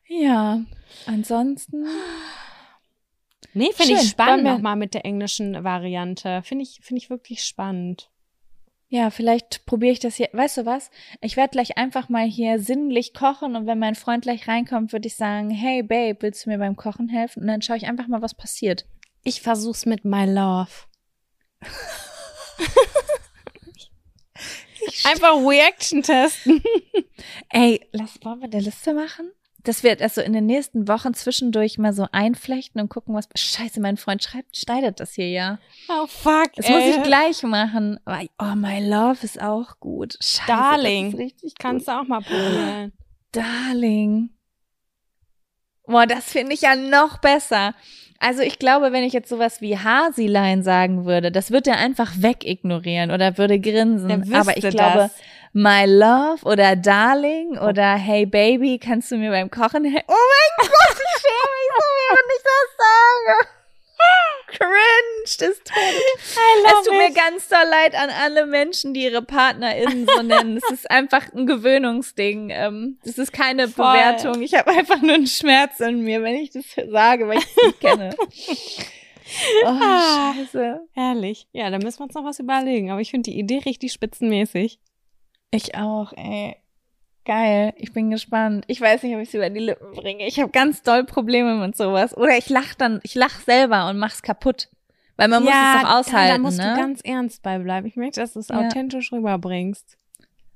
Ja, 0.08 0.62
ansonsten. 1.04 1.84
Nee, 3.52 3.72
finde 3.74 4.00
ich 4.00 4.08
spannend 4.08 4.44
nochmal 4.44 4.76
mit 4.76 4.94
der 4.94 5.04
englischen 5.04 5.62
Variante. 5.62 6.40
Finde 6.44 6.62
ich, 6.62 6.80
finde 6.80 7.02
ich 7.02 7.10
wirklich 7.10 7.44
spannend. 7.44 8.10
Ja, 8.92 9.08
vielleicht 9.08 9.64
probiere 9.64 9.92
ich 9.92 10.00
das 10.00 10.16
hier. 10.16 10.28
Weißt 10.34 10.58
du 10.58 10.66
was? 10.66 10.90
Ich 11.22 11.38
werde 11.38 11.52
gleich 11.52 11.78
einfach 11.78 12.10
mal 12.10 12.26
hier 12.26 12.58
sinnlich 12.58 13.14
kochen 13.14 13.56
und 13.56 13.66
wenn 13.66 13.78
mein 13.78 13.94
Freund 13.94 14.24
gleich 14.24 14.46
reinkommt, 14.46 14.92
würde 14.92 15.06
ich 15.08 15.16
sagen, 15.16 15.48
hey 15.48 15.82
Babe, 15.82 16.18
willst 16.20 16.44
du 16.44 16.50
mir 16.50 16.58
beim 16.58 16.76
Kochen 16.76 17.08
helfen? 17.08 17.40
Und 17.40 17.46
dann 17.46 17.62
schaue 17.62 17.78
ich 17.78 17.86
einfach 17.86 18.06
mal, 18.06 18.20
was 18.20 18.34
passiert. 18.34 18.84
Ich 19.24 19.40
versuch's 19.40 19.86
mit 19.86 20.04
My 20.04 20.26
Love. 20.26 20.68
Einfach 25.04 25.36
Reaction 25.36 26.02
testen. 26.02 26.62
Ey, 27.48 27.88
lass 27.92 28.22
wollen 28.22 28.40
wir 28.40 28.50
eine 28.52 28.60
Liste 28.60 28.92
machen? 28.92 29.32
Das 29.64 29.84
wird 29.84 30.02
also 30.02 30.20
in 30.20 30.32
den 30.32 30.46
nächsten 30.46 30.88
Wochen 30.88 31.14
zwischendurch 31.14 31.78
mal 31.78 31.92
so 31.92 32.06
einflechten 32.10 32.80
und 32.80 32.88
gucken, 32.88 33.14
was. 33.14 33.28
Scheiße, 33.34 33.80
mein 33.80 33.96
Freund 33.96 34.22
schreibt, 34.22 34.56
schneidet 34.56 34.98
das 34.98 35.14
hier 35.14 35.28
ja. 35.28 35.58
Oh 35.88 36.06
fuck. 36.06 36.52
Das 36.56 36.68
muss 36.68 36.84
ich 36.84 37.02
gleich 37.02 37.42
machen. 37.44 38.00
Oh, 38.06 38.54
my 38.56 38.84
love 38.88 39.18
ist 39.22 39.40
auch 39.40 39.78
gut. 39.78 40.14
Scheiße, 40.20 40.46
Darling. 40.48 41.12
Das 41.12 41.20
richtig 41.20 41.54
Kannst 41.58 41.86
du 41.86 41.92
auch 41.92 42.06
mal 42.06 42.22
probieren. 42.22 42.92
Darling. 43.30 44.30
Boah, 45.86 46.06
das 46.06 46.30
finde 46.32 46.54
ich 46.54 46.62
ja 46.62 46.74
noch 46.74 47.18
besser. 47.18 47.74
Also 48.18 48.42
ich 48.42 48.58
glaube, 48.60 48.92
wenn 48.92 49.02
ich 49.02 49.12
jetzt 49.12 49.28
sowas 49.28 49.60
wie 49.60 49.76
Hasilein 49.76 50.62
sagen 50.62 51.06
würde, 51.06 51.32
das 51.32 51.50
wird 51.50 51.66
er 51.66 51.78
einfach 51.78 52.12
wegignorieren 52.18 53.10
oder 53.10 53.36
würde 53.36 53.58
grinsen. 53.58 54.32
Aber 54.32 54.56
ich 54.56 54.68
glaube, 54.68 54.98
das. 54.98 55.14
My 55.52 55.84
love 55.86 56.44
oder 56.44 56.76
darling 56.76 57.58
oder 57.58 57.94
hey 57.94 58.24
baby, 58.26 58.78
kannst 58.78 59.10
du 59.10 59.16
mir 59.16 59.30
beim 59.30 59.50
Kochen 59.50 59.84
helfen? 59.84 60.04
Oh 60.08 60.12
mein 60.12 60.68
Gott, 60.68 60.96
ich 60.96 61.20
schäme 61.20 61.52
mich 61.52 61.70
so, 61.76 61.84
wenn 62.10 62.36
ich 62.36 62.42
das 62.42 62.68
sage. 62.78 63.48
Cringe 64.48 65.24
des 65.24 65.58
Todes. 65.64 66.36
Es 66.66 66.84
tut 66.86 66.92
mir 66.98 67.10
ganz 67.12 67.48
doll 67.48 67.64
leid 67.70 67.94
an 67.94 68.10
alle 68.10 68.46
Menschen, 68.46 68.92
die 68.94 69.04
ihre 69.04 69.22
PartnerInnen 69.22 70.06
so 70.06 70.22
nennen. 70.22 70.56
Es 70.58 70.70
ist 70.70 70.90
einfach 70.90 71.32
ein 71.32 71.46
Gewöhnungsding. 71.46 72.50
Ähm, 72.50 72.98
Es 73.04 73.16
ist 73.18 73.32
keine 73.32 73.68
Voll. 73.68 73.86
Bewertung. 73.92 74.42
Ich 74.42 74.54
habe 74.54 74.70
einfach 74.72 75.00
nur 75.00 75.14
einen 75.14 75.26
Schmerz 75.26 75.80
in 75.80 76.00
mir, 76.02 76.22
wenn 76.22 76.34
ich 76.34 76.50
das 76.50 76.64
sage, 76.90 77.28
weil 77.28 77.38
ich 77.38 77.44
es 77.56 77.66
nicht 77.66 77.80
kenne. 77.80 78.16
Oh, 79.64 79.68
Ah. 79.68 80.34
scheiße. 80.36 80.80
Herrlich. 80.92 81.46
Ja, 81.52 81.70
da 81.70 81.78
müssen 81.78 82.00
wir 82.00 82.04
uns 82.04 82.12
noch 82.14 82.24
was 82.24 82.38
überlegen. 82.38 82.90
Aber 82.90 83.00
ich 83.00 83.10
finde 83.12 83.30
die 83.30 83.38
Idee 83.38 83.62
richtig 83.64 83.92
spitzenmäßig. 83.92 84.78
Ich 85.52 85.76
auch, 85.76 86.12
ey. 86.14 86.56
Geil, 87.24 87.72
ich 87.76 87.92
bin 87.92 88.10
gespannt. 88.10 88.64
Ich 88.66 88.80
weiß 88.80 89.04
nicht, 89.04 89.14
ob 89.14 89.20
ich 89.20 89.28
es 89.28 89.34
über 89.34 89.48
die 89.48 89.60
Lippen 89.60 89.92
bringe. 89.92 90.26
Ich 90.26 90.40
habe 90.40 90.50
ganz 90.50 90.82
doll 90.82 91.04
Probleme 91.04 91.54
mit 91.54 91.76
sowas. 91.76 92.16
Oder 92.16 92.36
ich 92.36 92.48
lach 92.48 92.74
dann, 92.74 92.98
ich 93.04 93.14
lach 93.14 93.38
selber 93.42 93.88
und 93.88 93.98
mach's 93.98 94.22
kaputt. 94.22 94.68
Weil 95.16 95.28
man 95.28 95.44
muss 95.44 95.52
es 95.52 95.82
doch 95.82 95.88
da, 95.88 96.00
aushalten, 96.00 96.34
da 96.34 96.38
musst 96.48 96.58
ne? 96.58 96.74
du 96.74 96.80
ganz 96.80 97.00
ernst 97.02 97.42
bei 97.44 97.58
bleiben. 97.58 97.86
Ich 97.86 97.94
möchte, 97.94 98.20
dass 98.20 98.32
du 98.32 98.40
es 98.40 98.48
Ja. 98.48 98.58
authentisch 98.58 99.12
rüberbringst. 99.12 99.96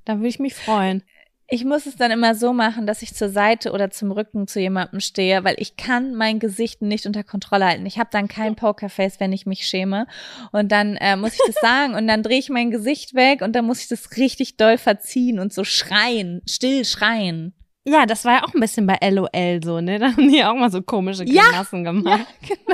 Da 0.05 0.17
würde 0.17 0.29
ich 0.29 0.41
mich 0.41 0.55
freuen. 0.55 1.05
Ich 1.49 1.65
muss 1.65 1.87
es 1.87 1.95
dann 1.97 2.11
immer 2.11 2.35
so 2.35 2.53
machen, 2.53 2.87
dass 2.87 3.03
ich 3.03 3.15
zur 3.15 3.29
Seite 3.29 3.71
oder 3.71 3.91
zum 3.91 4.11
Rücken 4.11 4.49
zu 4.49 4.61
jemandem 4.61 4.99
stehe, 5.01 5.45
weil 5.45 5.55
ich 5.59 5.77
kann 5.77 6.15
mein 6.15 6.41
Gesicht 6.41 6.83
nicht 6.83 7.07
unter 7.07 7.23
Kontrolle 7.23 7.67
halten. 7.67 7.87
Ich 7.87 7.99
habe 7.99 8.09
dann 8.11 8.27
kein 8.27 8.57
Pokerface, 8.57 9.21
wenn 9.21 9.33
ich 9.33 9.47
mich 9.47 9.67
schäme. 9.67 10.09
Und 10.51 10.73
dann 10.73 10.97
äh, 10.97 11.17
muss 11.17 11.35
ich 11.35 11.41
das 11.47 11.55
sagen 11.61 11.95
und 11.95 12.09
dann 12.09 12.25
drehe 12.25 12.39
ich 12.39 12.49
mein 12.49 12.73
Gesicht 12.73 13.15
weg 13.15 13.43
und 13.43 13.53
dann 13.55 13.65
muss 13.65 13.81
ich 13.81 13.89
das 13.89 14.17
richtig 14.17 14.57
doll 14.57 14.77
verziehen 14.77 15.39
und 15.39 15.53
so 15.53 15.63
schreien, 15.63 16.43
still 16.49 16.85
schreien. 16.85 17.55
Ja, 17.85 18.05
das 18.07 18.25
war 18.25 18.39
ja 18.39 18.45
auch 18.45 18.53
ein 18.53 18.61
bisschen 18.61 18.89
bei 18.89 18.99
LOL 19.09 19.61
so, 19.63 19.81
ne? 19.81 20.01
Da 20.01 20.07
haben 20.09 20.29
die 20.29 20.43
auch 20.43 20.57
mal 20.57 20.73
so 20.73 20.83
komische 20.83 21.25
Ja, 21.25 21.45
Grimassen 21.45 21.85
gemacht. 21.85 22.27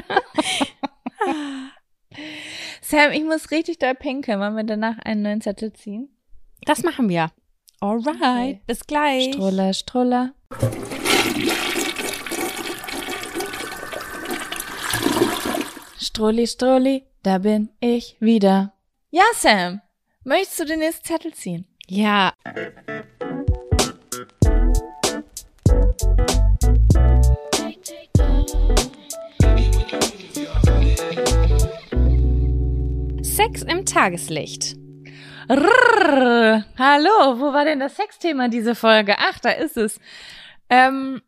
Sam, 2.80 3.12
ich 3.12 3.22
muss 3.22 3.50
richtig 3.50 3.78
doll 3.78 3.94
pinkeln. 3.94 4.40
Wollen 4.40 4.56
wir 4.56 4.64
danach 4.64 4.98
einen 5.00 5.20
neuen 5.20 5.42
Zettel 5.42 5.74
ziehen? 5.74 6.08
Das 6.64 6.82
machen 6.82 7.10
wir. 7.10 7.30
Alright, 7.82 8.16
Okay. 8.16 8.60
bis 8.66 8.86
gleich. 8.86 9.34
Stroller, 9.34 9.72
Stroller. 9.72 10.34
Strolli, 15.98 16.46
Strolli, 16.46 17.04
da 17.22 17.38
bin 17.38 17.70
ich 17.80 18.16
wieder. 18.20 18.72
Ja, 19.10 19.24
Sam, 19.34 19.80
möchtest 20.24 20.60
du 20.60 20.64
den 20.64 20.78
nächsten 20.80 21.04
Zettel 21.04 21.32
ziehen? 21.34 21.66
Ja, 21.88 22.32
Sex 33.22 33.62
im 33.62 33.84
Tageslicht. 33.84 34.76
Rrrr. 35.48 36.64
Hallo, 36.78 37.40
wo 37.40 37.52
war 37.52 37.64
denn 37.64 37.80
das 37.80 37.96
Sexthema 37.96 38.48
diese 38.48 38.74
Folge? 38.74 39.16
Ach, 39.18 39.38
da 39.40 39.50
ist 39.50 39.76
es. 39.76 40.00
Ähm, 40.70 41.20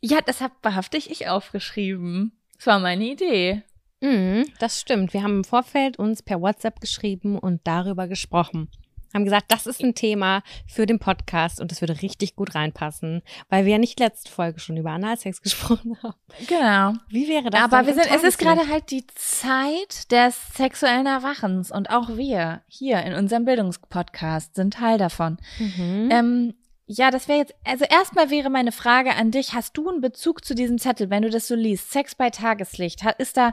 ja, 0.00 0.18
das 0.24 0.40
hab 0.40 0.52
wahrhaftig 0.62 1.10
ich 1.10 1.28
aufgeschrieben. 1.28 2.32
Das 2.56 2.66
war 2.66 2.78
meine 2.78 3.04
Idee. 3.04 3.62
Mhm, 4.00 4.46
das 4.58 4.80
stimmt. 4.80 5.12
Wir 5.12 5.22
haben 5.22 5.38
im 5.38 5.44
Vorfeld 5.44 5.98
uns 5.98 6.22
per 6.22 6.40
WhatsApp 6.40 6.80
geschrieben 6.80 7.38
und 7.38 7.60
darüber 7.64 8.08
gesprochen. 8.08 8.68
Haben 9.14 9.24
gesagt, 9.24 9.46
das 9.48 9.66
ist 9.66 9.82
ein 9.82 9.94
Thema 9.94 10.42
für 10.66 10.84
den 10.86 10.98
Podcast 10.98 11.60
und 11.60 11.70
das 11.70 11.80
würde 11.80 12.02
richtig 12.02 12.36
gut 12.36 12.54
reinpassen, 12.54 13.22
weil 13.48 13.64
wir 13.64 13.72
ja 13.72 13.78
nicht 13.78 13.98
letzte 13.98 14.30
Folge 14.30 14.60
schon 14.60 14.76
über 14.76 14.90
Analsex 14.90 15.40
gesprochen 15.42 15.96
haben. 16.02 16.16
Genau. 16.46 16.92
Wie 17.08 17.28
wäre 17.28 17.50
das? 17.50 17.60
Aber 17.62 17.86
wir 17.86 17.94
sind, 17.94 18.10
es 18.14 18.22
ist 18.22 18.38
gerade 18.38 18.68
halt 18.68 18.90
die 18.90 19.06
Zeit 19.14 20.10
des 20.10 20.36
sexuellen 20.54 21.06
Erwachens 21.06 21.70
und 21.70 21.90
auch 21.90 22.16
wir 22.16 22.62
hier 22.68 23.02
in 23.02 23.14
unserem 23.14 23.44
Bildungspodcast 23.44 24.54
sind 24.54 24.74
Teil 24.74 24.98
davon. 24.98 25.38
Mhm. 25.58 26.08
Ähm, 26.10 26.54
ja, 26.88 27.10
das 27.10 27.26
wäre 27.26 27.38
jetzt, 27.38 27.54
also 27.64 27.84
erstmal 27.84 28.30
wäre 28.30 28.48
meine 28.50 28.70
Frage 28.70 29.14
an 29.16 29.30
dich, 29.32 29.54
hast 29.54 29.76
du 29.76 29.88
einen 29.88 30.00
Bezug 30.00 30.44
zu 30.44 30.54
diesem 30.54 30.78
Zettel, 30.78 31.10
wenn 31.10 31.22
du 31.22 31.30
das 31.30 31.48
so 31.48 31.54
liest? 31.56 31.90
Sex 31.90 32.14
bei 32.14 32.30
Tageslicht, 32.30 33.02
ist 33.18 33.36
da, 33.36 33.52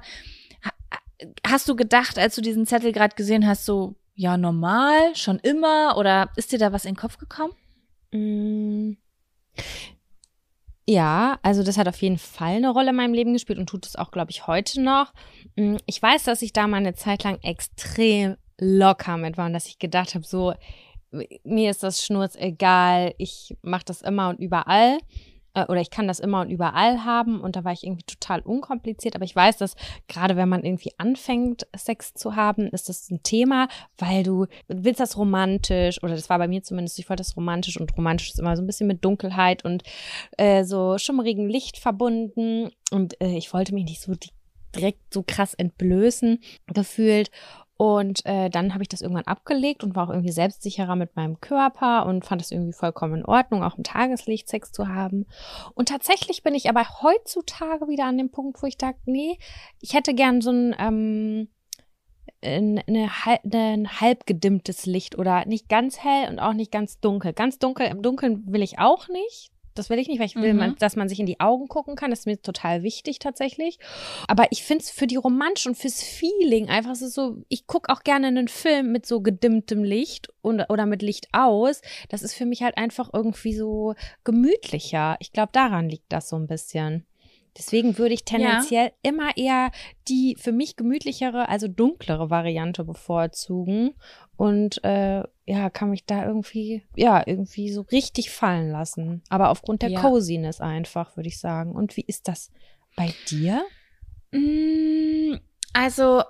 ha- 0.63 1.29
hast 1.47 1.67
du 1.67 1.75
gedacht, 1.75 2.19
als 2.19 2.35
du 2.35 2.41
diesen 2.41 2.67
Zettel 2.67 2.91
gerade 2.91 3.15
gesehen 3.15 3.47
hast, 3.47 3.65
so, 3.65 3.95
ja, 4.15 4.37
normal, 4.37 5.15
schon 5.15 5.39
immer, 5.39 5.97
oder 5.97 6.29
ist 6.35 6.51
dir 6.51 6.59
da 6.59 6.71
was 6.71 6.85
in 6.85 6.91
den 6.93 6.99
Kopf 6.99 7.17
gekommen? 7.17 7.53
Mm. 8.11 8.97
Ja, 10.85 11.39
also 11.43 11.63
das 11.63 11.77
hat 11.77 11.87
auf 11.87 12.01
jeden 12.01 12.17
Fall 12.17 12.55
eine 12.57 12.69
Rolle 12.69 12.89
in 12.89 12.95
meinem 12.97 13.13
Leben 13.13 13.31
gespielt 13.33 13.57
und 13.57 13.67
tut 13.69 13.85
es 13.85 13.95
auch, 13.95 14.11
glaube 14.11 14.31
ich, 14.31 14.47
heute 14.47 14.81
noch. 14.81 15.13
Mm, 15.55 15.77
Ich 15.85 16.01
weiß, 16.01 16.23
dass 16.23 16.41
ich 16.41 16.51
da 16.51 16.67
mal 16.67 16.77
eine 16.77 16.93
Zeit 16.93 17.23
lang 17.23 17.39
extrem 17.41 18.35
locker 18.59 19.17
mit 19.17 19.37
war 19.37 19.45
und 19.45 19.53
dass 19.53 19.67
ich 19.67 19.79
gedacht 19.79 20.13
habe, 20.13 20.25
so, 20.25 20.53
mir 21.43 21.69
ist 21.71 21.83
das 21.83 22.03
Schnurz 22.03 22.35
egal, 22.35 23.13
ich 23.17 23.55
mache 23.61 23.85
das 23.85 24.01
immer 24.01 24.29
und 24.29 24.39
überall. 24.39 24.97
Äh, 25.53 25.65
Oder 25.67 25.81
ich 25.81 25.89
kann 25.89 26.07
das 26.07 26.19
immer 26.19 26.41
und 26.41 26.49
überall 26.49 27.03
haben 27.05 27.41
und 27.41 27.55
da 27.55 27.63
war 27.63 27.71
ich 27.73 27.83
irgendwie 27.83 28.03
total 28.03 28.41
unkompliziert. 28.41 29.15
Aber 29.15 29.25
ich 29.25 29.35
weiß, 29.35 29.57
dass 29.57 29.75
gerade 30.07 30.35
wenn 30.35 30.49
man 30.49 30.63
irgendwie 30.63 30.91
anfängt, 30.97 31.67
Sex 31.75 32.13
zu 32.13 32.35
haben, 32.35 32.67
ist 32.69 32.89
das 32.89 33.09
ein 33.09 33.21
Thema, 33.23 33.67
weil 33.97 34.23
du 34.23 34.47
willst 34.67 34.99
das 34.99 35.17
romantisch 35.17 36.01
oder 36.03 36.15
das 36.15 36.29
war 36.29 36.37
bei 36.39 36.47
mir 36.47 36.63
zumindest, 36.63 36.99
ich 36.99 37.09
wollte 37.09 37.21
das 37.21 37.37
romantisch 37.37 37.79
und 37.79 37.95
romantisch 37.97 38.29
ist 38.31 38.39
immer 38.39 38.55
so 38.55 38.63
ein 38.63 38.67
bisschen 38.67 38.87
mit 38.87 39.03
Dunkelheit 39.05 39.63
und 39.65 39.83
äh, 40.37 40.63
so 40.63 40.97
schummrigem 40.97 41.47
Licht 41.47 41.77
verbunden 41.77 42.71
und 42.91 43.19
äh, 43.21 43.37
ich 43.37 43.53
wollte 43.53 43.73
mich 43.73 43.85
nicht 43.85 44.01
so 44.01 44.13
di- 44.15 44.29
direkt 44.75 45.13
so 45.13 45.23
krass 45.25 45.53
entblößen 45.53 46.39
gefühlt 46.73 47.29
und 47.75 48.25
äh, 48.25 48.49
dann 48.49 48.73
habe 48.73 48.83
ich 48.83 48.89
das 48.89 49.01
irgendwann 49.01 49.25
abgelegt 49.25 49.83
und 49.83 49.95
war 49.95 50.07
auch 50.07 50.11
irgendwie 50.11 50.31
selbstsicherer 50.31 50.95
mit 50.95 51.15
meinem 51.15 51.39
Körper 51.41 52.05
und 52.05 52.23
fand 52.23 52.41
es 52.41 52.51
irgendwie 52.51 52.73
vollkommen 52.73 53.15
in 53.19 53.25
Ordnung, 53.25 53.63
auch 53.63 53.77
im 53.77 53.83
Tageslicht 53.83 54.47
Sex 54.47 54.71
zu 54.71 54.87
haben. 54.89 55.25
Und 55.73 55.89
tatsächlich 55.89 56.43
bin 56.43 56.53
ich 56.53 56.69
aber 56.69 56.85
heutzutage 57.01 57.87
wieder 57.87 58.05
an 58.05 58.17
dem 58.17 58.29
Punkt, 58.29 58.61
wo 58.61 58.67
ich 58.67 58.77
dachte, 58.77 58.99
nee, 59.05 59.37
ich 59.79 59.93
hätte 59.93 60.13
gern 60.13 60.41
so 60.41 60.51
ein, 60.51 60.75
ähm, 60.77 61.47
ein, 62.43 62.83
eine, 62.87 63.25
hal- 63.25 63.39
ein 63.51 64.01
halb 64.01 64.25
gedimmtes 64.25 64.85
Licht 64.85 65.17
oder 65.17 65.45
nicht 65.45 65.69
ganz 65.69 66.03
hell 66.03 66.29
und 66.29 66.39
auch 66.39 66.53
nicht 66.53 66.71
ganz 66.71 66.99
dunkel. 66.99 67.33
Ganz 67.33 67.57
dunkel, 67.57 67.87
im 67.87 68.01
Dunkeln 68.01 68.43
will 68.45 68.61
ich 68.61 68.79
auch 68.79 69.07
nicht. 69.07 69.52
Das 69.75 69.89
will 69.89 69.99
ich 69.99 70.07
nicht, 70.07 70.19
weil 70.19 70.27
ich 70.27 70.35
will, 70.35 70.53
Mhm. 70.53 70.59
man, 70.59 70.75
dass 70.75 70.95
man 70.95 71.09
sich 71.09 71.19
in 71.19 71.25
die 71.25 71.39
Augen 71.39 71.67
gucken 71.67 71.95
kann. 71.95 72.09
Das 72.11 72.19
ist 72.19 72.25
mir 72.25 72.41
total 72.41 72.83
wichtig 72.83 73.19
tatsächlich. 73.19 73.79
Aber 74.27 74.45
ich 74.51 74.63
finde 74.63 74.83
es 74.83 74.91
für 74.91 75.07
die 75.07 75.15
Romantik 75.15 75.65
und 75.65 75.75
fürs 75.75 76.03
Feeling 76.03 76.69
einfach, 76.69 76.91
es 76.91 77.01
ist 77.01 77.15
so, 77.15 77.37
ich 77.49 77.65
gucke 77.67 77.91
auch 77.91 78.03
gerne 78.03 78.27
einen 78.27 78.47
Film 78.47 78.91
mit 78.91 79.05
so 79.05 79.21
gedimmtem 79.21 79.83
Licht 79.83 80.29
und, 80.41 80.61
oder 80.69 80.85
mit 80.85 81.01
Licht 81.01 81.27
aus. 81.31 81.81
Das 82.09 82.21
ist 82.23 82.33
für 82.33 82.45
mich 82.45 82.61
halt 82.63 82.77
einfach 82.77 83.09
irgendwie 83.13 83.53
so 83.55 83.95
gemütlicher. 84.23 85.15
Ich 85.19 85.31
glaube, 85.31 85.49
daran 85.53 85.89
liegt 85.89 86.11
das 86.11 86.29
so 86.29 86.35
ein 86.35 86.47
bisschen. 86.47 87.05
Deswegen 87.57 87.97
würde 87.99 88.15
ich 88.15 88.25
tendenziell 88.25 88.91
immer 89.03 89.37
eher 89.37 89.71
die 90.07 90.35
für 90.39 90.51
mich 90.51 90.75
gemütlichere, 90.75 91.49
also 91.49 91.67
dunklere 91.67 92.29
Variante 92.29 92.83
bevorzugen 92.83 93.93
und 94.37 94.83
äh, 94.83 95.23
ja, 95.45 95.69
kann 95.69 95.89
mich 95.91 96.05
da 96.05 96.25
irgendwie, 96.25 96.83
ja, 96.95 97.21
irgendwie 97.25 97.71
so 97.71 97.81
richtig 97.81 98.31
fallen 98.31 98.71
lassen. 98.71 99.21
Aber 99.29 99.49
aufgrund 99.49 99.81
der 99.81 99.89
Ja. 99.91 100.01
Coziness 100.01 100.61
einfach, 100.61 101.15
würde 101.15 101.29
ich 101.29 101.39
sagen. 101.39 101.73
Und 101.75 101.95
wie 101.97 102.05
ist 102.07 102.27
das 102.27 102.49
bei 102.95 103.13
dir? 103.29 103.63
Mm, 104.31 105.35
Also, 105.73 106.23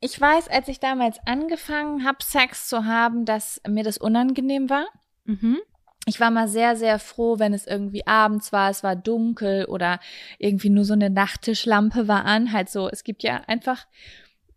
ich 0.00 0.20
weiß, 0.20 0.48
als 0.48 0.68
ich 0.68 0.80
damals 0.80 1.18
angefangen 1.26 2.04
habe, 2.04 2.18
Sex 2.22 2.68
zu 2.68 2.84
haben, 2.84 3.24
dass 3.24 3.60
mir 3.68 3.84
das 3.84 3.98
unangenehm 3.98 4.68
war. 4.70 4.86
Mhm. 5.24 5.58
Ich 6.06 6.18
war 6.18 6.30
mal 6.30 6.48
sehr, 6.48 6.74
sehr 6.76 6.98
froh, 6.98 7.38
wenn 7.38 7.54
es 7.54 7.66
irgendwie 7.66 8.06
abends 8.06 8.52
war, 8.52 8.70
es 8.70 8.82
war 8.82 8.96
dunkel 8.96 9.66
oder 9.66 10.00
irgendwie 10.38 10.70
nur 10.70 10.84
so 10.84 10.94
eine 10.94 11.10
Nachttischlampe 11.10 12.08
war 12.08 12.24
an. 12.24 12.52
Halt 12.52 12.68
so, 12.70 12.88
es 12.88 13.04
gibt 13.04 13.22
ja 13.22 13.42
einfach, 13.46 13.86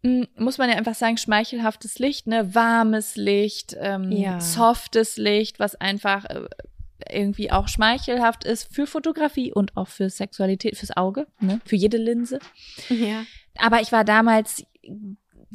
mm, 0.01 0.23
muss 0.37 0.57
man 0.57 0.69
ja 0.69 0.75
einfach 0.75 0.95
sagen, 0.95 1.17
schmeichelhaftes 1.17 1.99
Licht, 1.99 2.25
ne, 2.25 2.55
warmes 2.55 3.15
Licht, 3.15 3.75
ähm, 3.79 4.11
Ja. 4.11 4.39
softes 4.39 5.17
Licht, 5.17 5.59
was 5.59 5.75
einfach 5.75 6.25
äh, 6.25 6.47
irgendwie 7.11 7.51
auch 7.51 7.67
schmeichelhaft 7.67 8.43
ist 8.43 8.73
für 8.73 8.87
Fotografie 8.87 9.53
und 9.53 9.77
auch 9.77 9.87
für 9.87 10.09
Sexualität, 10.09 10.77
fürs 10.77 10.97
Auge, 10.97 11.27
ne, 11.39 11.61
für 11.65 11.75
jede 11.75 11.97
Linse. 11.97 12.39
Ja. 12.89 13.23
Aber 13.59 13.81
ich 13.81 13.91
war 13.91 14.03
damals 14.03 14.65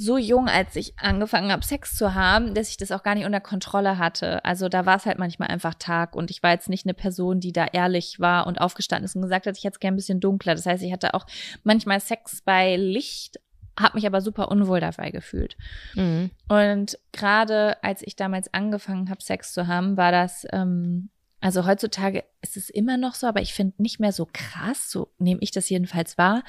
so 0.00 0.16
jung, 0.16 0.48
als 0.48 0.76
ich 0.76 0.98
angefangen 0.98 1.52
habe, 1.52 1.62
Sex 1.62 1.94
zu 1.94 2.14
haben, 2.14 2.54
dass 2.54 2.70
ich 2.70 2.78
das 2.78 2.90
auch 2.90 3.02
gar 3.02 3.14
nicht 3.14 3.26
unter 3.26 3.40
Kontrolle 3.40 3.98
hatte. 3.98 4.42
Also 4.46 4.70
da 4.70 4.86
war 4.86 4.96
es 4.96 5.04
halt 5.04 5.18
manchmal 5.18 5.50
einfach 5.50 5.74
Tag 5.74 6.16
und 6.16 6.30
ich 6.30 6.42
war 6.42 6.52
jetzt 6.52 6.70
nicht 6.70 6.86
eine 6.86 6.94
Person, 6.94 7.38
die 7.38 7.52
da 7.52 7.66
ehrlich 7.66 8.18
war 8.18 8.46
und 8.46 8.62
aufgestanden 8.62 9.04
ist 9.04 9.14
und 9.14 9.20
gesagt 9.20 9.46
hat, 9.46 9.58
ich 9.58 9.64
hätte 9.64 9.74
es 9.74 9.80
gern 9.80 9.92
ein 9.92 9.96
bisschen 9.98 10.18
dunkler. 10.18 10.54
Das 10.54 10.64
heißt, 10.64 10.82
ich 10.82 10.90
hatte 10.90 11.12
auch 11.12 11.26
manchmal 11.64 12.00
Sex 12.00 12.40
bei 12.40 12.76
Licht, 12.76 13.40
habe 13.78 13.96
mich 13.96 14.06
aber 14.06 14.22
super 14.22 14.50
unwohl 14.50 14.80
dabei 14.80 15.10
gefühlt. 15.10 15.58
Mhm. 15.94 16.30
Und 16.48 16.98
gerade 17.12 17.76
als 17.84 18.00
ich 18.02 18.16
damals 18.16 18.52
angefangen 18.54 19.10
habe, 19.10 19.22
Sex 19.22 19.52
zu 19.52 19.66
haben, 19.66 19.98
war 19.98 20.12
das, 20.12 20.46
ähm, 20.50 21.10
also 21.42 21.66
heutzutage 21.66 22.24
ist 22.40 22.56
es 22.56 22.70
immer 22.70 22.96
noch 22.96 23.14
so, 23.14 23.26
aber 23.26 23.42
ich 23.42 23.52
finde 23.52 23.82
nicht 23.82 24.00
mehr 24.00 24.12
so 24.12 24.26
krass, 24.32 24.90
so 24.90 25.12
nehme 25.18 25.42
ich 25.42 25.50
das 25.50 25.68
jedenfalls 25.68 26.16
wahr. 26.16 26.42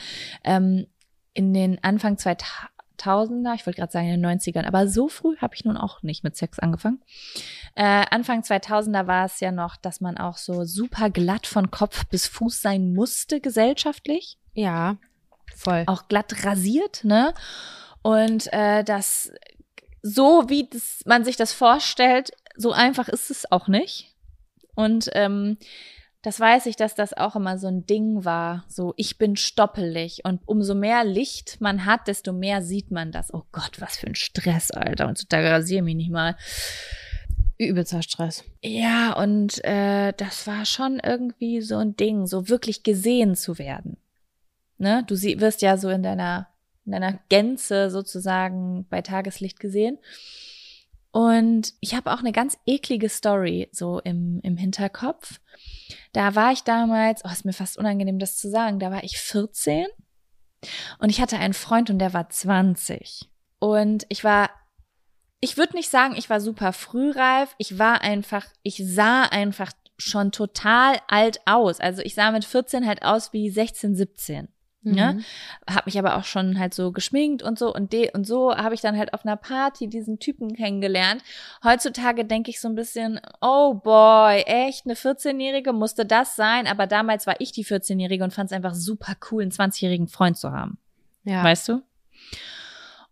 Ähm, 0.45 0.87
in 1.33 1.53
den 1.53 1.83
Anfang 1.83 2.17
2000er, 3.03 3.55
ich 3.55 3.65
wollte 3.65 3.79
gerade 3.79 3.91
sagen 3.91 4.09
in 4.09 4.21
den 4.21 4.39
90ern, 4.39 4.65
aber 4.65 4.87
so 4.87 5.07
früh 5.07 5.37
habe 5.37 5.55
ich 5.55 5.65
nun 5.65 5.77
auch 5.77 6.03
nicht 6.03 6.23
mit 6.23 6.35
Sex 6.35 6.59
angefangen. 6.59 7.01
Äh, 7.75 8.05
Anfang 8.09 8.41
2000er 8.41 9.07
war 9.07 9.25
es 9.25 9.39
ja 9.39 9.51
noch, 9.51 9.75
dass 9.77 10.01
man 10.01 10.17
auch 10.17 10.37
so 10.37 10.65
super 10.65 11.09
glatt 11.09 11.47
von 11.47 11.71
Kopf 11.71 12.05
bis 12.07 12.27
Fuß 12.27 12.61
sein 12.61 12.93
musste 12.93 13.39
gesellschaftlich 13.41 14.37
Ja, 14.53 14.97
voll. 15.55 15.83
auch 15.87 16.07
glatt 16.07 16.45
rasiert, 16.45 17.03
ne? 17.03 17.33
Und 18.01 18.51
äh, 18.51 18.83
das 18.83 19.31
so 20.01 20.45
wie 20.47 20.67
das, 20.67 21.03
man 21.05 21.23
sich 21.23 21.35
das 21.35 21.53
vorstellt, 21.53 22.31
so 22.55 22.71
einfach 22.71 23.07
ist 23.07 23.29
es 23.29 23.51
auch 23.51 23.67
nicht. 23.67 24.15
Und 24.75 25.09
ähm, 25.13 25.57
das 26.21 26.39
weiß 26.39 26.67
ich, 26.67 26.75
dass 26.75 26.93
das 26.93 27.13
auch 27.13 27.35
immer 27.35 27.57
so 27.57 27.67
ein 27.67 27.85
Ding 27.87 28.25
war. 28.25 28.63
So, 28.67 28.93
ich 28.95 29.17
bin 29.17 29.35
stoppelig. 29.35 30.23
Und 30.23 30.41
umso 30.45 30.75
mehr 30.75 31.03
Licht 31.03 31.59
man 31.61 31.85
hat, 31.85 32.07
desto 32.07 32.31
mehr 32.31 32.61
sieht 32.61 32.91
man 32.91 33.11
das. 33.11 33.33
Oh 33.33 33.43
Gott, 33.51 33.81
was 33.81 33.97
für 33.97 34.07
ein 34.07 34.15
Stress, 34.15 34.69
Alter. 34.69 35.07
Und 35.07 35.33
da 35.33 35.39
rasiere 35.39 35.81
mich 35.81 35.95
nicht 35.95 36.11
mal. 36.11 36.35
Übelster 37.57 38.03
Stress. 38.03 38.43
Ja, 38.61 39.13
und 39.13 39.63
äh, 39.65 40.13
das 40.13 40.45
war 40.45 40.65
schon 40.65 40.99
irgendwie 40.99 41.61
so 41.61 41.77
ein 41.77 41.95
Ding, 41.95 42.27
so 42.27 42.49
wirklich 42.49 42.83
gesehen 42.83 43.35
zu 43.35 43.57
werden. 43.57 43.97
Ne? 44.77 45.03
Du 45.07 45.15
sie 45.15 45.39
wirst 45.39 45.61
ja 45.61 45.77
so 45.77 45.89
in 45.89 46.03
deiner, 46.03 46.47
in 46.85 46.91
deiner 46.91 47.19
Gänze 47.29 47.89
sozusagen 47.89 48.85
bei 48.89 49.01
Tageslicht 49.01 49.59
gesehen. 49.59 49.97
Und 51.11 51.73
ich 51.81 51.93
habe 51.93 52.11
auch 52.11 52.19
eine 52.19 52.31
ganz 52.31 52.57
eklige 52.65 53.09
Story 53.09 53.69
so 53.71 53.99
im, 53.99 54.39
im 54.43 54.55
Hinterkopf. 54.55 55.39
Da 56.13 56.35
war 56.35 56.53
ich 56.53 56.63
damals, 56.63 57.23
oh, 57.25 57.29
ist 57.29 57.45
mir 57.45 57.53
fast 57.53 57.77
unangenehm, 57.77 58.19
das 58.19 58.37
zu 58.37 58.49
sagen, 58.49 58.79
da 58.79 58.91
war 58.91 59.03
ich 59.03 59.17
14 59.17 59.87
und 60.99 61.09
ich 61.09 61.21
hatte 61.21 61.37
einen 61.37 61.53
Freund 61.53 61.89
und 61.89 61.99
der 61.99 62.13
war 62.13 62.29
20. 62.29 63.29
Und 63.59 64.05
ich 64.09 64.23
war, 64.23 64.49
ich 65.41 65.57
würde 65.57 65.75
nicht 65.75 65.89
sagen, 65.89 66.15
ich 66.15 66.29
war 66.29 66.39
super 66.39 66.71
frühreif, 66.71 67.55
ich 67.57 67.77
war 67.77 68.01
einfach, 68.01 68.45
ich 68.63 68.81
sah 68.85 69.23
einfach 69.23 69.71
schon 69.97 70.31
total 70.31 70.99
alt 71.07 71.41
aus. 71.45 71.79
Also 71.79 72.01
ich 72.01 72.15
sah 72.15 72.31
mit 72.31 72.45
14 72.45 72.87
halt 72.87 73.03
aus 73.03 73.33
wie 73.33 73.49
16, 73.49 73.95
17. 73.95 74.47
Ne? 74.83 75.13
Mhm. 75.13 75.75
Hab 75.75 75.85
mich 75.85 75.99
aber 75.99 76.17
auch 76.17 76.23
schon 76.23 76.57
halt 76.57 76.73
so 76.73 76.91
geschminkt 76.91 77.43
und 77.43 77.59
so 77.59 77.71
und 77.73 77.93
de 77.93 78.11
und 78.13 78.25
so 78.25 78.55
habe 78.55 78.73
ich 78.73 78.81
dann 78.81 78.97
halt 78.97 79.13
auf 79.13 79.23
einer 79.25 79.37
Party 79.37 79.87
diesen 79.87 80.17
Typen 80.17 80.55
kennengelernt. 80.55 81.23
Heutzutage 81.63 82.25
denke 82.25 82.49
ich 82.49 82.59
so 82.59 82.67
ein 82.67 82.73
bisschen, 82.73 83.21
oh 83.41 83.75
boy, 83.75 84.41
echt 84.41 84.85
eine 84.85 84.95
14-jährige 84.95 85.71
musste 85.71 86.05
das 86.05 86.35
sein, 86.35 86.65
aber 86.65 86.87
damals 86.87 87.27
war 87.27 87.39
ich 87.39 87.51
die 87.51 87.63
14-jährige 87.63 88.23
und 88.23 88.33
fand 88.33 88.49
es 88.49 88.55
einfach 88.55 88.73
super 88.73 89.13
cool, 89.29 89.43
einen 89.43 89.51
20-jährigen 89.51 90.07
Freund 90.07 90.37
zu 90.37 90.51
haben. 90.51 90.79
Ja. 91.25 91.43
Weißt 91.43 91.69
du? 91.69 91.83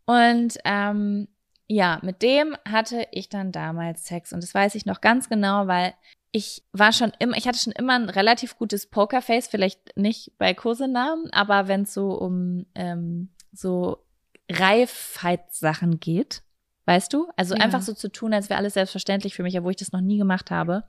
Und 0.05 0.57
ähm, 0.65 1.27
ja, 1.67 1.99
mit 2.01 2.23
dem 2.23 2.57
hatte 2.67 3.05
ich 3.11 3.29
dann 3.29 3.51
damals 3.51 4.07
Sex 4.07 4.33
und 4.33 4.41
das 4.41 4.55
weiß 4.55 4.73
ich 4.73 4.87
noch 4.87 5.01
ganz 5.01 5.29
genau, 5.29 5.67
weil 5.67 5.93
ich 6.31 6.63
war 6.73 6.93
schon 6.93 7.11
immer, 7.19 7.37
ich 7.37 7.47
hatte 7.47 7.59
schon 7.59 7.73
immer 7.73 7.95
ein 7.95 8.09
relativ 8.09 8.57
gutes 8.57 8.87
Pokerface, 8.87 9.47
vielleicht 9.47 9.97
nicht 9.97 10.37
bei 10.37 10.53
Kosenamen, 10.53 11.31
aber 11.31 11.67
wenn 11.67 11.83
es 11.83 11.93
so 11.93 12.11
um 12.11 12.65
ähm, 12.75 13.29
so 13.51 14.05
Reifheitssachen 14.51 15.99
geht, 15.99 16.43
weißt 16.85 17.13
du? 17.13 17.27
Also 17.35 17.55
Ja. 17.55 17.61
einfach 17.61 17.81
so 17.81 17.93
zu 17.93 18.11
tun, 18.11 18.33
als 18.33 18.49
wäre 18.49 18.57
alles 18.57 18.73
selbstverständlich 18.73 19.35
für 19.35 19.43
mich, 19.43 19.57
obwohl 19.57 19.71
ich 19.71 19.77
das 19.77 19.91
noch 19.91 20.01
nie 20.01 20.17
gemacht 20.17 20.51
habe. 20.51 20.83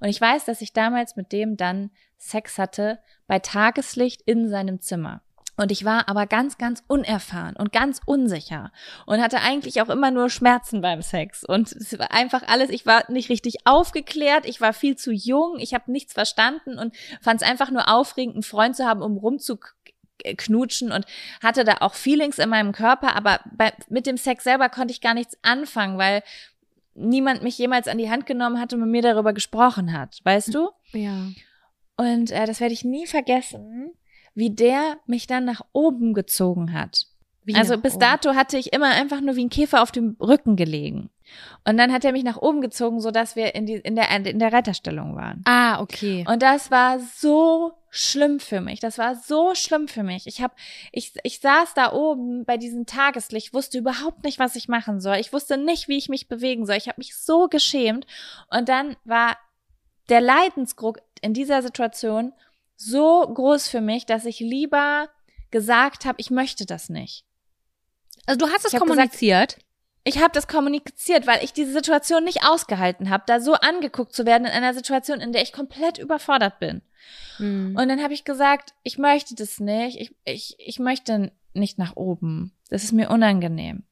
Und 0.00 0.08
ich 0.08 0.20
weiß, 0.20 0.44
dass 0.44 0.60
ich 0.60 0.72
damals 0.72 1.16
mit 1.16 1.32
dem 1.32 1.56
dann 1.56 1.90
Sex 2.16 2.58
hatte 2.58 2.98
bei 3.26 3.38
Tageslicht 3.38 4.22
in 4.22 4.48
seinem 4.48 4.80
Zimmer. 4.80 5.22
Und 5.58 5.72
ich 5.72 5.84
war 5.84 6.08
aber 6.08 6.26
ganz, 6.26 6.56
ganz 6.56 6.84
unerfahren 6.86 7.56
und 7.56 7.72
ganz 7.72 8.00
unsicher 8.06 8.70
und 9.06 9.20
hatte 9.20 9.40
eigentlich 9.40 9.82
auch 9.82 9.88
immer 9.88 10.12
nur 10.12 10.30
Schmerzen 10.30 10.80
beim 10.80 11.02
Sex. 11.02 11.42
Und 11.42 11.72
es 11.72 11.98
war 11.98 12.12
einfach 12.12 12.44
alles, 12.46 12.70
ich 12.70 12.86
war 12.86 13.10
nicht 13.10 13.28
richtig 13.28 13.66
aufgeklärt, 13.66 14.46
ich 14.46 14.60
war 14.60 14.72
viel 14.72 14.94
zu 14.94 15.10
jung, 15.10 15.58
ich 15.58 15.74
habe 15.74 15.90
nichts 15.90 16.12
verstanden 16.12 16.78
und 16.78 16.94
fand 17.20 17.42
es 17.42 17.48
einfach 17.48 17.72
nur 17.72 17.88
aufregend, 17.92 18.36
einen 18.36 18.42
Freund 18.44 18.76
zu 18.76 18.86
haben, 18.86 19.02
um 19.02 19.16
rumzuknutschen 19.16 20.92
und 20.92 21.04
hatte 21.42 21.64
da 21.64 21.78
auch 21.80 21.94
Feelings 21.94 22.38
in 22.38 22.50
meinem 22.50 22.70
Körper, 22.70 23.16
aber 23.16 23.40
bei, 23.50 23.72
mit 23.88 24.06
dem 24.06 24.16
Sex 24.16 24.44
selber 24.44 24.68
konnte 24.68 24.92
ich 24.92 25.00
gar 25.00 25.14
nichts 25.14 25.36
anfangen, 25.42 25.98
weil 25.98 26.22
niemand 26.94 27.42
mich 27.42 27.58
jemals 27.58 27.88
an 27.88 27.98
die 27.98 28.10
Hand 28.10 28.26
genommen 28.26 28.60
hat 28.60 28.72
und 28.72 28.78
mit 28.80 28.90
mir 28.90 29.02
darüber 29.02 29.32
gesprochen 29.32 29.92
hat, 29.92 30.20
weißt 30.22 30.54
du? 30.54 30.70
Ja. 30.92 31.30
Und 31.96 32.30
äh, 32.30 32.46
das 32.46 32.60
werde 32.60 32.74
ich 32.74 32.84
nie 32.84 33.08
vergessen, 33.08 33.92
wie 34.38 34.50
der 34.50 34.98
mich 35.06 35.26
dann 35.26 35.44
nach 35.44 35.62
oben 35.72 36.14
gezogen 36.14 36.72
hat. 36.72 37.06
Wie 37.42 37.56
also 37.56 37.76
bis 37.76 37.94
oben. 37.94 38.00
dato 38.00 38.34
hatte 38.36 38.56
ich 38.56 38.72
immer 38.72 38.86
einfach 38.86 39.20
nur 39.20 39.34
wie 39.34 39.44
ein 39.44 39.50
Käfer 39.50 39.82
auf 39.82 39.90
dem 39.90 40.16
Rücken 40.20 40.54
gelegen. 40.54 41.10
Und 41.66 41.76
dann 41.76 41.92
hat 41.92 42.04
er 42.04 42.12
mich 42.12 42.22
nach 42.22 42.36
oben 42.36 42.60
gezogen, 42.60 43.00
so 43.00 43.10
dass 43.10 43.34
wir 43.34 43.56
in, 43.56 43.66
die, 43.66 43.74
in, 43.74 43.96
der, 43.96 44.08
in 44.10 44.38
der 44.38 44.52
Reiterstellung 44.52 45.16
waren. 45.16 45.42
Ah, 45.44 45.80
okay. 45.80 46.24
Und 46.28 46.40
das 46.40 46.70
war 46.70 47.00
so 47.00 47.72
schlimm 47.90 48.38
für 48.38 48.60
mich. 48.60 48.78
Das 48.78 48.96
war 48.96 49.16
so 49.16 49.56
schlimm 49.56 49.88
für 49.88 50.04
mich. 50.04 50.28
Ich 50.28 50.40
hab, 50.40 50.54
ich, 50.92 51.14
ich 51.24 51.40
saß 51.40 51.74
da 51.74 51.92
oben 51.92 52.44
bei 52.44 52.58
diesem 52.58 52.86
Tageslicht, 52.86 53.52
wusste 53.52 53.78
überhaupt 53.78 54.22
nicht, 54.22 54.38
was 54.38 54.54
ich 54.54 54.68
machen 54.68 55.00
soll. 55.00 55.16
Ich 55.16 55.32
wusste 55.32 55.58
nicht, 55.58 55.88
wie 55.88 55.98
ich 55.98 56.08
mich 56.08 56.28
bewegen 56.28 56.64
soll. 56.64 56.76
Ich 56.76 56.86
habe 56.86 57.00
mich 57.00 57.16
so 57.16 57.48
geschämt. 57.48 58.06
Und 58.56 58.68
dann 58.68 58.94
war 59.04 59.36
der 60.08 60.20
Leidensdruck 60.20 61.00
in 61.22 61.34
dieser 61.34 61.60
Situation 61.60 62.32
so 62.78 63.26
groß 63.26 63.68
für 63.68 63.80
mich, 63.80 64.06
dass 64.06 64.24
ich 64.24 64.38
lieber 64.38 65.10
gesagt 65.50 66.04
habe, 66.04 66.20
ich 66.20 66.30
möchte 66.30 66.64
das 66.64 66.88
nicht. 66.88 67.24
Also 68.24 68.38
du 68.38 68.46
hast 68.46 68.64
es 68.64 68.72
hab 68.72 68.80
gesagt- 68.82 68.86
kommuniziert. 68.88 69.58
Ich 70.04 70.22
habe 70.22 70.30
das 70.32 70.48
kommuniziert, 70.48 71.26
weil 71.26 71.44
ich 71.44 71.52
diese 71.52 71.72
Situation 71.72 72.24
nicht 72.24 72.46
ausgehalten 72.46 73.10
habe, 73.10 73.24
da 73.26 73.40
so 73.40 73.54
angeguckt 73.54 74.14
zu 74.14 74.24
werden 74.24 74.46
in 74.46 74.52
einer 74.52 74.72
Situation, 74.72 75.20
in 75.20 75.32
der 75.32 75.42
ich 75.42 75.52
komplett 75.52 75.98
überfordert 75.98 76.60
bin. 76.60 76.80
Mhm. 77.38 77.76
Und 77.76 77.88
dann 77.88 78.02
habe 78.02 78.14
ich 78.14 78.24
gesagt, 78.24 78.74
ich 78.84 78.96
möchte 78.96 79.34
das 79.34 79.60
nicht. 79.60 80.00
Ich, 80.00 80.14
ich, 80.24 80.54
ich 80.58 80.78
möchte 80.78 81.32
nicht 81.52 81.78
nach 81.78 81.96
oben. 81.96 82.54
Das 82.70 82.84
ist 82.84 82.92
mir 82.92 83.10
unangenehm. 83.10 83.82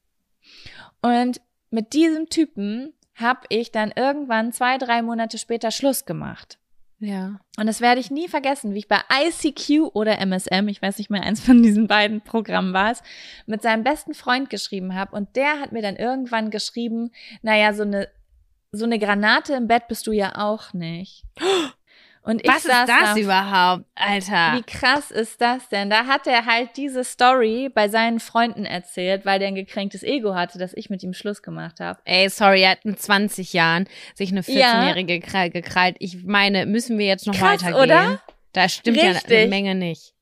Und 1.01 1.41
mit 1.69 1.93
diesem 1.93 2.29
Typen 2.29 2.93
habe 3.15 3.41
ich 3.49 3.71
dann 3.71 3.91
irgendwann 3.95 4.53
zwei, 4.53 4.77
drei 4.77 5.01
Monate 5.01 5.37
später 5.37 5.71
Schluss 5.71 6.05
gemacht. 6.05 6.57
Ja. 6.99 7.39
Und 7.57 7.67
das 7.67 7.81
werde 7.81 8.01
ich 8.01 8.09
nie 8.09 8.27
vergessen, 8.27 8.73
wie 8.73 8.79
ich 8.79 8.87
bei 8.87 9.01
ICQ 9.11 9.93
oder 9.93 10.19
MSM, 10.19 10.67
ich 10.67 10.81
weiß 10.81 10.97
nicht 10.97 11.09
mehr, 11.09 11.21
eins 11.21 11.41
von 11.41 11.61
diesen 11.61 11.87
beiden 11.87 12.21
Programmen 12.21 12.73
war 12.73 12.91
es, 12.91 13.03
mit 13.45 13.61
seinem 13.61 13.83
besten 13.83 14.13
Freund 14.13 14.49
geschrieben 14.49 14.95
habe. 14.95 15.15
Und 15.15 15.35
der 15.35 15.59
hat 15.59 15.71
mir 15.71 15.81
dann 15.81 15.95
irgendwann 15.95 16.49
geschrieben, 16.49 17.11
naja, 17.41 17.73
so 17.73 17.83
eine, 17.83 18.09
so 18.71 18.85
eine 18.85 18.99
Granate 18.99 19.53
im 19.53 19.67
Bett 19.67 19.87
bist 19.87 20.07
du 20.07 20.11
ja 20.11 20.35
auch 20.35 20.73
nicht. 20.73 21.23
Und 22.27 22.43
ich 22.43 22.49
Was 22.49 22.65
ist 22.65 22.67
das 22.67 22.87
da 22.87 23.15
überhaupt, 23.17 23.85
Alter? 23.95 24.57
wie 24.57 24.63
krass 24.63 25.11
ist 25.11 25.39
das 25.39 25.69
denn? 25.69 25.89
Da 25.89 26.07
hat 26.07 26.27
er 26.27 26.45
halt 26.45 26.75
diese 26.75 27.05
Story 27.05 27.69
bei 27.73 27.87
seinen 27.87 28.19
Freunden 28.19 28.65
erzählt, 28.65 29.25
weil 29.25 29.39
der 29.39 29.47
ein 29.47 29.55
gekränktes 29.55 30.03
Ego 30.03 30.35
hatte, 30.35 30.57
dass 30.59 30.73
ich 30.73 30.89
mit 30.89 31.03
ihm 31.03 31.13
Schluss 31.13 31.41
gemacht 31.41 31.79
habe. 31.79 31.99
Ey, 32.03 32.27
sorry, 32.29 32.63
er 32.63 32.71
hat 32.71 32.83
mit 32.83 33.01
20 33.01 33.53
Jahren 33.53 33.87
sich 34.13 34.31
eine 34.31 34.41
Ja. 34.45 34.73
14-Jährige 34.73 35.13
gekra- 35.25 35.49
gekrallt. 35.49 35.95
Ich 35.99 36.25
meine, 36.25 36.65
müssen 36.65 36.97
wir 36.97 37.05
jetzt 37.05 37.27
noch 37.27 37.33
Krass, 37.33 37.63
weitergehen? 37.63 37.81
oder? 37.81 38.21
Da 38.51 38.67
stimmt 38.67 38.97
ja 38.97 39.03
eine 39.03 39.15
Richtig. 39.15 39.49
Menge 39.49 39.75
nicht. 39.75 40.13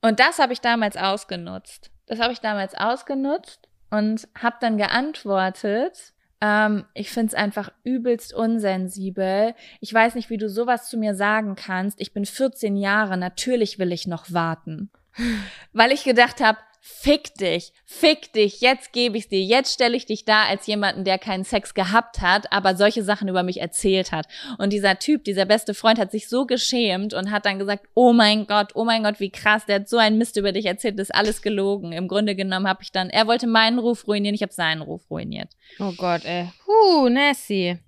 Und 0.00 0.20
das 0.20 0.38
habe 0.38 0.52
ich 0.52 0.60
damals 0.60 0.96
ausgenutzt. 0.96 1.90
Das 2.06 2.20
habe 2.20 2.32
ich 2.32 2.38
damals 2.38 2.74
ausgenutzt 2.76 3.68
und 3.90 4.28
habe 4.40 4.56
dann 4.60 4.78
geantwortet. 4.78 6.12
Ähm, 6.40 6.84
ich 6.94 7.10
find's 7.10 7.34
einfach 7.34 7.70
übelst 7.82 8.32
unsensibel. 8.32 9.54
Ich 9.80 9.92
weiß 9.92 10.14
nicht, 10.14 10.30
wie 10.30 10.36
du 10.36 10.48
sowas 10.48 10.88
zu 10.88 10.96
mir 10.96 11.14
sagen 11.14 11.56
kannst. 11.56 12.00
Ich 12.00 12.12
bin 12.12 12.24
14 12.24 12.76
Jahre, 12.76 13.16
natürlich 13.16 13.78
will 13.78 13.92
ich 13.92 14.06
noch 14.06 14.32
warten. 14.32 14.90
Weil 15.72 15.92
ich 15.92 16.04
gedacht 16.04 16.40
habe, 16.40 16.58
fick 16.80 17.34
dich, 17.34 17.72
fick 17.84 18.32
dich, 18.32 18.60
jetzt 18.60 18.92
gebe 18.92 19.18
ich's 19.18 19.28
dir, 19.28 19.42
jetzt 19.42 19.74
stelle 19.74 19.96
ich 19.96 20.06
dich 20.06 20.24
da 20.24 20.44
als 20.44 20.66
jemanden, 20.66 21.04
der 21.04 21.18
keinen 21.18 21.44
Sex 21.44 21.74
gehabt 21.74 22.20
hat, 22.20 22.52
aber 22.52 22.76
solche 22.76 23.02
Sachen 23.02 23.28
über 23.28 23.42
mich 23.42 23.60
erzählt 23.60 24.12
hat. 24.12 24.26
Und 24.58 24.72
dieser 24.72 24.98
Typ, 24.98 25.24
dieser 25.24 25.44
beste 25.44 25.74
Freund 25.74 25.98
hat 25.98 26.10
sich 26.10 26.28
so 26.28 26.46
geschämt 26.46 27.14
und 27.14 27.30
hat 27.30 27.46
dann 27.46 27.58
gesagt, 27.58 27.86
oh 27.94 28.12
mein 28.12 28.46
Gott, 28.46 28.70
oh 28.74 28.84
mein 28.84 29.02
Gott, 29.02 29.20
wie 29.20 29.30
krass, 29.30 29.66
der 29.66 29.76
hat 29.76 29.88
so 29.88 29.98
einen 29.98 30.18
Mist 30.18 30.36
über 30.36 30.52
dich 30.52 30.66
erzählt, 30.66 30.98
das 30.98 31.08
ist 31.08 31.14
alles 31.14 31.42
gelogen. 31.42 31.92
Im 31.92 32.08
Grunde 32.08 32.34
genommen 32.34 32.68
habe 32.68 32.82
ich 32.82 32.92
dann, 32.92 33.10
er 33.10 33.26
wollte 33.26 33.46
meinen 33.46 33.78
Ruf 33.78 34.06
ruinieren, 34.06 34.34
ich 34.34 34.42
habe 34.42 34.52
seinen 34.52 34.82
Ruf 34.82 35.10
ruiniert. 35.10 35.50
Oh 35.78 35.92
Gott, 35.96 36.24
ey. 36.24 36.52
Huh, 36.66 37.08
Nessie. 37.08 37.78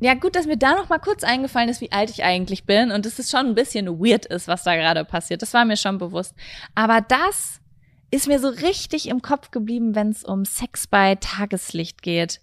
Ja, 0.00 0.14
gut, 0.14 0.36
dass 0.36 0.46
mir 0.46 0.56
da 0.56 0.74
noch 0.74 0.88
mal 0.88 0.98
kurz 0.98 1.24
eingefallen 1.24 1.68
ist, 1.68 1.80
wie 1.80 1.90
alt 1.90 2.10
ich 2.10 2.22
eigentlich 2.22 2.64
bin 2.64 2.92
und 2.92 3.04
dass 3.04 3.18
es 3.18 3.30
schon 3.30 3.46
ein 3.46 3.54
bisschen 3.56 3.98
weird 3.98 4.26
ist, 4.26 4.46
was 4.46 4.62
da 4.62 4.76
gerade 4.76 5.04
passiert. 5.04 5.42
Das 5.42 5.54
war 5.54 5.64
mir 5.64 5.76
schon 5.76 5.98
bewusst. 5.98 6.34
Aber 6.76 7.00
das 7.00 7.57
ist 8.10 8.28
mir 8.28 8.38
so 8.38 8.48
richtig 8.48 9.08
im 9.08 9.22
Kopf 9.22 9.50
geblieben, 9.50 9.94
wenn 9.94 10.10
es 10.10 10.24
um 10.24 10.44
Sex 10.44 10.86
bei 10.86 11.14
Tageslicht 11.16 12.02
geht. 12.02 12.40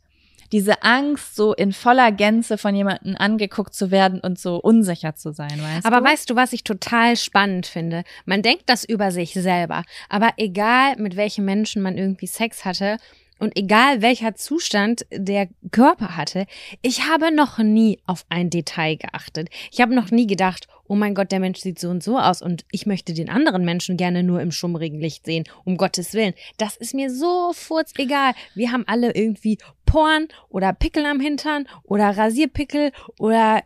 Diese 0.51 0.83
Angst, 0.83 1.35
so 1.35 1.53
in 1.53 1.73
voller 1.73 2.11
Gänze 2.11 2.57
von 2.59 2.75
jemandem 2.75 3.15
angeguckt 3.17 3.73
zu 3.73 3.89
werden 3.89 4.19
und 4.19 4.39
so 4.39 4.57
unsicher 4.57 5.15
zu 5.15 5.33
sein, 5.33 5.59
weißt 5.59 5.85
Aber 5.85 5.97
du? 5.99 6.03
weißt 6.05 6.29
du, 6.29 6.35
was 6.35 6.53
ich 6.53 6.63
total 6.63 7.17
spannend 7.17 7.65
finde? 7.65 8.03
Man 8.25 8.43
denkt 8.43 8.63
das 8.67 8.85
über 8.85 9.11
sich 9.11 9.33
selber. 9.33 9.83
Aber 10.07 10.33
egal, 10.37 10.97
mit 10.97 11.15
welchen 11.15 11.45
Menschen 11.45 11.81
man 11.81 11.97
irgendwie 11.97 12.27
Sex 12.27 12.63
hatte 12.63 12.97
und 13.39 13.57
egal 13.57 14.03
welcher 14.03 14.35
Zustand 14.35 15.05
der 15.11 15.49
Körper 15.71 16.15
hatte, 16.15 16.45
ich 16.83 17.09
habe 17.09 17.33
noch 17.35 17.57
nie 17.57 17.99
auf 18.05 18.23
ein 18.29 18.51
Detail 18.51 18.97
geachtet. 18.97 19.49
Ich 19.71 19.81
habe 19.81 19.95
noch 19.95 20.11
nie 20.11 20.27
gedacht, 20.27 20.67
oh 20.87 20.95
mein 20.95 21.15
Gott, 21.15 21.31
der 21.31 21.39
Mensch 21.39 21.59
sieht 21.59 21.79
so 21.79 21.89
und 21.89 22.03
so 22.03 22.17
aus 22.17 22.41
und 22.41 22.65
ich 22.71 22.85
möchte 22.85 23.13
den 23.13 23.29
anderen 23.29 23.65
Menschen 23.65 23.97
gerne 23.97 24.23
nur 24.23 24.41
im 24.41 24.51
schummrigen 24.51 24.99
Licht 24.99 25.25
sehen, 25.25 25.45
um 25.63 25.77
Gottes 25.77 26.13
Willen. 26.13 26.33
Das 26.57 26.77
ist 26.77 26.93
mir 26.93 27.09
so 27.13 27.53
furz 27.53 27.93
egal. 27.97 28.33
Wir 28.53 28.71
haben 28.71 28.83
alle 28.87 29.13
irgendwie 29.15 29.57
Porn 29.85 30.27
oder 30.49 30.73
Pickel 30.73 31.05
am 31.05 31.19
Hintern 31.19 31.67
oder 31.83 32.17
Rasierpickel 32.17 32.91
oder 33.19 33.63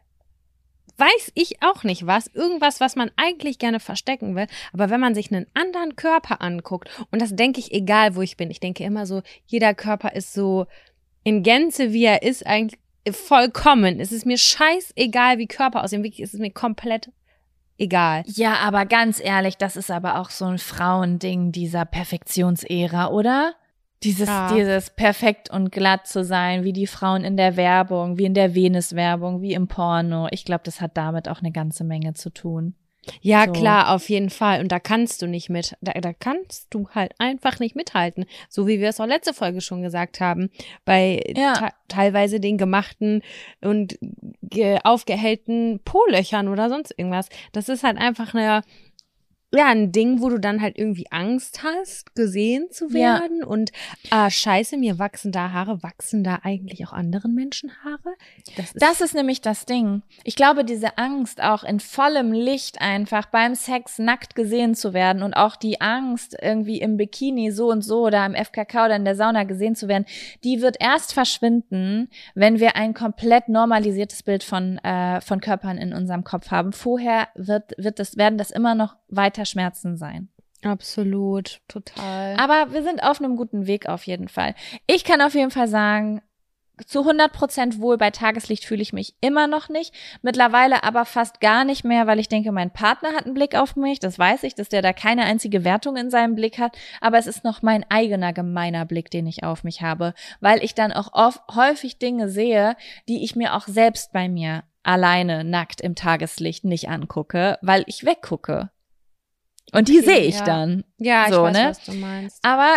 weiß 0.99 1.32
ich 1.34 1.63
auch 1.63 1.84
nicht 1.84 2.05
was, 2.05 2.28
irgendwas, 2.28 2.82
was 2.82 2.95
man 2.95 3.09
eigentlich 3.15 3.57
gerne 3.57 3.80
verstecken 3.80 4.36
will, 4.36 4.47
aber 4.74 4.89
wenn 4.89 4.99
man 4.99 5.15
sich 5.15 5.32
einen 5.32 5.47
anderen 5.53 5.95
Körper 5.95 6.41
anguckt, 6.41 6.89
und 7.09 7.22
das 7.22 7.36
denke 7.36 7.59
ich 7.59 7.72
egal, 7.72 8.15
wo 8.15 8.22
ich 8.22 8.36
bin, 8.36 8.51
ich 8.51 8.59
denke 8.59 8.84
immer 8.84 9.05
so, 9.05 9.22
jeder 9.45 9.74
Körper 9.74 10.13
ist 10.13 10.34
so 10.34 10.67
in 11.24 11.41
Gänze, 11.41 11.93
wie 11.93 12.03
er 12.03 12.22
ist, 12.24 12.45
eigentlich 12.45 12.80
vollkommen. 13.12 14.00
Es 14.00 14.12
ist 14.12 14.26
mir 14.26 14.38
scheißegal, 14.38 15.38
wie 15.38 15.47
Körper 15.47 15.84
aussehen. 15.84 16.04
Wirklich, 16.04 16.22
es 16.22 16.34
ist 16.34 16.39
mir 16.39 16.52
komplett 16.52 17.12
egal. 17.78 18.24
Ja, 18.28 18.56
aber 18.56 18.86
ganz 18.86 19.20
ehrlich, 19.20 19.58
das 19.58 19.76
ist 19.76 19.89
aber 19.91 20.20
auch 20.20 20.30
so 20.30 20.45
ein 20.45 20.58
Frauending 20.58 21.52
dieser 21.52 21.86
Perfektionsära, 21.86 23.08
oder? 23.08 23.54
Dieses, 24.04 24.30
Ja. 24.30 24.54
dieses 24.54 24.91
perfekt 24.91 25.50
und 25.50 25.72
glatt 25.74 26.08
zu 26.08 26.24
sein, 26.24 26.64
wie 26.64 26.72
die 26.72 26.88
Frauen 26.88 27.26
in 27.26 27.36
der 27.36 27.58
Werbung, 27.58 28.18
wie 28.18 28.26
in 28.26 28.34
der 28.34 28.56
Venus-Werbung, 28.56 29.41
wie 29.41 29.54
im 29.54 29.68
Porno. 29.68 30.28
Ich 30.32 30.45
glaube, 30.45 30.62
das 30.64 30.80
hat 30.80 30.95
damit 30.95 31.28
auch 31.28 31.39
eine 31.39 31.52
ganze 31.52 31.84
Menge 31.84 32.14
zu 32.14 32.30
tun. 32.30 32.76
Ja, 33.22 33.45
So. 33.45 33.54
klar, 33.54 33.93
auf 33.93 34.10
jeden 34.10 34.30
Fall. 34.30 34.60
Und 34.62 34.72
da 34.72 34.80
kannst 34.80 35.22
du 35.22 35.28
nicht 35.28 35.50
mit, 35.50 35.76
da, 35.82 35.93
da 35.93 36.14
kannst 36.14 36.68
du 36.70 36.89
halt 36.89 37.14
einfach 37.18 37.60
nicht 37.60 37.76
mithalten. 37.76 38.26
So 38.50 38.68
wie 38.68 38.80
wir 38.80 38.89
es 38.89 39.00
auch 39.00 39.06
letzte 39.08 39.34
Folge 39.34 39.62
schon 39.62 39.82
gesagt 39.82 40.20
haben. 40.20 40.50
Bei 40.86 41.22
Ja. 41.36 41.54
te- 41.54 41.74
teilweise 41.88 42.39
den 42.39 42.58
gemachten 42.58 43.24
und 43.62 43.97
ge 44.43 44.80
aufgehellten 44.84 45.80
Po-Löchern 45.84 46.47
oder 46.50 46.70
sonst 46.70 46.93
irgendwas. 46.97 47.30
Das 47.52 47.70
ist 47.70 47.84
halt 47.84 47.97
einfach 47.97 48.34
eine, 48.34 48.62
ja, 49.52 49.68
ein 49.68 49.91
Ding, 49.91 50.22
wo 50.22 50.30
du 50.30 50.39
dann 50.39 50.62
halt 50.62 50.78
irgendwie 50.78 51.08
Angst 51.10 51.64
hast, 51.64 52.14
gesehen 52.16 52.68
zu 52.72 52.88
Ja. 52.89 53.20
werden. 53.20 53.43
Und 53.43 53.72
ah, 54.12 54.30
scheiße, 54.30 54.78
mir 54.78 55.00
wachsen 55.00 55.32
da 55.32 55.52
Haare. 55.52 55.82
Wachsen 55.82 56.24
da 56.24 56.39
eigentlich 56.43 56.86
auch 56.88 56.93
anderen 56.93 57.34
Menschen 57.34 57.72
Haare? 57.84 58.16
Das 58.56 58.66
ist, 58.68 58.82
Das 58.82 59.02
ist 59.02 59.16
nämlich 59.16 59.41
das 59.41 59.66
Ding. 59.66 60.04
Ich 60.24 60.36
glaube, 60.36 60.64
diese 60.64 60.97
Angst, 61.00 61.41
auch 61.41 61.64
in 61.64 61.80
vollem 61.80 62.32
Licht 62.32 62.80
einfach 62.80 63.26
beim 63.28 63.56
Sex 63.56 63.97
nackt 63.97 64.36
gesehen 64.36 64.76
zu 64.76 64.93
werden 64.93 65.24
und 65.24 65.34
auch 65.34 65.56
die 65.56 65.82
Angst, 65.82 66.36
irgendwie 66.39 66.80
im 66.80 66.97
Bikini 66.97 67.52
so 67.52 67.70
und 67.72 67.82
so 67.82 68.06
oder 68.06 68.26
im 68.26 68.36
FKK 68.36 68.86
oder 68.86 68.95
in 68.95 69.06
der 69.06 69.16
Sauna 69.16 69.45
gesehen 69.45 69.76
zu 69.76 69.88
werden, 69.88 70.06
die 70.43 70.62
wird 70.62 70.78
erst 70.80 71.14
verschwinden, 71.14 72.10
wenn 72.36 72.60
wir 72.60 72.76
ein 72.76 72.93
komplett 72.93 73.50
normalisiertes 73.50 74.22
Bild 74.24 74.43
von, 74.43 74.78
äh, 74.80 75.22
von 75.22 75.41
Körpern 75.41 75.78
in 75.80 75.93
unserem 75.93 76.24
Kopf 76.24 76.52
haben. 76.52 76.72
Vorher 76.72 77.30
wird, 77.36 77.74
wird 77.78 77.97
das, 78.00 78.16
werden 78.18 78.38
das 78.38 78.52
immer 78.52 78.76
noch 78.76 78.95
weiter 79.08 79.39
Schmerzen 79.46 79.98
sein. 79.98 80.30
absolut, 80.64 81.62
total. 81.68 82.36
Aber 82.38 82.74
wir 82.74 82.84
sind 82.84 83.04
auf 83.04 83.22
einem 83.22 83.36
guten 83.36 83.68
Weg 83.68 83.88
auf 83.88 84.04
jeden 84.04 84.28
Fall. 84.28 84.56
Ich 84.88 85.04
kann 85.04 85.22
auf 85.22 85.34
jeden 85.34 85.52
Fall 85.52 85.68
sagen, 85.68 86.22
zu 86.86 87.00
100 87.00 87.32
Prozent 87.32 87.82
wohl 87.82 87.98
bei 87.98 88.12
Tageslicht 88.12 88.66
fühle 88.66 88.82
ich 88.82 88.94
mich 88.94 89.16
immer 89.22 89.48
noch 89.48 89.70
nicht. 89.70 89.94
Mittlerweile 90.22 90.84
aber 90.84 91.06
fast 91.06 91.42
gar 91.42 91.66
nicht 91.66 91.84
mehr, 91.84 92.08
weil 92.08 92.20
ich 92.20 92.30
denke, 92.30 92.52
mein 92.52 92.72
Partner 92.72 93.10
hat 93.14 93.26
einen 93.26 93.34
Blick 93.34 93.56
auf 93.56 93.76
mich. 93.76 94.00
Das 94.00 94.18
weiß 94.18 94.44
ich, 94.44 94.56
dass 94.56 94.70
der 94.70 94.82
da 94.82 94.94
keine 94.94 95.24
einzige 95.24 95.64
Wertung 95.64 95.98
in 95.98 96.10
seinem 96.10 96.36
Blick 96.36 96.58
hat. 96.58 96.78
Aber 97.02 97.18
es 97.18 97.28
ist 97.28 97.44
noch 97.44 97.62
mein 97.62 97.86
eigener 97.90 98.34
gemeiner 98.34 98.86
Blick, 98.86 99.12
den 99.12 99.28
ich 99.28 99.44
auf 99.44 99.64
mich 99.64 99.82
habe, 99.82 100.14
weil 100.40 100.64
ich 100.64 100.76
dann 100.76 100.92
auch 100.92 101.14
oft, 101.14 101.42
häufig 101.54 102.00
Dinge 102.00 102.30
sehe, 102.30 102.76
die 103.08 103.24
ich 103.24 103.36
mir 103.36 103.56
auch 103.56 103.68
selbst 103.68 104.14
bei 104.14 104.30
mir 104.30 104.64
alleine 104.84 105.44
nackt 105.44 105.82
im 105.82 105.96
Tageslicht 105.96 106.64
nicht 106.64 106.90
angucke, 106.90 107.58
weil 107.62 107.84
ich 107.88 108.06
weggucke. 108.06 108.72
Und 109.74 109.88
die 109.88 109.99
Okay, 109.99 110.05
sehe 110.05 110.20
ich 110.22 110.39
ja. 110.39 110.43
dann. 110.45 110.84
ja, 110.97 111.26
ich 111.28 111.34
so, 111.34 111.43
weiß, 111.43 111.57
ne? 111.57 111.65
was 111.70 111.84
du 111.84 111.93
meinst. 111.93 112.39
Aber 112.43 112.76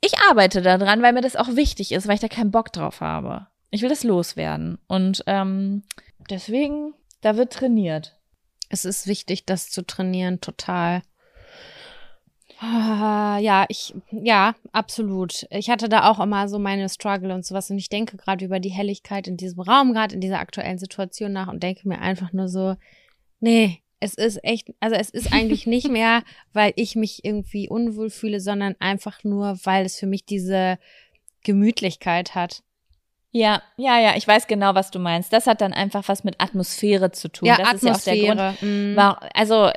ich 0.00 0.18
arbeite 0.30 0.62
daran, 0.62 1.02
weil 1.02 1.12
mir 1.12 1.22
das 1.22 1.36
auch 1.36 1.56
wichtig 1.56 1.92
ist, 1.92 2.06
weil 2.06 2.14
ich 2.14 2.20
da 2.20 2.28
keinen 2.28 2.50
Bock 2.50 2.72
drauf 2.72 3.00
habe. 3.00 3.46
Ich 3.70 3.82
will 3.82 3.88
das 3.88 4.04
loswerden. 4.04 4.78
Und 4.86 5.24
ähm, 5.26 5.82
deswegen, 6.30 6.94
da 7.22 7.36
wird 7.36 7.52
trainiert. 7.52 8.18
Es 8.68 8.84
ist 8.84 9.06
wichtig, 9.06 9.46
das 9.46 9.70
zu 9.70 9.82
trainieren, 9.86 10.40
total. 10.40 11.02
Ah, 12.58 13.38
Ja, 13.38 13.66
ich, 13.68 13.94
ja, 14.10 14.54
absolut. 14.72 15.46
Ich 15.50 15.68
hatte 15.68 15.88
da 15.88 16.10
auch 16.10 16.20
immer 16.20 16.48
so 16.48 16.58
meine 16.58 16.88
Struggle 16.88 17.34
und 17.34 17.44
sowas 17.44 17.70
und 17.70 17.78
ich 17.78 17.88
denke 17.90 18.16
gerade 18.16 18.44
über 18.44 18.60
die 18.60 18.70
Helligkeit 18.70 19.28
in 19.28 19.36
diesem 19.36 19.60
Raum, 19.60 19.92
gerade 19.92 20.14
in 20.14 20.20
dieser 20.20 20.38
aktuellen 20.40 20.78
Situation 20.78 21.32
nach 21.32 21.48
und 21.48 21.62
denke 21.62 21.86
mir 21.86 22.00
einfach 22.00 22.32
nur 22.32 22.48
so, 22.48 22.76
nee, 23.40 23.82
es 24.00 24.14
ist 24.14 24.42
echt, 24.44 24.72
also 24.80 24.96
es 24.96 25.10
ist 25.10 25.32
eigentlich 25.32 25.66
nicht 25.66 25.88
mehr, 25.88 26.22
weil 26.52 26.72
ich 26.76 26.96
mich 26.96 27.24
irgendwie 27.24 27.68
unwohl 27.68 28.10
fühle, 28.10 28.40
sondern 28.40 28.76
einfach 28.78 29.24
nur, 29.24 29.58
weil 29.64 29.86
es 29.86 29.98
für 29.98 30.06
mich 30.06 30.24
diese 30.24 30.78
Gemütlichkeit 31.42 32.34
hat. 32.34 32.62
Ja, 33.32 33.60
ja, 33.76 33.98
ja, 34.00 34.16
ich 34.16 34.26
weiß 34.26 34.46
genau, 34.46 34.74
was 34.74 34.90
du 34.90 34.98
meinst. 34.98 35.30
Das 35.30 35.46
hat 35.46 35.60
dann 35.60 35.74
einfach 35.74 36.08
was 36.08 36.24
mit 36.24 36.40
Atmosphäre 36.40 37.10
zu 37.10 37.28
tun. 37.28 37.48
das 37.58 37.74
ist 37.74 37.82
ja 37.84 37.92
auch 37.92 38.00
der 38.04 38.14
Grund. 38.16 38.62
Wa- 38.96 39.20
Also 39.34 39.70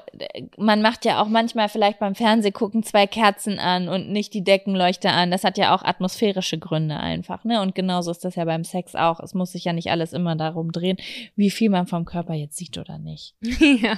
man 0.58 0.82
macht 0.82 1.04
ja 1.04 1.22
auch 1.22 1.28
manchmal 1.28 1.68
vielleicht 1.68 2.00
beim 2.00 2.16
Fernsehgucken 2.16 2.84
zwei 2.84 3.06
Kerzen 3.06 3.60
an 3.60 3.90
und 3.90 4.10
nicht 4.12 4.34
die 4.34 4.46
Deckenleuchte 4.46 5.10
an. 5.10 5.30
Das 5.30 5.44
hat 5.44 5.58
ja 5.58 5.76
auch 5.76 5.84
atmosphärische 5.84 6.58
Gründe 6.58 6.98
einfach, 6.98 7.44
ne? 7.44 7.62
Und 7.62 7.76
genauso 7.76 8.12
ist 8.12 8.24
das 8.24 8.36
ja 8.36 8.46
beim 8.46 8.64
Sex 8.64 8.96
auch. 8.96 9.20
Es 9.20 9.34
muss 9.34 9.52
sich 9.52 9.66
ja 9.66 9.74
nicht 9.74 9.92
alles 9.92 10.14
immer 10.14 10.38
darum 10.38 10.72
drehen, 10.72 10.96
wie 11.36 11.50
viel 11.50 11.70
man 11.70 11.86
vom 11.86 12.06
Körper 12.06 12.36
jetzt 12.36 12.56
sieht 12.56 12.78
oder 12.78 12.98
nicht. 12.98 13.36
ja, 13.42 13.98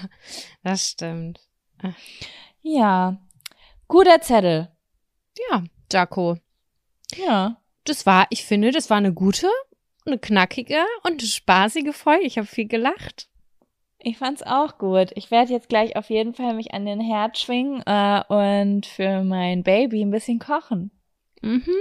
das 0.63 0.89
stimmt. 0.89 1.39
Ja, 2.63 3.17
guter 3.87 4.21
Zettel. 4.21 4.69
Ja, 5.51 5.63
Jaco. 5.91 6.37
Ja. 7.15 7.57
Das 7.83 8.05
war, 8.05 8.27
ich 8.29 8.45
finde, 8.45 8.71
das 8.71 8.89
war 8.89 8.97
eine 8.97 9.13
gute, 9.13 9.49
eine 10.05 10.17
knackige 10.17 10.83
und 11.03 11.19
eine 11.19 11.21
spaßige 11.21 11.95
Folge. 11.95 12.25
Ich 12.25 12.37
habe 12.37 12.47
viel 12.47 12.67
gelacht. 12.67 13.27
Ich 13.99 14.17
fand's 14.17 14.41
auch 14.41 14.79
gut. 14.79 15.11
Ich 15.15 15.29
werde 15.29 15.53
jetzt 15.53 15.69
gleich 15.69 15.95
auf 15.95 16.09
jeden 16.09 16.33
Fall 16.33 16.55
mich 16.55 16.73
an 16.73 16.85
den 16.85 16.99
Herd 16.99 17.37
schwingen 17.37 17.83
äh, 17.85 18.23
und 18.27 18.87
für 18.87 19.23
mein 19.23 19.61
Baby 19.63 20.01
ein 20.01 20.09
bisschen 20.09 20.39
kochen. 20.39 20.89
Mhm. 21.41 21.75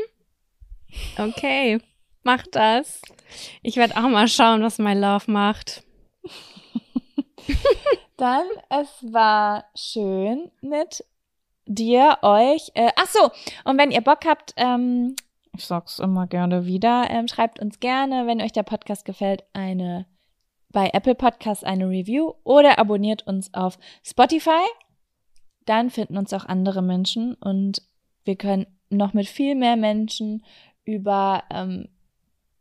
Okay, 1.16 1.80
mach 2.22 2.44
das. 2.50 3.00
Ich 3.62 3.76
werde 3.76 3.96
auch 3.96 4.08
mal 4.08 4.28
schauen, 4.28 4.62
was 4.62 4.78
My 4.78 4.92
Love 4.92 5.30
macht. 5.30 5.82
Dann, 8.18 8.44
es 8.68 8.88
war 9.12 9.64
schön 9.74 10.50
mit 10.60 11.04
dir, 11.64 12.18
euch. 12.20 12.70
Äh, 12.74 12.90
ach 12.96 13.06
so, 13.06 13.30
und 13.64 13.78
wenn 13.78 13.90
ihr 13.90 14.02
Bock 14.02 14.26
habt, 14.26 14.52
ähm, 14.56 15.16
ich 15.60 15.66
sag's 15.66 15.98
immer 15.98 16.26
gerne 16.26 16.64
wieder, 16.64 17.08
ähm, 17.10 17.28
schreibt 17.28 17.60
uns 17.60 17.80
gerne, 17.80 18.26
wenn 18.26 18.40
euch 18.40 18.52
der 18.52 18.62
Podcast 18.62 19.04
gefällt, 19.04 19.44
eine 19.52 20.06
bei 20.72 20.90
Apple 20.92 21.14
Podcasts 21.14 21.64
eine 21.64 21.88
Review 21.88 22.32
oder 22.44 22.78
abonniert 22.78 23.26
uns 23.26 23.52
auf 23.52 23.78
Spotify. 24.02 24.64
Dann 25.66 25.90
finden 25.90 26.16
uns 26.16 26.32
auch 26.32 26.46
andere 26.46 26.80
Menschen 26.80 27.34
und 27.34 27.82
wir 28.24 28.36
können 28.36 28.66
noch 28.88 29.12
mit 29.12 29.28
viel 29.28 29.54
mehr 29.54 29.76
Menschen 29.76 30.44
über 30.84 31.44
ähm, 31.50 31.88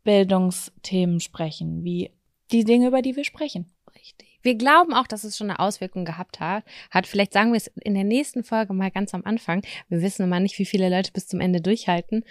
Bildungsthemen 0.04 1.20
sprechen, 1.20 1.84
wie 1.84 2.10
die 2.52 2.64
Dinge, 2.64 2.88
über 2.88 3.00
die 3.00 3.16
wir 3.16 3.24
sprechen. 3.24 3.72
Richtig. 3.94 4.38
Wir 4.42 4.54
glauben 4.54 4.94
auch, 4.94 5.06
dass 5.06 5.24
es 5.24 5.36
schon 5.36 5.50
eine 5.50 5.58
Auswirkung 5.58 6.04
gehabt 6.04 6.40
hat. 6.40 6.64
Hat 6.90 7.06
vielleicht 7.06 7.32
sagen 7.32 7.52
wir 7.52 7.58
es 7.58 7.66
in 7.68 7.94
der 7.94 8.04
nächsten 8.04 8.42
Folge 8.42 8.72
mal 8.72 8.90
ganz 8.90 9.14
am 9.14 9.24
Anfang. 9.24 9.62
Wir 9.88 10.00
wissen 10.02 10.24
immer 10.24 10.40
nicht, 10.40 10.58
wie 10.58 10.64
viele 10.64 10.88
Leute 10.88 11.12
bis 11.12 11.28
zum 11.28 11.40
Ende 11.40 11.60
durchhalten. 11.60 12.24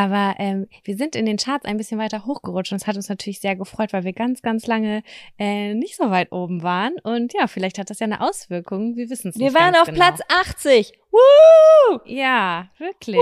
Aber 0.00 0.34
ähm, 0.38 0.66
wir 0.82 0.96
sind 0.96 1.14
in 1.14 1.26
den 1.26 1.36
Charts 1.36 1.66
ein 1.66 1.76
bisschen 1.76 1.98
weiter 1.98 2.24
hochgerutscht 2.24 2.72
und 2.72 2.80
es 2.80 2.86
hat 2.86 2.96
uns 2.96 3.10
natürlich 3.10 3.38
sehr 3.38 3.54
gefreut, 3.54 3.92
weil 3.92 4.02
wir 4.02 4.14
ganz, 4.14 4.40
ganz 4.40 4.66
lange 4.66 5.02
äh, 5.38 5.74
nicht 5.74 5.94
so 5.94 6.08
weit 6.08 6.32
oben 6.32 6.62
waren. 6.62 6.94
Und 7.02 7.34
ja, 7.34 7.46
vielleicht 7.46 7.76
hat 7.76 7.90
das 7.90 7.98
ja 7.98 8.06
eine 8.06 8.22
Auswirkung. 8.22 8.96
Wir 8.96 9.10
wissen 9.10 9.28
es 9.28 9.38
Wir 9.38 9.50
nicht. 9.50 9.54
waren 9.54 9.74
ganz 9.74 9.82
auf 9.82 9.94
genau. 9.94 9.98
Platz 9.98 10.20
80. 10.28 10.92
Woo! 11.10 11.98
Ja, 12.06 12.70
wirklich. 12.78 13.20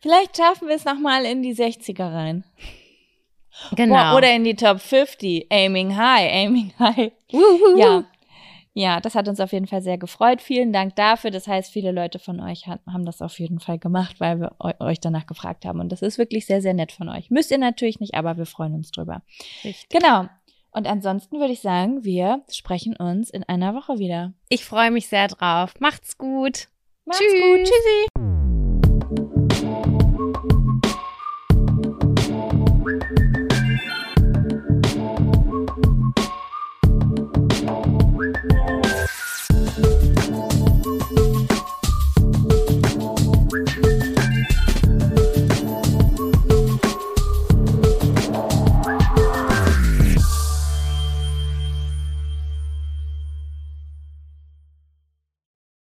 Vielleicht 0.00 0.38
schaffen 0.38 0.68
wir 0.68 0.76
es 0.76 0.86
nochmal 0.86 1.26
in 1.26 1.42
die 1.42 1.54
60er 1.54 2.10
rein. 2.10 2.44
Genau. 3.76 3.94
Boah, 3.94 4.16
oder 4.16 4.34
in 4.34 4.44
die 4.44 4.56
Top 4.56 4.80
50. 4.80 5.48
Aiming 5.50 5.98
high, 5.98 6.32
aiming 6.32 6.72
high. 6.78 7.12
Wuhu. 7.30 7.78
Ja. 7.78 8.04
Ja, 8.76 9.00
das 9.00 9.14
hat 9.14 9.28
uns 9.28 9.38
auf 9.38 9.52
jeden 9.52 9.68
Fall 9.68 9.82
sehr 9.82 9.98
gefreut. 9.98 10.42
Vielen 10.42 10.72
Dank 10.72 10.96
dafür. 10.96 11.30
Das 11.30 11.46
heißt, 11.46 11.72
viele 11.72 11.92
Leute 11.92 12.18
von 12.18 12.40
euch 12.40 12.66
haben 12.66 13.04
das 13.04 13.22
auf 13.22 13.38
jeden 13.38 13.60
Fall 13.60 13.78
gemacht, 13.78 14.18
weil 14.18 14.40
wir 14.40 14.56
eu 14.58 14.72
euch 14.80 14.98
danach 15.00 15.26
gefragt 15.26 15.64
haben. 15.64 15.78
Und 15.78 15.92
das 15.92 16.02
ist 16.02 16.18
wirklich 16.18 16.44
sehr, 16.44 16.60
sehr 16.60 16.74
nett 16.74 16.90
von 16.90 17.08
euch. 17.08 17.30
Müsst 17.30 17.52
ihr 17.52 17.58
natürlich 17.58 18.00
nicht, 18.00 18.14
aber 18.14 18.36
wir 18.36 18.46
freuen 18.46 18.74
uns 18.74 18.90
drüber. 18.90 19.22
Richtig. 19.62 19.88
Genau. 19.90 20.28
Und 20.72 20.88
ansonsten 20.88 21.38
würde 21.38 21.52
ich 21.52 21.60
sagen, 21.60 22.02
wir 22.02 22.42
sprechen 22.50 22.96
uns 22.96 23.30
in 23.30 23.44
einer 23.44 23.74
Woche 23.76 24.00
wieder. 24.00 24.32
Ich 24.48 24.64
freue 24.64 24.90
mich 24.90 25.06
sehr 25.06 25.28
drauf. 25.28 25.74
Macht's 25.78 26.18
gut. 26.18 26.66
Macht's 27.04 27.20
Tschüss. 27.20 27.32
gut. 27.32 27.58
Tschüssi. 27.60 28.33